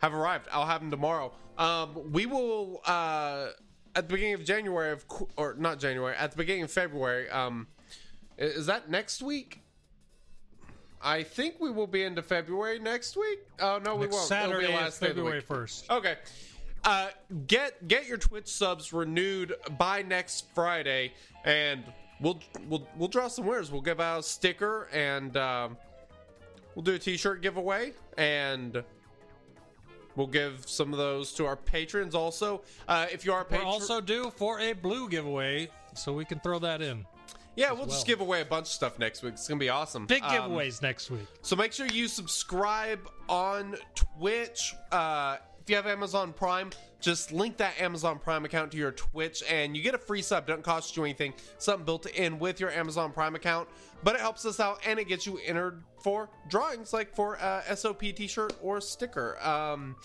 have 0.03 0.12
arrived. 0.12 0.47
I'll 0.53 0.66
have 0.66 0.83
them 0.83 0.91
tomorrow. 0.91 1.33
Um, 1.57 2.12
we 2.12 2.27
will 2.27 2.83
uh, 2.85 3.49
at 3.95 4.09
the 4.09 4.15
beginning 4.15 4.35
of 4.35 4.45
January, 4.45 4.93
of 4.93 5.07
or 5.39 5.55
not 5.59 5.79
January, 5.79 6.15
at 6.16 6.33
the 6.33 6.37
beginning 6.37 6.65
of 6.65 6.70
February. 6.70 7.31
Um, 7.31 7.66
is 8.37 8.66
that 8.66 8.91
next 8.91 9.23
week? 9.23 9.62
I 11.01 11.23
think 11.23 11.55
we 11.61 11.70
will 11.70 11.87
be 11.87 12.03
into 12.03 12.20
February 12.20 12.79
next 12.79 13.16
week. 13.16 13.39
Oh 13.59 13.81
no, 13.83 13.95
we 13.95 14.03
next 14.03 14.31
won't. 14.31 14.33
It'll 14.33 14.49
be 14.49 14.66
Saturday, 14.66 14.77
last 14.77 15.01
February 15.01 15.39
week. 15.39 15.49
1st. 15.49 15.91
Okay. 15.97 16.16
Uh, 16.85 17.09
get 17.47 17.87
get 17.89 18.07
your 18.07 18.16
Twitch 18.16 18.47
subs 18.47 18.93
renewed 18.93 19.55
by 19.79 20.03
next 20.03 20.47
Friday, 20.55 21.12
and 21.49 21.83
we'll 22.20 22.39
we'll 22.69 22.87
we'll 22.97 23.09
draw 23.09 23.27
some 23.27 23.47
winners. 23.47 23.73
We'll 23.73 23.81
give 23.81 24.01
out 24.01 24.20
a 24.20 24.23
sticker, 24.23 24.89
and 24.93 25.37
um, 25.37 25.77
we'll 26.75 26.83
do 26.85 26.95
a 26.95 26.99
T-shirt 26.99 27.41
giveaway, 27.43 27.95
and 28.19 28.85
we'll 30.15 30.27
give 30.27 30.69
some 30.69 30.93
of 30.93 30.99
those 30.99 31.33
to 31.33 31.47
our 31.47 31.57
patrons. 31.57 32.15
Also, 32.15 32.62
uh, 32.87 33.07
if 33.11 33.25
you 33.25 33.33
are 33.33 33.47
a 33.51 33.57
We're 33.57 33.62
also 33.65 34.01
due 34.01 34.31
for 34.37 34.61
a 34.61 34.75
blue 34.75 35.09
giveaway, 35.09 35.70
so 35.95 36.12
we 36.12 36.25
can 36.27 36.39
throw 36.41 36.59
that 36.59 36.83
in. 36.83 37.07
yeah, 37.57 37.73
we'll 37.73 37.87
just 37.87 38.07
give 38.07 38.20
away 38.20 38.43
a 38.43 38.45
bunch 38.45 38.66
of 38.66 38.73
stuff 38.73 38.99
next 38.99 39.23
week. 39.23 39.33
It's 39.33 39.49
gonna 39.49 39.59
be 39.59 39.70
awesome. 39.70 40.07
Big 40.07 40.23
Um, 40.23 40.31
giveaways 40.31 40.83
next 40.83 41.11
week. 41.11 41.27
So 41.43 41.57
make 41.57 41.73
sure 41.73 41.87
you 41.87 42.09
subscribe 42.09 43.09
on 43.29 43.75
Twitch. 43.95 44.75
Uh, 44.93 45.39
if 45.62 45.70
you 45.70 45.77
have 45.77 45.87
Amazon 45.87 46.33
Prime, 46.35 46.70
just 47.01 47.33
link 47.33 47.57
that 47.59 47.81
Amazon 47.81 48.19
Prime 48.19 48.45
account 48.45 48.73
to 48.73 48.79
your 48.79 48.93
Twitch 48.93 49.43
and 49.49 49.77
you 49.77 49.83
get 49.83 49.95
a 49.95 49.99
free 49.99 50.23
sub. 50.23 50.47
Doesn't 50.47 50.62
cost 50.62 50.97
you 50.97 51.05
anything. 51.05 51.35
Something 51.59 51.85
built 51.85 52.07
in 52.07 52.39
with 52.39 52.61
your 52.61 52.70
Amazon 52.70 53.12
Prime 53.12 53.35
account, 53.35 53.69
but 54.03 54.15
it 54.15 54.20
helps 54.20 54.45
us 54.45 54.61
out 54.61 54.81
and 54.87 54.99
it 54.99 55.07
gets 55.09 55.27
you 55.27 55.39
entered 55.47 55.83
for 56.03 56.29
drawings 56.49 56.93
like 56.93 57.15
for 57.15 57.35
a 57.35 57.77
SOP 57.77 58.01
t-shirt 58.01 58.55
or 58.62 58.81
sticker. 58.81 59.39
Um, 59.47 59.97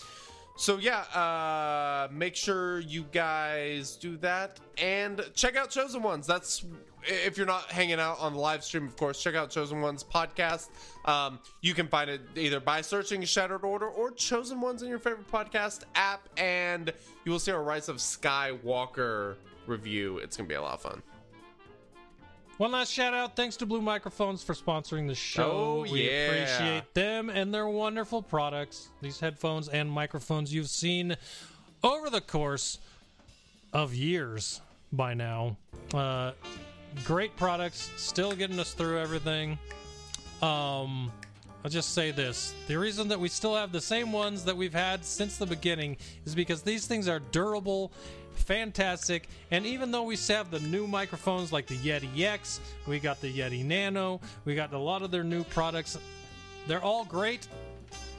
so 0.56 0.78
yeah, 0.78 1.00
uh, 1.14 2.08
make 2.12 2.36
sure 2.36 2.78
you 2.80 3.04
guys 3.10 3.96
do 3.96 4.16
that 4.18 4.60
and 4.78 5.20
check 5.34 5.56
out 5.56 5.70
Chosen 5.70 6.02
Ones. 6.02 6.26
That's 6.26 6.64
if 7.06 7.36
you're 7.36 7.46
not 7.46 7.70
hanging 7.70 8.00
out 8.00 8.18
on 8.20 8.32
the 8.34 8.38
live 8.38 8.64
stream, 8.64 8.86
of 8.86 8.96
course, 8.96 9.22
check 9.22 9.34
out 9.34 9.50
Chosen 9.50 9.80
Ones 9.80 10.04
podcast. 10.04 10.68
Um, 11.04 11.38
you 11.60 11.74
can 11.74 11.88
find 11.88 12.08
it 12.10 12.20
either 12.36 12.60
by 12.60 12.80
searching 12.80 13.22
Shattered 13.24 13.64
Order 13.64 13.88
or 13.88 14.10
Chosen 14.10 14.60
Ones 14.60 14.82
in 14.82 14.88
your 14.88 14.98
favorite 14.98 15.30
podcast 15.30 15.82
app, 15.94 16.28
and 16.36 16.92
you 17.24 17.32
will 17.32 17.38
see 17.38 17.52
our 17.52 17.62
Rise 17.62 17.88
of 17.88 17.96
Skywalker 17.96 19.36
review. 19.66 20.18
It's 20.18 20.36
gonna 20.36 20.48
be 20.48 20.54
a 20.54 20.62
lot 20.62 20.74
of 20.74 20.82
fun. 20.82 21.02
One 22.56 22.70
last 22.70 22.92
shout 22.92 23.14
out. 23.14 23.34
Thanks 23.34 23.56
to 23.56 23.66
Blue 23.66 23.82
Microphones 23.82 24.44
for 24.44 24.54
sponsoring 24.54 25.08
the 25.08 25.14
show. 25.14 25.50
Oh, 25.86 25.90
we 25.90 26.08
yeah. 26.08 26.26
appreciate 26.26 26.94
them 26.94 27.28
and 27.28 27.52
their 27.52 27.66
wonderful 27.66 28.22
products. 28.22 28.90
These 29.02 29.18
headphones 29.18 29.68
and 29.68 29.90
microphones 29.90 30.54
you've 30.54 30.68
seen 30.68 31.16
over 31.82 32.10
the 32.10 32.20
course 32.20 32.78
of 33.72 33.92
years 33.92 34.60
by 34.92 35.14
now. 35.14 35.56
Uh, 35.92 36.32
great 37.04 37.36
products, 37.36 37.90
still 37.96 38.32
getting 38.32 38.58
us 38.58 38.74
through 38.74 38.98
everything. 38.98 39.58
Um, 40.42 41.10
I'll 41.64 41.70
just 41.70 41.94
say 41.94 42.10
this. 42.10 42.54
The 42.68 42.76
reason 42.76 43.08
that 43.08 43.18
we 43.18 43.28
still 43.28 43.54
have 43.56 43.72
the 43.72 43.80
same 43.80 44.12
ones 44.12 44.44
that 44.44 44.56
we've 44.56 44.74
had 44.74 45.04
since 45.04 45.38
the 45.38 45.46
beginning 45.46 45.96
is 46.26 46.34
because 46.34 46.62
these 46.62 46.86
things 46.86 47.08
are 47.08 47.20
durable, 47.20 47.90
fantastic, 48.34 49.28
and 49.50 49.64
even 49.64 49.90
though 49.90 50.02
we 50.02 50.16
have 50.28 50.50
the 50.50 50.60
new 50.60 50.86
microphones 50.86 51.52
like 51.52 51.66
the 51.66 51.76
Yeti 51.76 52.20
X, 52.22 52.60
we 52.86 52.98
got 53.00 53.20
the 53.20 53.32
Yeti 53.32 53.64
Nano, 53.64 54.20
we 54.44 54.54
got 54.54 54.72
a 54.74 54.78
lot 54.78 55.02
of 55.02 55.10
their 55.10 55.24
new 55.24 55.42
products, 55.44 55.98
they're 56.66 56.82
all 56.82 57.04
great 57.04 57.48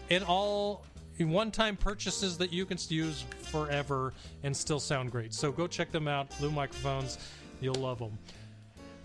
and 0.09 0.23
all 0.23 0.83
one-time 1.19 1.77
purchases 1.77 2.37
that 2.37 2.51
you 2.51 2.65
can 2.65 2.77
use 2.89 3.25
forever 3.43 4.13
and 4.43 4.55
still 4.55 4.79
sound 4.79 5.11
great. 5.11 5.33
So 5.33 5.51
go 5.51 5.67
check 5.67 5.91
them 5.91 6.07
out, 6.07 6.27
Blue 6.39 6.51
Microphones. 6.51 7.17
You'll 7.61 7.75
love 7.75 7.99
them. 7.99 8.17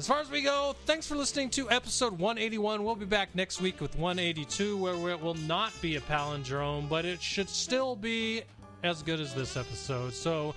As 0.00 0.06
far 0.06 0.20
as 0.20 0.30
we 0.30 0.40
go, 0.40 0.74
thanks 0.86 1.06
for 1.06 1.14
listening 1.14 1.50
to 1.50 1.70
episode 1.70 2.14
181. 2.14 2.82
We'll 2.82 2.96
be 2.96 3.04
back 3.04 3.34
next 3.34 3.60
week 3.60 3.82
with 3.82 3.94
182, 3.96 4.78
where 4.78 5.10
it 5.10 5.20
will 5.20 5.34
not 5.34 5.74
be 5.82 5.96
a 5.96 6.00
palindrome, 6.00 6.88
but 6.88 7.04
it 7.04 7.20
should 7.20 7.50
still 7.50 7.96
be 7.96 8.40
as 8.82 9.02
good 9.02 9.20
as 9.20 9.34
this 9.34 9.58
episode. 9.58 10.14
So, 10.14 10.54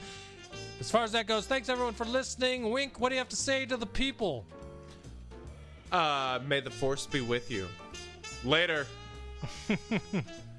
as 0.80 0.90
far 0.90 1.04
as 1.04 1.12
that 1.12 1.28
goes, 1.28 1.46
thanks 1.46 1.68
everyone 1.68 1.94
for 1.94 2.06
listening. 2.06 2.72
Wink, 2.72 3.02
what 3.02 3.10
do 3.10 3.16
you 3.16 3.20
have 3.20 3.28
to 3.28 3.36
say 3.36 3.66
to 3.66 3.76
the 3.76 3.86
people? 3.86 4.46
Uh, 5.92 6.40
may 6.48 6.62
the 6.62 6.72
force 6.72 7.06
be 7.06 7.20
with 7.20 7.52
you. 7.52 7.68
Later. 8.46 8.88